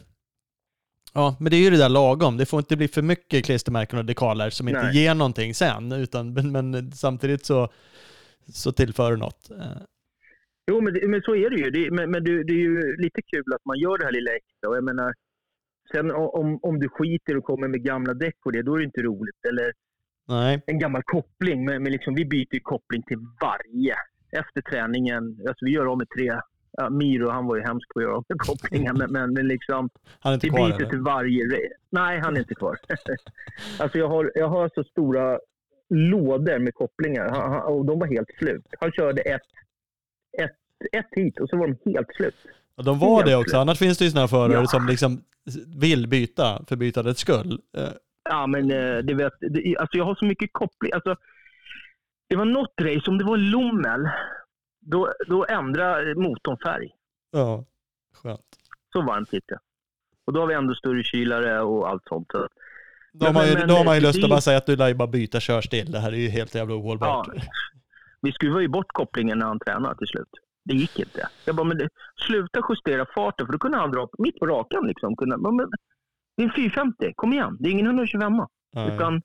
ja 1.14 1.36
men 1.40 1.50
det 1.50 1.56
är 1.56 1.60
ju 1.60 1.70
det 1.70 1.76
där 1.76 1.88
lagom. 1.88 2.36
Det 2.36 2.46
får 2.46 2.58
inte 2.58 2.76
bli 2.76 2.88
för 2.88 3.02
mycket 3.02 3.44
klistermärken 3.44 3.98
och 3.98 4.04
dekaler 4.04 4.50
som 4.50 4.68
inte 4.68 4.82
Nej. 4.82 5.02
ger 5.02 5.14
någonting 5.14 5.54
sen, 5.54 5.92
utan, 5.92 6.32
men, 6.32 6.52
men 6.52 6.92
samtidigt 6.92 7.46
så, 7.46 7.68
så 8.52 8.72
tillför 8.72 9.10
det 9.10 9.16
något. 9.16 9.50
Eh, 9.50 9.82
Jo, 10.70 10.80
men, 10.80 10.94
det, 10.94 11.08
men 11.08 11.22
så 11.22 11.34
är 11.34 11.50
det 11.50 11.56
ju. 11.56 11.70
Det, 11.70 11.90
men 11.90 12.10
men 12.10 12.24
det, 12.24 12.44
det 12.44 12.52
är 12.52 12.64
ju 12.68 12.96
lite 12.96 13.22
kul 13.22 13.52
att 13.54 13.64
man 13.64 13.78
gör 13.78 13.98
det 13.98 14.04
här 14.04 14.12
lilla 14.12 14.30
extra. 14.30 14.68
Och 14.70 14.76
jag 14.76 14.84
menar, 14.84 15.14
sen 15.92 16.10
om, 16.10 16.58
om 16.62 16.78
du 16.80 16.88
skiter 16.88 17.36
och 17.36 17.44
kommer 17.44 17.68
med 17.68 17.84
gamla 17.84 18.14
däck 18.14 18.36
och 18.44 18.52
det, 18.52 18.62
då 18.62 18.74
är 18.74 18.78
det 18.78 18.84
inte 18.84 19.02
roligt. 19.02 19.40
Eller 19.48 19.72
nej, 20.28 20.62
en 20.66 20.78
gammal 20.78 21.02
koppling. 21.04 21.64
Men, 21.64 21.82
men 21.82 21.92
liksom, 21.92 22.14
vi 22.14 22.24
byter 22.24 22.54
ju 22.54 22.60
koppling 22.60 23.02
till 23.02 23.18
varje. 23.40 23.96
Efter 24.32 24.60
träningen, 24.70 25.22
alltså 25.48 25.64
vi 25.64 25.70
gör 25.70 25.86
av 25.86 25.98
med 25.98 26.08
tre. 26.16 26.40
Ja, 26.72 26.90
Miro, 26.90 27.30
han 27.30 27.46
var 27.46 27.56
ju 27.56 27.62
hemsk 27.62 27.88
på 27.88 27.98
att 27.98 28.02
göra 28.02 28.16
av 28.16 28.24
med 28.28 28.38
kopplingar. 28.38 28.92
Men, 28.92 29.12
men, 29.12 29.32
men 29.32 29.48
liksom, 29.48 29.90
han 30.20 30.32
är 30.32 30.34
inte 30.34 30.48
kvar 30.48 30.68
eller? 30.70 30.90
till 30.90 31.00
varje. 31.00 31.42
Nej, 31.90 32.20
han 32.20 32.36
är 32.36 32.38
inte 32.40 32.54
kvar. 32.54 32.76
alltså 33.78 33.98
jag 33.98 34.08
har, 34.08 34.32
jag 34.34 34.48
har 34.48 34.70
så 34.74 34.84
stora 34.84 35.38
lådor 35.90 36.58
med 36.58 36.74
kopplingar 36.74 37.28
han, 37.28 37.52
han, 37.52 37.62
och 37.62 37.84
de 37.84 37.98
var 37.98 38.06
helt 38.06 38.30
slut. 38.38 38.64
Han 38.80 38.92
körde 38.92 39.22
ett, 39.22 39.40
ett, 40.42 40.56
ett 40.92 41.06
hit 41.10 41.40
och 41.40 41.48
så 41.48 41.56
var 41.56 41.66
de 41.68 41.90
helt 41.94 42.14
slut. 42.14 42.36
Ja, 42.76 42.82
de 42.82 42.98
var 42.98 43.24
det 43.24 43.30
Helt 43.30 43.40
också, 43.46 43.56
annars 43.58 43.78
finns 43.78 43.98
det 43.98 44.04
ju 44.04 44.10
sådana 44.10 44.28
förare 44.28 44.52
Ja. 44.52 44.66
som 44.66 44.86
liksom 44.86 45.22
vill 45.80 46.08
byta 46.08 46.64
för 46.68 46.76
bytandets 46.76 47.20
skull. 47.20 47.60
Eh, 47.76 47.88
Ja, 48.30 48.46
men 48.46 48.70
eh, 48.70 48.98
det 48.98 49.14
vet, 49.14 49.32
det, 49.40 49.76
alltså 49.76 49.96
jag 49.98 50.04
har 50.04 50.14
så 50.14 50.24
mycket 50.24 50.52
koppling. 50.52 50.92
Alltså, 50.92 51.16
det 52.28 52.36
var 52.36 52.44
något 52.44 52.74
race, 52.80 53.10
om 53.10 53.18
det 53.18 53.24
var 53.24 53.36
Lommel, 53.36 54.08
då, 54.90 55.12
då 55.26 55.46
ändrade 55.48 56.14
motorn 56.14 56.56
färg. 56.64 56.90
Ja, 57.30 57.64
skönt. 58.22 58.40
Så 58.92 59.02
varmt 59.02 59.32
gick 59.32 59.44
det. 59.48 59.58
Och 60.26 60.32
då 60.32 60.40
har 60.40 60.46
vi 60.46 60.54
ändå 60.54 60.74
större 60.74 61.02
kylare 61.02 61.60
och 61.60 61.88
allt 61.88 62.02
sånt. 62.08 62.28
Så, 62.32 62.48
Då 63.12 63.26
har 63.26 63.32
man 63.32 63.46
ju, 63.48 63.54
men- 63.54 63.68
då 63.68 63.74
har 63.74 63.84
man 63.84 63.94
ju 63.94 64.00
det- 64.00 64.06
lust 64.06 64.18
det- 64.20 64.24
att 64.26 64.30
bara 64.30 64.40
säga 64.40 64.58
att 64.58 64.66
du 64.66 64.76
lär 64.76 64.88
ju 64.88 64.94
bara 64.94 65.08
byta 65.08 65.40
körstil. 65.40 65.92
Det 65.92 65.98
här 65.98 66.12
är 66.12 66.16
ju 66.16 66.28
helt 66.28 66.54
jävla 66.54 66.74
ohållbart. 66.74 67.28
Ja. 67.34 67.42
vi 68.20 68.32
skruvade 68.32 68.62
ju 68.62 68.68
bort 68.68 68.92
kopplingen 68.92 69.38
när 69.38 69.46
han 69.46 69.58
tränade 69.58 69.98
till 69.98 70.06
slut. 70.06 70.28
Det 70.64 70.74
gick 70.74 70.98
inte. 70.98 71.28
Jag 71.44 71.56
bara, 71.56 71.64
men 71.64 71.78
det, 71.78 71.88
sluta 72.26 72.60
justera 72.68 73.06
farten, 73.14 73.46
för 73.46 73.52
då 73.52 73.58
kunde 73.58 73.78
han 73.78 73.90
dra 73.90 74.08
mitt 74.18 74.38
på 74.38 74.46
rakan. 74.46 74.86
Liksom. 74.86 75.16
Kunde, 75.16 75.36
men, 75.36 75.56
det 76.36 76.42
är 76.42 76.46
en 76.46 76.52
450, 76.52 77.12
kom 77.16 77.32
igen. 77.32 77.56
Det 77.60 77.68
är 77.68 77.72
ingen 77.72 77.86
125 77.86 78.32
Nej. 78.74 78.94
utan 78.94 79.22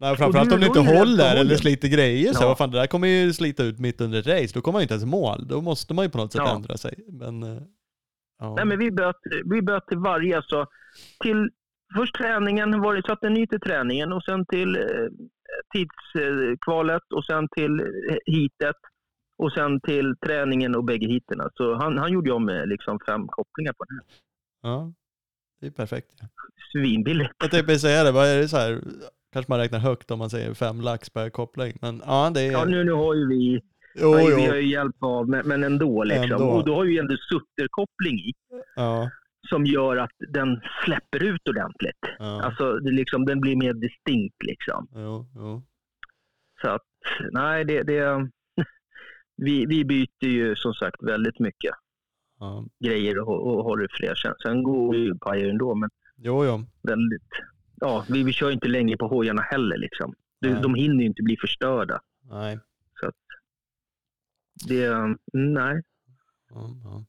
Nej, 0.00 0.16
framförallt 0.16 0.52
om 0.52 0.60
då 0.60 0.66
inte 0.66 0.78
det 0.80 0.98
håller 0.98 1.24
rätt 1.34 1.40
eller 1.40 1.56
sliter 1.56 1.88
grejer. 1.88 2.32
Så 2.32 2.42
Ja. 2.44 2.48
vad 2.48 2.58
fan, 2.58 2.70
det 2.70 2.78
där 2.78 2.86
kommer 2.86 3.08
ju 3.08 3.32
slita 3.32 3.62
ut 3.62 3.78
mitt 3.78 4.00
under 4.00 4.18
ett 4.18 4.26
race. 4.26 4.54
Då 4.54 4.60
kommer 4.60 4.72
man 4.72 4.80
ju 4.80 4.84
inte 4.84 4.94
ens 4.94 5.04
i 5.04 5.06
mål. 5.06 5.48
Då 5.48 5.60
måste 5.60 5.94
man 5.94 6.04
ju 6.04 6.10
på 6.10 6.18
något 6.18 6.32
sätt 6.32 6.42
Ja. 6.44 6.54
ändra 6.56 6.76
sig. 6.76 6.94
Men, 7.08 7.42
eh, 7.42 7.62
ja. 8.38 8.54
Nej, 8.54 8.64
men 8.64 8.78
vi 8.78 8.90
böt, 8.90 9.16
vi 9.44 9.62
böt 9.62 9.86
till 9.86 9.98
varje. 9.98 10.36
Alltså, 10.36 10.66
till 11.22 11.50
först 11.96 12.14
träningen, 12.14 12.80
var 12.80 12.94
det, 12.94 13.02
satte 13.06 13.28
ny 13.30 13.46
till 13.46 13.60
träningen 13.60 14.12
och 14.12 14.24
sen 14.24 14.46
till 14.46 14.76
eh, 14.76 14.82
tidskvalet 15.74 17.02
och 17.14 17.24
sen 17.24 17.48
till 17.56 17.80
eh, 17.80 18.16
heatet 18.34 18.76
och 19.38 19.52
sen 19.52 19.80
till 19.80 20.14
träningen 20.26 20.74
och 20.76 20.84
bägge 20.84 21.06
heaterna. 21.06 21.50
Så 21.54 21.74
han, 21.74 21.98
han 21.98 22.12
gjorde 22.12 22.32
om 22.32 22.44
med 22.44 22.68
liksom 22.68 22.98
fem 23.06 23.26
kopplingar 23.28 23.72
på 23.72 23.84
den 23.84 23.96
här. 23.96 24.04
ja, 24.70 24.92
det 25.60 25.66
är 25.66 25.70
perfekt. 25.70 26.10
Svinbilligt. 26.72 27.30
Jag 27.38 27.50
tänkte 27.50 27.78
säga 27.78 28.04
det, 28.04 28.12
vad 28.12 28.26
är 28.26 28.36
det 28.38 28.48
så 28.48 28.56
här? 28.56 28.80
Kanske 29.36 29.52
man 29.52 29.58
räknar 29.58 29.78
högt 29.78 30.10
om 30.10 30.18
man 30.18 30.30
säger 30.30 30.54
fem 30.54 30.80
lax 30.80 31.10
per 31.10 31.30
koppling. 31.30 31.78
Men 31.80 32.02
ja, 32.06 32.30
det 32.34 32.40
är... 32.40 32.52
Ja, 32.52 32.64
nu, 32.64 32.84
nu 32.84 32.92
har 32.92 33.14
ju 33.14 33.28
vi, 33.28 33.60
jo, 33.94 34.18
ju, 34.18 34.30
jo. 34.30 34.36
vi 34.36 34.46
har 34.46 34.56
ju 34.56 34.68
hjälp 34.68 34.96
av, 35.00 35.28
men, 35.28 35.48
men 35.48 35.64
ändå. 35.64 36.04
Liksom. 36.04 36.22
Ändå. 36.32 36.44
Och 36.44 36.64
då 36.64 36.74
har 36.74 36.84
ju 36.84 36.98
ändå 36.98 37.16
sutterkoppling 37.16 38.18
i 38.18 38.32
Ja, 38.76 39.10
som 39.48 39.66
gör 39.66 39.96
att 39.96 40.10
den 40.28 40.60
släpper 40.84 41.22
ut 41.22 41.48
ordentligt. 41.48 41.98
ja. 42.18 42.42
Alltså, 42.42 42.72
det 42.78 42.90
liksom, 42.90 43.24
den 43.26 43.40
blir 43.40 43.56
mer 43.56 43.72
distinkt 43.74 44.42
liksom. 44.42 44.88
Jo, 44.94 45.26
jo. 45.34 45.62
Så 46.62 46.68
att, 46.68 46.82
nej, 47.32 47.64
det, 47.64 47.82
det, 47.82 48.30
vi, 49.36 49.66
vi 49.66 49.84
byter 49.84 50.24
ju 50.28 50.56
som 50.56 50.74
sagt 50.74 51.02
väldigt 51.02 51.38
mycket 51.38 51.74
Ja. 52.40 52.64
grejer 52.84 53.18
och, 53.18 53.46
och 53.46 53.64
håller 53.64 53.88
fler. 53.90 54.14
Sen, 54.42 54.62
går 54.62 54.96
ju 54.96 55.18
pajer 55.18 55.48
ändå, 55.48 55.74
men 55.74 55.90
Jo, 56.16 56.44
jo. 56.44 56.64
väldigt... 56.82 57.30
Ja, 57.76 58.04
vi, 58.08 58.22
vi 58.22 58.32
kör 58.32 58.50
inte 58.50 58.68
länge 58.68 58.96
på 58.96 59.08
hojarna 59.08 59.42
heller. 59.42 59.76
Liksom. 59.78 60.14
De, 60.40 60.48
de 60.62 60.74
hinner 60.74 61.00
ju 61.00 61.06
inte 61.06 61.22
bli 61.22 61.36
förstörda. 61.40 62.00
Nej. 62.30 62.58
Det, 64.68 64.90
nej. 65.32 65.82
Ja, 66.50 66.70
ja. 66.84 67.04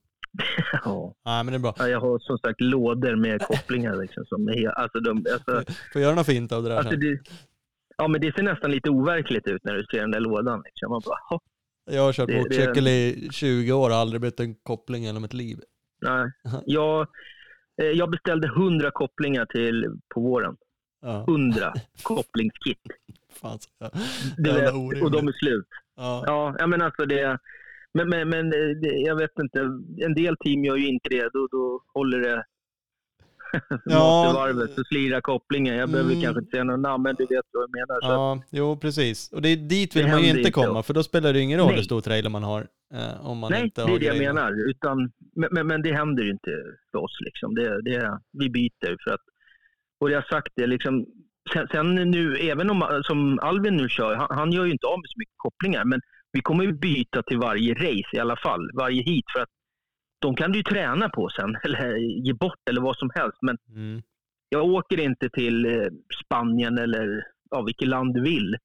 Ja. 0.84 1.14
Nej, 1.24 1.44
men 1.44 1.52
det 1.52 1.56
är 1.56 1.58
bra. 1.58 1.74
Ja, 1.78 1.88
Jag 1.88 2.00
har 2.00 2.18
som 2.18 2.38
sagt 2.38 2.60
lådor 2.60 3.16
med 3.16 3.42
kopplingar. 3.42 3.96
Liksom, 3.96 4.24
som 4.24 4.48
är, 4.48 4.68
alltså, 4.68 5.00
de, 5.00 5.26
alltså, 5.32 5.72
Får 5.92 6.02
göra 6.02 6.14
något 6.14 6.26
fint 6.26 6.52
av 6.52 6.62
det 6.62 6.68
där 6.68 6.76
alltså, 6.76 6.90
sen. 6.90 7.00
det, 7.00 7.18
ja, 7.96 8.08
men 8.08 8.20
det 8.20 8.34
ser 8.34 8.42
nästan 8.42 8.70
lite 8.70 8.90
overkligt 8.90 9.46
ut 9.46 9.64
när 9.64 9.74
du 9.74 9.84
ser 9.90 10.00
den 10.00 10.10
där 10.10 10.20
lådan. 10.20 10.62
Liksom. 10.64 10.90
Man 10.90 11.02
bara, 11.04 11.18
"Hopp, 11.28 11.42
Jag 11.90 12.02
har 12.02 12.12
kört 12.12 12.30
motorcykel 12.30 12.88
i 12.88 13.28
20 13.32 13.72
år 13.72 13.90
och 13.90 13.96
aldrig 13.96 14.20
bytt 14.20 14.40
en 14.40 14.54
koppling 14.54 15.02
genom 15.04 15.24
ett 15.24 15.34
liv. 15.34 15.58
nej. 16.02 16.32
Jag, 16.66 17.06
jag 17.84 18.10
beställde 18.10 18.46
100 18.48 18.90
kopplingar 18.90 19.46
till, 19.46 19.86
på 20.14 20.20
våren. 20.20 20.56
Ja, 21.02 21.24
100 21.28 21.72
kopplingskit. 22.02 22.78
fan. 23.40 23.58
Ja. 23.78 23.90
Vet, 24.38 24.74
orimligt. 24.74 25.02
och 25.04 25.10
de 25.10 25.28
är 25.28 25.32
slut. 25.32 25.66
Ja. 25.96 26.24
Ja, 26.26 26.56
ja 26.58 26.66
men 26.66 26.82
alltså 26.82 27.06
det... 27.06 27.38
Men, 27.94 28.08
men, 28.08 28.28
men 28.28 28.46
eh, 28.46 28.68
det, 28.82 28.88
jag 28.88 29.16
vet 29.16 29.38
inte, 29.42 29.60
en 30.04 30.14
del 30.14 30.36
team 30.36 30.64
gör 30.64 30.76
ju 30.76 30.86
inte 30.88 31.08
det. 31.08 31.30
Då, 31.32 31.48
då 31.50 31.82
håller 31.94 32.18
det 32.18 32.44
Ja. 33.84 34.24
mastervarvet 34.24 34.74
så 34.74 34.84
slirar 34.84 35.20
kopplingen. 35.20 35.76
Jag 35.76 35.90
behöver 35.90 36.10
Mm. 36.10 36.22
kanske 36.22 36.40
inte 36.40 36.50
säga 36.50 36.64
något 36.64 36.80
namn, 36.80 37.02
men 37.02 37.14
du 37.18 37.26
vet 37.26 37.44
vad 37.52 37.62
jag 37.62 37.70
menar. 37.70 38.00
Så 38.00 38.06
Ja, 38.12 38.42
jo 38.50 38.76
precis. 38.76 39.32
Och 39.32 39.42
det 39.42 39.48
är 39.48 39.56
dit 39.56 39.96
vill 39.96 40.04
Det 40.04 40.10
man 40.10 40.22
ju 40.22 40.38
inte 40.38 40.50
komma, 40.50 40.66
då. 40.74 40.82
för 40.82 40.94
då 40.94 41.02
spelar 41.02 41.32
det 41.32 41.40
ingen 41.40 41.58
roll 41.58 41.68
hur 41.68 41.74
Nej. 41.74 41.84
stor 41.84 42.00
trailer 42.00 42.30
man 42.30 42.42
har. 42.42 42.66
Eh, 42.94 43.26
om 43.26 43.38
man 43.38 43.50
nej, 43.52 43.62
inte 43.64 43.84
det 43.86 43.92
är 43.94 43.98
det 43.98 44.06
jag 44.06 44.18
menar. 44.18 44.70
Utan, 44.70 45.12
men, 45.36 45.48
men, 45.52 45.66
men 45.66 45.82
det 45.82 45.92
händer 45.92 46.22
ju 46.22 46.30
inte 46.30 46.50
för 46.90 46.98
oss. 46.98 47.16
Liksom. 47.20 47.54
Det, 47.54 47.82
det, 47.82 48.18
vi 48.32 48.50
byter. 48.50 48.96
För 49.04 49.14
att, 49.14 49.20
och 50.00 50.10
jag 50.10 50.16
har 50.16 50.28
sagt 50.28 50.52
det, 50.56 50.66
liksom, 50.66 51.06
sen, 51.52 51.68
sen 51.72 51.94
nu, 51.94 52.36
även 52.36 52.70
om 52.70 53.02
som 53.04 53.38
Alvin 53.38 53.76
nu 53.76 53.88
kör, 53.88 54.14
han, 54.16 54.28
han 54.30 54.52
gör 54.52 54.64
ju 54.64 54.72
inte 54.72 54.86
av 54.86 54.98
med 54.98 55.08
så 55.08 55.18
mycket 55.18 55.34
kopplingar. 55.36 55.84
Men 55.84 56.00
vi 56.32 56.40
kommer 56.40 56.64
ju 56.64 56.72
byta 56.72 57.22
till 57.22 57.38
varje 57.38 57.74
race 57.74 58.10
i 58.16 58.18
alla 58.18 58.36
fall, 58.36 58.70
varje 58.74 59.02
hit. 59.02 59.24
För 59.36 59.40
att 59.42 59.48
de 60.20 60.36
kan 60.36 60.52
du 60.52 60.58
ju 60.58 60.62
träna 60.62 61.08
på 61.08 61.28
sen, 61.40 61.56
eller 61.64 61.96
ge 61.96 62.32
bort 62.32 62.68
eller 62.70 62.80
vad 62.80 62.96
som 62.96 63.10
helst. 63.14 63.38
Men 63.42 63.56
Mm. 63.74 64.02
jag 64.48 64.64
åker 64.64 65.00
inte 65.00 65.30
till 65.30 65.66
eh, 65.66 65.86
Spanien 66.24 66.78
eller 66.78 67.22
ja, 67.50 67.62
vilket 67.62 67.88
land 67.88 68.14
du 68.14 68.20
vill. 68.22 68.56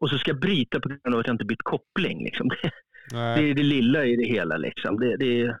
Och 0.00 0.10
så 0.10 0.18
ska 0.18 0.30
jag 0.30 0.40
bryta 0.40 0.80
på 0.80 0.88
grund 0.88 1.14
av 1.14 1.20
att 1.20 1.26
jag 1.26 1.34
inte 1.34 1.44
bytt 1.44 1.62
koppling. 1.62 2.24
Liksom. 2.24 2.48
Det, 2.48 2.56
Nej. 3.12 3.42
det 3.42 3.50
är 3.50 3.54
det 3.54 3.62
lilla 3.62 4.04
i 4.04 4.16
det 4.16 4.26
hela. 4.28 4.56
Liksom. 4.56 5.00
Det, 5.00 5.16
det, 5.16 5.40
är- 5.40 5.58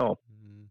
Mm. 0.00 0.68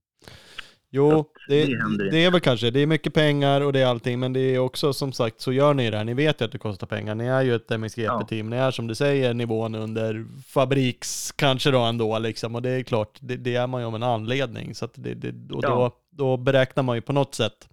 Jo, 0.90 1.26
det, 1.48 1.66
det 1.66 2.10
det, 2.12 2.26
är 2.26 2.32
väl 2.32 2.42
kanske, 2.42 2.72
det 2.72 2.80
är 2.80 2.86
mycket 2.88 3.14
pengar 3.14 3.62
och 3.62 3.74
det 3.74 3.80
är 3.80 3.86
allting, 3.86 4.20
men 4.20 4.34
det 4.34 4.40
är 4.40 4.60
också 4.60 4.94
som 4.94 5.12
sagt, 5.14 5.42
så 5.42 5.52
gör 5.54 5.74
ni 5.74 5.90
det 5.90 5.98
här, 5.98 6.04
ni 6.06 6.14
vet 6.14 6.42
ju 6.42 6.46
att 6.46 6.52
det 6.52 6.58
kostar 6.58 6.88
pengar, 6.88 7.16
ni 7.16 7.26
är 7.26 7.42
ju 7.42 7.56
ett 7.56 7.70
MXGP-team, 7.70 8.50
ni 8.50 8.56
är 8.56 8.72
som 8.72 8.88
du 8.88 8.96
säger 8.96 9.34
nivån 9.34 9.76
under 9.76 10.26
fabriks, 10.48 11.32
kanske 11.32 11.72
då 11.72 11.80
ändå 11.82 12.20
liksom, 12.20 12.56
och 12.56 12.62
det 12.62 12.70
är 12.70 12.84
klart, 12.84 13.18
det, 13.22 13.36
det 13.36 13.56
är 13.56 13.68
man 13.68 13.82
ju 13.82 13.88
av 13.88 13.96
en 13.96 14.04
anledning, 14.04 14.76
så 14.76 14.86
att 14.86 14.92
det, 14.96 15.30
och 15.54 15.64
Ja. 15.64 15.70
då, 15.70 15.92
då 16.12 16.38
beräknar 16.38 16.84
man 16.84 16.96
ju 16.98 17.02
på 17.02 17.14
något 17.14 17.36
sätt 17.36 17.70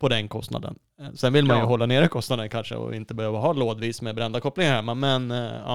på 0.00 0.08
den 0.08 0.28
kostnaden. 0.28 0.74
Sen 1.14 1.32
vill 1.32 1.44
man 1.44 1.56
ju 1.56 1.62
Ja. 1.62 1.66
hålla 1.68 1.86
nere 1.86 2.08
kostnaden 2.08 2.48
kanske 2.48 2.74
och 2.74 2.94
inte 2.94 3.14
behöva 3.14 3.38
ha 3.38 3.52
lådvis 3.52 4.02
med 4.02 4.14
brända 4.14 4.40
kopplingar 4.40 4.74
hemma, 4.74 4.94
men 4.94 5.30
eh, 5.30 5.66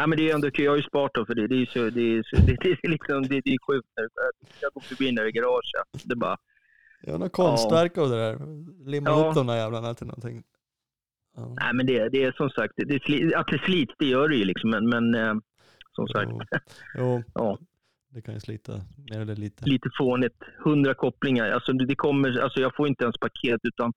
ja. 0.00 0.06
Men 0.06 0.18
det 0.18 0.30
är 0.30 0.34
ändå 0.34 0.50
kul. 0.50 0.64
Jag 0.64 0.72
har 0.72 0.76
ju 0.76 0.82
sparat 0.82 1.14
dem 1.14 1.26
för 1.26 1.34
det. 1.34 1.46
Det 1.46 1.54
är, 1.54 1.58
ju 1.58 1.66
så, 1.66 1.90
det 1.90 2.00
är, 2.02 2.22
så, 2.22 2.36
det, 2.46 2.52
är, 2.82 2.88
liksom, 2.88 3.22
det, 3.22 3.40
det 3.44 3.50
är 3.50 3.58
sjukt. 3.72 3.88
när 3.96 4.08
Jag 4.60 4.72
går 4.72 4.80
förbi 4.80 5.10
där 5.10 5.26
i 5.28 5.32
garaget. 5.32 6.04
Det 6.04 6.16
bara, 6.16 6.36
är 7.02 7.18
något 7.18 7.32
konstverk 7.32 7.98
av 7.98 8.10
det 8.10 8.16
där, 8.16 8.38
limma 8.90 9.10
Ja. 9.10 9.20
ihop 9.24 9.34
de 9.34 9.46
där 9.46 9.56
jävlarna 9.56 9.94
till 9.94 10.06
någonting. 10.06 10.42
Ja. 11.36 11.56
nej 11.60 11.74
men 11.74 11.86
det, 11.86 12.08
det 12.08 12.24
är 12.24 12.32
som 12.32 12.50
sagt, 12.50 12.72
det, 12.76 12.98
sli- 12.98 13.34
att 13.36 13.46
det 13.46 13.58
slits 13.58 13.94
det 13.98 14.06
gör 14.06 14.28
det 14.28 14.36
ju 14.36 14.44
liksom. 14.44 14.70
Men, 14.70 14.88
men 14.88 15.14
eh, 15.14 15.34
som 15.92 16.08
sagt, 16.08 16.30
Jo. 16.30 16.40
Jo, 16.98 17.22
ja, 17.34 17.58
det 18.10 18.22
kan 18.22 18.34
ju 18.34 18.40
slita 18.40 18.72
mer 19.10 19.20
eller 19.20 19.36
lite. 19.36 19.64
lite 19.64 19.88
fånigt. 19.98 20.42
Hundra 20.64 20.94
kopplingar. 20.94 21.50
Alltså 21.50 21.72
det 21.72 21.94
kommer, 21.96 22.38
alltså 22.40 22.60
jag 22.60 22.76
får 22.76 22.88
inte 22.88 23.04
ens 23.04 23.18
paket 23.18 23.60
utan 23.62 23.92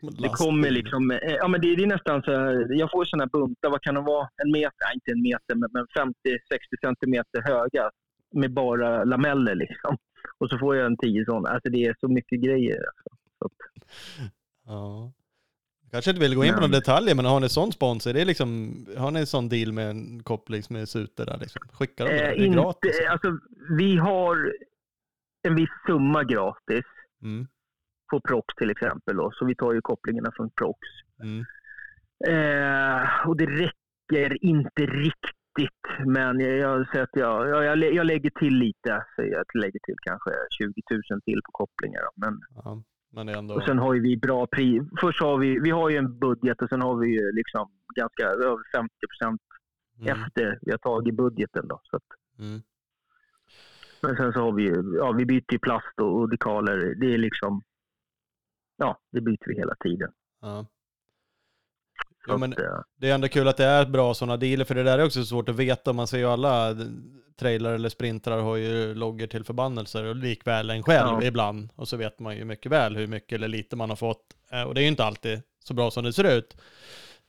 det 0.00 0.28
kommer 0.28 0.70
liksom, 0.70 1.10
eh, 1.10 1.18
ja 1.34 1.48
men 1.48 1.60
det, 1.60 1.66
är 1.68 1.86
nästan 1.86 2.22
så 2.22 2.30
jag 2.68 2.90
får 2.90 3.04
sådana 3.04 3.22
här 3.24 3.30
buntar, 3.40 3.70
vad 3.70 3.82
kan 3.82 3.94
det 3.94 4.00
vara? 4.00 4.28
En 4.44 4.52
meter, 4.52 4.74
nej 4.86 4.94
inte 4.94 5.10
en 5.10 5.22
meter, 5.22 5.54
men, 5.54 5.70
men 5.72 5.86
50-60 5.86 6.10
centimeter 6.80 7.42
höga 7.42 7.90
med 8.34 8.52
bara 8.52 9.04
lameller 9.04 9.54
liksom. 9.54 9.96
Och 10.38 10.50
så 10.50 10.58
får 10.58 10.76
jag 10.76 10.86
en 10.86 10.96
10 10.96 11.24
sådana. 11.24 11.48
Alltså 11.48 11.68
det 11.70 11.84
är 11.84 11.96
så 12.00 12.08
mycket 12.08 12.40
grejer. 12.40 12.76
Alltså. 12.86 13.16
Så 13.38 13.48
Ja. 14.66 15.12
Kanske 15.90 16.10
inte 16.10 16.20
vill 16.20 16.34
gå 16.34 16.44
in 16.44 16.54
på 16.54 16.60
några 16.60 16.72
detaljer, 16.72 17.14
men 17.14 17.24
har 17.24 17.40
ni 17.40 17.48
sån 17.48 17.72
sponsor? 17.72 18.12
Det 18.12 18.20
är 18.20 18.24
liksom, 18.24 18.74
har 18.96 19.10
ni 19.10 19.20
en 19.20 19.26
sån 19.26 19.48
deal 19.48 19.72
med 19.72 19.90
en 19.90 20.22
koppling 20.22 20.62
med 20.70 20.88
Suter 20.88 21.26
där 21.26 21.38
liksom? 21.38 21.62
Skickar 21.72 22.04
de 22.06 22.10
det? 22.12 22.20
eh, 22.20 22.36
Det 22.38 22.44
är 22.46 22.52
gratis. 22.52 22.98
inte, 23.00 23.10
alltså, 23.10 23.38
vi 23.78 23.96
har 23.96 24.52
en 25.48 25.54
viss 25.54 25.70
summa 25.86 26.24
gratis 26.24 26.84
Mm. 27.22 27.46
På 28.10 28.20
Prox 28.20 28.54
till 28.54 28.70
exempel. 28.70 29.16
Då. 29.16 29.30
Så 29.34 29.44
vi 29.44 29.54
tar 29.54 29.72
ju 29.72 29.80
kopplingarna 29.80 30.32
från 30.36 30.50
Prox. 30.50 30.78
Mm. 31.22 31.44
Eh, 32.28 33.26
och 33.28 33.36
det 33.36 33.46
räcker 33.46 34.44
inte 34.44 34.86
riktigt, 34.86 36.06
men 36.06 36.40
jag, 36.40 36.56
jag, 36.58 36.88
säger 36.88 37.02
att 37.04 37.10
jag, 37.12 37.48
jag, 37.48 37.64
jag, 37.64 37.78
lä- 37.78 37.90
jag 37.90 38.06
lägger 38.06 38.30
till 38.30 38.54
lite. 38.54 39.04
Så 39.16 39.22
jag 39.22 39.44
lägger 39.54 39.80
till 39.82 39.94
kanske 40.02 40.30
20 40.58 40.72
000 41.10 41.20
till 41.24 41.40
på 41.44 41.52
kopplingar. 41.52 42.00
Då. 42.02 42.10
Men, 42.16 42.40
Ja, 42.64 42.82
men 43.12 43.28
ändå... 43.28 43.54
och 43.54 43.62
sen 43.62 43.78
har 43.78 43.94
ju 43.94 44.00
vi 44.00 44.16
bra 44.16 44.46
pris. 44.46 44.82
Först 45.00 45.20
har 45.20 45.38
vi, 45.38 45.58
vi 45.60 45.70
har 45.70 45.90
ju 45.90 45.96
en 45.96 46.18
budget 46.18 46.62
och 46.62 46.68
sen 46.68 46.82
har 46.82 46.96
vi 46.96 47.08
ju 47.08 47.32
liksom 47.32 47.70
ganska 47.96 48.22
över 48.26 48.56
50 48.76 48.94
procent 49.08 49.40
mm. 50.00 50.22
efter 50.22 50.58
vi 50.62 50.70
har 50.70 50.78
tagit 50.78 51.14
budgeten. 51.16 51.68
Då. 51.68 51.80
Så 51.82 51.96
att, 51.96 52.02
Mm. 52.38 52.60
men 54.02 54.16
sen 54.16 54.32
så 54.32 54.40
har 54.40 54.52
vi 54.52 54.62
ju, 54.62 54.96
ja 54.98 55.12
vi 55.12 55.26
byter 55.26 55.52
ju 55.52 55.58
plast 55.58 56.00
och, 56.00 56.20
och 56.20 56.30
dekaler. 56.30 56.94
Det 57.00 57.14
är 57.14 57.18
liksom, 57.18 57.62
ja 58.76 59.00
det 59.12 59.20
byter 59.20 59.48
vi 59.48 59.54
hela 59.56 59.74
tiden. 59.74 60.10
Ja. 60.42 60.66
Jo, 62.28 62.38
men 62.38 62.54
det 63.00 63.10
är 63.10 63.14
ändå 63.14 63.28
kul 63.28 63.48
att 63.48 63.56
det 63.56 63.64
är 63.64 63.86
bra 63.86 64.14
sådana 64.14 64.36
dealer, 64.36 64.64
för 64.64 64.74
det 64.74 64.82
där 64.82 64.98
är 64.98 65.04
också 65.04 65.24
svårt 65.24 65.48
att 65.48 65.56
veta. 65.56 65.92
Man 65.92 66.06
ser 66.06 66.18
ju 66.18 66.24
alla 66.26 66.76
trailar 67.38 67.72
eller 67.72 67.88
sprintrar 67.88 68.40
har 68.42 68.56
ju 68.56 68.94
loggor 68.94 69.26
till 69.26 69.44
förbannelser 69.44 70.04
och 70.04 70.16
likväl 70.16 70.70
en 70.70 70.82
själv 70.82 71.08
Ja. 71.22 71.22
ibland. 71.22 71.68
Och 71.76 71.88
så 71.88 71.96
vet 71.96 72.18
man 72.18 72.36
ju 72.36 72.44
mycket 72.44 72.72
väl 72.72 72.96
hur 72.96 73.06
mycket 73.06 73.32
eller 73.32 73.48
lite 73.48 73.76
man 73.76 73.88
har 73.88 73.96
fått. 73.96 74.22
Eh, 74.52 74.62
Och 74.62 74.74
det 74.74 74.80
är 74.80 74.82
ju 74.82 74.88
inte 74.88 75.04
alltid 75.04 75.42
så 75.64 75.74
bra 75.74 75.90
som 75.90 76.04
det 76.04 76.12
ser 76.12 76.38
ut. 76.38 76.56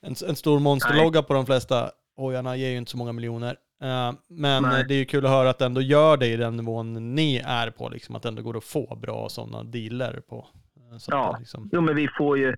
En, 0.00 0.14
en 0.28 0.36
stor 0.36 0.58
monsterlogga 0.60 1.22
på 1.22 1.34
de 1.34 1.46
flesta 1.46 1.90
hojarna 2.16 2.56
ger 2.56 2.68
ju 2.70 2.76
inte 2.76 2.90
så 2.90 2.96
många 2.96 3.12
miljoner. 3.12 3.56
Eh, 3.82 4.12
Men 4.28 4.62
Nej. 4.62 4.84
det 4.88 4.94
är 4.94 4.98
ju 4.98 5.04
kul 5.04 5.24
att 5.26 5.30
höra 5.32 5.50
att 5.50 5.58
det 5.58 5.64
ändå 5.66 5.80
gör 5.80 6.16
det 6.16 6.26
i 6.26 6.36
den 6.36 6.56
nivån 6.56 7.14
ni 7.14 7.36
är 7.46 7.70
på, 7.70 7.88
liksom, 7.88 8.16
att 8.16 8.22
det 8.22 8.28
ändå 8.28 8.42
går 8.42 8.56
att 8.56 8.64
få 8.64 8.96
bra 8.96 9.28
sådana 9.28 9.62
dealer 9.62 10.20
på. 10.28 10.46
Eh, 10.92 10.96
Så 10.98 11.10
Ja. 11.12 11.36
liksom, 11.38 11.68
Jo, 11.72 11.80
men 11.80 11.94
vi 11.96 12.08
får 12.18 12.38
ju, 12.38 12.54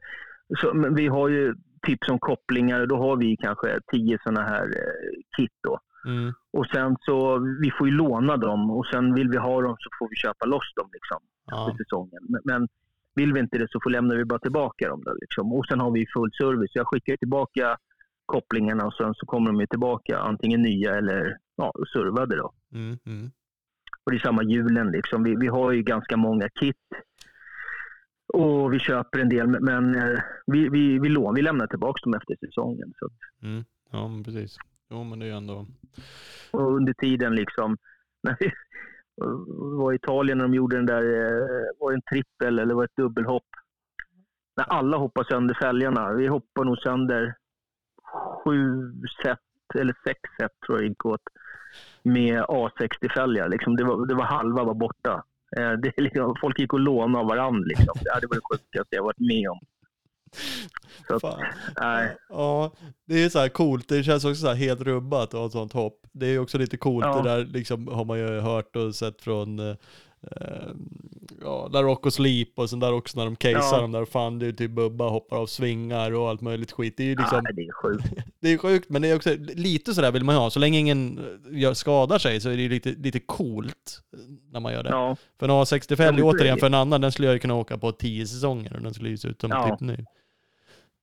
så, 0.61 0.75
men 0.75 0.95
vi 0.95 1.07
har 1.07 1.29
ju 1.29 1.55
tips 1.87 2.09
om 2.09 2.19
kopplingar. 2.19 2.87
Då 2.87 2.97
har 2.97 3.17
vi 3.17 3.37
kanske 3.37 3.79
tio 3.93 4.19
sådana 4.23 4.43
här 4.43 4.63
eh, 4.65 5.21
kit 5.37 5.53
då. 5.63 5.79
mm, 6.07 6.33
Och 6.53 6.67
sen 6.67 6.97
så, 7.01 7.39
vi 7.63 7.71
får 7.79 7.89
ju 7.89 7.95
låna 7.95 8.37
dem 8.37 8.71
och 8.71 8.87
sen 8.87 9.15
vill 9.15 9.29
vi 9.29 9.37
ha 9.37 9.63
dem 9.63 9.77
så 9.79 9.89
får 9.99 10.09
vi 10.11 10.17
köpa 10.17 10.47
loss 10.47 10.73
dem 10.77 10.89
liksom 10.93 11.19
ja, 11.47 11.67
för 11.71 11.85
säsongen. 11.85 12.23
Men, 12.29 12.41
men 12.45 12.69
vill 13.15 13.33
vi 13.33 13.41
inte 13.41 13.59
det 13.59 13.67
så 13.71 13.81
får 13.83 13.91
lämnar 13.91 14.17
vi 14.17 14.25
bara 14.25 14.39
tillbaka 14.39 14.89
dem 14.89 15.03
då 15.05 15.15
liksom. 15.21 15.53
Och 15.53 15.67
sen 15.67 15.81
har 15.81 15.91
vi 15.91 16.07
full 16.15 16.31
service. 16.33 16.71
Jag 16.75 16.87
skickar 16.87 17.17
tillbaka 17.17 17.77
kopplingarna 18.27 18.87
och 18.87 18.95
sen 18.95 19.15
så 19.15 19.27
kommer 19.27 19.47
de 19.47 19.61
ju 19.61 19.67
tillbaka 19.67 20.19
antingen 20.19 20.63
nya 20.63 20.95
eller 20.97 21.37
ja, 21.57 21.73
servade 21.93 22.37
då. 22.37 22.53
mm, 22.75 22.99
mm. 23.07 23.31
Och 24.05 24.11
det 24.13 24.17
är 24.17 24.21
samma 24.21 24.43
hjulen 24.43 24.91
liksom. 24.91 25.23
Vi, 25.23 25.37
vi 25.37 25.47
har 25.47 25.73
ju 25.73 25.83
ganska 25.83 26.17
många 26.17 26.49
kit. 26.61 26.77
Och 28.33 28.73
vi 28.73 28.79
köper 28.79 29.19
en 29.19 29.29
del, 29.29 29.47
men- 29.47 29.95
eh, 29.95 30.19
vi, 30.47 30.69
vi, 30.69 30.99
vi, 30.99 31.09
lån, 31.09 31.35
vi 31.35 31.43
lämnar 31.43 31.67
tillbaka 31.67 32.01
dem 32.05 32.15
efter 32.15 32.37
säsongen. 32.47 32.93
Så, 32.99 33.09
Mm. 33.43 33.65
Ja, 33.93 34.11
precis. 34.25 34.57
Jo, 34.91 35.05
men 35.05 35.19
det 35.19 35.27
är 35.27 35.33
ändå... 35.33 35.67
och 36.51 36.73
under 36.77 36.93
tiden 36.93 37.35
liksom, 37.35 37.77
när 38.23 38.37
vi 38.41 38.51
var 39.77 39.93
i 39.93 39.97
Italien 39.97 40.39
när 40.39 40.45
de 40.45 40.55
gjorde 40.55 40.77
den 40.77 40.87
där, 40.87 41.03
eh, 41.03 41.65
var 41.79 41.91
det 41.91 41.97
en 41.97 42.03
trippel 42.03 42.59
eller 42.59 42.75
var 42.75 42.83
det 42.83 42.87
ett 42.87 42.97
dubbelhopp? 42.97 43.47
När 44.57 44.65
alla 44.65 44.97
hoppar 44.97 45.25
sönder 45.25 45.55
fälgarna. 45.55 46.13
Vi 46.13 46.27
hoppar 46.27 46.65
nog 46.65 46.79
sönder 46.79 47.35
sju 48.45 48.93
set 49.23 49.39
eller 49.75 49.95
sex 50.05 50.21
set 50.41 50.51
tror 50.67 50.79
jag 50.79 50.89
gick 50.89 51.07
åt 51.07 51.23
med 52.03 52.43
A60-fälgar. 52.43 53.49
Liksom 53.49 53.77
det, 53.77 53.85
var, 53.85 54.07
det 54.07 54.15
var 54.15 54.25
halva 54.25 54.65
var 54.65 54.75
borta. 54.75 55.25
Eh, 55.57 55.73
Det, 55.73 55.89
är 55.99 56.03
liksom, 56.03 56.35
folk 56.41 56.59
gick 56.59 56.73
och 56.73 56.81
lånade 56.81 57.19
av 57.19 57.27
varandra. 57.29 57.65
Liksom. 57.67 57.95
Det 58.05 58.11
var 58.27 58.35
det 58.35 58.41
sjukaste 58.51 58.97
jag 58.97 59.03
varit 59.05 59.19
med 59.19 59.51
om. 59.51 59.59
Så 61.09 61.15
att, 61.15 61.21
Fan. 61.23 61.45
nej. 61.81 62.17
Ja, 62.29 62.73
det 63.07 63.25
är 63.25 63.29
så 63.29 63.39
här 63.39 63.49
coolt. 63.49 63.89
Det 63.89 64.03
känns 64.03 64.25
också 64.25 64.41
så 64.41 64.49
här 64.49 64.55
helt 64.55 64.81
rubbat 64.81 65.23
att 65.29 65.33
ha 65.41 65.47
ett 65.47 65.53
sånt 65.53 65.73
hopp. 65.73 66.01
Det 66.13 66.27
är 66.27 66.39
också 66.39 66.59
lite 66.59 66.77
coolt 66.77 67.07
Ja. 67.07 67.23
det 67.23 67.29
där, 67.31 67.45
liksom 67.45 67.89
har 67.89 68.05
man 68.05 68.19
ju 68.19 68.41
hört 68.41 68.77
och 68.77 68.95
sett 68.95 69.23
från 69.23 69.77
eh, 70.23 70.47
eh, 70.47 70.73
ja, 71.43 71.69
La 71.73 71.83
Rock 71.83 72.07
och 72.07 72.13
Sleep 72.13 72.49
och 72.55 72.71
sen 72.71 72.81
där 72.81 72.93
också 72.93 73.19
när 73.19 73.25
de 73.25 73.37
casear 73.37 73.61
Ja. 73.77 73.81
dem 73.81 73.93
där. 73.93 74.05
Fan, 74.05 74.39
det 74.39 74.47
är 74.47 74.53
typ 74.53 74.71
Bubba 74.71 75.09
hoppar 75.09 75.37
av 75.37 75.47
svingar 75.47 76.15
och 76.15 76.29
allt 76.29 76.41
möjligt 76.41 76.73
skit. 76.73 76.95
Det 76.97 77.03
är 77.03 77.07
ju 77.07 77.15
liksom, 77.17 77.41
Nej, 77.45 77.53
det 77.55 77.63
är 77.63 77.73
sjukt. 77.73 78.05
det 78.41 78.53
är 78.53 78.59
sjukt, 78.59 78.89
men 78.91 79.03
det 79.03 79.09
är 79.11 79.17
också 79.17 79.31
lite 79.55 79.95
sådär 79.95 80.13
vill 80.13 80.25
man 80.25 80.35
ha. 80.35 80.51
Så 80.51 80.59
länge 80.61 80.79
ingen 80.79 81.19
eh, 81.63 81.73
skadar 81.73 82.19
sig 82.19 82.41
så 82.41 82.49
är 82.51 82.57
det 82.57 82.63
ju 82.63 82.69
lite, 82.69 82.91
lite 82.91 83.21
coolt 83.21 84.01
eh, 84.13 84.19
när 84.53 84.61
man 84.61 84.73
gör 84.73 84.83
det. 84.83 84.89
Ja, 84.91 85.17
För 85.39 85.47
en 85.47 85.51
A65, 85.53 86.19
Ja, 86.19 86.25
återigen 86.25 86.59
för 86.59 86.67
en 86.67 86.75
annan, 86.75 87.01
den 87.01 87.13
skulle 87.13 87.29
jag 87.29 87.33
ju 87.35 87.39
kunna 87.41 87.55
åka 87.55 87.79
på 87.79 87.93
tio 87.93 88.27
säsonger 88.27 88.77
och 88.77 88.83
den 88.83 88.95
skulle 88.95 89.09
ju 89.11 89.17
se 89.17 89.29
ut 89.29 89.41
som 89.41 89.51
Ja. 89.51 89.69
typ 89.79 89.81
ny. 89.89 89.97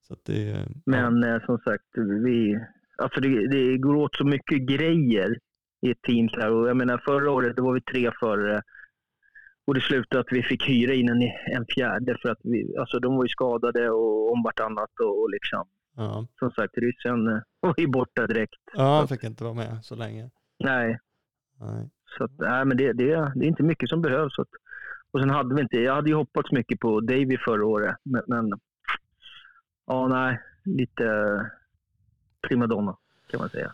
Så 0.08 0.16
det, 0.26 0.42
ja. 0.42 0.58
men 0.86 1.24
eh, 1.24 1.46
som 1.46 1.58
sagt, 1.58 1.84
vi, 2.26 2.60
alltså 2.98 3.20
det, 3.20 3.48
det 3.48 3.78
går 3.78 3.96
åt 3.96 4.16
så 4.16 4.24
mycket 4.24 4.62
grejer 4.62 5.38
i 5.82 5.92
ett 5.92 6.02
team. 6.02 6.30
Så 6.30 6.40
här. 6.40 6.52
Och 6.52 6.70
jag 6.70 6.78
menar, 6.78 7.02
förra 7.06 7.32
året 7.32 7.56
då 7.58 7.64
var 7.66 7.74
vi 7.74 7.82
tre 7.82 8.12
förare 8.20 8.62
och 9.68 9.74
det 9.74 9.82
slutade 9.82 10.20
att 10.20 10.32
vi 10.32 10.44
fick 10.44 10.70
hyra 10.70 10.94
in 10.94 11.10
en, 11.10 11.22
en 11.56 11.66
fjärde 11.76 12.18
för 12.22 12.30
att 12.30 12.40
vi, 12.44 12.78
alltså 12.78 13.00
de 13.00 13.16
var 13.16 13.24
ju 13.24 13.30
skadade 13.30 13.90
och 13.90 14.32
om 14.32 14.44
vartannat 14.44 14.90
och, 15.04 15.22
och 15.22 15.30
liksom. 15.30 15.68
Ja. 15.96 16.28
Som 16.40 16.52
sagt, 16.52 16.78
ryssen 16.78 17.28
eh, 17.28 17.40
var 17.60 17.74
ju 17.78 17.88
borta 17.88 18.28
direkt. 18.28 18.62
ja, 18.74 18.98
han 18.98 19.08
fick 19.08 19.24
inte 19.24 19.44
vara 19.44 19.54
med 19.54 19.80
så 19.84 19.96
länge. 19.96 20.30
Nej, 20.60 21.00
Nej. 21.60 21.90
så 22.18 22.24
att, 22.24 22.32
nej 22.38 22.66
men 22.66 22.78
det, 22.78 22.94
det, 22.94 23.32
det 23.36 23.46
är 23.46 23.48
inte 23.48 23.64
mycket 23.64 23.90
som 23.90 24.02
behövs. 24.02 24.36
Så 24.36 24.42
att, 24.42 24.50
och 25.12 25.20
sen 25.20 25.30
hade 25.30 25.56
vi 25.56 25.62
inte, 25.62 25.78
jag 25.78 25.96
hade 25.96 26.10
ju 26.10 26.16
hoppats 26.16 26.52
mycket 26.52 26.80
på 26.80 27.02
Davy 27.02 27.38
förra 27.38 27.66
året, 27.66 27.96
men, 28.04 28.22
men 28.28 28.54
ja, 29.88 30.08
nej, 30.08 30.40
lite 30.64 31.06
primadonna 32.48 32.98
kan 33.28 33.40
man 33.40 33.50
säga. 33.50 33.74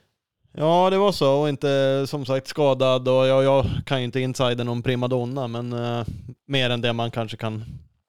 Ja, 0.56 0.90
det 0.90 0.98
var 0.98 1.12
så 1.12 1.42
och 1.42 1.50
inte 1.50 2.04
som 2.08 2.26
sagt 2.26 2.48
skadad 2.48 3.08
och 3.08 3.28
jag, 3.28 3.44
jag 3.44 3.66
kan 3.86 4.00
ju 4.00 4.06
inte 4.06 4.20
insidern 4.20 4.68
om 4.68 4.84
primadonna, 4.84 5.48
men 5.48 5.74
eh, 5.74 6.06
mer 6.48 6.70
än 6.70 6.82
det 6.82 6.94
man 6.94 7.12
kanske 7.12 7.38
kan, 7.38 7.64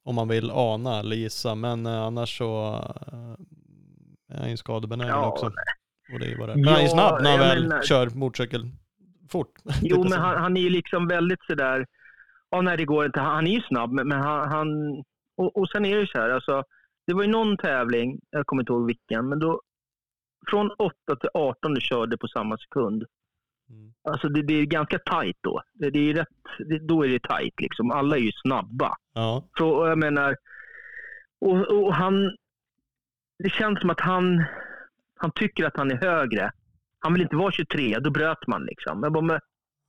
om 0.05 0.15
man 0.15 0.29
vill 0.29 0.51
ana 0.51 0.99
eller 0.99 1.17
gissa. 1.17 1.55
Men 1.55 1.87
eh, 1.87 2.03
annars 2.03 2.39
så 2.39 2.75
eh, 3.13 4.37
är 4.37 4.41
han 4.41 4.51
ju 4.51 4.57
skadebenägen 4.57 5.13
Ja, 5.13 5.27
också. 5.29 5.47
Och 6.13 6.19
det 6.21 6.27
är 6.27 6.29
ju 6.31 6.35
är. 6.43 6.47
Men 6.57 6.69
han 6.69 6.77
är 6.79 6.83
Ja, 6.83 6.89
snabb 6.89 7.23
när 7.23 7.31
han 7.31 7.41
väl 7.41 7.63
menar- 7.63 7.83
kör 7.83 8.11
motorcykel 8.11 8.71
fort. 9.31 9.53
Jo, 9.83 10.03
men 10.05 10.13
han, 10.21 10.37
han 10.37 10.57
är 10.57 10.61
ju 10.61 10.71
liksom 10.71 11.09
väldigt 11.09 11.43
sådär, 11.47 11.87
ja 12.51 12.61
nej 12.61 12.77
det 12.77 12.85
går 12.85 13.07
inte, 13.07 13.21
han 13.21 13.47
är 13.47 13.51
ju 13.51 13.61
snabb, 13.61 13.93
men, 13.93 14.09
men 14.09 14.21
han, 14.21 14.49
han 14.49 14.69
och, 15.37 15.57
och 15.57 15.69
sen 15.69 15.85
är 15.85 15.95
det 15.95 16.01
ju 16.01 16.07
så 16.07 16.19
här, 16.19 16.31
alltså, 16.31 16.63
det 17.07 17.15
var 17.15 17.23
ju 17.23 17.29
någon 17.29 17.57
tävling, 17.57 18.21
jag 18.31 18.47
kommer 18.47 18.63
inte 18.63 18.73
ihåg 18.73 18.87
vilken, 18.87 19.29
men 19.29 19.39
då 19.39 19.61
från 20.47 20.71
8 20.79 20.95
till 21.21 21.31
18 21.35 21.75
du 21.75 21.81
körde 21.81 22.17
på 22.17 22.29
samma 22.29 22.59
sekund. 22.59 23.05
Mm. 23.71 23.93
Alltså 24.03 24.29
det, 24.29 24.43
det 24.43 24.55
är 24.55 24.65
ganska 24.65 24.99
tajt 24.99 25.37
då. 25.41 25.63
Det, 25.73 25.91
det 25.91 26.11
är 26.11 26.15
rätt, 26.15 26.29
det, 26.59 26.79
då 26.79 27.05
är 27.05 27.09
det 27.09 27.23
tajt 27.23 27.61
liksom. 27.61 27.91
Alla 27.91 28.17
är 28.17 28.21
ju 28.21 28.33
snabba. 28.33 28.97
Ja. 29.15 29.49
Så 29.59 29.69
och 29.71 29.89
jag 29.89 29.99
menar, 29.99 30.37
och, 31.41 31.85
och 31.85 31.95
han, 31.95 32.37
det 33.39 33.51
känns 33.51 33.81
som 33.81 33.91
att 33.91 34.01
han, 34.01 34.45
han 35.17 35.31
tycker 35.35 35.65
att 35.65 35.77
han 35.77 35.91
är 35.91 35.97
högre. 35.97 36.53
Han 36.99 37.13
vill 37.13 37.23
inte 37.23 37.37
vara 37.37 37.53
23, 37.53 37.99
då 37.99 38.11
bröt 38.11 38.47
man 38.47 38.65
liksom. 38.65 39.03
Jag 39.03 39.13
bara, 39.13 39.25
men, 39.25 39.41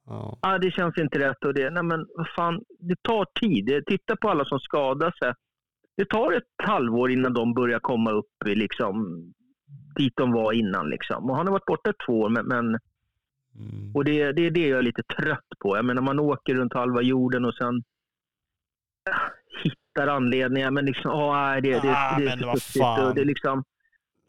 Ja. 0.07 0.39
ah, 0.41 0.57
det 0.57 0.71
känns 0.71 0.97
inte 0.97 1.19
rätt 1.19 1.45
och 1.45 1.53
det, 1.53 1.69
nej 1.69 1.83
men 1.83 2.05
vad 2.15 2.27
fan, 2.35 2.63
det 2.79 2.95
tar 3.01 3.25
tid. 3.39 3.83
Titta 3.85 4.15
på 4.15 4.29
alla 4.29 4.45
som 4.45 4.59
skadar 4.59 5.11
sig. 5.11 5.33
Det 5.97 6.05
tar 6.05 6.31
ett 6.31 6.43
halvår 6.63 7.11
innan 7.11 7.33
de 7.33 7.53
börjar 7.53 7.79
komma 7.79 8.11
upp 8.11 8.47
i 8.47 8.55
liksom, 8.55 9.23
dit 9.95 10.13
de 10.15 10.31
var 10.31 10.53
innan 10.53 10.89
liksom. 10.89 11.29
Och 11.29 11.35
han 11.35 11.47
har 11.47 11.51
varit 11.51 11.65
borta 11.65 11.93
två 12.05 12.19
år, 12.19 12.29
men, 12.29 12.45
men 12.45 12.79
Mm. 13.59 13.91
och 13.95 14.05
det, 14.05 14.31
det 14.31 14.45
är 14.45 14.51
det 14.51 14.67
jag 14.67 14.79
är 14.79 14.83
lite 14.83 15.03
trött 15.03 15.49
på. 15.59 15.75
Jag 15.77 15.85
menar, 15.85 16.01
man 16.01 16.19
åker 16.19 16.55
runt 16.55 16.73
halva 16.73 17.01
jorden 17.01 17.45
och 17.45 17.53
sen 17.55 17.83
ah, 19.09 19.29
hittar 19.63 20.07
anledningar. 20.07 20.71
Men 20.71 20.85
liksom, 20.85 21.11
nej, 21.33 21.61
det, 21.61 21.71
det, 21.71 21.93
Ah, 21.97 22.19
det, 22.19 22.27
är 22.27 22.45
men 22.45 22.57
fan. 22.59 23.07
och 23.07 23.15
Det 23.15 23.21
är 23.21 23.25
liksom, 23.25 23.63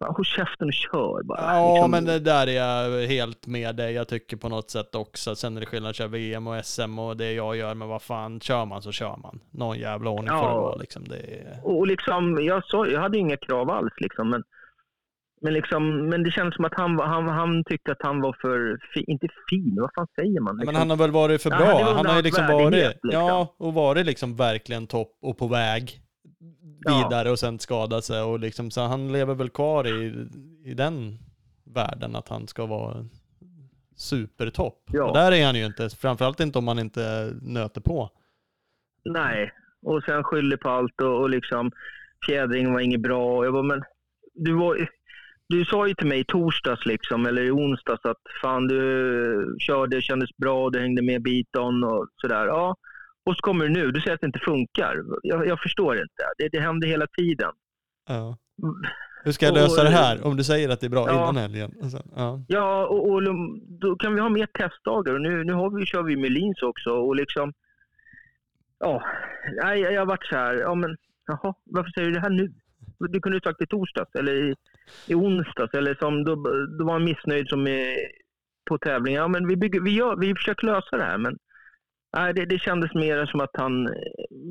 håll 0.00 0.24
käften 0.24 0.66
och 0.68 0.72
kör 0.72 1.22
bara. 1.22 1.40
Ja, 1.54 1.74
liksom, 1.74 1.90
men 1.90 2.04
det 2.04 2.18
där 2.18 2.46
är 2.46 2.52
jag 2.52 3.06
helt 3.06 3.46
med 3.46 3.76
dig. 3.76 3.92
Jag 3.94 4.08
tycker 4.08 4.36
på 4.36 4.48
något 4.48 4.70
sätt 4.70 4.94
också. 4.94 5.34
Sen 5.36 5.56
är 5.56 5.60
det 5.60 5.66
skillnad 5.66 5.90
att 5.90 5.96
köra 5.96 6.08
VM 6.08 6.46
och 6.46 6.64
SM 6.64 6.98
och 6.98 7.16
det 7.16 7.32
jag 7.32 7.56
gör, 7.56 7.74
men 7.74 7.88
vad 7.88 8.02
fan, 8.02 8.40
kör 8.40 8.64
man 8.64 8.82
så 8.82 8.92
kör 8.92 9.16
man. 9.16 9.40
Någon 9.50 9.78
jävla 9.78 10.10
ordning 10.10 10.28
får 10.28 10.36
det 10.36 10.42
Ja. 10.42 10.60
vara 10.60 10.76
liksom. 10.76 11.04
Det 11.08 11.16
är... 11.18 11.60
Och, 11.62 11.86
liksom, 11.86 12.38
jag, 12.44 12.64
sa, 12.64 12.86
jag 12.86 13.00
hade 13.00 13.18
inga 13.18 13.36
krav 13.36 13.70
alls, 13.70 13.92
liksom, 13.96 14.30
men, 14.30 14.42
men, 15.40 15.52
liksom, 15.52 16.08
men 16.08 16.22
det 16.22 16.30
kändes 16.30 16.54
som 16.56 16.64
att 16.64 16.74
han, 16.74 16.98
han, 17.00 17.28
han 17.28 17.64
tyckte 17.64 17.92
att 17.92 18.02
han 18.02 18.20
var 18.20 18.36
för, 18.40 18.78
fi, 18.94 19.04
inte 19.06 19.28
fin, 19.50 19.76
vad 19.80 19.90
fan 19.94 20.06
säger 20.14 20.40
man? 20.40 20.56
Men 20.56 20.60
Liksom, 20.60 20.76
han 20.76 20.90
har 20.90 20.96
väl 20.96 21.10
varit 21.10 21.42
för 21.42 21.50
Ja, 21.50 21.56
bra. 21.58 21.66
var 21.84 21.94
han 21.94 22.06
har 22.06 22.16
ju 22.16 22.22
liksom 22.22 22.46
varit, 22.46 22.72
liksom. 22.74 23.10
ja, 23.12 23.54
och 23.58 23.74
varit 23.74 24.06
liksom 24.06 24.36
verkligen 24.36 24.86
topp 24.86 25.18
och 25.22 25.38
på 25.38 25.48
väg 25.48 26.00
Ja. 26.84 26.98
vidare 27.04 27.30
och 27.30 27.38
sen 27.38 27.58
skadat 27.58 28.04
sig 28.04 28.22
och 28.22 28.40
liksom, 28.40 28.70
så 28.70 28.80
han 28.80 29.12
lever 29.12 29.34
väl 29.34 29.48
kvar 29.48 29.86
i, 29.86 30.26
i 30.64 30.74
den 30.74 31.18
världen 31.64 32.16
att 32.16 32.28
han 32.28 32.46
ska 32.46 32.66
vara 32.66 33.04
supertopp. 33.96 34.82
Ja. 34.92 35.04
Och 35.04 35.14
där 35.14 35.32
är 35.32 35.46
han 35.46 35.54
ju 35.56 35.66
inte, 35.66 35.88
framförallt 35.90 36.40
inte 36.40 36.58
om 36.58 36.68
han 36.68 36.78
inte 36.78 37.32
nöter 37.42 37.80
på. 37.80 38.10
Nej, 39.04 39.52
och 39.82 40.02
sen 40.02 40.24
skyller 40.24 40.56
på 40.56 40.68
allt 40.68 41.00
och, 41.00 41.20
och 41.20 41.30
liksom 41.30 41.70
fjädringen 42.26 42.72
var 42.72 42.80
inget 42.80 43.00
bra. 43.00 43.44
Jag 43.44 43.52
bara, 43.52 43.62
men 43.62 43.82
du, 44.34 44.52
var, 44.52 44.88
du 45.48 45.64
sa 45.64 45.86
ju 45.88 45.94
till 45.94 46.06
mig 46.06 46.20
i 46.20 46.24
torsdags 46.24 46.86
liksom, 46.86 47.26
eller 47.26 47.42
i 47.42 47.50
onsdags 47.50 48.04
att 48.04 48.16
fan 48.42 48.66
du 48.68 49.56
körde, 49.60 50.02
kändes 50.02 50.36
bra, 50.36 50.70
du 50.70 50.80
hängde 50.80 51.02
med 51.02 51.22
biton 51.22 51.84
och 51.84 52.06
sådär. 52.20 52.46
Ja, 52.46 52.76
och 53.24 53.36
så 53.36 53.40
kommer 53.40 53.64
du 53.64 53.70
nu, 53.72 53.90
du 53.90 54.00
säger 54.00 54.14
att 54.14 54.20
det 54.20 54.26
inte 54.26 54.38
funkar. 54.38 54.96
Jag, 55.22 55.46
jag 55.46 55.60
förstår 55.60 55.94
inte. 55.96 56.22
Det, 56.38 56.48
det 56.48 56.60
händer 56.60 56.88
hela 56.88 57.06
tiden. 57.06 57.52
Ja. 58.08 58.36
Hur 59.24 59.32
ska 59.32 59.46
jag 59.46 59.54
lösa 59.54 59.80
Och- 59.80 59.84
det 59.90 59.96
här? 59.96 60.26
Om 60.26 60.36
du 60.36 60.44
säger 60.44 60.68
att 60.68 60.80
det 60.80 60.86
är 60.86 60.90
bra 60.90 61.06
Ja. 61.08 61.14
innan 61.14 61.36
helgen. 61.36 61.90
Sen, 61.90 62.02
ja. 62.16 62.40
Ja, 62.48 62.86
och, 62.86 63.10
och 63.10 63.22
då 63.80 63.96
kan 63.96 64.14
vi 64.14 64.20
ha 64.20 64.28
mer 64.28 64.46
testdagar. 64.46 65.14
Och 65.14 65.20
nu, 65.20 65.44
nu 65.44 65.52
har 65.52 65.70
vi, 65.78 65.86
kör 65.86 66.02
vi 66.02 66.16
med 66.16 66.30
Lins 66.32 66.62
också. 66.62 66.90
Och 66.90 67.16
liksom, 67.16 67.52
ja, 68.78 69.02
nej, 69.62 69.80
jag 69.80 70.00
har 70.00 70.06
varit 70.06 70.26
så 70.26 70.36
här, 70.36 70.54
ja 70.54 70.74
men 70.74 70.96
jaha, 71.26 71.54
varför 71.64 71.90
säger 71.90 72.08
du 72.08 72.14
det 72.14 72.20
här 72.20 72.30
nu? 72.30 72.52
Du 72.98 73.20
kunde 73.20 73.36
ju 73.36 73.40
sagt 73.40 73.62
i 73.62 73.66
torsdags 73.66 74.14
eller 74.14 74.50
i, 74.50 74.54
i 75.06 75.14
onsdags. 75.14 75.74
Eller 75.74 75.94
som 75.94 76.24
då, 76.24 76.34
då 76.78 76.84
var 76.84 76.92
han 76.92 77.04
missnöjd 77.04 77.48
som 77.48 77.66
är 77.66 77.96
på 78.68 78.78
tävlingen. 78.78 79.20
Ja, 79.20 79.28
men 79.28 79.48
vi, 79.48 79.56
bygger, 79.56 79.80
vi, 79.80 79.90
gör, 79.90 80.16
vi 80.16 80.34
försöker 80.34 80.66
lösa 80.66 80.96
det 80.96 81.02
här. 81.02 81.18
Men 81.18 81.36
nej, 82.16 82.34
det, 82.34 82.46
det 82.46 82.58
kändes 82.58 82.94
mer 82.94 83.26
som 83.26 83.40
att 83.40 83.56
han 83.56 83.86
eh, 83.86 83.92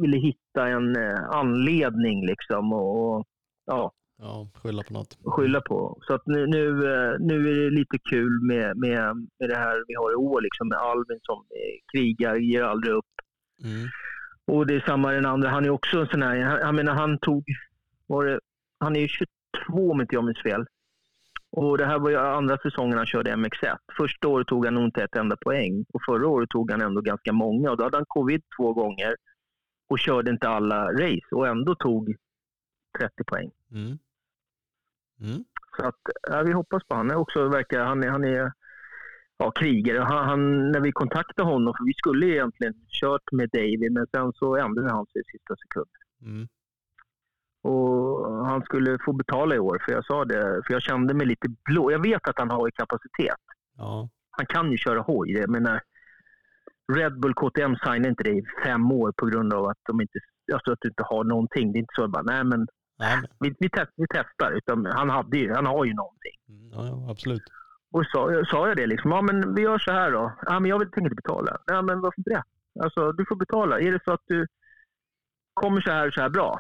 ville 0.01 0.17
hitta 0.17 0.67
en 0.67 0.95
eh, 0.95 1.30
anledning 1.30 2.26
liksom. 2.26 2.73
Och, 2.73 3.15
och 3.15 3.26
ja, 3.65 3.91
ja, 4.17 4.49
skylla 4.63 4.84
på 4.84 4.93
något. 4.93 5.17
skylla 5.26 5.61
på. 5.61 5.97
Så 6.01 6.13
att 6.13 6.27
nu, 6.27 6.47
nu, 6.47 6.67
eh, 6.67 7.15
nu 7.19 7.49
är 7.49 7.63
det 7.63 7.69
lite 7.69 7.97
kul 8.09 8.41
med, 8.41 8.77
med, 8.77 9.15
med 9.39 9.49
det 9.49 9.57
här 9.57 9.84
vi 9.88 9.93
har 9.93 10.11
i 10.11 10.15
år, 10.15 10.41
liksom 10.41 10.67
med 10.67 10.77
Alvin 10.77 11.19
som 11.22 11.45
krigar, 11.93 12.35
ger 12.35 12.63
aldrig 12.63 12.93
upp. 12.93 13.15
Mm. 13.63 13.88
Och 14.47 14.67
det 14.67 14.76
är 14.76 14.80
samma 14.80 15.11
den 15.11 15.26
andra. 15.26 15.49
Han 15.49 15.65
är 15.65 15.69
också 15.69 15.99
en 15.99 16.07
sån 16.07 16.22
här, 16.22 16.35
jag, 16.35 16.61
jag 16.61 16.76
menar 16.76 16.93
han 16.93 17.19
tog, 17.19 17.43
det, 18.07 18.40
han 18.80 18.95
är 18.95 18.99
ju 18.99 19.07
22 19.07 19.91
om 19.91 20.02
inte 20.02 20.15
jag 20.15 20.23
minns 20.26 20.44
fel. 20.44 20.65
Och 21.52 21.77
det 21.77 21.86
här 21.86 21.99
var 21.99 22.10
ju 22.10 22.18
andra 22.18 22.57
säsongen 22.57 22.98
han 22.98 23.06
körde 23.06 23.32
MX1. 23.32 23.77
Första 23.98 24.27
året 24.27 24.48
tog 24.48 24.65
han 24.65 24.73
nog 24.73 24.86
inte 24.86 25.03
ett 25.03 25.15
enda 25.15 25.38
poäng 25.38 25.86
och 25.94 26.02
förra 26.06 26.27
året 26.27 26.49
tog 26.49 26.72
han 26.72 26.82
ändå 26.82 27.02
ganska 27.02 27.34
många 27.34 27.72
och 27.72 27.77
då 27.77 27.84
hade 27.84 27.98
han 27.98 28.06
covid 28.07 28.41
två 28.57 28.73
gånger 28.73 29.15
och 29.90 29.99
körde 29.99 30.32
inte 30.32 30.49
alla 30.49 30.91
race 30.91 31.27
och 31.32 31.48
ändå 31.48 31.76
tog 31.76 32.15
30 32.99 33.23
poäng. 33.23 33.52
Mm. 33.72 33.98
Mm. 35.19 35.44
Så 35.77 35.86
att, 35.86 35.99
ja, 36.30 36.41
vi 36.41 36.52
hoppas 36.52 36.84
på 36.84 36.95
han. 36.95 37.11
är 37.11 37.15
också 37.15 37.48
verkar, 37.48 37.86
han 37.86 38.03
är, 38.03 38.10
han 38.10 38.23
är 38.23 38.52
ja, 39.38 39.52
krigare. 39.52 39.99
Han, 39.99 40.27
han, 40.30 40.72
när 40.72 40.80
vi 40.80 40.91
kontaktade 40.91 41.49
honom, 41.49 41.73
för 41.77 41.86
vi 41.86 41.94
skulle 41.94 42.26
egentligen 42.26 42.73
kört 42.88 43.32
med 43.32 43.49
David, 43.49 43.91
men 43.91 44.07
sen 44.07 44.34
så 44.34 44.56
ändrade 44.56 44.91
han 44.91 45.06
sig 45.06 45.22
i 45.22 45.32
sista 45.32 45.56
sekund. 45.56 45.90
Mm. 46.22 46.48
Och 47.66 48.46
han 48.46 48.62
skulle 48.62 48.98
få 49.06 49.14
betala 49.14 49.56
i 49.56 49.60
år, 49.60 49.82
för 49.86 49.92
jag 49.92 50.06
sa 50.06 50.26
det, 50.26 50.62
för 50.66 50.74
jag 50.74 50.82
kände 50.82 51.14
mig 51.14 51.28
lite 51.28 51.48
blå. 51.66 51.92
Jag 51.92 52.02
vet 52.04 52.28
att 52.28 52.40
han 52.40 52.50
har 52.50 52.70
kapacitet. 52.72 53.44
Ja. 53.78 54.10
Han 54.32 54.46
kan 54.46 54.72
ju 54.72 54.78
köra 54.78 55.02
hoj. 55.02 55.32
Jag 55.32 55.50
menar, 55.50 55.82
Red 56.94 57.20
Bull 57.20 57.34
KTM 57.34 57.76
signade 57.76 58.10
inte 58.10 58.24
det 58.24 58.30
i 58.30 58.44
fem 58.64 58.92
år 58.92 59.14
på 59.18 59.26
grund 59.26 59.54
av 59.54 59.66
att 59.66 59.78
de 59.88 60.02
inte, 60.02 60.20
alltså 60.54 60.72
att 60.72 60.78
du 60.82 60.90
inte 60.90 61.04
har 61.04 61.24
någonting. 61.24 61.72
Det 61.72 61.78
är 61.78 61.82
inte 61.82 61.96
så 61.96 62.08
bara, 62.08 62.24
nej 62.24 62.44
men 62.44 62.68
Nej, 63.00 63.18
men, 63.22 63.30
vi, 63.40 63.56
vi, 63.60 63.70
test, 63.70 63.92
vi 63.96 64.06
testar. 64.10 64.52
Utan 64.52 64.86
han, 64.86 65.10
hade 65.10 65.38
ju, 65.38 65.54
han 65.54 65.66
har 65.66 65.86
ju 65.86 65.94
någonting. 65.94 66.36
mm, 66.50 66.70
ja, 66.72 66.86
ja, 66.86 67.12
absolut. 67.12 67.44
Och 67.92 68.06
sa, 68.06 68.44
sa 68.52 68.68
jag 68.68 68.78
det 68.78 68.88
liksom, 68.88 69.12
ja 69.12 69.22
men 69.22 69.56
vi 69.56 69.62
gör 69.62 69.80
så 69.80 69.92
här 69.92 70.12
då. 70.12 70.34
Ja 70.46 70.60
men 70.60 70.70
jag 70.70 70.80
vill, 70.80 70.92
tänker 70.92 71.12
inte 71.12 71.22
betala. 71.24 71.58
Ja 71.66 71.82
men 71.82 72.02
varför 72.02 72.20
inte 72.20 72.30
det? 72.30 72.44
Alltså 72.84 73.12
du 73.12 73.26
får 73.26 73.36
betala. 73.36 73.80
Är 73.80 73.92
det 73.92 74.00
så 74.06 74.14
att 74.14 74.24
du 74.28 74.48
kommer 75.54 75.82
så 75.82 75.92
här 75.92 76.12
så 76.12 76.22
här 76.22 76.30
bra, 76.30 76.60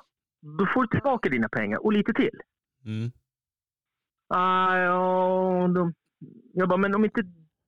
då 0.57 0.65
får 0.73 0.81
du 0.81 0.87
tillbaka 0.87 1.29
dina 1.29 1.49
pengar 1.49 1.85
och 1.85 1.93
lite 1.93 2.13
till. 2.13 2.39
Mm. 2.85 3.11
Ah, 4.27 4.77
ja, 4.77 5.67
då, 5.75 5.91
jag 6.53 6.69
bara, 6.69 6.77
men 6.77 6.95
om 6.95 7.05
inte 7.05 7.21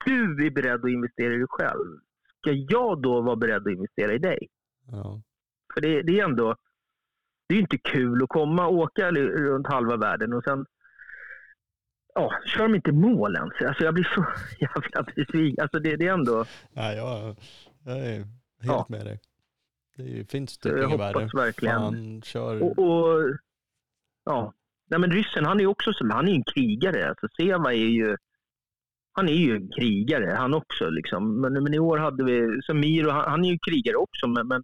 du 0.05 0.45
är 0.45 0.51
beredd 0.51 0.83
att 0.85 0.89
investera 0.91 1.33
i 1.33 1.37
dig 1.37 1.47
själv, 1.49 1.99
ska 2.39 2.51
jag 2.51 3.01
då 3.01 3.21
vara 3.21 3.35
beredd 3.35 3.67
att 3.67 3.73
investera 3.73 4.13
i 4.13 4.17
dig? 4.17 4.47
Ja. 4.91 5.21
För 5.73 5.81
det, 5.81 6.01
det 6.01 6.19
är 6.19 6.23
ändå, 6.23 6.55
det 7.47 7.53
är 7.53 7.57
ju 7.57 7.61
inte 7.61 7.77
kul 7.77 8.23
att 8.23 8.29
komma 8.29 8.67
och 8.67 8.73
åka 8.77 9.11
runt 9.11 9.67
halva 9.67 9.97
världen 9.97 10.33
och 10.33 10.43
sen 10.43 10.65
Ja, 12.13 12.33
kör 12.45 12.63
de 12.63 12.75
inte 12.75 12.91
mål 12.91 13.35
ens. 13.35 13.53
Alltså 13.61 13.83
jag 13.83 13.93
blir 13.93 14.11
så 14.15 14.25
jävla 14.59 15.03
besviken. 15.15 15.61
Alltså 15.63 15.79
det, 15.79 15.95
det 15.95 16.07
är 16.07 16.13
ändå, 16.13 16.45
Ja, 16.73 16.93
jag, 16.93 17.35
jag 17.85 17.97
är 17.97 18.15
helt 18.17 18.27
Ja. 18.61 18.85
med 18.89 19.05
dig. 19.05 19.19
Det 19.97 20.31
finns 20.31 20.57
typ 20.57 20.71
jag 20.71 20.79
inget 20.89 20.91
hoppas 20.91 21.15
värre. 21.33 21.45
verkligen. 21.45 21.75
Fan, 21.79 22.21
kör. 22.21 22.61
Och, 22.63 22.79
och 22.79 23.37
ja, 24.25 24.53
Nej, 24.89 24.99
men 24.99 25.11
ryssen 25.11 25.45
han 25.45 25.57
är 25.57 25.61
ju 25.61 25.67
också 25.67 25.93
som, 25.93 26.09
han 26.11 26.27
är 26.27 26.33
en 26.33 26.43
krigare. 26.43 27.09
Alltså 27.09 27.27
Seva 27.37 27.73
är 27.73 27.77
ju, 27.77 28.17
han 29.11 29.29
är 29.29 29.33
ju 29.33 29.55
en 29.55 29.69
krigare 29.71 30.35
han 30.37 30.53
också 30.53 30.89
liksom. 30.89 31.41
Men, 31.41 31.63
men 31.63 31.73
i 31.73 31.79
år 31.79 31.97
hade 31.97 32.23
vi, 32.23 32.61
så 32.63 32.73
Miro, 32.73 33.09
han, 33.09 33.31
han 33.31 33.45
är 33.45 33.49
ju 33.49 33.57
krigare 33.59 33.95
också 33.95 34.27
men, 34.27 34.47
men 34.47 34.63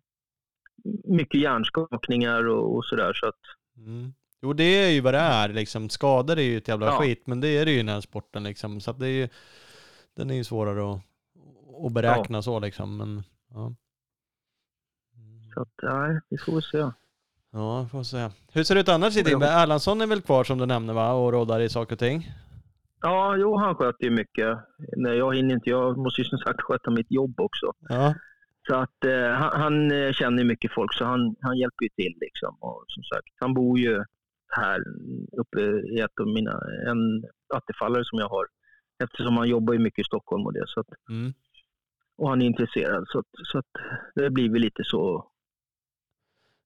mycket 1.04 1.42
hjärnskakningar 1.42 2.48
och, 2.48 2.76
och 2.76 2.86
sådär 2.86 3.14
så 3.14 3.28
att 3.28 3.40
Mm. 3.78 4.14
Jo, 4.42 4.54
det 4.54 4.64
är 4.64 4.90
ju 4.90 5.02
vad 5.02 5.14
det 5.14 5.20
är 5.20 5.50
liksom. 5.50 5.90
Skador 5.90 6.38
är 6.40 6.44
ju 6.44 6.58
ett 6.58 6.68
jävla 6.68 6.86
Ja. 6.86 7.00
skit, 7.00 7.28
men 7.28 7.42
det 7.42 7.48
är 7.48 7.66
det 7.66 7.72
ju 7.72 7.78
i 7.78 7.84
den 7.84 7.90
här 7.94 8.02
sporten 8.02 8.44
liksom. 8.44 8.82
Så 8.82 8.94
det 8.94 9.08
är 9.08 9.12
ju, 9.12 9.30
den 10.16 10.30
är 10.32 10.36
ju 10.36 10.44
svårare 10.44 10.94
att, 10.94 11.02
att 11.86 11.94
beräkna 11.94 12.42
så 12.42 12.60
liksom. 12.60 12.98
Men, 12.98 13.24
ja. 13.50 13.76
Så 15.54 15.62
att, 15.62 15.70
nej, 15.84 16.20
vi 16.30 16.38
får 16.38 16.54
väl 16.54 16.62
se. 16.62 16.92
Ja, 17.52 17.88
får 17.92 18.04
se. 18.04 18.30
Hur 18.54 18.64
ser 18.64 18.76
det 18.76 18.82
ut 18.82 18.90
annars 18.90 19.18
i 19.18 19.22
din 19.22 19.40
jag- 19.42 19.62
Erlandsson 19.64 20.02
är 20.02 20.08
väl 20.08 20.22
kvar 20.22 20.44
som 20.44 20.58
du 20.58 20.66
nämnde 20.66 20.94
va? 20.94 21.14
Och 21.14 21.32
råddar 21.32 21.60
i 21.60 21.70
saker 21.70 21.96
och 21.96 22.00
ting? 22.00 22.32
Ja, 23.02 23.36
jo, 23.38 23.58
han 23.58 23.76
sköter 23.76 24.04
ju 24.04 24.10
mycket. 24.12 24.58
Nej, 24.98 25.18
jag 25.18 25.36
hinner 25.36 25.54
inte. 25.56 25.70
Jag 25.70 25.98
måste 25.98 26.22
ju 26.22 26.26
som 26.26 26.38
sagt 26.40 26.62
sköta 26.62 26.92
mitt 26.92 27.12
jobb 27.12 27.40
också. 27.40 27.72
Ja. 27.90 28.14
Så 28.68 28.76
att 28.76 29.06
eh, 29.06 29.30
han, 29.30 29.62
han 29.62 29.92
eh, 29.92 30.12
känner 30.12 30.44
mycket 30.44 30.72
folk 30.74 30.94
så 30.94 31.06
han, 31.06 31.36
han 31.42 31.58
hjälper 31.58 31.84
ju 31.84 31.90
till 31.90 32.18
liksom. 32.22 32.56
Och 32.60 32.84
som 32.88 33.04
sagt, 33.04 33.28
han 33.40 33.54
bor 33.54 33.80
ju 33.80 34.04
här 34.48 34.80
uppe 35.38 35.62
i 35.62 36.00
ett 36.00 36.20
av 36.22 36.28
mina, 36.28 36.52
en 36.88 37.24
attefallare 37.56 38.06
som 38.06 38.20
jag 38.20 38.30
har. 38.30 38.46
Eftersom 39.04 39.38
han 39.38 39.48
jobbar 39.50 39.74
ju 39.74 39.80
mycket 39.80 40.00
i 40.00 40.04
Stockholm 40.04 40.46
och 40.46 40.54
det. 40.54 40.64
Så 40.68 40.80
att, 40.80 40.88
Mm. 41.10 41.34
och 42.18 42.30
han 42.30 42.42
är 42.42 42.46
intresserad. 42.46 43.04
Så, 43.08 43.20
att, 43.20 43.26
så 43.52 43.58
att 43.58 43.72
det 44.16 44.30
blir 44.30 44.50
väl 44.50 44.62
lite 44.62 44.84
så. 44.84 45.28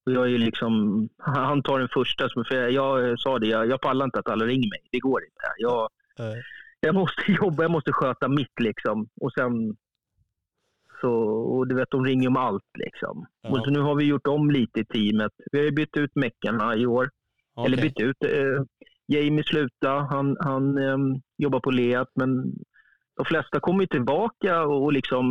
Och 0.07 0.13
jag 0.13 0.33
är 0.33 0.37
liksom, 0.37 1.09
han 1.17 1.63
tar 1.63 1.79
den 1.79 1.87
första, 1.93 2.29
som- 2.29 2.45
för 2.45 2.55
jag, 2.55 3.07
jag 3.07 3.19
sa 3.19 3.39
det, 3.39 3.47
jag, 3.47 3.67
jag 3.69 3.81
pallar 3.81 4.05
inte 4.05 4.19
att 4.19 4.29
alla 4.29 4.45
ringer 4.45 4.69
mig. 4.69 4.79
Det 4.91 4.99
går 4.99 5.21
inte. 5.23 5.47
Jag, 5.57 5.89
Eh, 6.19 6.33
jag 6.79 6.95
måste 6.95 7.31
jobba, 7.41 7.63
jag 7.63 7.71
måste 7.71 7.91
sköta 7.91 8.27
mitt 8.27 8.59
liksom. 8.59 9.07
Och 9.21 9.33
sen 9.33 9.75
så, 11.01 11.11
och 11.29 11.67
du 11.67 11.75
vet, 11.75 11.91
de 11.91 12.05
ringer 12.05 12.27
om 12.27 12.37
allt 12.37 12.63
liksom. 12.79 13.25
Ja. 13.41 13.49
Och 13.49 13.57
så 13.63 13.69
nu 13.71 13.79
har 13.79 13.95
vi 13.95 14.03
gjort 14.03 14.27
om 14.27 14.51
lite 14.51 14.79
i 14.79 14.85
teamet. 14.85 15.31
Vi 15.51 15.63
har 15.65 15.71
bytt 15.71 15.97
ut 15.97 16.15
meckarna 16.15 16.75
i 16.75 16.85
år. 16.85 17.09
Eller 17.65 17.77
Okej. 17.77 17.89
bytt 17.89 17.99
ut. 17.99 18.23
Eh, 18.23 18.63
Jamie 19.07 19.43
slutade, 19.43 20.01
han, 20.09 20.37
han 20.39 20.77
ehm, 20.77 21.15
jobbar 21.37 21.59
på 21.59 21.71
Leat, 21.71 22.09
men 22.15 22.53
de 23.17 23.25
flesta 23.25 23.59
kommer 23.59 23.85
tillbaka 23.85 24.63
och, 24.65 24.83
och 24.83 24.93
liksom, 24.93 25.25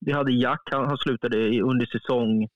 vi 0.00 0.12
hade 0.12 0.32
Jack, 0.32 0.62
han, 0.70 0.86
han 0.86 0.98
slutade 0.98 1.60
under 1.60 1.86
säsong. 1.86 2.48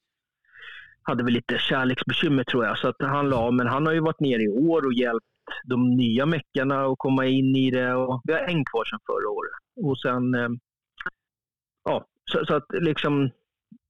Hade 1.08 1.24
väl 1.24 1.32
lite 1.32 1.58
kärleksbekymmer 1.58 2.44
tror 2.44 2.64
jag, 2.64 2.78
så 2.78 2.88
att 2.88 2.96
han 3.00 3.28
la, 3.30 3.50
men 3.50 3.66
han 3.66 3.86
har 3.86 3.92
ju 3.92 4.00
varit 4.00 4.20
nere 4.20 4.42
i 4.42 4.48
år 4.48 4.86
och 4.86 4.92
hjälpt 4.92 5.26
de 5.64 5.90
nya 5.90 6.26
meckarna 6.26 6.84
att 6.86 6.98
komma 6.98 7.26
in 7.26 7.56
i 7.56 7.70
det. 7.70 7.94
Och 7.94 8.20
vi 8.24 8.32
har 8.32 8.40
en 8.40 8.64
kvar 8.64 8.84
sedan 8.84 8.98
förra 9.06 9.28
året. 9.30 9.52
Och 9.88 10.00
sen, 10.00 10.34
ehm, 10.34 10.58
ja, 11.84 12.04
så, 12.32 12.44
så 12.46 12.54
att 12.54 12.66
liksom, 12.80 13.30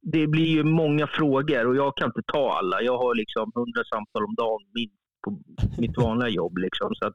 det 0.03 0.27
blir 0.27 0.47
ju 0.47 0.65
många 0.65 1.07
frågor 1.07 1.67
och 1.67 1.77
jag 1.77 1.97
kan 1.97 2.07
inte 2.09 2.23
ta 2.33 2.53
alla. 2.59 2.83
Jag 2.83 2.99
har 2.99 3.15
liksom 3.15 3.53
hundra 3.55 3.85
samtal 3.85 4.25
om 4.25 4.35
dagen 4.35 4.61
minst 4.75 4.95
på 5.25 5.39
mitt 5.79 5.97
vanliga 5.97 6.29
jobb. 6.29 6.59
Liksom. 6.59 6.95
Så 6.95 7.07
att, 7.07 7.15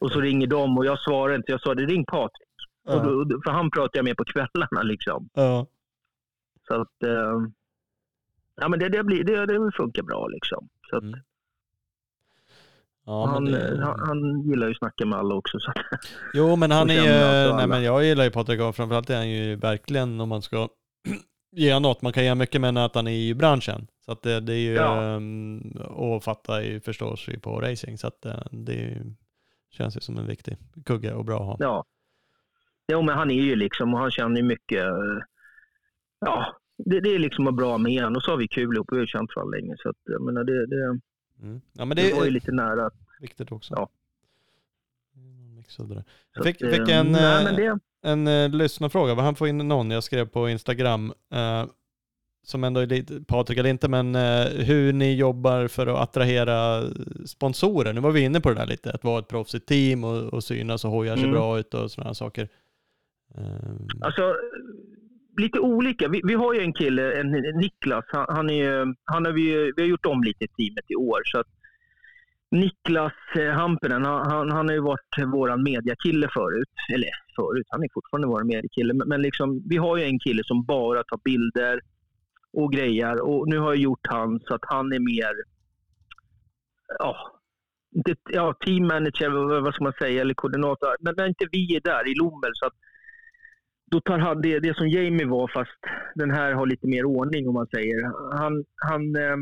och 0.00 0.12
så 0.12 0.20
ringer 0.20 0.46
de 0.46 0.78
och 0.78 0.86
jag 0.86 0.98
svarar 1.00 1.34
inte. 1.34 1.52
Jag 1.52 1.60
sa 1.60 1.74
det 1.74 1.86
ring 1.86 2.04
Patrik. 2.04 2.48
Och 2.86 2.94
Ja. 2.94 3.24
då, 3.24 3.40
för 3.44 3.50
han 3.50 3.70
pratar 3.70 3.98
jag 3.98 4.04
med 4.04 4.16
på 4.16 4.24
kvällarna. 4.24 4.82
Liksom. 4.82 5.28
Ja. 5.34 5.66
Så 6.68 6.74
att, 6.74 7.02
eh, 7.02 7.40
ja, 8.56 8.68
men 8.68 8.78
det, 8.78 8.88
det, 8.88 9.04
blir, 9.04 9.24
det, 9.24 9.46
det 9.46 9.72
funkar 9.76 10.02
bra. 10.02 10.26
Liksom. 10.28 10.68
Så 10.90 10.96
att, 10.96 11.02
Mm. 11.02 11.20
Ja, 13.08 13.26
han, 13.26 13.44
det... 13.44 13.68
eh, 13.68 13.78
han, 13.80 14.00
han 14.00 14.42
gillar 14.50 14.66
ju 14.66 14.72
att 14.72 14.78
snacka 14.78 15.06
med 15.06 15.18
alla 15.18 15.34
också. 15.34 15.58
Så 15.60 15.72
Jo, 16.34 16.56
men 16.56 16.70
han 16.70 16.90
är 16.90 16.94
ju, 16.94 17.54
nej 17.56 17.66
men 17.66 17.82
jag 17.82 18.04
gillar 18.04 18.24
ju 18.24 18.30
Patrik 18.30 18.60
och 18.60 18.76
framförallt 18.76 19.10
är 19.10 19.16
han 19.16 19.30
ju 19.30 19.56
verkligen 19.56 20.20
om 20.20 20.28
man 20.28 20.42
ska 20.42 20.68
ge 21.52 21.78
något, 21.78 22.02
man 22.02 22.12
kan 22.12 22.24
ge 22.24 22.34
mycket 22.34 22.60
men 22.60 22.76
att 22.76 22.94
han 22.94 23.06
är 23.06 23.12
i 23.12 23.34
branschen. 23.34 23.86
Så 24.04 24.12
att 24.12 24.22
det, 24.22 24.40
det 24.40 24.52
är 24.52 24.58
ju, 24.58 24.72
Ja. 24.74 25.02
ehm, 25.02 25.60
och 25.86 26.24
fatta 26.24 26.62
ju 26.62 26.80
förstås 26.80 27.28
ju 27.28 27.38
på 27.40 27.60
racing. 27.60 27.98
Så 27.98 28.06
att 28.06 28.24
eh, 28.26 28.42
det 28.50 28.72
ju, 28.74 29.14
känns 29.70 29.96
ju 29.96 30.00
som 30.00 30.18
en 30.18 30.26
viktig 30.26 30.56
kugge 30.86 31.12
och 31.14 31.24
bra 31.24 31.36
att 31.40 31.46
ha. 31.46 31.56
ja. 31.58 31.84
Jo, 32.92 33.02
men 33.02 33.18
han 33.18 33.30
är 33.30 33.34
ju 33.34 33.56
liksom, 33.56 33.94
och 33.94 34.00
han 34.00 34.10
känner 34.10 34.36
ju 34.36 34.42
mycket. 34.42 34.84
eh, 34.84 35.22
Ja, 36.20 36.56
det, 36.84 37.00
det 37.00 37.14
är 37.14 37.18
liksom 37.18 37.46
att 37.46 37.54
bra 37.54 37.78
med 37.78 37.92
honom. 38.02 38.16
Och 38.16 38.22
så 38.22 38.30
har 38.30 38.38
vi 38.38 38.48
kul 38.48 38.74
ihop. 38.74 38.86
Vi 38.92 38.96
har 38.96 39.00
ju 39.00 39.06
känt 39.06 39.36
varandra 39.36 39.56
länge. 39.58 39.76
Så 39.78 39.88
att, 39.88 39.96
jag 40.04 40.22
menar, 40.22 40.44
det, 40.44 40.66
det, 40.66 41.00
Mm. 41.42 41.60
Ja 41.72 41.84
men 41.84 41.96
det, 41.96 42.02
det 42.02 42.14
var 42.14 42.24
ju 42.24 42.30
lite 42.30 42.52
nära. 42.52 42.90
viktigt 43.20 43.52
också. 43.52 43.74
Ja. 43.76 43.88
Jag 46.34 46.44
fick, 46.44 46.62
att, 46.62 46.70
fick 46.70 46.88
eh, 46.88 46.98
en, 46.98 47.12
nej, 47.12 47.66
eh, 47.66 47.74
en 48.02 48.26
eh, 48.26 48.48
lyssnarfråga, 48.50 49.14
han 49.14 49.34
får 49.34 49.48
in 49.48 49.58
någon, 49.58 49.90
jag 49.90 50.04
skrev 50.04 50.26
på 50.28 50.48
Instagram, 50.48 51.12
eh, 51.32 51.64
som 52.42 52.64
ändå 52.64 52.80
är 52.80 52.86
lite, 52.86 53.20
Patrik 53.26 53.58
eller 53.58 53.70
inte, 53.70 53.88
men 53.88 54.14
eh, 54.14 54.46
hur 54.46 54.92
ni 54.92 55.14
jobbar 55.14 55.68
för 55.68 55.86
att 55.86 55.96
attrahera 55.98 56.82
sponsorer. 57.26 57.92
Nu 57.92 58.00
var 58.00 58.10
vi 58.10 58.20
inne 58.20 58.40
på 58.40 58.48
det 58.48 58.54
där 58.54 58.66
lite, 58.66 58.92
att 58.92 59.04
vara 59.04 59.18
ett 59.18 59.28
proffsigt 59.28 59.66
team 59.68 60.04
och, 60.04 60.22
och 60.34 60.44
synas 60.44 60.84
och 60.84 60.90
hojar 60.90 61.14
sig 61.16 61.24
Mm. 61.24 61.34
bra 61.34 61.58
ut 61.58 61.74
och 61.74 61.90
sådana 61.90 62.14
saker. 62.14 62.48
Eh, 63.34 63.42
Alltså, 64.00 64.34
lite 65.38 65.58
olika. 65.60 66.08
Vi, 66.08 66.20
vi 66.24 66.34
har 66.34 66.54
ju 66.54 66.60
en 66.60 66.72
kille, 66.72 67.20
en, 67.20 67.30
Niklas. 67.30 68.04
Han, 68.08 68.26
han, 68.28 68.50
är, 68.50 68.94
han 69.04 69.24
har 69.24 69.32
vi, 69.32 69.72
vi 69.76 69.82
har 69.82 69.88
gjort 69.88 70.06
om 70.06 70.22
lite 70.22 70.44
i 70.44 70.48
teamet 70.48 70.84
i 70.88 70.96
år. 70.96 71.20
Så 71.24 71.38
att 71.40 71.46
Niklas 72.50 73.12
eh, 73.36 73.50
Hampinen, 73.50 74.04
han, 74.04 74.50
han, 74.50 74.68
har 74.68 74.74
ju 74.74 74.80
varit 74.80 75.14
vår 75.32 75.56
mediakille 75.56 76.28
förut. 76.34 76.74
Eller 76.94 77.08
förut, 77.36 77.66
han 77.68 77.82
är 77.82 77.88
fortfarande 77.94 78.28
vår 78.28 78.44
mediakille. 78.44 78.94
Men, 78.94 79.08
men 79.08 79.22
liksom, 79.22 79.62
vi 79.68 79.76
har 79.76 79.96
ju 79.96 80.04
en 80.04 80.18
kille 80.18 80.42
som 80.44 80.64
bara 80.64 81.04
tar 81.04 81.20
bilder 81.24 81.80
och 82.52 82.72
grejer. 82.72 83.20
Och 83.20 83.48
nu 83.48 83.58
har 83.58 83.68
jag 83.68 83.82
gjort 83.82 84.06
han 84.08 84.40
så 84.40 84.54
att 84.54 84.64
han 84.64 84.92
är 84.92 85.00
mer 85.00 85.34
ja, 86.98 87.16
det, 87.90 88.18
ja, 88.24 88.54
team 88.60 88.86
manager, 88.86 89.60
vad 89.60 89.74
ska 89.74 89.84
man 89.84 89.92
säga, 89.92 90.20
eller 90.20 90.34
koordinator. 90.34 90.96
Men 91.00 91.14
när 91.16 91.26
inte 91.26 91.46
vi 91.52 91.76
är 91.76 91.80
där 91.80 92.08
i 92.08 92.14
Lommel 92.14 92.50
så 92.54 92.66
att 92.66 92.74
då 93.90 94.00
tar 94.00 94.18
han 94.18 94.42
det, 94.42 94.58
det 94.58 94.76
som 94.76 94.88
Jamie 94.88 95.26
var, 95.26 95.50
fast 95.54 95.80
den 96.14 96.30
här 96.30 96.52
har 96.52 96.66
lite 96.66 96.86
mer 96.86 97.04
ordning 97.04 97.48
om 97.48 97.54
man 97.54 97.66
säger. 97.66 98.02
Han, 98.38 98.64
han, 98.76 99.16
eh, 99.16 99.36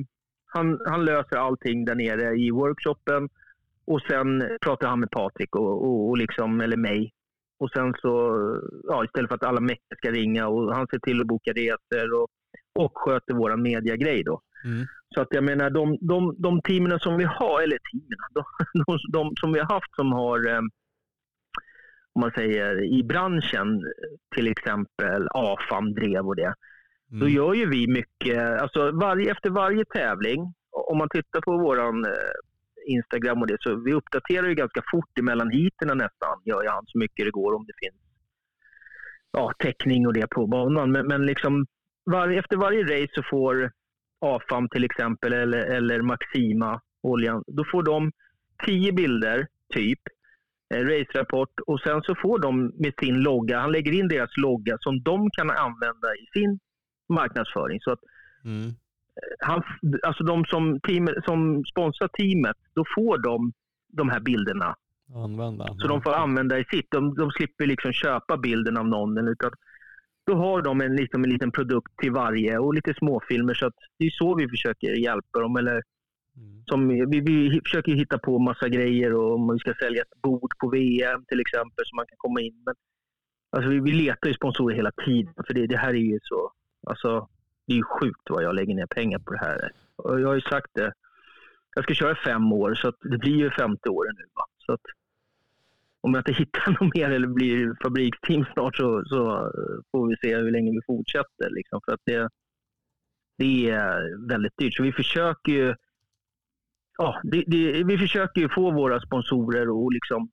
han, 0.46 0.80
han 0.86 1.04
löser 1.04 1.36
allting 1.36 1.84
där 1.84 1.94
nere 1.94 2.36
i 2.36 2.50
workshopen 2.50 3.28
och 3.86 4.00
sen 4.02 4.58
pratar 4.60 4.88
han 4.88 5.00
med 5.00 5.10
Patrik 5.10 5.56
och, 5.56 5.84
och, 5.84 6.08
och 6.08 6.18
liksom, 6.18 6.60
eller 6.60 6.76
mig. 6.76 7.12
Och 7.58 7.70
sen 7.70 7.94
så, 8.02 8.12
ja, 8.84 9.04
istället 9.04 9.28
för 9.28 9.34
att 9.34 9.44
alla 9.44 9.60
mäkter 9.60 9.96
ska 9.96 10.10
ringa 10.10 10.48
och 10.48 10.74
han 10.74 10.86
ser 10.86 10.98
till 10.98 11.20
att 11.20 11.26
boka 11.26 11.52
resor 11.52 12.14
och, 12.20 12.28
och 12.74 12.92
sköter 12.94 13.34
våran 13.34 13.62
mediagrej 13.62 14.22
då. 14.24 14.40
mm. 14.64 14.86
Så 15.14 15.20
att 15.20 15.28
jag 15.30 15.44
menar, 15.44 15.70
de, 15.70 15.98
de, 16.00 16.34
de 16.38 16.62
teamen 16.62 16.98
som 17.00 17.16
vi 17.16 17.24
har, 17.24 17.62
eller 17.62 17.78
teamen, 17.78 18.18
de, 18.34 18.44
de, 18.86 18.98
de 19.12 19.36
som 19.36 19.52
vi 19.52 19.58
har 19.58 19.66
haft 19.66 19.94
som 19.96 20.12
har, 20.12 20.48
eh, 20.48 20.60
om 22.15 22.20
man 22.20 22.31
säger 22.31 22.85
i 22.99 23.05
branschen, 23.05 23.82
till 24.35 24.49
exempel 24.49 25.28
AFAM 25.31 25.95
drev 25.95 26.27
och 26.27 26.36
det. 26.36 26.55
Då 27.09 27.27
Mm. 27.27 27.32
gör 27.35 27.55
ju 27.55 27.69
vi 27.69 27.89
mycket, 27.89 28.61
alltså 28.61 28.91
varje, 28.91 29.31
efter 29.31 29.51
varje 29.51 29.85
tävling, 29.85 30.55
om 30.70 30.99
man 30.99 31.09
tittar 31.09 31.41
på 31.41 31.59
våran 31.59 32.05
eh, 32.05 32.12
Instagram 32.86 33.41
och 33.41 33.47
det, 33.47 33.57
så 33.61 33.77
vi 33.77 33.93
uppdaterar 33.93 34.49
ju 34.49 34.55
ganska 34.55 34.82
fort 34.91 35.19
emellan 35.19 35.51
heaterna 35.51 35.95
nästan, 35.95 36.41
gör 36.45 36.65
jag 36.65 36.73
han 36.73 36.86
så 36.86 36.99
mycket 36.99 37.27
det 37.27 37.31
går 37.31 37.55
om 37.55 37.66
det 37.66 37.73
finns 37.82 38.05
ja, 39.32 39.53
täckning 39.59 40.07
och 40.07 40.12
det 40.12 40.27
på 40.31 40.47
banan. 40.47 40.93
Men, 40.93 41.07
men 41.07 41.27
liksom 41.27 41.66
varje, 42.11 42.39
efter 42.39 42.57
varje 42.57 42.82
race 42.82 43.12
så 43.15 43.23
får 43.31 43.73
AFAM 44.20 44.69
till 44.69 44.85
exempel 44.85 45.32
eller, 45.32 45.59
eller 45.59 46.03
Maxima 46.03 46.81
oljan, 47.03 47.45
då 47.47 47.65
får 47.73 47.82
de 47.82 48.12
tio 48.66 48.93
bilder 48.93 49.47
typ, 49.74 50.01
race-rapport 50.74 51.61
och 51.66 51.81
sen 51.81 52.03
så 52.03 52.15
får 52.23 52.39
de 52.39 52.73
med 52.74 52.93
sin 53.01 53.15
logga, 53.15 53.59
han 53.61 53.73
lägger 53.73 53.93
in 53.93 54.09
deras 54.09 54.36
logga 54.36 54.77
som 54.81 55.03
de 55.03 55.31
kan 55.31 55.51
använda 55.51 56.09
i 56.23 56.39
sin 56.39 56.59
marknadsföring. 57.09 57.81
Så 57.81 57.93
att 57.93 58.01
Mm. 58.45 58.73
han, 59.39 59.62
alltså 60.03 60.24
de 60.24 60.45
som, 60.45 60.81
team, 60.81 61.09
som 61.24 61.65
sponsrar 61.65 62.09
teamet, 62.09 62.57
då 62.74 62.85
får 62.97 63.19
de 63.19 63.53
de 63.93 64.09
här 64.09 64.20
bilderna. 64.20 64.77
Använda. 65.15 65.66
Så 65.78 65.89
de 65.89 66.03
får 66.03 66.12
använda 66.12 66.59
i 66.59 66.65
sitt. 66.65 66.91
De, 66.91 67.15
de 67.15 67.31
slipper 67.31 67.66
liksom 67.66 67.93
köpa 67.93 68.36
bilden 68.36 68.77
av 68.77 68.86
någon. 68.86 69.28
Utan 69.28 69.51
då 70.27 70.35
har 70.35 70.62
de 70.62 70.81
en, 70.81 70.97
liksom 70.97 71.24
en 71.24 71.31
liten 71.31 71.53
produkt 71.53 71.97
till 71.97 72.12
varje 72.12 72.59
och 72.59 72.74
lite 72.74 72.95
småfilmer. 72.95 73.55
Så 73.55 73.66
att 73.66 73.74
det 73.99 74.05
är 74.07 74.11
så 74.11 74.35
vi 74.35 74.49
försöker 74.49 74.89
hjälpa 74.89 75.41
dem. 75.41 75.57
Eller 75.57 75.82
Mm. 76.36 76.62
som, 76.66 76.89
vi, 76.89 77.20
vi 77.20 77.61
försöker 77.65 77.93
hitta 77.93 78.19
på 78.19 78.39
massa 78.39 78.69
grejer 78.69 79.15
och 79.15 79.35
om 79.35 79.52
vi 79.52 79.59
ska 79.59 79.74
sälja 79.74 80.02
ett 80.02 80.23
bord 80.23 80.52
på 80.59 80.69
VM 80.69 81.24
till 81.28 81.40
exempel 81.40 81.85
så 81.86 81.97
man 81.97 82.06
kan 82.06 82.16
komma 82.19 82.40
in. 82.40 82.62
Men, 82.66 82.74
alltså, 83.51 83.70
vi, 83.70 83.81
vi 83.81 83.93
letar 83.93 84.28
ju 84.28 84.35
sponsorer 84.35 84.77
hela 84.77 84.93
tiden 85.05 85.35
för 85.47 85.55
det, 85.55 85.66
det 85.66 85.77
här 85.77 85.94
är 85.94 86.06
ju 86.12 86.19
så... 86.23 86.52
Alltså, 86.86 87.28
det 87.66 87.73
är 87.73 87.77
ju 87.77 87.82
sjukt 87.82 88.31
vad 88.31 88.44
jag 88.44 88.55
lägger 88.55 88.74
ner 88.74 88.86
pengar 88.86 89.19
på 89.19 89.32
det 89.32 89.39
här. 89.39 89.73
Och 89.97 90.20
jag 90.20 90.28
har 90.28 90.35
ju 90.35 90.40
sagt 90.40 90.70
det. 90.74 90.93
Jag 91.74 91.85
ska 91.85 91.94
köra 91.94 92.16
fem 92.24 92.52
år 92.52 92.74
så 92.74 92.89
att 92.89 92.98
det 93.01 93.19
blir 93.19 93.36
ju 93.36 93.51
femte 93.51 93.89
året 93.89 94.15
nu. 94.19 94.24
Va? 94.35 94.44
Så 94.66 94.73
att, 94.73 94.81
om 96.01 96.15
jag 96.15 96.20
inte 96.20 96.32
hittar 96.32 96.70
något 96.81 96.94
mer 96.94 97.11
eller 97.11 97.27
blir 97.27 97.77
fabriksteam 97.82 98.44
snart 98.52 98.77
så, 98.77 99.05
så 99.05 99.31
eh, 99.36 99.81
får 99.90 100.09
vi 100.09 100.16
se 100.16 100.36
hur 100.36 100.51
länge 100.51 100.70
vi 100.70 100.81
fortsätter. 100.86 101.51
Liksom, 101.51 101.81
för 101.85 101.93
att 101.93 102.01
det, 102.05 102.28
det 103.39 103.70
är 103.70 104.28
väldigt 104.28 104.56
dyrt. 104.56 104.74
Så 104.74 104.82
vi 104.82 104.93
försöker 104.93 105.52
ju 105.52 105.74
ja, 106.98 107.20
det, 107.22 107.44
det, 107.46 107.84
vi 107.84 107.98
försöker 107.98 108.40
ju 108.40 108.48
få 108.48 108.70
våra 108.70 109.00
sponsorer 109.00 109.86
att 109.86 109.92
liksom 109.94 110.28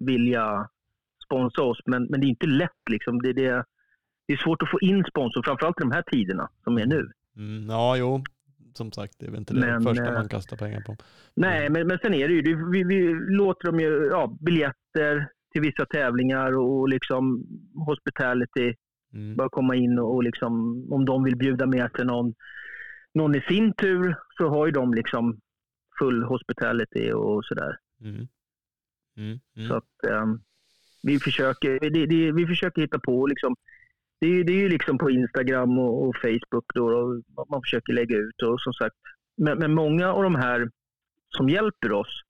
vilja 0.00 0.68
sponsra 1.24 1.64
oss, 1.64 1.80
men, 1.86 2.04
men 2.04 2.20
det 2.20 2.26
är 2.26 2.28
inte 2.28 2.46
lätt. 2.46 2.88
Liksom. 2.90 3.22
Det, 3.22 3.32
det, 3.32 3.64
det 4.26 4.32
är 4.32 4.36
svårt 4.36 4.62
att 4.62 4.70
få 4.70 4.80
in 4.80 5.04
sponsor, 5.04 5.42
framförallt 5.42 5.80
i 5.80 5.82
de 5.82 5.92
här 5.92 6.02
tiderna 6.02 6.48
som 6.64 6.78
är 6.78 6.86
nu. 6.86 7.10
Mm. 7.36 7.66
Ja, 7.70 7.96
jo. 7.96 8.24
Som 8.74 8.92
sagt, 8.92 9.14
det 9.18 9.26
är 9.26 9.30
väl 9.30 9.38
inte 9.40 9.54
det 9.54 9.60
Men, 9.60 9.82
första 9.82 10.06
eh, 10.06 10.12
man 10.12 10.28
kastar 10.28 10.56
pengar 10.56 10.80
på. 10.80 10.96
Nej, 11.34 11.70
men, 11.70 11.86
men 11.86 11.98
sen 11.98 12.14
är 12.14 12.28
det 12.28 12.34
ju, 12.34 12.42
det, 12.42 12.54
vi, 12.70 12.84
vi 12.84 13.14
låter 13.14 13.66
dem 13.66 13.80
ju, 13.80 14.08
ja, 14.10 14.36
biljetter 14.40 15.28
till 15.52 15.62
vissa 15.62 15.86
tävlingar 15.86 16.58
och 16.58 16.88
liksom 16.88 17.46
hospitality, 17.86 18.74
Mm. 19.12 19.36
bara 19.36 19.48
komma 19.48 19.74
in 19.74 19.98
och, 19.98 20.14
och 20.14 20.22
liksom, 20.22 20.86
om 20.92 21.04
de 21.04 21.24
vill 21.24 21.36
bjuda 21.36 21.66
med 21.66 21.90
sig 21.96 22.04
någon, 22.04 22.34
någon 23.14 23.34
i 23.34 23.40
sin 23.40 23.72
tur 23.72 24.16
så 24.38 24.48
har 24.48 24.66
ju 24.66 24.72
de 24.72 24.94
liksom 24.94 25.40
full 26.00 26.22
hospitality 26.24 27.12
och 27.12 27.44
sådär. 27.44 27.76
Mm. 28.00 28.28
Mm. 29.16 29.40
Mm. 29.56 29.68
Så 29.68 29.74
att 29.74 30.04
ehm, 30.10 30.40
vi, 31.02 31.18
försöker, 31.18 31.80
det, 31.80 32.06
det, 32.06 32.32
vi 32.32 32.46
försöker 32.46 32.82
hitta 32.82 32.98
på 32.98 33.26
liksom, 33.26 33.56
det, 34.20 34.26
är- 34.26 34.44
det 34.44 34.52
är 34.52 34.56
ju 34.58 34.68
liksom 34.68 34.98
på 34.98 35.10
Instagram 35.10 35.78
och, 35.78 36.08
och 36.08 36.16
Facebook 36.16 36.64
då, 36.74 36.84
och 37.36 37.50
man 37.50 37.62
försöker 37.62 37.92
lägga 37.92 38.16
ut 38.16 38.42
och 38.42 38.60
som 38.60 38.72
sagt, 38.72 38.96
men, 39.36 39.58
men 39.58 39.74
många 39.74 40.12
av 40.12 40.22
de 40.22 40.34
här 40.34 40.70
som 41.28 41.48
hjälper 41.48 41.92
oss 41.92 42.22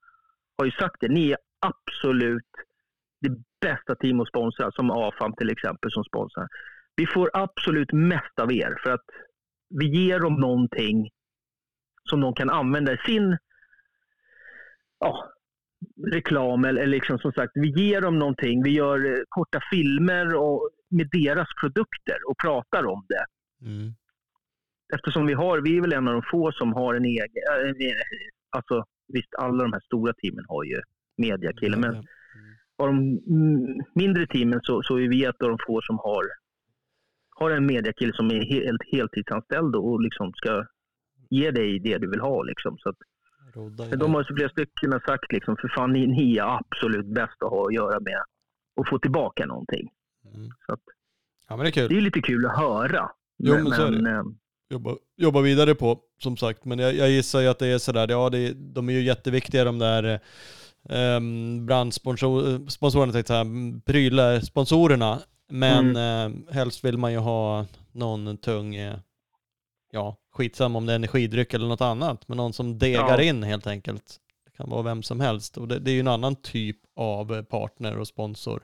har 0.59 0.65
ju 0.65 0.71
sagt 0.71 0.97
det, 1.01 1.09
ni 1.09 1.31
är 1.31 1.39
absolut 1.61 2.51
det 3.21 3.31
bästa 3.61 3.95
team 3.95 4.21
att 4.21 4.29
sponsra, 4.29 4.71
som 4.73 4.91
AFAM 4.91 5.33
till 5.35 5.51
exempel 5.51 5.91
som 5.91 6.05
sponsrar. 6.05 6.49
Vi 6.97 7.07
får 7.07 7.31
absolut 7.33 7.93
mest 7.93 8.39
av 8.41 8.53
er 8.53 8.77
för 8.83 8.91
att 8.91 9.05
vi 9.81 9.87
ger 9.87 10.21
dem 10.21 10.35
någonting 10.35 11.11
som 12.11 12.21
de 12.21 12.35
kan 12.35 12.51
använda 12.51 12.93
i 12.93 12.97
sin 13.07 13.37
ja, 15.01 15.33
reklam. 16.13 16.65
Eller 16.65 16.87
liksom 16.87 17.19
som 17.19 17.33
sagt, 17.33 17.53
vi 17.55 17.69
ger 17.69 18.01
dem 18.01 18.19
någonting. 18.19 18.63
Vi 18.63 18.71
gör 18.71 19.07
eh, 19.07 19.19
korta 19.29 19.61
filmer 19.71 20.35
och, 20.35 20.71
med 20.91 21.09
deras 21.13 21.49
produkter 21.61 22.17
och 22.29 22.39
pratar 22.39 22.87
om 22.87 23.07
det. 23.09 23.25
Mm. 23.67 23.93
Eftersom 24.95 25.27
vi 25.27 25.33
har, 25.33 25.59
vi 25.61 25.77
är 25.77 25.81
väl 25.81 25.93
en 25.93 26.09
av 26.09 26.15
de 26.15 26.23
få 26.31 26.53
som 26.53 26.73
har 26.73 26.95
en 26.95 27.05
egen, 27.05 27.27
äh, 27.57 27.93
alltså 28.51 28.85
visst 29.09 29.35
alla 29.39 29.63
de 29.63 29.73
här 29.73 29.81
stora 29.81 30.13
teamen 30.13 30.45
har 30.49 30.65
ju 30.65 30.81
mediakille, 31.17 31.77
men 31.77 31.95
Mm. 31.95 32.05
av 32.79 32.87
de 32.87 33.21
mindre 33.95 34.27
teamen 34.27 34.61
så, 34.63 34.83
så 34.83 34.97
är 34.99 35.09
vi 35.09 35.25
ett 35.25 35.43
av 35.43 35.49
de 35.49 35.59
få 35.67 35.81
som 35.83 35.99
har, 35.99 36.25
har 37.31 37.51
en 37.51 37.67
mediakille 37.67 38.13
som 38.13 38.31
är 38.31 38.45
helt 38.45 38.83
heltidsanställd 38.93 39.77
och 39.77 40.01
liksom 40.01 40.33
ska 40.33 40.67
ge 41.31 41.51
dig 41.51 41.79
det 41.79 41.99
du 41.99 42.11
vill 42.11 42.21
ha. 42.21 42.43
Liksom. 42.43 42.79
Så 42.79 42.89
att, 42.89 42.97
Rodda 43.55 43.87
men 43.91 43.99
de 43.99 44.15
har 44.15 44.21
ju 44.31 44.37
flera 44.37 44.49
stycken 44.49 45.01
sagt 45.07 45.33
liksom, 45.33 45.57
för 45.61 45.69
fan 45.77 45.93
ni, 45.93 46.07
ni 46.07 46.37
är 46.37 46.57
absolut 46.59 47.07
bäst 47.07 47.43
att 47.45 47.51
ha 47.51 47.67
att 47.67 47.75
göra 47.75 48.01
med 48.01 48.23
och 48.77 48.89
få 48.89 48.99
tillbaka 48.99 49.47
någonting. 49.47 49.89
Mm. 50.35 50.49
Så 50.67 50.73
att, 50.73 50.81
Ja 51.49 51.57
men 51.57 51.65
det 51.65 51.71
är 51.71 51.73
kul. 51.73 51.89
det 51.89 51.97
är 51.97 52.01
lite 52.01 52.21
kul 52.21 52.47
att 52.47 52.57
höra. 52.59 53.11
Jo, 53.39 53.55
men 53.55 53.73
så 53.73 53.83
är 53.87 53.91
det. 53.91 54.11
eh, 54.11 54.23
jobba, 54.71 54.97
jobba 55.17 55.41
vidare 55.41 55.75
på, 55.75 55.99
som 56.23 56.37
sagt. 56.37 56.65
Men 56.65 56.79
jag, 56.79 56.95
jag 56.95 57.11
gissar 57.11 57.41
ju 57.41 57.49
att 57.49 57.59
det 57.59 57.67
är 57.67 57.79
sådär, 57.79 58.07
ja 58.11 58.31
det, 58.31 58.53
de 58.53 58.89
är 58.89 58.93
ju 58.93 59.03
jätteviktiga 59.03 59.65
de 59.65 59.79
där 59.79 60.21
um, 60.89 61.67
brandsponsorerna, 61.67 63.13
tänkte 63.13 63.33
jag 63.35 63.47
prylar, 63.85 64.41
sponsorerna. 64.41 65.19
Men 65.53 65.97
Mm. 65.97 66.47
eh, 66.47 66.55
helst 66.55 66.85
vill 66.85 66.99
man 66.99 67.13
ju 67.13 67.19
ha 67.19 67.67
någon 67.93 68.37
tung, 68.37 68.75
eh, 68.75 68.97
ja 69.91 70.17
skitsam 70.33 70.77
om 70.77 70.87
det 70.87 70.93
är 70.93 70.97
energidryck 70.97 71.55
eller 71.55 71.69
något 71.69 71.81
annat, 71.81 72.29
men 72.29 72.37
någon 72.37 72.53
som 72.53 72.79
degar 72.79 73.19
Ja. 73.19 73.23
in 73.23 73.43
helt 73.43 73.67
enkelt. 73.67 74.17
Det 74.45 74.51
kan 74.57 74.71
vara 74.71 74.83
vem 74.83 75.03
som 75.03 75.21
helst 75.21 75.57
och 75.59 75.69
det, 75.69 75.79
det 75.79 75.91
är 75.91 75.95
ju 75.95 76.01
en 76.01 76.09
annan 76.09 76.37
typ 76.37 76.77
av 76.97 77.43
partner 77.43 77.99
och 77.99 78.07
sponsor 78.09 78.62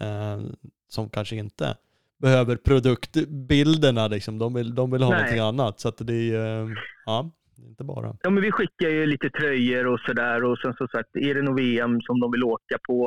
eh, 0.00 0.40
som 0.88 1.08
kanske 1.08 1.36
inte 1.36 1.76
behöver 2.18 2.56
produktbilderna 2.56 4.08
liksom. 4.08 4.38
De 4.38 4.54
vill, 4.54 4.74
de 4.74 4.90
vill 4.90 5.02
ha 5.02 5.10
Nej. 5.10 5.18
någonting 5.18 5.40
annat. 5.40 5.80
Så 5.80 5.88
att 5.88 5.96
det 5.98 6.34
är 6.34 6.62
eh, 6.62 6.68
ja, 7.06 7.30
inte 7.68 7.84
bara. 7.84 8.16
Ja, 8.22 8.30
men 8.30 8.42
vi 8.42 8.52
skickar 8.52 8.88
ju 8.88 9.06
lite 9.06 9.30
tröjor 9.30 9.86
och 9.86 10.00
sådär. 10.00 10.44
Och 10.44 10.58
sen 10.58 10.74
som 10.74 10.88
sagt, 10.88 11.16
är 11.16 11.34
det 11.34 11.42
något 11.42 11.60
VM 11.60 12.00
som 12.00 12.20
de 12.20 12.30
vill 12.30 12.44
åka 12.44 12.78
på 12.88 13.02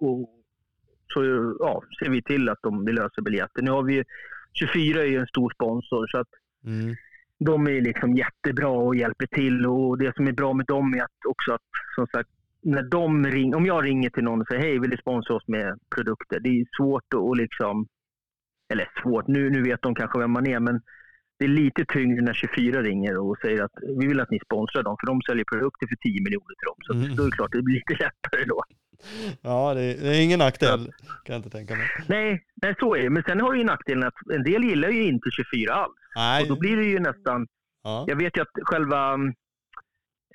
och 0.00 0.30
så 1.14 1.24
ja, 1.60 1.82
ser 1.98 2.10
vi 2.10 2.22
till 2.22 2.48
att 2.48 2.58
de 2.62 2.84
vill 2.84 2.94
lösa 2.94 3.22
biljetter. 3.22 3.62
Nu 3.62 3.70
har 3.70 3.82
vi 3.82 3.94
ju, 3.94 4.04
24 4.52 5.00
är 5.02 5.06
ju 5.06 5.18
en 5.18 5.26
stor 5.26 5.50
sponsor 5.54 6.06
så 6.06 6.18
att 6.18 6.28
Mm. 6.66 6.96
de 7.38 7.66
är 7.66 7.80
liksom 7.80 8.16
jättebra 8.16 8.68
och 8.68 8.96
hjälper 8.96 9.26
till. 9.26 9.66
Och 9.66 9.98
det 9.98 10.16
som 10.16 10.26
är 10.26 10.32
bra 10.32 10.52
med 10.52 10.66
dem 10.66 10.94
är 10.94 11.02
att 11.02 11.26
också 11.28 11.52
att, 11.52 11.62
som 11.94 12.06
sagt, 12.06 12.30
när 12.62 12.82
de 12.82 13.26
ring, 13.26 13.54
om 13.54 13.66
jag 13.66 13.84
ringer 13.84 14.10
till 14.10 14.24
någon 14.24 14.40
och 14.40 14.46
säger 14.46 14.62
hej, 14.62 14.78
vill 14.78 14.90
du 14.90 14.96
sponsra 14.96 15.34
oss 15.34 15.48
med 15.48 15.78
produkter? 15.94 16.40
Det 16.40 16.48
är 16.48 16.64
svårt 16.76 17.14
att 17.14 17.38
liksom, 17.38 17.86
eller 18.72 18.88
svårt, 19.02 19.26
nu, 19.26 19.50
nu 19.50 19.62
vet 19.62 19.82
de 19.82 19.94
kanske 19.94 20.18
vem 20.18 20.30
man 20.32 20.46
är, 20.46 20.60
men 20.60 20.80
det 21.38 21.44
är 21.44 21.48
lite 21.48 21.84
tyngre 21.84 22.22
när 22.22 22.32
24 22.32 22.82
ringer 22.82 23.16
och 23.18 23.38
säger 23.38 23.62
att 23.62 23.72
vi 23.98 24.06
vill 24.06 24.20
att 24.20 24.30
ni 24.30 24.38
sponsrar 24.40 24.82
dem, 24.82 24.96
för 25.00 25.06
de 25.06 25.22
säljer 25.22 25.44
produkter 25.44 25.86
för 25.86 25.96
10 25.96 26.22
miljoner 26.22 26.54
till 26.58 26.66
dem. 26.66 26.76
Så 26.80 26.92
Mm. 26.92 27.16
då 27.16 27.22
är 27.22 27.26
det 27.26 27.36
klart, 27.36 27.52
det 27.52 27.62
blir 27.62 27.74
lite 27.74 27.92
lättare 28.04 28.44
då. 28.44 28.62
Ja, 29.40 29.74
det 29.74 29.82
är, 29.82 29.96
det 30.02 30.16
är 30.16 30.24
ingen 30.24 30.38
nackdel 30.38 30.92
kan 31.24 31.32
jag 31.34 31.36
inte 31.36 31.50
tänka 31.50 31.74
mig. 31.74 31.86
Nej, 32.08 32.44
nej, 32.62 32.74
så 32.80 32.94
är 32.94 33.02
det. 33.02 33.10
Men 33.10 33.22
sen 33.22 33.40
har 33.40 33.52
det 33.52 33.58
ju 33.58 33.64
nackdelen 33.64 34.04
att 34.04 34.30
en 34.34 34.42
del 34.42 34.64
gillar 34.64 34.88
ju 34.88 35.04
inte 35.04 35.30
24 35.30 35.74
alls. 35.74 35.94
Nej. 36.16 36.42
Och 36.42 36.48
då 36.48 36.56
blir 36.60 36.76
det 36.76 36.84
ju 36.84 37.00
nästan 37.00 37.46
Ja. 37.86 38.04
Jag 38.08 38.16
vet 38.16 38.36
ju 38.36 38.40
att 38.42 38.56
själva 38.62 39.14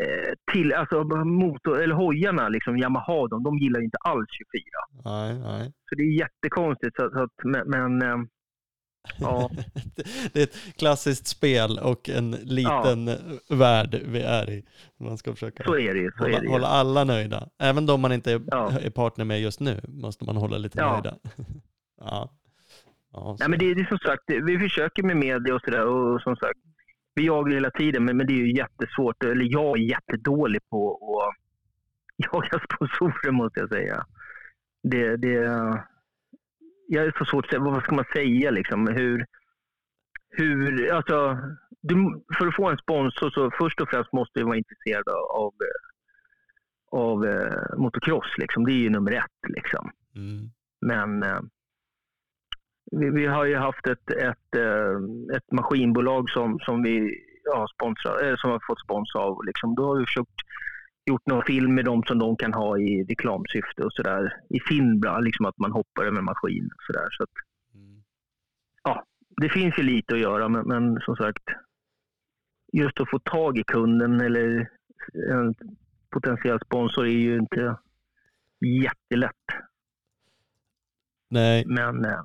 eh, 0.04 0.34
till, 0.52 0.74
alltså 0.74 1.04
motor, 1.26 1.82
eller 1.82 1.96
hojarna, 1.96 2.50
liksom 2.50 2.78
Yamaha, 2.78 3.28
de, 3.28 3.44
de 3.44 3.58
gillar 3.58 3.80
ju 3.80 3.86
inte 3.86 3.98
alls 3.98 4.28
24. 4.30 4.64
Nej, 5.06 5.40
nej. 5.40 5.74
Så 5.90 5.96
det 5.96 6.04
är 6.04 6.20
jättekonstigt. 6.20 6.96
Så, 6.96 7.10
så 7.14 7.24
att, 7.24 7.38
men, 7.44 7.70
men 7.70 8.02
eh, 8.02 8.18
ja, 9.20 9.50
det 10.34 10.40
är 10.40 10.44
ett 10.44 10.78
klassiskt 10.78 11.28
spel 11.28 11.80
och 11.80 12.10
en 12.10 12.32
liten 12.32 13.10
värld 13.50 14.02
vi 14.06 14.22
är 14.22 14.50
i. 14.50 14.66
Man 15.00 15.18
ska 15.18 15.34
försöka 15.34 15.64
så 15.64 15.78
är 15.78 15.94
det. 15.94 16.12
Så 16.18 16.24
är 16.24 16.28
hålla, 16.28 16.40
det 16.40 16.46
ju. 16.46 16.52
hålla 16.52 16.68
alla 16.68 17.04
nöjda. 17.04 17.48
Även 17.60 17.86
de 17.86 18.02
man 18.02 18.12
inte 18.12 18.32
är, 18.32 18.42
Ja. 18.48 18.72
är 18.80 18.90
partner 18.90 19.26
med 19.26 19.42
just 19.42 19.60
nu 19.60 19.82
måste 19.88 20.26
man 20.26 20.36
hålla 20.38 20.58
lite 20.58 20.80
Ja. 20.80 20.92
nöjda. 20.94 21.18
ja. 22.02 22.30
Ja. 23.14 23.36
Nej, 23.40 23.50
men 23.50 23.60
det, 23.60 23.74
det 23.74 23.82
är 23.82 23.86
som 23.86 23.98
sagt, 23.98 24.24
det- 24.28 24.42
vi 24.42 24.60
försöker 24.60 25.04
med 25.04 25.18
media 25.18 25.56
och 25.56 25.62
sådär. 25.66 25.86
Och 25.86 26.22
som 26.22 26.36
sagt, 26.36 26.60
vi 27.16 27.26
jagar 27.26 27.54
hela 27.54 27.72
tiden, 27.72 28.06
men, 28.06 28.18
men 28.18 28.28
det 28.28 28.34
är 28.34 28.38
ju 28.46 28.56
jättesvårt. 28.56 29.24
Eller 29.24 29.46
jag 29.52 29.78
är 29.80 29.82
jättedålig 29.90 30.62
på 30.70 30.92
att 31.22 31.36
jaga 32.34 32.62
sponsorer, 32.74 33.32
måste 33.32 33.60
jag 33.60 33.70
säga. 33.70 34.06
Det, 34.84 35.18
det, 35.18 35.38
jag 36.94 37.06
är 37.06 37.14
så 37.18 37.26
svårt 37.26 37.46
att 37.46 37.50
säga, 37.50 37.62
vad 37.62 37.84
ska 37.84 37.96
man 37.96 38.06
säga 38.14 38.52
liksom? 38.52 38.88
Hur, 38.88 39.26
hur, 40.30 40.92
alltså, 40.92 41.38
du, 41.82 42.24
för 42.38 42.48
att 42.48 42.56
få 42.56 42.70
en 42.70 42.78
sponsor 42.78 43.30
så 43.30 43.52
först 43.58 43.82
och 43.82 43.90
främst 43.90 44.14
måste 44.14 44.40
du 44.40 44.46
vara 44.46 44.58
intresserad 44.58 45.10
av, 45.34 45.54
av 46.92 47.26
eh, 47.26 47.78
motocross. 47.78 48.38
Liksom. 48.38 48.66
Det 48.66 48.72
är 48.72 48.84
ju 48.84 48.90
nummer 48.90 49.12
ett. 49.12 49.42
Liksom. 49.48 49.92
Mm. 50.16 50.52
Men 50.82 51.24
eh, 51.24 51.40
vi, 52.92 53.10
vi 53.10 53.26
har 53.26 53.46
ju 53.46 53.56
haft 53.56 53.88
ett, 53.88 54.10
ett, 54.10 54.56
eh, 54.56 54.96
ett 55.36 55.52
maskinbolag 55.52 56.30
som, 56.30 56.60
som 56.60 56.84
vi 56.84 57.16
ja, 57.44 57.68
sponsrar, 57.76 58.24
eh, 58.24 58.36
som 58.36 58.52
har 58.52 58.62
fått 58.68 58.80
spons 58.80 59.16
av. 59.16 59.46
Liksom. 59.46 59.76
Då 59.76 59.86
har 59.86 60.00
vi 60.00 60.06
försökt 60.06 60.40
gjort 61.06 61.26
någon 61.28 61.44
film 61.44 61.76
med 61.76 61.86
dem 61.86 62.04
som 62.04 62.20
de 62.20 62.36
kan 62.38 62.54
ha 62.54 62.78
i 62.80 63.04
reklamsyfte 63.04 63.84
och 63.84 63.94
sådär. 63.94 64.34
I 64.50 64.60
Finbra, 64.60 65.20
liksom 65.20 65.46
att 65.46 65.58
man 65.58 65.72
hoppar 65.72 66.06
över 66.06 66.22
maskin 66.22 66.66
och 66.76 66.84
sådär. 66.88 67.08
Så 67.12 67.24
att, 67.24 67.30
Mm. 67.76 68.04
det 69.42 69.50
finns 69.50 69.78
ju 69.80 69.84
lite 69.84 70.14
att 70.14 70.20
göra, 70.20 70.50
men, 70.50 70.68
men 70.68 71.00
som 71.02 71.16
sagt, 71.16 71.44
just 72.74 73.00
att 73.00 73.10
få 73.10 73.20
tag 73.20 73.58
i 73.58 73.64
kunden 73.64 74.22
eller 74.22 74.70
en 75.32 75.56
potentiell 76.10 76.60
sponsor 76.66 77.06
är 77.06 77.10
ju 77.12 77.38
inte 77.38 77.78
jättelätt. 78.84 79.46
Nej, 81.30 81.64
Men 81.68 82.06
eh, 82.06 82.20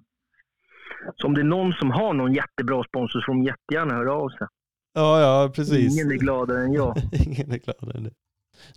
så 1.16 1.26
om 1.26 1.34
det 1.34 1.40
är 1.40 1.44
någon 1.44 1.72
som 1.72 1.90
har 1.90 2.14
någon 2.14 2.32
jättebra 2.34 2.84
sponsor 2.84 3.20
så 3.20 3.24
får 3.26 3.32
de 3.32 3.42
jättegärna 3.42 3.94
höra 3.94 4.12
av 4.12 4.28
sig. 4.28 4.46
ja, 4.92 5.20
ja, 5.20 5.52
precis. 5.54 5.98
Ingen 6.00 6.12
är 6.12 6.16
gladare 6.16 6.64
än 6.64 6.72
jag. 6.72 6.96
Ingen 7.26 7.52
är 7.52 7.58
gladare 7.58 7.98
än 7.98 8.04
det. 8.04 8.10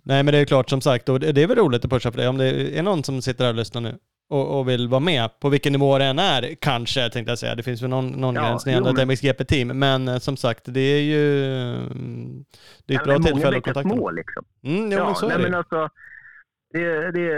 Nej, 0.02 0.22
men 0.22 0.32
det 0.32 0.38
är 0.38 0.44
klart 0.44 0.70
som 0.70 0.80
sagt, 0.80 1.08
och 1.08 1.20
det 1.20 1.42
är 1.42 1.46
väl 1.46 1.58
roligt 1.58 1.84
att 1.84 1.90
pusha 1.90 2.10
för 2.12 2.18
det. 2.18 2.28
Om 2.28 2.38
det 2.38 2.78
är 2.78 2.82
någon 2.82 3.04
som 3.04 3.22
sitter 3.22 3.44
här 3.44 3.50
och 3.50 3.56
lyssnar 3.56 3.80
nu 3.80 3.98
och, 4.30 4.58
och 4.58 4.68
vill 4.68 4.88
vara 4.88 5.00
med, 5.00 5.40
på 5.40 5.48
vilken 5.48 5.72
nivå 5.72 5.98
det 5.98 6.04
än 6.04 6.18
är, 6.18 6.54
kanske 6.60 7.10
tänkte 7.10 7.30
jag 7.30 7.38
säga. 7.38 7.54
Det 7.54 7.62
finns 7.62 7.82
väl 7.82 7.90
någon, 7.90 8.08
någon 8.08 8.34
Ja, 8.34 8.42
gräns 8.42 8.66
när 8.66 8.72
det 8.72 8.74
gäller 8.76 8.92
men- 8.92 8.96
ett 8.96 9.08
MXGP-team, 9.08 9.78
men 9.78 10.08
eh, 10.08 10.18
som 10.18 10.36
sagt, 10.36 10.62
det 10.74 10.80
är 10.80 11.00
ju 11.02 11.44
mm, 11.74 12.44
det 12.86 12.94
är 12.94 12.98
ett 12.98 13.04
bra 13.04 13.12
Men 13.12 13.22
många 13.22 13.32
tillfälle 13.34 13.56
att 13.56 13.64
kontakta 13.64 13.90
små 13.90 14.10
liksom. 14.10 14.44
Mm, 14.64 14.92
jo, 14.92 14.98
Ja, 14.98 15.04
men 15.06 15.14
så 15.14 15.26
nej, 15.26 15.34
är 15.34 15.38
det. 15.38 15.44
men 15.44 15.54
alltså, 15.54 15.88
det, 16.72 17.10
det, 17.12 17.28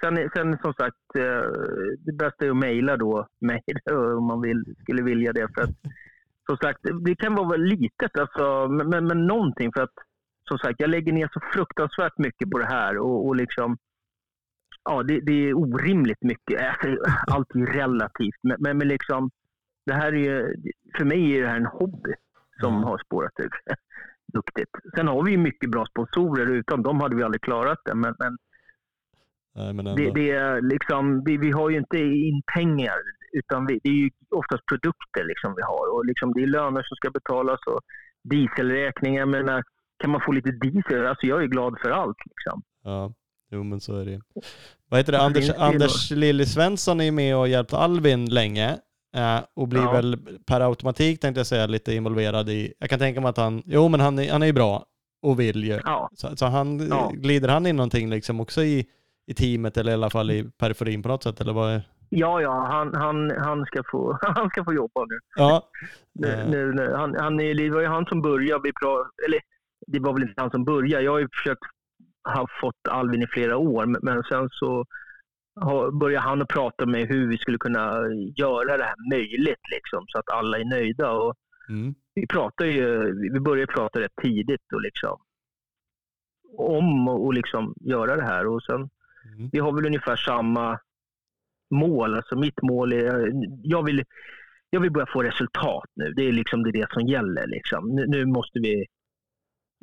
sen, 0.00 0.30
sen 0.36 0.58
som 0.62 0.72
sagt, 0.74 0.96
eh, 1.18 1.50
det 1.98 2.12
bästa 2.12 2.44
är 2.44 2.50
att 2.50 2.56
mejla 2.56 2.96
då 2.96 3.26
mig 3.40 3.62
om 4.18 4.24
man 4.26 4.40
vill, 4.40 4.64
skulle 4.82 5.02
vilja 5.02 5.32
det. 5.32 5.48
För 5.54 5.62
att, 5.62 5.70
som 6.46 6.56
sagt, 6.56 6.80
det 7.06 7.14
kan 7.16 7.34
vara 7.34 7.56
litet, 7.56 8.18
alltså, 8.18 8.68
men, 8.68 8.88
men, 8.88 9.06
men 9.06 9.26
någonting. 9.26 9.72
För 9.72 9.82
att 9.82 9.94
som 10.48 10.58
sagt, 10.58 10.80
jag 10.80 10.90
lägger 10.90 11.12
ner 11.12 11.30
så 11.32 11.40
fruktansvärt 11.52 12.18
mycket 12.18 12.50
på 12.50 12.58
det 12.58 12.66
här 12.66 12.98
och, 12.98 13.26
och 13.26 13.36
liksom 13.36 13.76
Ja, 14.84 15.02
det, 15.02 15.20
det 15.20 15.32
är 15.48 15.54
orimligt 15.54 16.22
mycket. 16.22 16.60
Alltså, 16.60 17.02
allt 17.26 17.54
är 17.54 17.66
relativt, 17.66 18.40
men, 18.42 18.56
men, 18.58 18.78
men 18.78 18.88
liksom 18.88 19.30
det 19.86 19.94
här 19.94 20.14
är 20.14 20.54
för 20.98 21.04
mig 21.04 21.36
är 21.36 21.42
det 21.42 21.48
här 21.48 21.56
en 21.56 21.66
hobby 21.66 22.12
som 22.60 22.72
Mm. 22.74 22.84
har 22.84 22.98
spårat 22.98 23.32
ut 23.40 23.52
duktigt. 24.32 24.70
Sen 24.96 25.08
har 25.08 25.22
vi 25.24 25.30
ju 25.30 25.38
mycket 25.38 25.70
bra 25.70 25.86
sponsorer. 25.86 26.50
Utan 26.50 26.82
dem 26.82 27.00
hade 27.00 27.16
vi 27.16 27.22
aldrig 27.22 27.42
klarat 27.42 27.78
det. 27.84 27.94
Men, 27.94 28.14
men 28.18 28.36
Nej, 29.54 29.72
men 29.74 29.84
det, 29.84 30.10
det 30.14 30.30
är 30.30 30.60
liksom, 30.60 31.24
vi, 31.24 31.36
vi 31.36 31.50
har 31.50 31.70
ju 31.70 31.78
inte 31.78 31.98
in 31.98 32.42
pengar. 32.54 32.98
Utan 33.32 33.66
vi, 33.66 33.80
det 33.82 33.88
är 33.88 33.94
ju 33.94 34.10
oftast 34.30 34.66
produkter 34.66 35.24
liksom 35.24 35.54
vi 35.56 35.62
har. 35.62 35.94
Och 35.94 36.04
liksom 36.04 36.32
det 36.32 36.42
är 36.42 36.46
löner 36.46 36.82
som 36.82 36.96
ska 36.96 37.10
betalas 37.10 37.60
och 37.66 37.80
dieselräkningar. 38.24 39.26
Men 39.26 39.46
när, 39.46 39.62
kan 39.98 40.10
man 40.10 40.20
få 40.26 40.32
lite 40.32 40.50
diesel? 40.50 41.06
Alltså 41.06 41.26
jag 41.26 41.42
är 41.42 41.46
glad 41.46 41.74
för 41.82 41.90
allt. 41.90 42.16
Liksom. 42.26 42.62
Ja, 42.84 43.12
jo 43.50 43.62
men 43.62 43.80
så 43.80 43.96
är 43.96 44.04
det. 44.04 44.20
Vad 44.88 45.00
heter 45.00 45.12
det? 45.12 45.20
Anders, 45.20 45.50
Anders 45.50 46.10
Lilly 46.10 46.46
Svensson 46.46 47.00
är 47.00 47.12
med 47.12 47.36
och 47.36 47.48
hjälpt 47.48 47.72
Alvin 47.72 48.24
länge. 48.30 48.78
eh, 49.16 49.38
och 49.56 49.68
blir 49.68 49.80
Ja. 49.82 49.92
väl 49.92 50.18
per 50.46 50.60
automatik 50.60 51.20
tänkte 51.20 51.40
jag 51.40 51.46
säga 51.46 51.66
lite 51.66 51.94
involverad 51.94 52.48
i, 52.48 52.74
jag 52.78 52.90
kan 52.90 52.98
tänka 52.98 53.20
mig 53.20 53.28
att 53.30 53.36
han, 53.36 53.62
jo 53.66 53.88
men 53.88 54.00
han, 54.00 54.18
är- 54.18 54.32
han 54.32 54.42
är 54.42 54.46
ju 54.46 54.52
bra 54.52 54.84
och 55.22 55.40
vill 55.40 55.64
ju. 55.64 55.80
Ja, 55.84 56.10
Så, 56.14 56.36
så 56.36 56.46
han, 56.46 56.88
Ja. 56.88 57.10
glider 57.14 57.48
han 57.48 57.66
in 57.66 57.76
någonting 57.76 58.10
liksom 58.10 58.40
också 58.40 58.62
i, 58.62 58.86
i 59.26 59.34
teamet 59.34 59.76
eller 59.76 59.90
i 59.90 59.94
alla 59.94 60.10
fall 60.10 60.30
i 60.30 60.44
periferin 60.58 61.02
på 61.02 61.08
något 61.08 61.22
sätt? 61.22 61.40
Eller 61.40 61.52
vad 61.52 61.70
är... 61.72 61.82
Ja, 62.10 62.40
ja, 62.40 62.66
han, 62.70 62.94
han, 62.94 63.30
han, 63.38 63.64
ska 63.66 63.82
få, 63.90 64.18
han 64.22 64.48
ska 64.50 64.64
få 64.64 64.72
jobba 64.74 65.00
nu. 65.00 65.18
Ja. 65.36 65.62
nu, 66.14 66.44
nu, 66.50 66.72
nu. 66.72 66.92
Han, 66.96 67.14
han, 67.20 67.40
är- 67.40 67.54
det 67.54 67.70
var 67.70 67.80
ju 67.80 67.86
han 67.86 68.06
som 68.06 68.22
började. 68.22 68.60
Vi 68.64 68.72
pra, 68.72 68.90
eller 69.26 69.40
det 69.86 69.98
var 70.00 70.12
väl 70.12 70.22
inte 70.22 70.40
han 70.42 70.50
som 70.50 70.64
började. 70.64 71.04
Jag 71.04 71.12
har 71.12 71.18
ju 71.18 71.28
försökt 71.32 71.62
ha 72.34 72.46
fått 72.60 72.88
Alvin 72.88 73.22
i 73.22 73.26
flera 73.26 73.56
år, 73.56 73.86
men, 74.02 74.22
sen 74.22 74.48
så 74.50 74.84
började 76.00 76.24
han 76.28 76.42
att 76.42 76.48
prata 76.48 76.86
med 76.86 77.08
hur 77.08 77.28
vi 77.28 77.38
skulle 77.38 77.58
kunna 77.58 77.92
göra 78.36 78.76
det 78.76 78.84
här 78.84 79.10
möjligt, 79.10 79.70
liksom, 79.70 80.04
så 80.08 80.18
att 80.18 80.30
alla 80.30 80.58
är 80.58 80.64
nöjda. 80.64 81.10
Och 81.10 81.34
Mm. 81.68 81.94
vi 82.14 82.26
pratar 82.26 82.64
ju, 82.64 83.12
vi 83.32 83.40
började 83.40 83.72
prata 83.72 84.00
rätt 84.00 84.16
tidigt 84.22 84.72
och 84.74 84.80
liksom, 84.80 85.16
om 86.58 87.08
och, 87.08 87.24
och 87.26 87.34
liksom 87.34 87.74
göra 87.80 88.16
det 88.16 88.22
här. 88.24 88.46
Och 88.46 88.62
sen, 88.62 88.88
Mm. 89.36 89.48
vi 89.52 89.58
har 89.58 89.72
väl 89.72 89.86
ungefär 89.86 90.16
samma 90.16 90.78
mål. 91.74 92.14
Alltså 92.14 92.36
mitt 92.38 92.62
mål 92.62 92.92
är, 92.92 93.32
jag 93.62 93.82
vill, 93.84 94.04
jag 94.70 94.80
vill 94.80 94.92
börja 94.92 95.06
få 95.06 95.22
resultat 95.22 95.84
nu. 95.94 96.12
Det 96.16 96.22
är 96.22 96.32
liksom 96.32 96.62
det, 96.62 96.70
är 96.70 96.72
det 96.72 96.92
som 96.92 97.06
gäller. 97.06 97.46
Liksom. 97.46 97.88
Nu, 97.88 98.06
nu 98.06 98.26
måste 98.26 98.58
vi, 98.60 98.86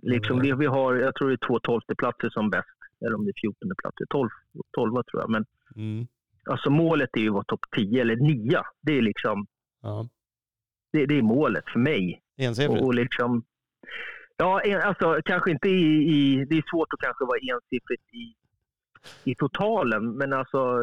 liksom, 0.05 0.39
vi, 0.39 0.51
vi 0.51 0.65
har, 0.65 0.95
jag 0.95 1.15
tror 1.15 1.27
det 1.29 1.33
är 1.35 1.47
två 1.47 1.59
tolfteplatser 1.59 2.29
som 2.29 2.49
bäst. 2.49 2.67
Eller 3.05 3.15
om 3.15 3.25
det 3.25 3.29
är 3.29 3.41
fjortonde 3.41 3.75
platser. 3.77 4.05
Tolv, 4.09 4.29
tolva 4.71 5.03
tror 5.03 5.21
jag. 5.21 5.29
Men 5.29 5.45
Mm. 5.75 6.07
alltså 6.49 6.69
målet 6.69 7.09
är 7.13 7.21
ju 7.21 7.27
att 7.27 7.33
vara 7.33 7.43
topp 7.43 7.65
10 7.75 8.01
eller 8.01 8.15
9. 8.15 8.61
Det 8.81 8.97
är 8.97 9.01
liksom, 9.01 9.45
Ja. 9.81 10.09
det, 10.93 11.05
det 11.05 11.17
är 11.17 11.21
målet 11.21 11.63
för 11.73 11.79
mig. 11.79 12.21
Ensiffrigt. 12.37 12.81
Och, 12.81 12.87
och 12.87 12.93
liksom, 12.95 13.43
ja, 14.37 14.61
en- 14.61 14.81
alltså 14.81 15.19
kanske 15.25 15.51
inte 15.51 15.69
i, 15.69 15.83
i, 16.15 16.45
det 16.49 16.57
är 16.57 16.63
svårt 16.71 16.93
att 16.93 16.99
kanske 16.99 17.25
vara 17.25 17.37
ensiffrigt 17.53 18.03
i, 18.13 18.35
i 19.31 19.35
totalen, 19.35 20.11
men 20.17 20.33
alltså 20.33 20.79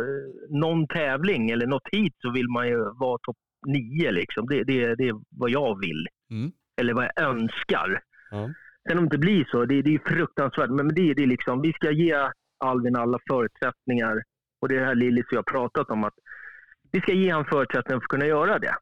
någon 0.48 0.86
tävling 0.88 1.50
eller 1.50 1.66
något 1.66 1.88
hit 1.92 2.14
så 2.18 2.30
vill 2.32 2.48
man 2.48 2.68
ju 2.68 2.78
vara 2.78 3.18
topp 3.22 3.36
nio 3.66 4.10
liksom. 4.12 4.46
Det, 4.46 4.64
det, 4.64 4.94
det 4.94 5.08
är 5.08 5.20
vad 5.30 5.50
jag 5.50 5.80
vill. 5.80 6.06
Mm. 6.30 6.52
Eller 6.80 6.94
vad 6.94 7.04
jag 7.04 7.18
önskar. 7.24 8.00
Ja. 8.30 8.50
Sen 8.88 8.98
om 8.98 9.08
det 9.08 9.18
blir 9.18 9.44
så, 9.44 9.64
det, 9.64 9.82
det 9.82 9.94
är 9.94 9.98
fruktansvärt, 9.98 10.70
men 10.70 10.88
det, 10.88 11.14
det 11.14 11.22
är 11.22 11.26
liksom, 11.26 11.62
vi 11.62 11.72
ska 11.72 11.90
ge 11.90 12.30
Alvin 12.58 12.96
alla 12.96 13.18
förutsättningar. 13.28 14.22
Och 14.60 14.68
det 14.68 14.76
är 14.76 14.80
det 14.80 14.86
här 14.86 14.94
Lillis 14.94 15.26
och 15.26 15.32
jag 15.32 15.38
har 15.38 15.52
pratat 15.52 15.90
om, 15.90 16.04
att 16.04 16.14
vi 16.92 17.00
ska 17.00 17.12
ge 17.12 17.32
honom 17.32 17.44
förutsättningar 17.44 18.00
för 18.00 18.04
att 18.04 18.08
kunna 18.08 18.26
göra 18.26 18.58
det. 18.58 18.74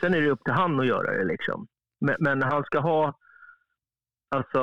Sen 0.00 0.14
är 0.14 0.20
det 0.20 0.30
upp 0.30 0.44
till 0.44 0.52
han 0.52 0.80
att 0.80 0.86
göra 0.86 1.18
det. 1.18 1.24
Liksom. 1.24 1.66
Men, 2.00 2.16
men 2.18 2.42
han 2.42 2.64
ska 2.64 2.78
ha, 2.78 3.18
alltså, 4.28 4.60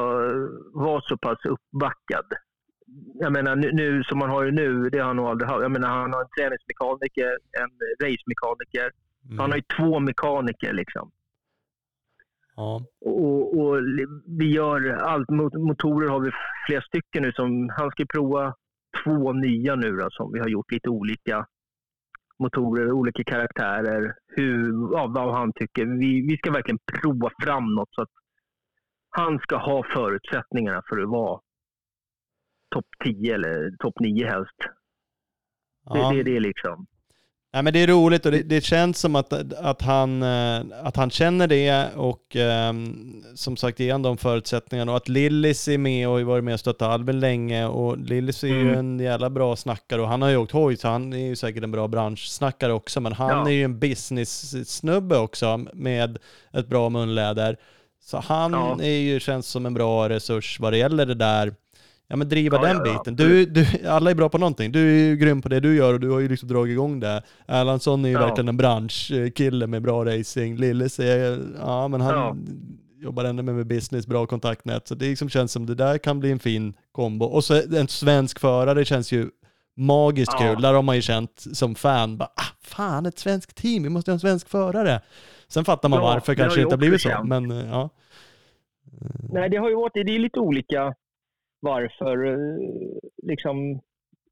vara 0.73 1.01
så 1.01 1.17
pass 1.17 1.45
uppbackad. 1.45 2.25
Jag 3.13 3.31
menar 3.31 3.55
nu, 3.55 3.71
nu 3.71 4.03
som 4.03 4.19
man 4.19 4.29
har 4.29 4.45
det 4.45 4.51
nu, 4.51 4.89
det 4.89 4.99
har 4.99 5.07
han 5.07 5.15
nog 5.15 5.25
aldrig 5.25 5.49
haft. 5.49 5.61
Jag 5.61 5.71
menar 5.71 5.89
han 5.89 6.13
har 6.13 6.21
en 6.21 6.29
träningsmekaniker, 6.37 7.37
en 7.61 7.69
racemekaniker. 8.07 8.91
Mm. 9.25 9.39
Han 9.39 9.51
har 9.51 9.57
ju 9.57 9.63
två 9.77 9.99
mekaniker 9.99 10.73
liksom. 10.73 11.11
Ja. 12.55 12.85
Och, 13.05 13.59
och 13.59 13.77
vi 14.39 14.51
gör 14.51 14.89
allt. 14.89 15.29
Mot- 15.29 15.53
Motorer 15.53 16.09
har 16.09 16.19
vi 16.19 16.31
flera 16.67 16.81
stycken 16.81 17.23
nu. 17.23 17.31
Som, 17.31 17.69
han 17.77 17.91
ska 17.91 18.05
prova 18.05 18.55
två 19.03 19.33
nya 19.33 19.75
nu 19.75 19.91
då, 19.91 20.07
som 20.11 20.31
vi 20.33 20.39
har 20.39 20.47
gjort 20.47 20.71
lite 20.71 20.89
olika 20.89 21.45
motorer, 22.39 22.91
olika 22.91 23.23
karaktärer. 23.23 24.13
Hur, 24.27 24.71
ja, 24.93 25.07
vad 25.07 25.33
han 25.33 25.53
tycker. 25.53 25.85
Vi, 25.85 26.27
vi 26.27 26.37
ska 26.37 26.51
verkligen 26.51 26.79
prova 26.93 27.31
fram 27.43 27.75
något 27.75 27.89
så 27.95 28.01
att 28.01 28.09
han 29.09 29.39
ska 29.39 29.57
ha 29.57 29.83
förutsättningarna 29.93 30.81
för 30.89 31.01
att 31.01 31.09
vara 31.09 31.41
topp 32.75 32.85
10 33.03 33.35
eller 33.35 33.71
topp 33.79 33.99
9 33.99 34.27
helst. 34.27 34.57
Ja. 35.85 36.09
Det, 36.11 36.17
det, 36.17 36.23
det 36.23 36.35
är 36.35 36.39
liksom. 36.39 36.85
Nej, 37.53 37.63
men 37.63 37.73
det 37.73 37.79
är 37.79 37.87
roligt 37.87 38.25
och 38.25 38.31
det, 38.31 38.43
det 38.43 38.63
känns 38.63 38.99
som 38.99 39.15
att, 39.15 39.33
att, 39.53 39.81
han, 39.81 40.23
eh, 40.23 40.61
att 40.83 40.95
han 40.95 41.09
känner 41.11 41.47
det 41.47 41.87
och 41.95 42.35
ehm, 42.35 43.23
som 43.35 43.57
sagt 43.57 43.79
ge 43.79 43.91
han 43.91 44.01
de 44.01 44.17
förutsättningarna 44.17 44.91
och 44.91 44.97
att 44.97 45.09
Lillis 45.09 45.67
är 45.67 45.77
med 45.77 46.07
och 46.07 46.13
har 46.13 46.21
varit 46.21 46.43
med 46.43 46.53
och 46.53 46.59
stöttat 46.59 46.87
Albin 46.89 47.19
länge 47.19 47.65
och 47.65 47.97
Lillis 47.97 48.43
är 48.43 48.47
ju 48.47 48.61
Mm. 48.61 48.79
en 48.79 48.99
jävla 48.99 49.29
bra 49.29 49.55
snackare 49.55 50.01
och 50.01 50.07
han 50.07 50.21
har 50.21 50.29
ju 50.29 50.37
åkt 50.37 50.51
hoj 50.51 50.77
så 50.77 50.87
han 50.87 51.13
är 51.13 51.17
ju 51.27 51.35
säkert 51.35 51.63
en 51.63 51.71
bra 51.71 51.87
branschsnackare 51.87 52.73
också 52.73 53.01
men 53.01 53.13
han 53.13 53.29
Ja. 53.29 53.47
är 53.47 53.51
ju 53.53 53.63
en 53.63 53.79
business-snubbe 53.79 55.17
också 55.17 55.65
med 55.73 56.17
ett 56.53 56.67
bra 56.67 56.89
munläder. 56.89 57.57
Så 58.03 58.17
han 58.17 58.53
Ja. 58.53 58.77
är 58.81 58.97
ju, 58.99 59.19
känns 59.19 59.47
som 59.47 59.65
en 59.65 59.73
bra 59.73 60.09
resurs 60.09 60.59
vad 60.59 60.73
det 60.73 60.77
gäller 60.77 61.05
det 61.05 61.15
där 61.15 61.53
Ja 62.11 62.17
men 62.17 62.29
driva 62.29 62.57
Ja, 62.57 62.61
den 62.73 62.77
ja, 62.77 62.83
biten. 62.83 63.15
Du, 63.15 63.45
du, 63.45 63.65
alla 63.87 64.11
är 64.11 64.15
bra 64.15 64.29
på 64.29 64.37
någonting. 64.37 64.71
Du 64.71 64.79
är 64.89 65.09
ju 65.09 65.15
grym 65.15 65.41
på 65.41 65.49
det 65.49 65.59
du 65.59 65.75
gör 65.75 65.93
och 65.93 65.99
du 65.99 66.09
har 66.09 66.19
ju 66.19 66.29
liksom 66.29 66.49
dragit 66.49 66.71
igång 66.71 66.99
det. 66.99 67.23
Erlandsson 67.47 68.05
är 68.05 68.09
ju 68.09 68.15
verkligen 68.17 68.47
en 68.47 68.57
branschkille 68.57 69.67
med 69.67 69.81
bra 69.81 70.05
racing. 70.05 70.59
Lille 70.59 70.89
säger, 70.89 71.39
ja 71.59 71.87
men 71.87 72.01
han 72.01 72.47
jobbar 73.01 73.23
ändå 73.23 73.43
med, 73.43 73.67
business, 73.67 74.07
bra 74.07 74.25
kontaktnät. 74.25 74.87
Så 74.87 74.95
det 74.95 75.05
liksom 75.05 75.29
känns 75.29 75.51
som 75.51 75.65
det 75.65 75.75
där 75.75 75.97
kan 75.97 76.19
bli 76.19 76.31
en 76.31 76.39
fin 76.39 76.73
kombo. 76.91 77.25
Och 77.25 77.43
så 77.43 77.61
en 77.77 77.87
svensk 77.87 78.39
förare 78.39 78.85
känns 78.85 79.11
ju 79.11 79.29
magiskt 79.77 80.31
Ja. 80.39 80.53
kul. 80.53 80.61
Där 80.61 80.73
har 80.73 80.81
man 80.81 80.95
ju 80.95 81.01
känt 81.01 81.45
som 81.53 81.75
fan, 81.75 82.17
bara, 82.17 82.29
ah, 82.35 82.55
fan 82.61 83.05
ett 83.05 83.19
svenskt 83.19 83.55
team, 83.55 83.83
vi 83.83 83.89
måste 83.89 84.11
ha 84.11 84.13
en 84.13 84.19
svensk 84.19 84.49
förare. 84.49 85.01
Sen 85.47 85.65
fattar 85.65 85.89
man 85.89 85.99
Ja, 85.99 86.05
varför 86.05 86.35
det 86.35 86.41
kanske 86.41 86.61
inte 86.61 86.73
har 86.73 86.77
blivit 86.77 87.01
så, 87.01 87.23
men 87.23 87.51
eh, 87.51 87.65
ja. 87.69 87.89
Nej, 89.33 89.49
det 89.49 89.57
har 89.57 89.69
ju 89.69 89.75
varit, 89.75 89.93
det 89.93 89.99
är 89.99 90.19
lite 90.19 90.39
olika 90.39 90.93
varför. 91.61 92.25
eh, 92.27 92.59
Liksom. 93.23 93.79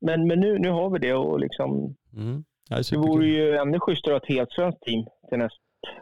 Men, 0.02 0.28
men 0.28 0.40
nu, 0.40 0.60
nu 0.60 0.70
har 0.70 0.90
vi 0.90 1.00
det 1.00 1.14
och 1.14 1.40
liksom, 1.40 1.96
Mm. 2.16 2.44
Det 2.70 2.90
det 2.92 2.98
vore 2.98 3.28
ju 3.28 3.56
ännu 3.56 3.80
schysstare 3.80 4.16
att 4.16 4.22
ha 4.22 4.32
ett 4.32 4.36
helt 4.38 4.52
svenskt 4.52 4.82
team 4.82 5.06
till 5.30 5.38
näst, 5.38 5.56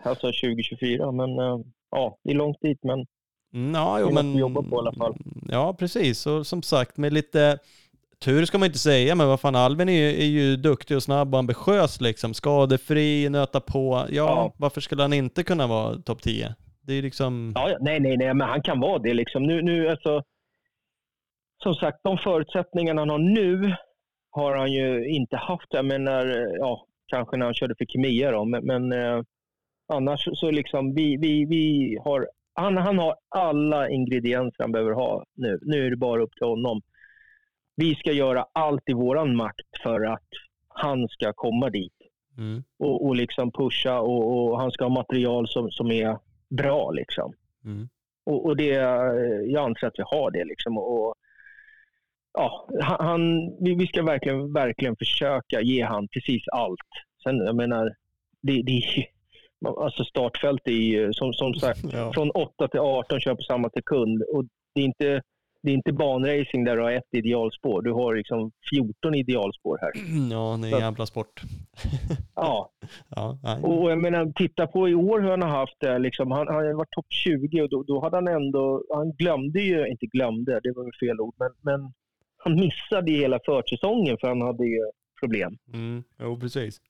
alltså 0.04 0.28
2024. 0.28 1.12
Men 1.12 1.40
eh, 1.40 1.60
ja, 1.92 2.18
det 2.24 2.32
är 2.32 2.36
långt 2.36 2.58
dit. 2.62 2.80
Men 2.84 3.06
Mm, 3.54 3.74
Ja, 3.76 4.00
jo, 4.00 4.12
men... 4.12 4.38
jobba 4.38 4.62
på 4.62 4.76
i 4.76 4.80
alla 4.80 4.94
fall. 4.94 5.16
Ja, 5.52 5.74
precis. 5.80 6.28
Och 6.28 6.48
som 6.48 6.62
sagt, 6.62 6.98
med 6.98 7.14
lite 7.14 7.58
tur 8.26 8.46
ska 8.46 8.58
man 8.58 8.66
inte 8.66 8.80
säga, 8.80 9.16
men 9.16 9.28
vad 9.28 9.40
fan, 9.40 9.56
Albin 9.56 9.90
är 9.90 9.94
ju, 9.94 10.22
är 10.22 10.26
ju 10.26 10.56
duktig 10.56 10.98
och 10.98 11.04
snabb 11.04 11.34
och 11.34 11.40
ambitiös 11.40 12.02
liksom. 12.02 12.34
Skadefri, 12.34 13.30
nöta 13.30 13.60
på. 13.60 13.94
Ja, 13.96 14.06
Ja. 14.10 14.54
varför 14.58 14.82
skulle 14.82 15.02
han 15.02 15.14
inte 15.14 15.44
kunna 15.44 15.68
vara 15.68 15.96
topp 15.98 16.22
10? 16.22 16.56
Det 16.82 16.92
är 16.92 16.96
ju 16.96 17.02
liksom... 17.02 17.52
ja, 17.56 17.78
nej, 17.82 18.00
nej, 18.00 18.18
nej, 18.18 18.34
men 18.34 18.48
han 18.50 18.62
kan 18.62 18.80
vara 18.80 19.00
det 19.00 19.14
liksom. 19.14 19.44
Nu, 19.44 19.62
nu 19.62 19.90
alltså, 19.90 20.24
som 21.64 21.76
sagt, 21.76 22.00
de 22.04 22.18
förutsättningarna 22.18 23.02
han 23.02 23.10
har 23.10 23.20
nu 23.20 23.76
har 24.32 24.56
han 24.56 24.72
ju 24.72 25.08
inte 25.08 25.38
haft. 25.38 25.68
Jag 25.70 25.86
menar, 25.86 26.26
ja, 26.60 26.86
kanske 27.08 27.38
när 27.38 27.46
han 27.46 27.54
körde 27.54 27.76
för 27.78 27.86
Kemia 27.86 28.32
då, 28.32 28.46
men, 28.46 28.66
men 28.66 28.92
eh, 28.92 29.22
annars 29.94 30.30
så 30.34 30.52
liksom, 30.52 30.94
vi, 30.94 31.18
vi, 31.18 31.46
vi 31.46 31.98
har, 32.04 32.28
han, 32.54 32.78
han 32.78 33.00
har 33.00 33.16
alla 33.30 33.90
ingredienser 33.90 34.64
han 34.64 34.72
behöver 34.72 34.92
ha 34.92 35.24
nu. 35.36 35.60
Nu 35.62 35.86
är 35.86 35.90
det 35.90 35.98
bara 35.98 36.22
upp 36.22 36.36
till 36.36 36.48
honom. 36.48 36.82
Vi 37.76 37.96
ska 37.96 38.12
göra 38.12 38.46
allt 38.54 38.90
i 38.90 38.94
våran 38.94 39.36
makt 39.36 39.82
för 39.84 40.06
att 40.06 40.28
han 40.68 41.08
ska 41.08 41.34
komma 41.34 41.70
dit 41.70 41.94
Mm. 42.38 42.64
och, 42.80 43.06
och 43.06 43.16
liksom 43.16 43.52
pusha 43.52 44.00
och, 44.00 44.52
och 44.52 44.60
han 44.60 44.72
ska 44.72 44.84
ha 44.86 44.90
material 44.90 45.48
som, 45.48 45.72
som 45.72 45.92
är 45.92 46.18
bra 46.50 46.92
liksom. 46.92 47.34
Mm. 47.66 47.90
Och, 48.26 48.46
och 48.46 48.58
det, 48.58 48.76
eh, 48.76 49.42
jag 49.46 49.66
anser 49.66 49.88
att 49.88 50.00
vi 50.00 50.04
har 50.06 50.32
det 50.32 50.46
liksom. 50.46 50.78
Och, 50.78 51.16
ja, 52.38 52.68
han- 52.82 53.64
vi, 53.64 53.88
ska 53.88 54.04
verkligen, 54.04 54.54
verkligen 54.54 54.96
försöka 54.96 55.62
ge 55.62 55.82
han 55.84 56.08
precis 56.08 56.44
allt. 56.52 56.90
Sen, 57.24 57.38
jag 57.38 57.56
menar, 57.56 57.96
det, 58.42 58.62
det 58.62 58.82
alltså 59.78 60.04
startfält 60.04 60.62
är 60.68 60.72
ju 60.72 61.14
som, 61.14 61.34
som 61.34 61.54
sagt 61.54 61.80
Ja. 61.94 62.12
från 62.14 62.30
8 62.32 62.68
till 62.68 62.80
18 62.80 63.20
kör 63.20 63.36
på 63.36 63.42
samma 63.42 63.70
sekund. 63.70 64.24
Och 64.34 64.46
det 64.76 64.82
är 64.82 64.86
inte, 64.86 65.22
det 65.62 65.72
är 65.72 65.74
inte 65.76 65.94
banracing 65.94 66.64
där 66.66 66.76
du 66.78 66.82
har 66.84 66.92
ett 66.92 67.14
idealspår. 67.14 67.82
Du 67.82 67.92
har 67.92 68.16
liksom 68.16 68.52
14 68.70 69.16
idealspår 69.16 69.78
här. 69.82 69.92
ja, 70.32 70.60
det 70.62 70.68
är 70.70 70.74
en 70.74 70.80
jävla 70.80 71.06
sport. 71.06 71.42
Ja, 72.36 72.70
Ja. 73.16 73.40
Och 73.62 73.92
jag 73.92 73.98
menar, 74.02 74.32
titta 74.36 74.68
på 74.68 74.90
i 74.90 74.96
år 74.96 75.20
hur 75.22 75.30
han 75.30 75.42
har 75.42 75.50
haft 75.50 75.76
det. 75.80 76.00
Liksom, 76.00 76.32
han, 76.32 76.48
han 76.48 76.78
varit 76.78 76.92
topp 76.92 77.06
20 77.10 77.62
och 77.62 77.70
då, 77.70 77.84
då 77.84 78.02
hade 78.02 78.18
han 78.18 78.28
ändå... 78.28 78.84
Han 78.96 79.12
glömde 79.12 79.62
ju, 79.62 79.88
inte 79.88 80.06
glömde, 80.06 80.60
det 80.64 80.72
var 80.76 80.84
väl 80.84 81.08
fel 81.10 81.20
ord, 81.22 81.36
men, 81.40 81.50
men 81.62 81.94
han 82.38 82.56
missade 82.56 83.12
ju 83.12 83.18
hela 83.18 83.40
försäsongen 83.46 84.18
för 84.22 84.28
han 84.28 84.42
hade 84.42 84.66
ju 84.66 84.80
problem. 85.20 85.58
Mm. 85.74 86.04
Jo, 86.20 86.40
precis. 86.40 86.82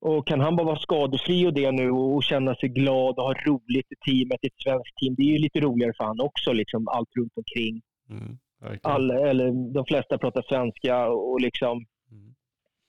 Och 0.00 0.26
kan 0.26 0.40
han 0.40 0.56
bara 0.56 0.66
vara 0.66 0.78
skadefri 0.78 1.46
och 1.46 1.54
det 1.54 1.70
nu 1.72 1.90
och, 1.90 2.22
känna 2.22 2.54
sig 2.54 2.68
glad 2.68 3.18
och 3.18 3.24
ha 3.24 3.34
roligt 3.34 3.86
i 3.92 3.96
teamet, 4.10 4.38
i 4.42 4.46
ett 4.46 4.62
svenskt 4.62 4.96
team, 4.96 5.14
det 5.14 5.22
är 5.22 5.32
ju 5.32 5.38
lite 5.38 5.60
roligare 5.60 5.92
för 5.96 6.04
han 6.04 6.20
också, 6.20 6.52
liksom 6.52 6.88
allt 6.88 7.08
runt 7.16 7.32
omkring. 7.36 7.82
Mm. 8.10 8.38
Verkligen. 8.60 8.94
All, 8.94 9.10
eller, 9.10 9.72
de 9.74 9.84
flesta 9.84 10.18
pratar 10.18 10.42
svenska 10.42 11.08
och 11.08 11.40
liksom 11.40 11.86
Mm. 12.10 12.34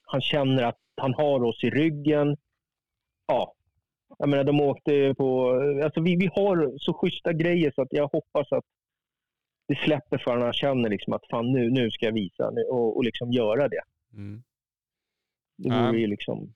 han 0.02 0.22
känner 0.22 0.64
att 0.64 0.80
han 1.02 1.14
har 1.14 1.44
oss 1.44 1.64
i 1.64 1.70
ryggen. 1.70 2.38
Ja, 3.28 3.54
jag 4.18 4.30
menar 4.30 4.44
de 4.44 4.62
åkte 4.62 5.16
på... 5.18 5.52
Alltså 5.84 6.02
vi, 6.02 6.16
vi 6.16 6.30
har 6.36 6.78
så 6.78 6.94
schyssta 6.94 7.34
grejer 7.34 7.72
så 7.76 7.82
att 7.82 7.88
jag 7.92 8.08
hoppas 8.08 8.52
att 8.52 8.66
det 9.70 9.76
släpper 9.76 10.18
förrän 10.18 10.42
han 10.42 10.54
känner 10.54 10.90
liksom 10.90 11.14
att 11.14 11.28
fan 11.30 11.52
nu, 11.52 11.70
nu 11.70 11.92
ska 11.92 12.06
jag 12.06 12.14
visa 12.14 12.50
nu, 12.50 12.62
och, 12.62 12.98
och 12.98 13.04
liksom 13.04 13.32
göra 13.32 13.68
det. 13.68 13.82
Mm. 14.14 14.44
Det 15.58 15.70
vore 15.70 16.00
ju 16.00 16.08
liksom 16.08 16.54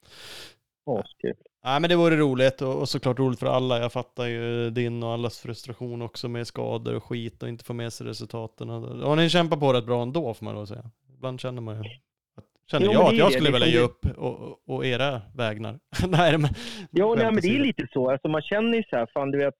askul. 0.85 1.35
Nej 1.63 1.79
men 1.79 1.89
det 1.89 1.95
vore 1.95 2.15
roligt 2.15 2.61
och, 2.61 2.79
och 2.79 2.89
såklart 2.89 3.19
roligt 3.19 3.39
för 3.39 3.47
alla. 3.47 3.79
Jag 3.79 3.93
fattar 3.93 4.25
ju 4.25 4.69
din 4.69 5.03
och 5.03 5.11
allas 5.11 5.39
frustration 5.39 6.01
också 6.01 6.29
med 6.29 6.47
skador 6.47 6.95
och 6.95 7.03
skit 7.03 7.43
och 7.43 7.49
inte 7.49 7.65
få 7.65 7.73
med 7.73 7.93
sig 7.93 8.07
resultaten. 8.07 8.69
Och 8.69 9.17
ni 9.17 9.29
kämpar 9.29 9.57
på 9.57 9.73
rätt 9.73 9.85
bra 9.85 10.01
ändå 10.01 10.33
får 10.33 10.45
man 10.45 10.55
då 10.55 10.65
säga. 10.65 10.91
Ibland 11.13 11.39
känner 11.39 11.61
man 11.61 11.75
ju, 11.75 11.89
att, 12.35 12.45
känner 12.71 12.85
Jo, 12.85 12.91
jag 12.93 13.07
att 13.07 13.17
jag 13.17 13.31
skulle 13.31 13.51
vilja 13.51 13.67
ge 13.67 13.81
liksom 13.81 14.11
upp 14.11 14.17
och, 14.17 14.69
och, 14.75 14.85
era 14.85 15.21
vägnar. 15.35 15.79
nej 16.07 16.37
men. 16.37 16.49
Ja, 16.91 17.15
nej, 17.17 17.25
men 17.25 17.41
det 17.41 17.55
är 17.55 17.59
lite 17.59 17.87
så. 17.93 18.11
Alltså, 18.11 18.27
man 18.27 18.41
känner 18.41 18.77
ju 18.77 18.83
så 18.83 18.95
här, 18.95 19.07
fan 19.13 19.31
du 19.31 19.37
vet, 19.37 19.55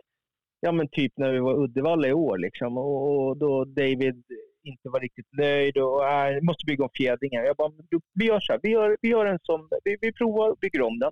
ja 0.64 0.72
men 0.72 0.88
typ 0.88 1.14
när 1.18 1.32
vi 1.32 1.40
var 1.40 1.54
i 1.54 1.64
Uddevalla 1.64 2.08
i 2.08 2.14
år 2.14 2.38
liksom, 2.38 2.78
och, 2.78 3.28
och 3.28 3.38
då 3.38 3.66
David 3.66 4.24
inte 4.64 4.90
var 4.90 5.00
riktigt 5.00 5.28
nöjd 5.32 5.78
och 5.78 6.10
äh, 6.10 6.42
måste 6.42 6.66
bygga 6.66 6.84
om 6.84 6.90
fjädringen. 6.98 7.46
Jag 7.46 7.56
bara, 7.56 7.72
vi 8.14 8.26
gör 8.26 8.40
så 8.40 8.54
här, 8.54 8.60
vi 8.64 8.70
gör, 8.70 8.98
vi 9.02 9.10
gör 9.10 9.26
en 9.26 9.40
som, 9.44 9.70
vi, 9.84 9.98
vi 10.02 10.14
provar 10.14 10.50
och 10.50 10.58
bygger 10.58 10.82
om 10.82 11.00
den. 11.00 11.12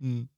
Mm. 0.00 0.28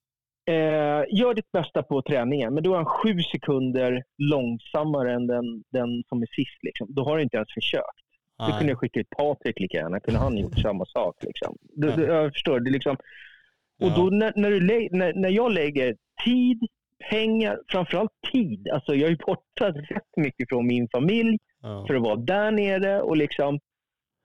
Eh, 0.46 1.04
gör 1.08 1.34
ditt 1.34 1.52
bästa 1.52 1.82
på 1.82 2.02
träningen, 2.02 2.54
men 2.54 2.62
då 2.62 2.72
är 2.72 2.76
han 2.76 2.84
sju 2.84 3.18
sekunder 3.32 4.02
långsammare 4.18 5.12
än 5.12 5.26
den, 5.26 5.64
den 5.70 6.02
som 6.08 6.22
är 6.22 6.26
sist. 6.26 6.62
Liksom. 6.62 6.86
Då 6.90 7.04
har 7.04 7.16
du 7.16 7.22
inte 7.22 7.36
ens 7.36 7.54
försökt. 7.54 8.04
Då 8.38 8.44
kunde 8.44 8.60
Nej. 8.60 8.70
jag 8.70 8.78
skicka 8.78 9.00
ut 9.00 9.10
Patrik 9.10 9.60
lika 9.60 9.76
gärna. 9.76 10.00
kunde 10.00 10.20
han 10.20 10.38
gjort 10.38 10.58
samma 10.62 10.86
sak. 10.86 11.16
Liksom. 11.20 11.56
Du, 11.60 11.90
du, 11.90 12.02
jag 12.02 12.32
förstår. 12.32 12.60
Det 12.60 12.70
liksom, 12.70 12.96
och 13.80 13.90
då 13.96 14.02
när, 14.10 14.32
när, 14.36 14.50
du 14.50 14.88
när, 14.90 15.12
när 15.14 15.28
jag 15.28 15.52
lägger 15.52 15.96
tid, 16.24 16.58
pengar, 17.10 17.60
framförallt 17.68 18.12
tid. 18.32 18.68
Alltså 18.68 18.94
jag 18.94 19.10
är 19.10 19.16
borta 19.26 19.70
rätt 19.70 20.16
mycket 20.16 20.48
från 20.48 20.66
min 20.66 20.88
familj 20.88 21.38
Ja. 21.62 21.84
för 21.86 21.94
att 21.94 22.02
vara 22.02 22.16
där 22.16 22.50
nere. 22.50 23.00
Och, 23.00 23.16
liksom, 23.16 23.60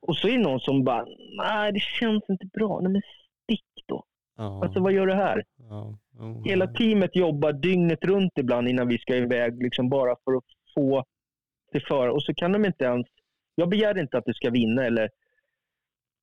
och 0.01 0.17
så 0.17 0.27
är 0.27 0.31
det 0.31 0.43
någon 0.43 0.59
som 0.59 0.83
bara, 0.83 1.05
nej 1.43 1.71
det 1.73 1.79
känns 1.79 2.23
inte 2.29 2.45
bra. 2.45 2.79
Nej 2.79 2.91
men 2.91 3.01
stick 3.43 3.83
då. 3.85 4.03
Ja. 4.37 4.63
Alltså 4.63 4.79
vad 4.79 4.93
gör 4.93 5.07
du 5.07 5.13
här? 5.13 5.43
Ja. 5.57 5.97
Oh, 6.19 6.45
Hela 6.45 6.67
teamet 6.67 7.15
jobbar 7.15 7.53
dygnet 7.53 8.05
runt 8.05 8.31
ibland 8.39 8.67
innan 8.67 8.87
vi 8.87 8.97
ska 8.97 9.15
iväg, 9.15 9.63
liksom 9.63 9.89
bara 9.89 10.15
för 10.23 10.37
att 10.37 10.43
få 10.75 11.03
till 11.71 11.85
föra. 11.85 12.13
Och 12.13 12.23
så 12.23 12.33
kan 12.33 12.51
de 12.51 12.65
inte 12.65 12.85
ens... 12.85 13.07
Jag 13.55 13.69
begär 13.69 13.97
inte 13.97 14.17
att 14.17 14.25
du 14.25 14.33
ska 14.33 14.49
vinna 14.49 14.85
eller... 14.85 15.09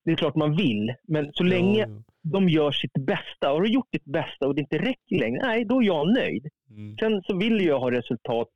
Det 0.05 0.13
är 0.13 0.17
klart 0.17 0.35
man 0.35 0.57
vill, 0.57 0.95
men 1.03 1.33
så 1.33 1.43
länge 1.45 1.87
de 2.33 2.49
gör 2.49 2.73
sitt 2.73 2.93
bästa. 2.93 3.49
Har 3.49 3.61
du 3.61 3.69
gjort 3.69 3.93
ditt 3.93 4.05
bästa 4.05 4.47
och 4.47 4.55
det 4.55 4.61
inte 4.61 4.79
räcker 4.79 5.17
längre, 5.17 5.47
nej, 5.47 5.65
då 5.65 5.83
är 5.83 5.87
jag 5.87 6.15
nöjd. 6.15 6.49
Mm. 6.71 6.97
Sen 6.99 7.23
så 7.23 7.37
vill 7.37 7.67
jag 7.67 7.81
ha 7.81 7.91
resultat 7.91 8.53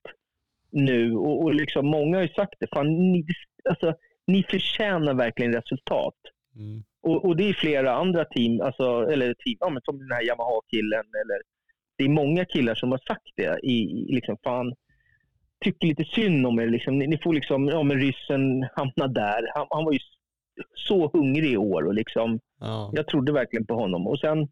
nu 0.70 1.14
och, 1.14 1.42
och 1.42 1.54
liksom 1.54 1.86
många 1.86 2.16
har 2.16 2.22
ju 2.22 2.28
sagt 2.28 2.54
det. 2.60 2.66
Fan, 2.74 3.12
ni, 3.12 3.24
alltså, 3.68 3.94
ni 4.26 4.42
förtjänar 4.42 5.14
verkligen 5.14 5.52
resultat. 5.52 6.14
Mm. 6.56 6.82
Och, 7.02 7.24
och 7.24 7.36
det 7.36 7.48
är 7.48 7.52
flera 7.52 7.92
andra 7.92 8.24
team, 8.24 8.60
alltså, 8.60 9.06
eller 9.12 9.34
team, 9.34 9.56
ja, 9.60 9.70
men 9.70 9.82
som 9.82 9.98
den 9.98 10.12
här 10.12 10.26
Yamaha-killen. 10.26 11.04
Eller, 11.22 11.40
det 11.96 12.04
är 12.04 12.08
många 12.08 12.44
killar 12.44 12.74
som 12.74 12.90
har 12.90 13.00
sagt 13.06 13.32
det. 13.36 13.60
I, 13.62 13.72
i 13.72 14.14
liksom, 14.14 14.36
fan, 14.44 14.74
tycker 15.64 15.86
lite 15.86 16.04
synd 16.04 16.46
om 16.46 16.60
er. 16.60 16.66
Liksom. 16.66 16.98
Ni, 16.98 17.06
ni 17.06 17.18
får 17.18 17.34
liksom, 17.34 17.68
ja 17.68 17.82
men 17.82 18.00
ryssen 18.00 18.68
hamna 18.76 19.06
där. 19.06 19.50
Han, 19.54 19.66
han 19.70 19.84
var 19.84 19.92
ju 19.92 19.98
så 20.74 21.10
hungrig 21.12 21.52
i 21.52 21.56
år 21.56 21.82
och 21.82 21.94
liksom, 21.94 22.40
Ja. 22.60 22.90
jag 22.94 23.06
trodde 23.06 23.32
verkligen 23.32 23.66
på 23.66 23.74
honom. 23.74 24.06
Och 24.06 24.18
sen 24.18 24.48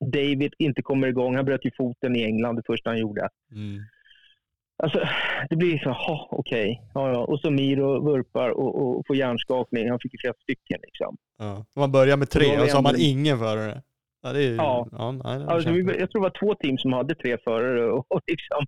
David 0.00 0.54
inte 0.58 0.82
kommer 0.82 1.08
igång. 1.08 1.36
Han 1.36 1.44
bröt 1.44 1.64
ju 1.64 1.70
foten 1.76 2.16
i 2.16 2.22
England 2.24 2.56
det 2.56 2.62
första 2.66 2.90
han 2.90 2.98
gjorde. 2.98 3.28
Mm. 3.52 3.80
Alltså, 4.82 5.00
det 5.48 5.56
blir 5.56 5.78
så, 5.78 5.90
ha, 5.90 6.28
okej. 6.30 6.82
Ja, 6.94 7.12
ja. 7.12 7.18
Och 7.18 7.40
så 7.40 7.50
Miro 7.50 8.04
vurpar 8.04 8.50
och, 8.50 8.96
och 8.96 9.06
får 9.06 9.16
hjärnskakning. 9.16 9.90
Han 9.90 9.98
fick 10.00 10.12
ju 10.12 10.18
flera 10.18 10.34
stycken 10.42 10.78
liksom. 10.82 11.16
Ja. 11.38 11.64
Man 11.76 11.92
börjar 11.92 12.16
med 12.16 12.30
tre 12.30 12.60
och 12.60 12.68
så 12.68 12.76
har 12.76 12.82
man 12.82 12.94
ingen 12.98 13.38
förare. 13.38 13.82
Ja, 14.22 14.32
det 14.32 14.38
är 14.38 14.48
ju... 14.48 14.54
Ja. 14.54 14.88
ja 14.92 15.12
nej, 15.12 15.38
det 15.38 15.46
Alltså, 15.46 15.70
vi, 15.70 15.80
jag 15.80 16.10
tror 16.10 16.22
det 16.22 16.28
var 16.30 16.38
två 16.40 16.54
team 16.54 16.78
som 16.78 16.92
hade 16.92 17.14
tre 17.14 17.38
förare 17.44 17.90
och, 17.90 18.06
och 18.08 18.20
liksom, 18.26 18.66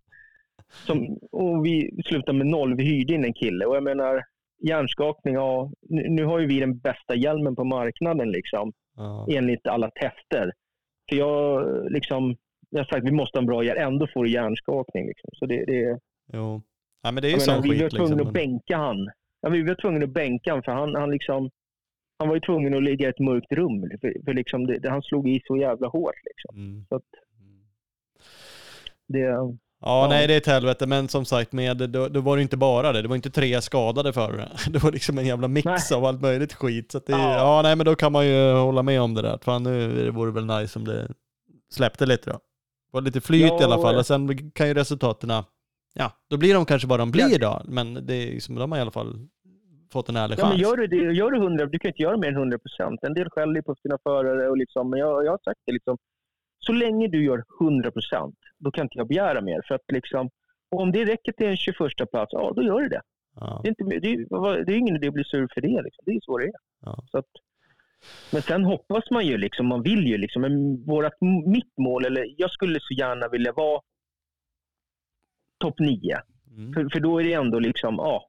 som, 0.86 1.18
och 1.32 1.66
vi 1.66 2.02
slutade 2.04 2.38
med 2.38 2.46
noll. 2.46 2.74
Vi 2.74 2.84
hyrde 2.84 3.14
in 3.14 3.24
en 3.24 3.32
kille 3.34 3.64
och 3.64 3.76
jag 3.76 3.82
menar 3.82 4.24
hjärnskakning, 4.58 5.34
ja, 5.34 5.70
nu, 5.88 6.08
nu 6.08 6.24
har 6.24 6.38
ju 6.38 6.46
vi 6.46 6.60
den 6.60 6.78
bästa 6.78 7.14
hjälmen 7.14 7.56
på 7.56 7.64
marknaden 7.64 8.30
liksom, 8.30 8.72
ja. 8.96 9.26
enligt 9.30 9.66
alla 9.66 9.90
tester. 9.90 10.52
För 11.08 11.16
jag 11.16 11.66
liksom, 11.92 12.36
jag 12.70 12.80
har 12.80 12.84
sagt 12.84 13.06
vi 13.06 13.12
måste 13.12 13.38
ha 13.38 13.40
en 13.40 13.46
bra 13.46 13.64
hjälm, 13.64 13.82
ändå 13.82 14.06
får 14.14 14.24
du 14.24 14.30
hjärnskakning 14.30 15.06
liksom. 15.06 15.30
Så 15.32 15.46
det, 15.46 15.64
det, 15.64 15.98
Jo. 16.32 16.62
Ja, 17.02 17.12
men 17.12 17.22
det 17.22 17.28
är 17.28 17.30
ju 17.30 17.36
jag 17.36 17.46
menar, 17.46 17.62
sån 17.62 17.70
vi 17.70 17.82
var 17.82 17.90
skit 17.90 17.90
tvungna 17.90 18.14
liksom. 18.14 18.28
att 18.28 18.34
bänka 18.34 18.76
han. 18.76 19.10
Ja, 19.40 19.48
vi 19.48 19.62
var 19.62 19.74
tvungna 19.74 20.04
att 20.04 20.10
bänka 20.10 20.52
han 20.52 20.62
för 20.62 20.72
han, 20.72 20.94
han 20.94 21.10
liksom 21.10 21.50
han 22.18 22.28
var 22.28 22.34
ju 22.34 22.40
tvungen 22.40 22.74
att 22.74 22.82
ligga 22.82 23.06
i 23.06 23.10
ett 23.10 23.18
mörkt 23.18 23.52
rum. 23.52 23.90
För, 24.00 24.24
för 24.24 24.34
liksom 24.34 24.66
det, 24.66 24.78
det, 24.78 24.90
han 24.90 25.02
slog 25.02 25.28
i 25.28 25.40
så 25.44 25.56
jävla 25.56 25.88
hårt. 25.88 26.14
Liksom. 26.24 26.56
Mm. 26.56 26.84
Så 26.88 26.94
att 26.96 27.04
Mm. 27.40 27.60
det, 29.06 29.58
Ja, 29.80 30.06
nej 30.10 30.26
det 30.26 30.34
är 30.34 30.38
ett 30.38 30.46
helvete, 30.46 30.86
men 30.86 31.08
som 31.08 31.24
sagt, 31.24 31.52
med, 31.52 31.76
då, 31.90 32.08
då 32.08 32.20
var 32.20 32.36
det 32.36 32.42
inte 32.42 32.56
bara 32.56 32.92
det. 32.92 33.02
Det 33.02 33.08
var 33.08 33.16
inte 33.16 33.30
tre 33.30 33.60
skadade 33.60 34.12
förare. 34.12 34.48
Det 34.70 34.82
var 34.82 34.92
liksom 34.92 35.18
en 35.18 35.26
jävla 35.26 35.48
mix 35.48 35.64
Nej. 35.66 35.80
av 35.98 36.04
allt 36.04 36.20
möjligt 36.22 36.52
skit. 36.54 36.92
Så 36.92 36.98
att 36.98 37.06
det, 37.06 37.12
ja. 37.12 37.34
Ja. 37.34 37.62
nej 37.62 37.76
men 37.76 37.86
då 37.86 37.94
kan 37.94 38.12
man 38.12 38.26
ju 38.26 38.52
hålla 38.52 38.82
med 38.82 39.00
om 39.00 39.14
det 39.14 39.22
där. 39.22 39.38
Fan 39.42 39.62
nu 39.62 40.04
det 40.04 40.10
vore 40.10 40.30
väl 40.30 40.46
nice 40.46 40.78
om 40.78 40.84
det 40.84 41.08
släppte 41.72 42.06
lite 42.06 42.30
då. 42.30 42.36
Det 42.36 42.40
var 42.92 43.00
lite 43.00 43.20
flyt 43.20 43.42
Ja, 43.48 43.60
i 43.60 43.64
alla 43.64 43.82
fall, 43.82 43.96
och- 43.96 44.06
sen 44.06 44.50
kan 44.50 44.68
ju 44.68 44.74
resultaten, 44.74 45.30
ja, 45.94 46.12
då 46.30 46.36
blir 46.36 46.54
de 46.54 46.64
kanske 46.64 46.88
vad 46.88 46.98
de 46.98 47.10
blir 47.10 47.38
då. 47.38 47.62
Men 47.64 47.94
det 48.06 48.14
är 48.14 48.26
liksom, 48.30 48.54
de 48.54 48.72
har 48.72 48.78
i 48.78 48.82
alla 48.82 48.90
fall 48.90 49.14
fått 49.92 50.08
en 50.08 50.16
ärlig 50.16 50.38
ja, 50.38 50.42
men 50.42 50.50
chans. 50.50 50.62
gör 50.62 50.76
du 50.76 50.86
det, 50.86 50.96
gör 51.14 51.30
du 51.30 51.38
100, 51.38 51.66
du 51.66 51.78
kan 51.78 51.88
inte 51.88 52.02
göra 52.02 52.16
mer 52.16 52.28
än 52.28 52.34
100 52.36 52.58
procent. 52.58 53.00
En 53.02 53.14
del 53.14 53.30
skäller 53.30 53.62
på 53.62 53.74
sina 53.82 53.98
förare 54.02 54.48
och 54.48 54.56
liksom, 54.56 54.90
men 54.90 54.98
jag, 55.00 55.24
jag 55.24 55.30
har 55.30 55.38
sagt 55.44 55.60
det 55.66 55.72
liksom, 55.72 55.98
så 56.58 56.72
länge 56.72 57.08
du 57.08 57.24
gör 57.24 57.44
100 57.60 57.90
procent, 57.90 58.36
då 58.58 58.70
kan 58.70 58.84
inte 58.84 58.98
jag 58.98 59.08
begära 59.08 59.40
mer. 59.40 59.62
För 59.68 59.74
att 59.74 59.92
liksom, 59.92 60.30
om 60.70 60.92
det 60.92 61.04
räcker 61.04 61.32
till 61.32 61.46
en 61.46 61.56
21 61.56 61.76
plats, 62.10 62.32
ja 62.32 62.52
då 62.56 62.62
gör 62.62 62.80
du 62.80 62.88
det. 62.88 63.02
Ja. 63.34 63.60
Det 63.62 63.68
är, 63.68 63.70
inte, 63.70 63.98
det 63.98 64.12
är, 64.12 64.64
det 64.64 64.72
är 64.72 64.76
ingen 64.76 64.96
idé 64.96 65.08
att 65.08 65.14
bli 65.14 65.24
sur 65.24 65.48
för 65.54 65.60
det. 65.60 65.82
Liksom. 65.82 66.02
Det 66.04 66.10
är 66.10 66.20
så 66.20 66.38
det 66.38 66.44
är. 66.44 66.52
Ja. 66.80 67.04
Så 67.10 67.18
att, 67.18 67.26
men 68.32 68.42
sen 68.42 68.64
hoppas 68.64 69.10
man 69.10 69.26
ju, 69.26 69.38
liksom, 69.38 69.66
man 69.66 69.82
vill 69.82 70.06
ju. 70.06 70.18
Liksom, 70.18 70.42
men 70.42 70.84
vårat, 70.84 71.12
mitt 71.46 71.78
mål, 71.78 72.04
eller 72.04 72.34
jag 72.36 72.50
skulle 72.50 72.78
så 72.80 72.94
gärna 72.94 73.28
vilja 73.28 73.52
vara 73.52 73.80
topp 75.58 75.78
9. 75.78 76.18
Mm. 76.50 76.72
För, 76.72 76.88
för 76.88 77.00
då 77.00 77.20
är 77.20 77.24
det 77.24 77.32
ändå 77.32 77.58
liksom, 77.58 77.94
ja. 77.94 78.28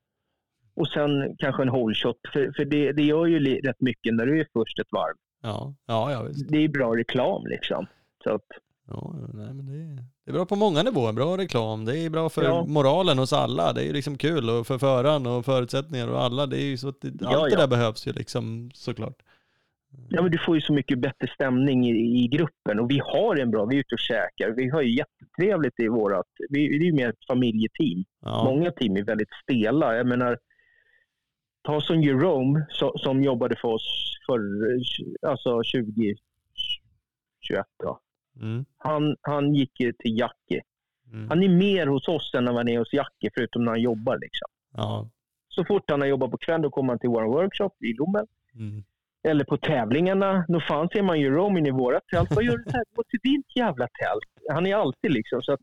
Och 0.76 0.88
sen 0.88 1.36
kanske 1.38 1.62
en 1.62 1.70
whole 1.70 1.96
shot. 1.96 2.18
För, 2.34 2.52
för 2.56 2.66
det, 2.66 2.92
det 2.92 3.04
gör 3.04 3.26
ju 3.26 3.62
rätt 3.62 3.82
mycket 3.82 4.14
när 4.14 4.26
du 4.26 4.40
är 4.40 4.48
först 4.54 4.80
ett 4.80 4.92
varv. 4.92 5.16
Ja, 5.42 5.74
ja, 5.86 6.12
ja 6.12 6.24
visst. 6.24 6.50
Det 6.50 6.58
är 6.58 6.68
bra 6.68 6.96
reklam 6.96 7.46
liksom. 7.46 7.88
Så 8.24 8.34
att, 8.34 8.46
Ja, 8.92 9.16
nej, 9.34 9.54
men 9.54 9.66
det, 9.66 9.74
är, 9.74 10.04
det 10.26 10.32
är 10.32 10.34
bra 10.34 10.46
på 10.46 10.56
många 10.56 10.84
nivåer. 10.84 11.14
Bra 11.14 11.38
reklam. 11.38 11.86
Det 11.86 11.98
är 12.00 12.10
bra 12.10 12.30
för 12.30 12.44
Ja. 12.44 12.66
moralen 12.68 13.18
hos 13.18 13.34
alla. 13.34 13.74
Det 13.74 13.82
är 13.82 13.86
ju 13.86 13.94
liksom 13.94 14.18
kul 14.18 14.50
och 14.50 14.68
för 14.68 14.78
föraren 14.78 15.28
och 15.28 15.46
förutsättningar 15.46 16.08
och 16.08 16.22
alla. 16.22 16.46
Det 16.46 16.58
är 16.58 16.66
ju 16.66 16.78
så 16.78 16.90
att 16.90 17.02
det, 17.02 17.12
Ja, 17.22 17.38
allt 17.38 17.50
det 17.50 17.56
där 17.58 17.68
behövs 17.68 18.08
ju 18.08 18.12
liksom 18.14 18.72
såklart. 18.74 19.16
ja, 20.10 20.22
men 20.22 20.32
du 20.32 20.38
får 20.38 20.56
ju 20.56 20.62
så 20.62 20.74
mycket 20.74 21.00
bättre 21.00 21.28
stämning 21.36 21.86
i, 21.90 22.24
i 22.24 22.28
gruppen. 22.28 22.80
Och 22.80 22.92
vi 22.92 23.00
har 23.00 23.36
en 23.36 23.52
bra, 23.52 23.66
vi 23.66 23.76
är 23.76 23.80
ute 23.80 23.96
och 23.96 24.00
käkar. 24.00 24.52
Vi 24.56 24.70
har 24.70 24.82
ju 24.82 24.96
jättetrevligt 24.98 25.80
i 25.80 25.88
vårat, 25.88 26.28
vi, 26.50 26.68
det 26.78 26.84
är 26.84 26.88
ju 26.88 26.94
mer 26.94 27.10
ett 27.10 27.26
familjeteam. 27.28 28.04
Ja, 28.22 28.44
Många 28.44 28.72
team 28.72 28.98
är 28.98 29.04
väldigt 29.04 29.30
stela. 29.44 29.96
Jag 29.96 30.08
menar, 30.08 30.38
ta 31.64 31.82
som 31.82 32.02
Jerome 32.04 32.66
so, 32.70 32.98
som 32.98 33.24
jobbade 33.24 33.56
för 33.56 33.68
oss 33.68 34.14
för 34.26 34.40
alltså 35.30 35.50
2021. 35.50 36.18
Då. 37.84 38.00
Mm, 38.42 38.66
Han, 38.78 39.16
han 39.22 39.54
gick 39.56 39.80
ju 39.80 39.94
till 39.94 40.20
Jackie. 40.20 40.62
mm, 41.14 41.30
Han 41.30 41.44
är 41.44 41.50
mer 41.50 41.88
hos 41.88 42.08
oss 42.08 42.32
än 42.34 42.46
när 42.46 42.54
han 42.54 42.68
är 42.70 42.80
hos 42.80 42.94
Jackie, 42.94 43.30
förutom 43.34 43.64
när 43.66 43.72
han 43.72 43.82
jobbar. 43.82 44.18
Liksom. 44.18 44.48
ja, 44.74 45.10
Så 45.48 45.66
fort 45.66 45.84
han 45.92 46.02
har 46.02 46.08
jobbat 46.08 46.32
på 46.32 46.38
kvällen 46.38 46.62
då 46.62 46.70
kommer 46.70 46.90
han 46.94 47.00
till 47.00 47.10
vår 47.10 47.24
workshop 47.24 47.72
i 47.84 47.94
Lommen. 47.94 48.28
mm, 48.56 48.84
Eller 49.24 49.44
på 49.46 49.58
tävlingarna. 49.58 50.46
Då 50.48 50.60
fan 50.60 50.90
ser 50.90 51.02
man 51.02 51.20
Jerome 51.20 51.60
in 51.60 51.66
i 51.68 51.72
vårat 51.72 52.08
tält. 52.08 52.30
Vad 52.36 52.44
gör 52.44 52.58
du 52.58 52.72
här? 52.74 52.84
Gå 52.96 53.04
till 53.04 53.20
ditt 53.24 53.56
jävla 53.56 53.88
tält. 53.88 54.54
Han 54.56 54.66
är 54.66 54.76
alltid 54.76 55.12
liksom. 55.12 55.42
Så 55.42 55.54
att 55.54 55.60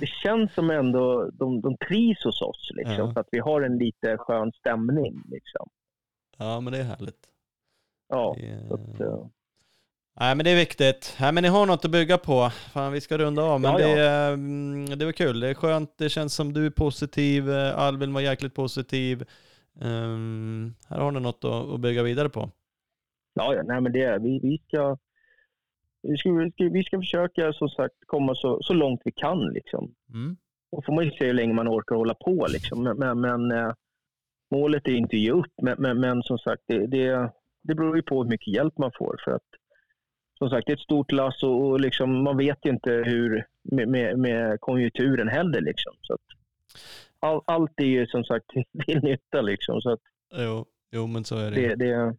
det 0.00 0.06
känns 0.06 0.54
som 0.54 0.70
ändå 0.70 1.30
de, 1.32 1.60
de 1.60 1.76
trivs 1.76 2.24
hos 2.24 2.42
oss. 2.42 2.70
Liksom, 2.74 2.94
Ja. 3.08 3.12
För 3.12 3.20
att 3.20 3.28
vi 3.32 3.38
har 3.38 3.62
en 3.62 3.78
lite 3.78 4.16
skön 4.18 4.52
stämning. 4.52 5.22
Liksom. 5.30 5.68
ja, 6.38 6.60
men 6.60 6.72
det 6.72 6.78
är 6.78 6.84
härligt. 6.84 7.26
Ja, 8.08 8.36
Det 8.38 8.46
är- 8.48 8.68
så 8.68 8.74
att, 8.74 9.00
Nej 10.20 10.34
men 10.34 10.44
det 10.44 10.50
är 10.50 10.56
viktigt. 10.56 11.16
Nej 11.20 11.32
men 11.32 11.42
ni 11.42 11.48
har 11.48 11.66
något 11.66 11.84
att 11.84 11.90
bygga 11.90 12.18
på. 12.18 12.50
Fan 12.50 12.92
vi 12.92 13.00
ska 13.00 13.18
runda 13.18 13.42
av 13.42 13.60
men 13.60 13.72
Ja, 13.72 13.78
det, 13.78 13.88
ja. 13.88 13.96
är, 13.96 14.32
mm, 14.32 14.98
det 14.98 15.04
var 15.04 15.12
kul. 15.12 15.40
Det 15.40 15.48
är 15.48 15.54
skönt. 15.54 15.98
Det 15.98 16.08
känns 16.08 16.34
som 16.34 16.52
du 16.52 16.66
är 16.66 16.70
positiv. 16.70 17.50
Eh, 17.50 17.78
Albin 17.78 18.12
var 18.12 18.20
jäkligt 18.20 18.54
positiv. 18.54 19.24
Ehm, 19.80 20.74
här 20.88 20.98
har 20.98 21.12
ni 21.12 21.20
något 21.20 21.44
att, 21.44 21.74
att 21.74 21.80
bygga 21.80 22.02
vidare 22.02 22.28
på. 22.28 22.50
ja, 23.34 23.54
ja, 23.54 23.62
nej, 23.62 23.80
men 23.80 23.92
det 23.92 24.02
är, 24.02 24.18
vi, 24.18 24.40
vi, 24.42 24.58
ska, 24.68 24.96
vi, 26.02 26.16
ska, 26.16 26.30
vi, 26.72 26.84
ska, 26.84 26.98
försöka 26.98 27.52
som 27.52 27.68
sagt 27.68 27.94
komma 28.06 28.34
så, 28.34 28.62
så 28.62 28.72
långt 28.74 29.00
vi 29.04 29.12
kan. 29.12 29.48
Liksom. 29.52 29.94
Mm. 30.14 30.36
Då 30.72 30.82
får 30.82 30.92
man 30.92 31.04
ju 31.04 31.10
se 31.10 31.26
hur 31.26 31.34
länge 31.34 31.54
man 31.54 31.68
orkar 31.68 31.96
hålla 31.96 32.14
på. 32.14 32.46
Liksom. 32.50 32.82
Men, 32.82 32.96
men, 32.98 33.20
men 33.20 33.50
eh, 33.50 33.72
målet 34.50 34.88
är 34.88 34.92
inte 34.92 35.16
att 35.16 35.20
ge 35.20 35.30
upp. 35.30 35.52
Men, 35.62 35.76
men, 35.78 36.00
men 36.00 36.22
som 36.22 36.38
sagt, 36.38 36.62
det, 36.66 36.86
det, 36.86 37.30
det 37.62 37.74
beror 37.74 37.96
ju 37.96 38.02
på 38.02 38.22
hur 38.22 38.30
mycket 38.30 38.54
hjälp 38.54 38.78
man 38.78 38.92
får. 38.98 39.20
För 39.24 39.30
att, 39.30 39.42
som 40.38 40.50
sagt, 40.50 40.66
det 40.66 40.72
är 40.72 40.76
ett 40.76 40.82
stort 40.82 41.12
lass 41.12 41.42
och, 41.42 41.66
och 41.66 41.80
liksom, 41.80 42.22
man 42.24 42.36
vet 42.36 42.64
inte 42.64 42.90
hur 42.92 43.46
med, 43.62 43.88
med, 43.88 44.18
med 44.18 44.60
konjunkturen 44.60 45.28
heller. 45.28 45.60
Liksom. 45.60 45.92
Så 46.02 46.14
att, 46.14 46.20
all, 47.20 47.40
allt 47.44 47.80
är 47.80 47.84
ju 47.84 48.06
som 48.06 48.24
sagt 48.24 48.44
till 48.84 49.00
nytta. 49.02 49.40
Liksom, 49.40 49.80
så 49.80 49.90
att 49.92 50.00
Jo, 50.34 50.66
jo 50.92 51.06
men 51.06 51.24
så 51.24 51.38
är 51.38 51.50
det. 51.50 51.68
det, 51.68 51.74
det 51.74 52.16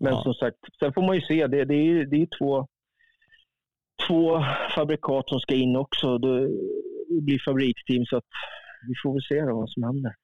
men 0.00 0.12
Ja. 0.12 0.22
som 0.22 0.34
sagt, 0.34 0.56
sen 0.78 0.92
får 0.92 1.02
man 1.02 1.14
ju 1.14 1.20
se. 1.20 1.46
Det, 1.46 1.64
det 1.64 1.74
är 1.74 1.84
ju 1.84 2.04
det 2.04 2.22
är 2.22 2.28
två, 2.38 2.66
två 4.08 4.44
fabrikat 4.74 5.28
som 5.28 5.40
ska 5.40 5.54
in 5.54 5.76
också. 5.76 6.18
Det 6.18 6.48
blir 7.22 7.38
fabriksteam 7.44 8.04
så 8.06 8.16
att 8.16 8.24
vi 8.88 8.94
får 9.02 9.12
väl 9.12 9.22
se 9.22 9.40
då 9.50 9.56
vad 9.56 9.70
som 9.70 9.82
händer. 9.82 10.14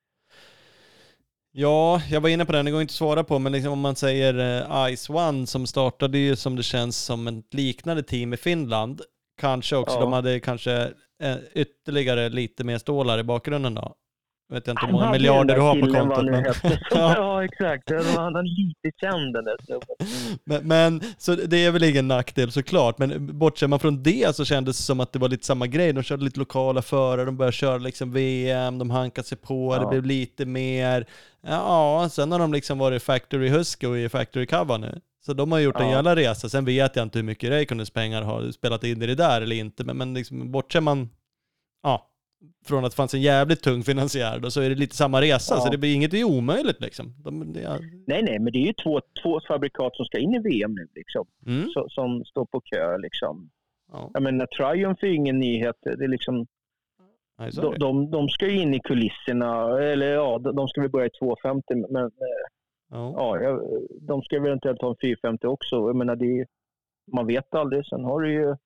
Ja, 1.56 2.01
jag 2.10 2.20
var 2.20 2.28
inne 2.28 2.44
på 2.44 2.52
den, 2.52 2.64
det 2.64 2.70
går 2.70 2.81
inte 2.81 2.93
att 2.93 2.97
svara 2.97 3.24
på, 3.24 3.39
men 3.39 3.52
liksom 3.52 3.72
om 3.72 3.81
man 3.81 3.97
säger 3.97 4.35
eh, 4.89 4.97
Ice 4.97 5.10
One 5.10 5.47
som 5.47 5.66
startade 5.66 6.18
ju 6.18 6.36
som 6.36 6.56
det 6.56 6.62
känns 6.62 6.97
som 7.05 7.26
ett 7.26 7.55
liknande 7.55 8.02
team 8.02 8.32
i 8.32 8.36
Finland, 8.36 9.01
kanske 9.40 9.76
också, 9.76 9.94
Ja. 9.97 10.01
de 10.01 10.12
hade 10.12 10.40
kanske 10.40 10.72
eh, 11.22 11.36
ytterligare 11.55 12.28
lite 12.28 12.64
mer 12.64 12.78
stålar 12.78 13.18
i 13.18 13.22
bakgrunden 13.22 13.74
då. 13.74 13.94
Jag 14.48 14.54
vet 14.54 14.68
inte 14.68 14.86
hur 14.86 14.92
många 14.92 15.10
miljarder 15.10 15.54
du 15.54 15.60
har 15.60 15.80
på 15.80 15.86
kontot. 15.86 16.24
Men, 16.24 16.44
ja, 16.90 17.14
ja, 17.16 17.44
exakt. 17.44 17.90
Han 18.16 18.36
är 18.36 18.42
lite 18.42 18.98
känd 19.00 19.34
den 19.34 19.44
där 19.44 19.56
snubben. 19.64 19.96
men, 20.44 20.68
men 20.68 21.00
så 21.18 21.34
det 21.34 21.64
är 21.64 21.70
väl 21.70 21.84
ingen 21.84 22.08
nackdel 22.08 22.52
såklart, 22.52 22.98
men 22.98 23.38
bortser 23.38 23.66
man 23.66 23.78
från 23.78 24.02
det 24.02 24.36
så 24.36 24.44
kändes 24.44 24.76
det 24.76 24.82
som 24.82 25.00
att 25.00 25.12
det 25.12 25.18
var 25.18 25.28
lite 25.28 25.46
samma 25.46 25.66
grej. 25.66 25.92
De 25.92 26.02
körde 26.02 26.24
lite 26.24 26.38
lokala 26.38 26.82
förare, 26.82 27.24
de 27.24 27.36
började 27.36 27.52
köra 27.52 27.78
liksom 27.78 28.12
VM, 28.12 28.78
de 28.78 28.90
hankade 28.90 29.26
sig 29.26 29.38
på, 29.38 29.74
det 29.76 29.82
Ja. 29.82 29.90
blev 29.90 30.04
lite 30.04 30.46
mer, 30.46 31.06
ja, 31.46 32.08
sen 32.12 32.32
har 32.32 32.38
de 32.38 32.52
liksom 32.52 32.78
varit 32.78 33.02
Factory 33.02 33.48
Husky 33.48 33.86
och 33.86 33.98
i 33.98 34.08
Factory 34.08 34.46
Cover 34.46 34.78
nu. 34.78 35.00
Så 35.26 35.32
de 35.34 35.52
har 35.52 35.58
gjort 35.58 35.80
en 35.80 35.86
Ja. 35.88 35.92
jävla 35.96 36.16
resa. 36.16 36.48
Sen 36.48 36.64
vet 36.64 36.96
jag 36.96 37.02
inte 37.02 37.18
hur 37.18 37.24
mycket 37.24 37.50
Räikkönens 37.50 37.90
pengar 37.90 38.22
har 38.22 38.50
spelat 38.50 38.84
in 38.84 39.02
i 39.02 39.06
det 39.06 39.14
där 39.14 39.40
eller 39.40 39.56
inte, 39.56 39.84
men, 39.84 39.96
men 39.98 40.14
liksom, 40.14 40.52
bortser 40.52 40.80
man 40.80 41.08
ja, 41.82 42.06
från 42.66 42.84
att 42.84 42.90
det 42.90 42.96
fanns 42.96 43.14
en 43.14 43.20
jävligt 43.22 43.62
tung 43.62 43.82
finansiär 43.82 44.38
då, 44.38 44.50
så 44.50 44.60
är 44.60 44.68
det 44.68 44.74
lite 44.74 44.96
samma 44.96 45.20
resa. 45.20 45.54
Ja. 45.54 45.60
Så 45.60 45.70
det 45.70 45.78
blir 45.78 45.94
inget 45.94 46.14
är 46.14 46.24
omöjligt 46.24 46.80
liksom. 46.80 47.14
De, 47.24 47.52
det, 47.52 47.62
är- 47.62 47.80
Nej, 48.06 48.22
nej, 48.22 48.38
men 48.38 48.52
det 48.52 48.58
är 48.58 48.66
ju 48.66 48.72
två, 48.72 49.00
två 49.22 49.40
fabrikat 49.48 49.96
som 49.96 50.04
ska 50.06 50.18
in 50.18 50.34
i 50.34 50.38
VM 50.38 50.74
nu, 50.74 50.88
liksom. 50.94 51.26
mm, 51.46 51.68
Så, 51.70 51.86
som 51.88 52.24
står 52.24 52.44
på 52.46 52.60
kö. 52.60 52.98
Liksom. 52.98 53.50
ja, 53.92 54.10
Jag 54.14 54.22
menar, 54.22 54.46
Triumph 54.46 55.04
är 55.04 55.08
ingen 55.08 55.38
nyhet. 55.38 55.76
Det 55.82 56.04
är 56.04 56.08
liksom, 56.08 56.46
nej, 57.38 57.50
de, 57.54 57.72
det. 57.72 57.78
de, 57.78 58.10
de 58.10 58.28
ska 58.28 58.46
ju 58.48 58.60
in 58.60 58.74
i 58.74 58.80
kulisserna. 58.80 59.80
Eller 59.82 60.06
ja, 60.06 60.38
de, 60.38 60.68
ska 60.68 60.80
väl 60.80 60.90
börja 60.90 61.06
i 61.06 61.10
250, 61.10 61.64
men 61.90 62.10
ja. 62.90 63.14
ja, 63.16 63.40
jag- 63.42 63.62
de 64.00 64.22
ska 64.22 64.36
eventuellt 64.36 64.82
ha 64.82 64.88
en 64.90 64.96
450 65.02 65.46
också. 65.46 65.76
Jag 65.76 65.96
menar, 65.96 66.16
det 66.16 66.40
är, 66.40 66.46
man 67.12 67.26
vet 67.26 67.54
aldrig. 67.54 67.86
Sen 67.86 68.04
har 68.04 68.20
du 68.20 68.32
ju 68.32 68.56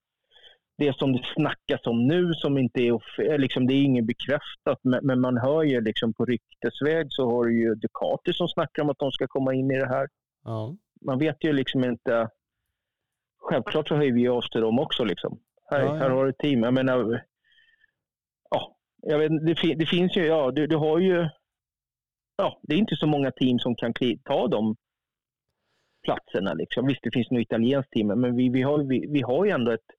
det 0.78 0.96
som 0.98 1.12
det 1.12 1.24
snackas 1.34 1.86
om 1.86 2.06
nu 2.06 2.34
som 2.34 2.58
inte 2.58 2.80
är, 2.82 3.22
eh, 3.22 3.38
liksom, 3.38 3.66
det 3.66 3.74
är 3.74 3.82
inget 3.82 4.06
bekräftat, 4.06 4.78
men, 4.82 5.06
men 5.06 5.20
man 5.20 5.36
hör 5.36 5.62
ju 5.62 5.80
liksom 5.80 6.14
på 6.14 6.24
ryktesväg 6.24 7.06
så 7.10 7.30
har 7.30 7.44
du 7.44 7.60
ju 7.60 7.74
Ducati 7.74 8.32
som 8.32 8.48
snackar 8.48 8.82
om 8.82 8.90
att 8.90 8.98
de 8.98 9.12
ska 9.12 9.26
komma 9.26 9.54
in 9.54 9.70
i 9.70 9.78
det 9.78 9.88
här. 9.88 10.08
ja. 10.44 10.76
Man 11.00 11.18
vet 11.18 11.44
ju 11.44 11.52
liksom 11.52 11.84
inte. 11.84 12.28
Självklart 13.38 13.88
så 13.88 13.96
höjer 13.96 14.12
vi 14.12 14.28
oss 14.28 14.50
till 14.50 14.60
dem 14.60 14.78
också. 14.78 15.04
Liksom. 15.04 15.38
Här, 15.70 15.80
Ja, 15.80 15.86
ja. 15.86 15.94
här 15.94 16.10
har 16.10 16.24
du 16.24 16.30
ett 16.30 16.38
team. 16.38 16.62
Jag 16.62 16.74
menar, 16.74 17.24
ja, 18.50 18.76
jag 19.02 19.18
vet, 19.18 19.32
det, 19.46 19.74
det 19.74 19.86
finns 19.86 20.16
ju, 20.16 20.26
ja, 20.26 20.50
du, 20.50 20.66
du 20.66 20.76
har 20.76 20.98
ju, 20.98 21.28
ja, 22.36 22.60
det 22.62 22.74
är 22.74 22.78
inte 22.78 22.96
så 22.96 23.06
många 23.06 23.30
team 23.30 23.58
som 23.58 23.74
kan 23.74 23.92
ta 24.24 24.48
de 24.48 24.76
platserna. 26.02 26.54
Liksom. 26.54 26.86
Visst, 26.86 27.00
det 27.02 27.10
finns 27.12 27.30
något 27.30 27.42
italienskt 27.42 27.92
team, 27.92 28.06
men 28.06 28.36
vi, 28.36 28.48
vi, 28.48 28.62
har, 28.62 28.78
vi, 28.78 29.06
vi 29.08 29.22
har 29.22 29.44
ju 29.44 29.50
ändå 29.50 29.70
ett, 29.70 29.90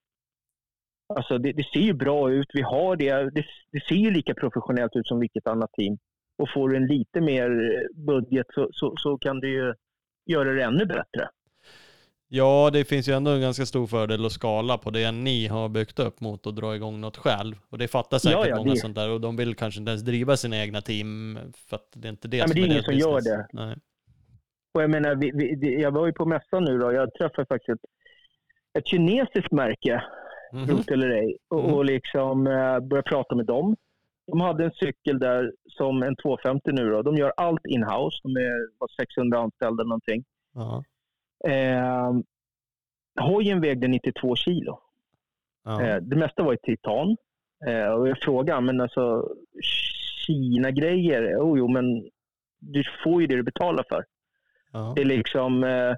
alltså 1.16 1.38
det, 1.38 1.52
det 1.52 1.64
ser 1.74 1.80
ju 1.80 1.94
bra 1.94 2.32
ut. 2.32 2.48
Vi 2.54 2.62
har 2.62 2.96
det, 2.96 3.14
det, 3.36 3.46
det 3.72 3.84
ser 3.90 3.96
ju 3.96 4.12
lika 4.12 4.34
professionellt 4.34 4.96
ut 4.96 5.08
som 5.08 5.20
vilket 5.20 5.48
annat 5.48 5.74
team. 5.74 5.98
Och 6.38 6.50
får 6.54 6.70
du 6.70 6.76
en 6.76 6.88
lite 6.88 7.22
mer 7.22 7.50
budget 7.96 8.48
så, 8.54 8.70
så, 8.72 8.94
så 8.98 9.18
kan 9.18 9.40
du 9.40 9.50
ju 9.54 9.74
göra 10.26 10.54
det 10.54 10.64
ännu 10.64 10.86
bättre. 10.86 11.30
Ja, 12.32 12.70
det 12.74 12.86
finns 12.86 13.10
ju 13.10 13.14
ändå 13.14 13.32
en 13.32 13.42
ganska 13.42 13.66
stor 13.66 13.88
fördel 13.88 14.26
att 14.26 14.32
skala 14.32 14.78
på 14.78 14.90
det 14.90 15.12
ni 15.12 15.48
har 15.48 15.70
byggt 15.70 16.00
upp 16.00 16.22
mot 16.22 16.48
att 16.48 16.56
dra 16.56 16.76
igång 16.76 17.02
något 17.02 17.18
själv. 17.18 17.56
Och 17.70 17.78
det 17.78 17.88
fattar 17.88 18.18
säkert 18.18 18.40
Ja, 18.40 18.48
ja, 18.48 18.56
många 18.56 18.72
det- 18.74 18.80
sånt 18.80 18.96
där 18.96 19.10
och 19.10 19.22
de 19.22 19.36
vill 19.36 19.56
kanske 19.56 19.80
inte 19.80 19.90
ens 19.90 20.02
driva 20.04 20.38
sina 20.38 20.58
egna 20.58 20.82
team 20.82 21.40
för 21.70 21.76
att 21.76 21.88
det 21.96 22.08
är 22.08 22.10
inte 22.10 22.28
det 22.28 22.38
Nej, 22.38 22.42
men 22.42 22.50
som 22.50 22.56
det 22.56 22.62
är 22.62 22.66
ingen 22.66 22.76
deras 22.76 22.86
som 22.86 22.96
gör 22.98 23.16
business. 23.16 23.48
det. 23.52 23.66
Nej. 23.66 23.76
Och 24.74 24.84
jag 24.84 24.90
menar, 24.90 25.16
vi, 25.16 25.32
vi, 25.56 25.82
jag 25.82 25.92
var 25.92 26.06
ju 26.06 26.14
på 26.14 26.26
mässan 26.26 26.64
nu 26.64 26.78
då. 26.78 26.94
Jag 26.94 27.14
träffade 27.14 27.46
faktiskt 27.46 27.70
ett, 27.70 27.80
ett 28.80 28.88
kinesiskt 28.88 29.52
märke, 29.52 30.04
Mhm. 30.54 30.68
trot 30.68 30.92
eller 30.92 31.10
ej, 31.10 31.38
och, 31.50 31.64
Mhm. 31.64 31.74
och 31.74 31.86
liksom 31.86 32.48
eh, 32.48 32.80
började 32.80 33.10
prata 33.10 33.36
med 33.36 33.46
dem. 33.46 33.76
De 34.28 34.42
hade 34.42 34.64
en 34.66 34.72
cykel 34.72 35.20
där 35.20 35.54
som 35.66 36.04
en 36.04 36.16
250 36.16 36.72
nu 36.72 36.90
då. 36.90 37.02
De 37.02 37.16
gör 37.16 37.34
allt 37.38 37.66
in-house. 37.66 38.18
De 38.24 38.36
är 38.36 38.70
vad, 38.78 38.92
600 38.92 39.40
anställda 39.40 39.82
eller 39.82 39.90
någonting. 39.90 40.24
Ja. 40.54 40.84
Eh, 41.52 42.14
hojen 43.28 43.62
vägde 43.62 43.88
92 43.88 44.36
kilo. 44.36 44.80
Ja. 45.64 45.82
Eh, 45.82 45.98
det 46.02 46.16
mesta 46.16 46.44
var 46.44 46.54
i 46.54 46.58
titan. 46.58 47.18
Eh, 47.68 47.88
och 47.92 48.08
jag 48.10 48.18
frågade, 48.22 48.62
men 48.62 48.82
alltså 48.82 49.28
Kina-grejer, 50.26 51.36
oh, 51.36 51.58
jo 51.60 51.68
men 51.68 52.10
du 52.60 52.84
får 53.04 53.22
ju 53.22 53.28
det 53.28 53.36
du 53.36 53.44
betalar 53.44 53.86
för. 53.90 54.06
Ja. 54.74 54.94
Det 54.96 55.02
är 55.02 55.06
liksom, 55.06 55.64
eh, 55.64 55.96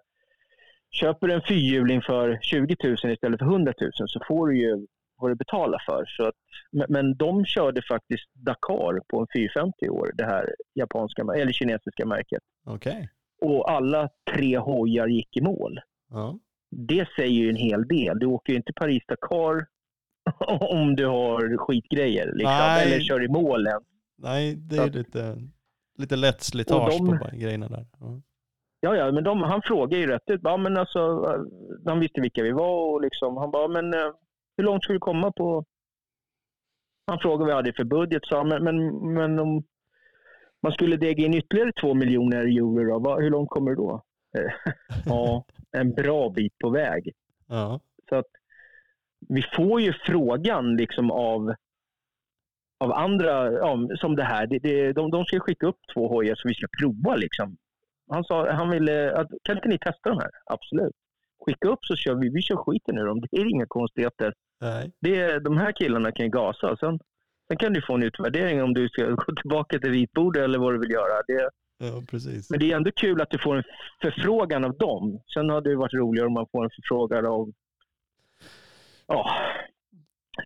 köper 0.92 1.28
du 1.28 1.34
en 1.34 1.42
fyrhjuling 1.48 2.02
för 2.02 2.40
20 2.42 2.76
000 2.84 2.94
istället 3.14 3.40
för 3.40 3.46
100 3.46 3.74
000 3.82 3.92
så 3.94 4.20
får 4.28 4.48
du 4.48 4.58
ju 4.60 4.88
vad 5.18 5.32
du 5.32 5.36
betalar 5.36 5.84
för. 5.86 6.06
Så 6.06 6.24
att, 6.28 6.36
men, 6.90 7.16
de 7.18 7.46
körde 7.46 7.82
faktiskt 7.82 8.30
Dakar 8.34 9.00
på 9.08 9.20
en 9.20 9.28
450 9.36 9.78
i 9.86 9.90
år, 9.90 10.12
det 10.14 10.26
här 10.26 10.56
japanska 10.74 11.22
eller 11.22 11.52
kinesiska 11.52 12.06
märket. 12.06 12.44
Okej. 12.66 13.10
Och 13.42 13.72
alla 13.72 14.10
tre 14.36 14.58
hojar 14.58 15.08
gick 15.08 15.38
i 15.38 15.42
mål. 15.42 15.80
Ja. 16.10 16.40
Det 16.72 17.08
säger 17.16 17.42
ju 17.42 17.50
en 17.50 17.56
hel 17.56 17.88
del. 17.88 18.20
Du 18.20 18.26
åker 18.26 18.54
ju 18.54 18.58
inte 18.58 18.74
Paris-Dakar 18.74 19.66
om 20.62 20.96
du 20.96 21.06
har 21.06 21.58
skitgrejer. 21.58 22.26
Liksom, 22.34 22.58
Nej. 22.58 22.88
eller 22.94 23.04
kör 23.04 23.24
i 23.24 23.28
målen. 23.28 23.82
Nej, 24.18 24.56
det 24.56 24.78
är 24.78 24.90
lite, 24.90 25.38
lite 25.98 26.16
lätt 26.16 26.42
slitage 26.42 26.98
de- 26.98 27.20
på 27.20 27.28
grejerna 27.34 27.68
där. 27.68 27.86
Ja. 28.00 28.22
Ja, 28.84 28.96
ja, 28.96 29.12
men 29.12 29.24
de, 29.24 29.44
han 29.44 29.62
frågade 29.62 29.98
ju 29.98 30.08
rätt 30.08 30.30
ut. 30.30 30.42
Ja, 30.44 30.58
men 30.58 30.78
alltså, 30.78 31.00
han 31.86 32.00
visste 32.00 32.22
vilka 32.22 32.44
vi 32.44 32.52
var 32.52 32.94
och 32.94 33.02
liksom, 33.02 33.38
han 33.38 33.52
bara, 33.52 33.68
men 33.68 33.94
eh, 33.94 34.12
hur 34.58 34.64
långt 34.64 34.84
skulle 34.84 34.96
du 34.96 35.00
komma 35.00 35.32
på... 35.32 35.66
Han 37.08 37.20
frågade 37.20 37.44
vad 37.44 37.52
jag 37.52 37.56
hade 37.56 37.74
för 37.74 37.84
budget, 37.84 38.26
sa 38.26 38.44
men, 38.44 38.64
men, 38.64 39.14
men 39.14 39.40
om 39.40 39.64
man 40.64 40.72
skulle 40.72 40.98
dega 40.98 41.26
in 41.26 41.34
ytterligare 41.34 41.72
två 41.82 41.94
miljoner 41.94 42.38
euro, 42.38 42.94
då, 42.94 43.00
vad, 43.00 43.24
hur 43.24 43.30
långt 43.30 43.50
kommer 43.50 43.72
du 43.72 43.76
då? 43.76 44.04
Ja, 45.06 45.46
en 45.72 45.94
bra 45.94 46.30
bit 46.30 46.58
på 46.58 46.70
väg. 46.70 47.12
Ja. 47.48 47.80
Så 48.10 48.16
att 48.16 48.28
vi 49.30 49.42
får 49.56 49.82
ju 49.82 49.94
frågan 49.94 50.78
liksom 50.78 51.12
av, 51.12 51.54
av 52.80 52.92
andra, 52.92 53.52
ja, 53.52 53.78
som 54.00 54.16
det 54.16 54.24
här. 54.24 54.48
Det, 54.48 54.60
det, 54.60 54.94
de, 54.94 55.12
de 55.12 55.26
ska 55.26 55.40
skicka 55.40 55.68
upp 55.68 55.80
två 55.94 56.08
hojar 56.08 56.36
så 56.36 56.48
vi 56.48 56.54
ska 56.54 56.68
prova. 56.80 57.16
Liksom. 57.16 57.58
Han 58.12 58.24
sa, 58.24 58.52
han 58.52 58.70
ville, 58.70 59.12
att, 59.14 59.28
kan 59.44 59.56
inte 59.58 59.68
ni 59.70 59.78
testa 59.80 60.10
de 60.10 60.18
här? 60.20 60.30
Absolut. 60.46 60.94
Skicka 61.46 61.68
upp 61.68 61.80
så 61.86 61.96
kör 61.96 62.16
vi, 62.16 62.30
vi 62.30 62.42
kör 62.42 62.56
skiten 62.56 62.98
ur 62.98 63.06
dem. 63.06 63.22
Det 63.32 63.38
är 63.38 63.50
inga 63.50 63.66
konstigheter. 63.68 64.34
Nej. 64.62 64.92
Det, 65.02 65.20
är- 65.22 65.40
de 65.40 65.58
här 65.58 65.72
killarna 65.72 66.12
kan 66.12 66.26
ju 66.26 66.32
gasa. 66.32 66.78
Sen, 66.80 67.00
sen 67.48 67.58
kan 67.58 67.74
du 67.74 67.82
få 67.82 67.94
en 67.96 68.04
utvärdering 68.04 68.64
om 68.64 68.74
du 68.74 68.90
ska 68.90 69.06
gå 69.10 69.36
tillbaka 69.42 69.80
till 69.80 69.92
ritbordet 69.92 70.44
eller 70.44 70.60
vad 70.60 70.74
du 70.74 70.80
vill 70.80 70.92
göra. 70.92 71.22
Det, 71.28 71.50
Ja, 71.84 72.02
precis. 72.12 72.50
men 72.50 72.60
det 72.60 72.72
är 72.72 72.76
ändå 72.76 72.92
kul 72.92 73.22
att 73.22 73.30
du 73.30 73.38
får 73.38 73.56
en 73.56 73.64
förfrågan 74.02 74.64
av 74.66 74.78
dem. 74.78 75.20
Sen 75.34 75.50
hade 75.50 75.70
det 75.70 75.76
varit 75.76 75.94
roligare 75.94 76.28
om 76.28 76.34
man 76.34 76.48
får 76.52 76.64
en 76.64 76.70
förfrågan 76.70 77.26
av 77.26 77.52
ja, 79.08 79.30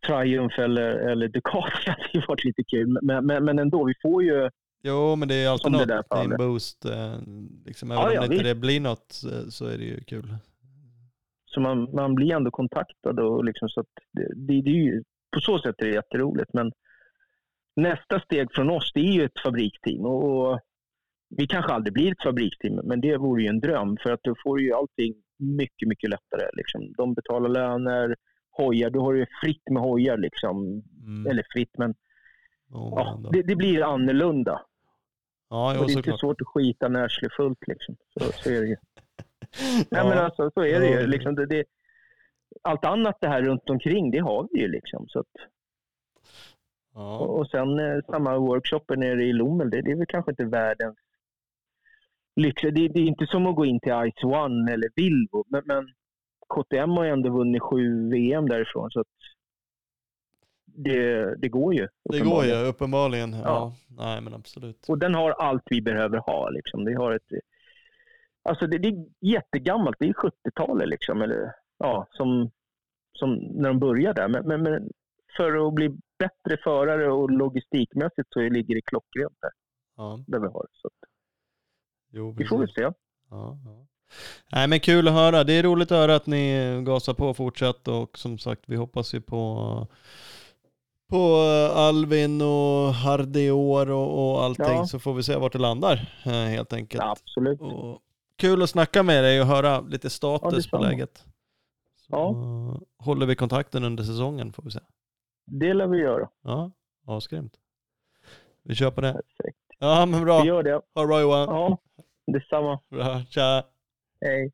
Triumph 0.07 0.59
eller, 0.59 0.91
eller 0.91 1.27
Ducati. 1.27 1.71
Det 1.85 1.91
hade 1.91 2.09
ju 2.13 2.21
varit 2.27 2.43
lite 2.43 2.63
kul. 2.63 2.97
Men, 3.01 3.25
men, 3.25 3.45
men 3.45 3.59
ändå, 3.59 3.83
vi 3.83 3.93
får 4.01 4.23
ju... 4.23 4.49
Jo, 4.87 5.15
men 5.15 5.27
det 5.27 5.35
är 5.35 5.49
alltid 5.49 5.71
något, 5.71 6.07
fallet. 6.09 6.37
boost. 6.37 6.85
Liksom, 7.65 7.91
även 7.91 8.13
Ja, 8.13 8.21
om 8.21 8.29
det 8.29 8.35
inte 8.35 8.47
det 8.47 8.55
blir 8.55 8.79
något 8.79 9.21
eh, 9.31 9.49
så 9.49 9.65
är 9.65 9.77
det 9.77 9.83
ju 9.83 10.03
kul. 10.03 10.35
Så 11.45 11.61
man, 11.61 11.89
man 11.93 12.15
blir 12.15 12.33
ändå 12.33 12.51
kontaktad. 12.51 13.19
Och 13.19 13.45
liksom 13.45 13.69
så 13.69 13.79
att 13.79 13.87
det, 14.11 14.27
det, 14.35 14.61
det 14.61 14.69
är 14.69 14.83
ju, 14.83 15.03
på 15.33 15.39
så 15.39 15.59
sätt 15.59 15.75
är 15.77 15.85
det 15.85 15.93
jätteroligt. 15.93 16.53
Men 16.53 16.71
nästa 17.75 18.19
steg 18.19 18.47
från 18.51 18.69
oss 18.69 18.91
det 18.93 18.99
är 18.99 19.11
ju 19.11 19.23
ett 19.23 19.39
fabriksteam. 19.43 20.05
Och, 20.05 20.23
och 20.23 20.59
vi 21.29 21.47
kanske 21.47 21.73
aldrig 21.73 21.93
blir 21.93 22.11
ett 22.11 22.23
fabriksteam, 22.23 22.75
men 22.75 23.01
det 23.01 23.17
vore 23.17 23.43
ju 23.43 23.49
en 23.49 23.59
dröm. 23.59 23.97
För 24.03 24.11
att 24.11 24.23
då 24.23 24.35
får 24.43 24.57
du 24.57 24.63
ju 24.63 24.73
allting 24.73 25.13
mycket, 25.39 25.87
mycket 25.87 26.09
lättare. 26.09 26.49
Liksom. 26.53 26.93
De 26.97 27.13
betalar 27.13 27.49
löner, 27.49 28.15
hojar. 28.51 28.89
Då 28.89 29.01
har 29.01 29.13
du 29.13 29.25
fritt 29.43 29.63
med 29.71 29.83
hojar 29.83 30.17
liksom. 30.17 30.83
Mm. 31.05 31.27
Eller 31.27 31.43
fritt, 31.53 31.77
men 31.77 31.93
Oh, 32.71 32.93
ja, 32.95 33.29
det, 33.31 33.41
det 33.41 33.55
blir 33.55 33.93
annorlunda. 33.93 34.61
Ja, 35.49 35.73
jo, 35.76 35.81
och 35.81 35.88
det 35.88 35.93
är 35.93 35.97
inte 35.97 36.17
svårt 36.17 36.41
att 36.41 36.47
skita 36.47 36.88
när 36.88 37.03
arslet 37.03 37.31
är 37.31 37.35
fullt 37.35 37.67
liksom. 37.67 37.95
Så, 38.13 38.31
så 38.31 38.49
är 38.49 38.61
det 38.61 38.67
ju. 38.67 38.76
Nej 39.77 39.85
Ja. 39.89 40.09
men 40.09 40.17
alltså, 40.17 40.51
så 40.53 40.61
är 40.65 40.80
det 40.80 40.88
ju. 40.88 41.07
Liksom, 41.07 41.35
det, 41.35 41.45
det, 41.45 41.63
allt 42.61 42.85
annat 42.85 43.17
det 43.22 43.27
här 43.27 43.41
runt 43.41 43.69
omkring, 43.69 44.11
det 44.11 44.19
har 44.19 44.47
vi 44.51 44.59
ju 44.59 44.67
liksom. 44.67 45.07
Så 45.07 45.19
att, 45.19 45.27
Ja. 46.93 47.19
och, 47.19 47.39
och 47.39 47.49
sen 47.49 47.80
eh, 47.80 47.99
samma 48.09 48.38
workshoper 48.38 48.95
nere 48.95 49.23
i 49.23 49.34
Lommel, 49.34 49.69
det, 49.69 49.81
det 49.81 49.91
är 49.91 49.95
väl 49.95 50.05
kanske 50.07 50.31
inte 50.31 50.45
världens 50.45 50.97
lyx. 52.35 52.61
Det, 52.61 52.72
det 52.72 52.99
är 52.99 53.07
inte 53.07 53.27
som 53.27 53.47
att 53.47 53.55
gå 53.55 53.65
in 53.65 53.80
till 53.80 53.91
Ice 53.91 54.23
One 54.23 54.73
eller 54.73 54.89
Vilvo, 54.95 55.43
men, 55.47 55.61
men 55.65 55.88
KTM 56.49 56.89
har 56.89 57.03
ju 57.03 57.09
ändå 57.09 57.30
vunnit 57.30 57.61
sju 57.61 58.09
VM 58.09 58.47
därifrån. 58.49 58.91
Så 58.91 58.99
att 58.99 59.07
det, 60.76 61.35
det 61.35 61.49
går 61.49 61.73
ju. 61.73 61.88
Det 62.03 62.19
går 62.19 62.45
ju 62.45 62.53
uppenbarligen. 62.53 63.34
Ja. 63.34 63.39
Ja. 63.43 63.73
Nej 63.88 64.22
men 64.22 64.34
absolut. 64.34 64.85
Och 64.89 64.97
den 64.97 65.15
har 65.15 65.31
allt 65.31 65.64
vi 65.65 65.81
behöver 65.81 66.18
ha. 66.18 66.49
Liksom. 66.49 66.85
Det, 66.85 66.93
har 66.93 67.11
ett, 67.11 67.31
alltså 68.43 68.68
det, 68.68 68.77
det 68.77 68.88
är 68.88 69.06
jättegammalt. 69.22 69.97
Det 69.99 70.07
är 70.07 70.14
70-talet 70.14 70.89
liksom. 70.89 71.22
Eller, 71.22 71.52
ja, 71.77 72.07
som, 72.11 72.52
som 73.14 73.34
när 73.35 73.69
de 73.69 73.80
började 73.80 74.22
där. 74.22 74.27
Men, 74.27 74.47
men, 74.47 74.64
men 74.64 74.89
för 75.38 75.68
att 75.68 75.73
bli 75.73 75.89
bättre 76.19 76.57
förare 76.64 77.11
och 77.11 77.31
logistikmässigt 77.31 78.30
så 78.30 78.39
ligger 78.39 78.76
det 78.76 78.81
klockrent 78.81 79.38
där. 79.41 79.52
Ja. 79.97 80.23
där 80.27 80.39
vi 80.39 80.47
har. 80.47 80.65
Så 80.72 80.89
Jo, 82.11 82.35
vi 82.38 82.45
får 82.45 82.60
väl 82.60 82.69
se. 82.69 82.81
Ja, 82.81 82.93
ja. 83.65 83.88
Nej 84.52 84.68
men 84.68 84.80
kul 84.80 85.07
att 85.07 85.14
höra. 85.14 85.43
Det 85.43 85.53
är 85.53 85.64
roligt 85.64 85.91
att 85.91 85.97
höra 85.97 86.15
att 86.15 86.27
ni 86.27 86.81
gasar 86.85 87.14
på 87.14 87.34
fortsatt 87.34 87.88
och 87.88 88.18
som 88.18 88.38
sagt 88.38 88.64
vi 88.65 88.76
hoppas 88.76 89.14
ju 89.14 89.22
på 89.22 89.88
på 91.10 91.36
Alvin 91.76 92.41
och 92.41 92.94
Hardior 92.94 93.90
och, 93.91 94.32
och 94.36 94.44
allting 94.44 94.65
Ja. 94.65 94.86
så 94.86 94.99
får 94.99 95.14
vi 95.14 95.23
se 95.23 95.36
vart 95.36 95.53
det 95.53 95.60
landar 95.60 96.10
eh, 96.26 96.32
helt 96.32 96.73
enkelt. 96.73 97.03
Ja, 97.03 97.11
absolut. 97.11 97.61
Och 97.61 97.99
kul 98.38 98.64
att 98.64 98.69
snacka 98.69 99.03
med 99.03 99.23
dig 99.23 99.41
och 99.41 99.48
höra 99.48 99.82
lite 99.82 100.06
Ja, 100.06 100.10
status 100.10 100.49
på 100.49 100.56
detsamma. 100.56 100.84
läget. 100.84 101.26
Så 101.95 102.07
Ja. 102.10 102.36
håller 103.06 103.26
vi 103.26 103.36
kontakten 103.36 103.84
under 103.84 104.03
säsongen 104.03 104.53
får 104.53 104.64
vi 104.64 104.72
se. 104.72 104.80
Det 105.45 105.73
lär 105.73 105.88
vi 105.88 105.98
göra. 105.98 106.30
Ja, 106.44 106.72
asgrymt. 107.07 107.53
Vi 108.64 108.76
kör 108.76 108.91
på 108.91 109.02
det. 109.02 109.14
Perfekt. 109.14 109.57
Ja 109.80 110.06
men 110.06 110.19
Vi 110.19 110.26
bra. 110.26 110.45
gör 110.45 110.64
det. 110.64 110.73
Ha 110.95 111.02
det 111.02 111.07
bra 111.07 111.22
Johan. 111.22 111.48
Ja, 111.49 111.77
detsamma. 112.27 112.80
Bra, 112.90 113.22
tja. 113.30 113.64
Hej. 114.22 114.52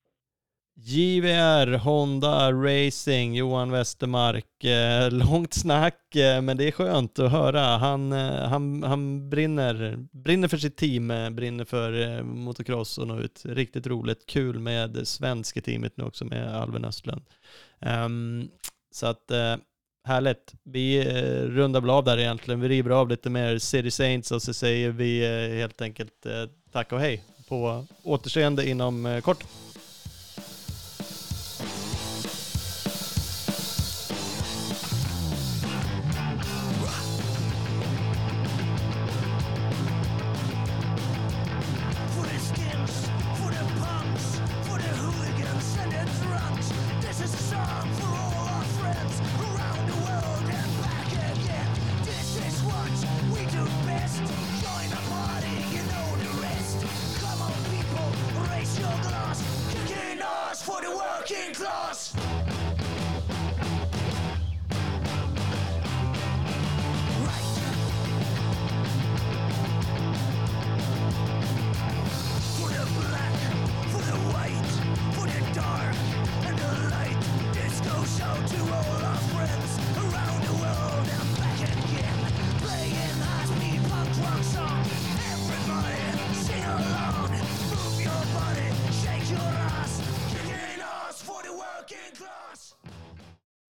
JVR 0.76 1.77
Honda 1.77 2.52
Racing, 2.52 3.35
Johan 3.35 3.72
Westermark. 3.72 4.64
Eh, 4.64 5.11
långt 5.31 5.53
snack, 5.53 6.15
eh, 6.15 6.41
men 6.41 6.57
det 6.57 6.68
är 6.68 6.72
skönt 6.72 7.19
att 7.19 7.31
höra. 7.31 7.61
Han, 7.61 8.14
eh, 8.14 8.48
han, 8.48 8.84
han 8.84 9.30
brinner, 9.30 9.98
brinner 10.11 10.48
för 10.48 10.57
sitt 10.57 10.77
team, 10.77 11.11
eh, 11.11 11.30
brinner 11.30 11.65
för 11.65 12.02
eh, 12.02 12.23
motocross 12.23 12.98
och 12.98 13.07
nå 13.07 13.19
ut. 13.19 13.41
Riktigt 13.45 13.88
roligt, 13.88 14.26
kul 14.26 14.60
med 14.60 15.07
svenska 15.07 15.61
teamet 15.61 15.98
nu 15.98 16.03
också 16.03 16.26
med 16.26 16.56
Alvin 16.56 16.85
Östlund. 16.85 17.22
Ehm, 17.80 18.49
så 18.91 19.07
att 19.07 19.31
eh, 19.31 19.56
härligt. 20.07 20.53
Vi 20.64 21.03
rundar 21.48 21.81
väl 21.81 21.89
av 21.89 22.03
där 22.03 22.18
egentligen. 22.18 22.61
Vi 22.61 22.69
river 22.69 22.91
av 22.91 23.10
lite 23.10 23.30
mer 23.30 23.57
City 23.57 23.91
Saints 23.91 24.31
och 24.31 24.41
så 24.41 24.53
säger 24.53 24.89
vi 24.89 25.27
helt 25.60 25.81
enkelt 25.81 26.27
tack 26.72 26.91
och 26.91 26.99
hej 26.99 27.23
på 27.49 27.85
återseende 28.03 28.69
inom 28.69 29.22
kort. 29.23 29.43